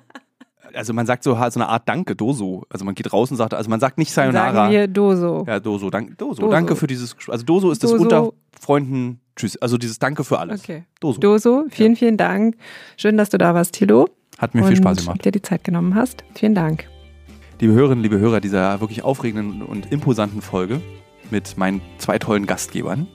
also 0.74 0.92
man 0.94 1.06
sagt 1.06 1.22
so, 1.22 1.34
so 1.34 1.40
eine 1.40 1.68
Art 1.68 1.88
Danke, 1.88 2.16
Doso. 2.16 2.64
Also 2.70 2.84
man 2.84 2.94
geht 2.94 3.12
raus 3.12 3.30
und 3.30 3.36
sagt, 3.36 3.54
also 3.54 3.70
man 3.70 3.80
sagt 3.80 3.98
nicht 3.98 4.12
Sayonara. 4.12 4.52
Sagen 4.52 4.72
wir 4.72 4.88
Doso. 4.88 5.44
ja, 5.46 5.60
Doso, 5.60 5.90
dank, 5.90 6.18
Doso, 6.18 6.40
Doso. 6.42 6.50
danke 6.50 6.74
für 6.76 6.86
dieses, 6.86 7.14
Gespräch. 7.16 7.32
also 7.32 7.44
Doso 7.44 7.70
ist 7.70 7.82
das 7.84 7.90
Doso. 7.92 8.02
unter 8.02 8.32
Freunden, 8.60 9.20
tschüss, 9.36 9.56
also 9.58 9.78
dieses 9.78 9.98
Danke 9.98 10.24
für 10.24 10.38
alles. 10.38 10.60
Okay. 10.62 10.84
Doso. 11.00 11.20
Doso, 11.20 11.64
vielen, 11.70 11.94
vielen 11.96 12.16
Dank. 12.16 12.56
Schön, 12.96 13.16
dass 13.16 13.30
du 13.30 13.38
da 13.38 13.54
warst, 13.54 13.74
Thilo. 13.74 14.08
Hat 14.40 14.54
mir 14.54 14.64
viel 14.64 14.76
Spaß 14.76 15.00
und 15.00 15.04
gemacht. 15.04 15.24
dir 15.24 15.32
die 15.32 15.42
Zeit 15.42 15.64
genommen 15.64 15.94
hast. 15.94 16.24
Vielen 16.34 16.54
Dank. 16.54 16.88
Liebe 17.60 17.74
Hörerinnen, 17.74 18.02
liebe 18.02 18.18
Hörer 18.18 18.40
dieser 18.40 18.80
wirklich 18.80 19.04
aufregenden 19.04 19.60
und 19.60 19.92
imposanten 19.92 20.40
Folge 20.40 20.80
mit 21.30 21.58
meinen 21.58 21.82
zwei 21.98 22.18
tollen 22.18 22.46
Gastgebern. 22.46 23.06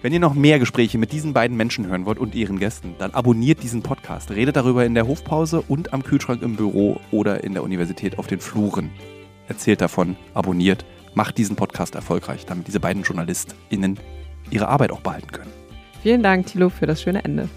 Wenn 0.00 0.14
ihr 0.14 0.20
noch 0.20 0.32
mehr 0.32 0.58
Gespräche 0.58 0.96
mit 0.96 1.12
diesen 1.12 1.34
beiden 1.34 1.54
Menschen 1.54 1.86
hören 1.86 2.06
wollt 2.06 2.18
und 2.18 2.34
ihren 2.34 2.58
Gästen, 2.58 2.94
dann 2.98 3.10
abonniert 3.10 3.62
diesen 3.62 3.82
Podcast. 3.82 4.30
Redet 4.30 4.56
darüber 4.56 4.86
in 4.86 4.94
der 4.94 5.06
Hofpause 5.06 5.60
und 5.60 5.92
am 5.92 6.02
Kühlschrank 6.02 6.40
im 6.40 6.56
Büro 6.56 6.98
oder 7.10 7.44
in 7.44 7.52
der 7.52 7.62
Universität 7.62 8.18
auf 8.18 8.26
den 8.26 8.40
Fluren. 8.40 8.88
Erzählt 9.48 9.82
davon, 9.82 10.16
abonniert, 10.32 10.86
macht 11.12 11.36
diesen 11.36 11.56
Podcast 11.56 11.94
erfolgreich, 11.94 12.46
damit 12.46 12.66
diese 12.66 12.80
beiden 12.80 13.02
JournalistInnen 13.02 13.98
ihre 14.50 14.68
Arbeit 14.68 14.92
auch 14.92 15.00
behalten 15.00 15.30
können. 15.30 15.50
Vielen 16.02 16.22
Dank, 16.22 16.46
Thilo, 16.46 16.70
für 16.70 16.86
das 16.86 17.02
schöne 17.02 17.22
Ende. 17.22 17.50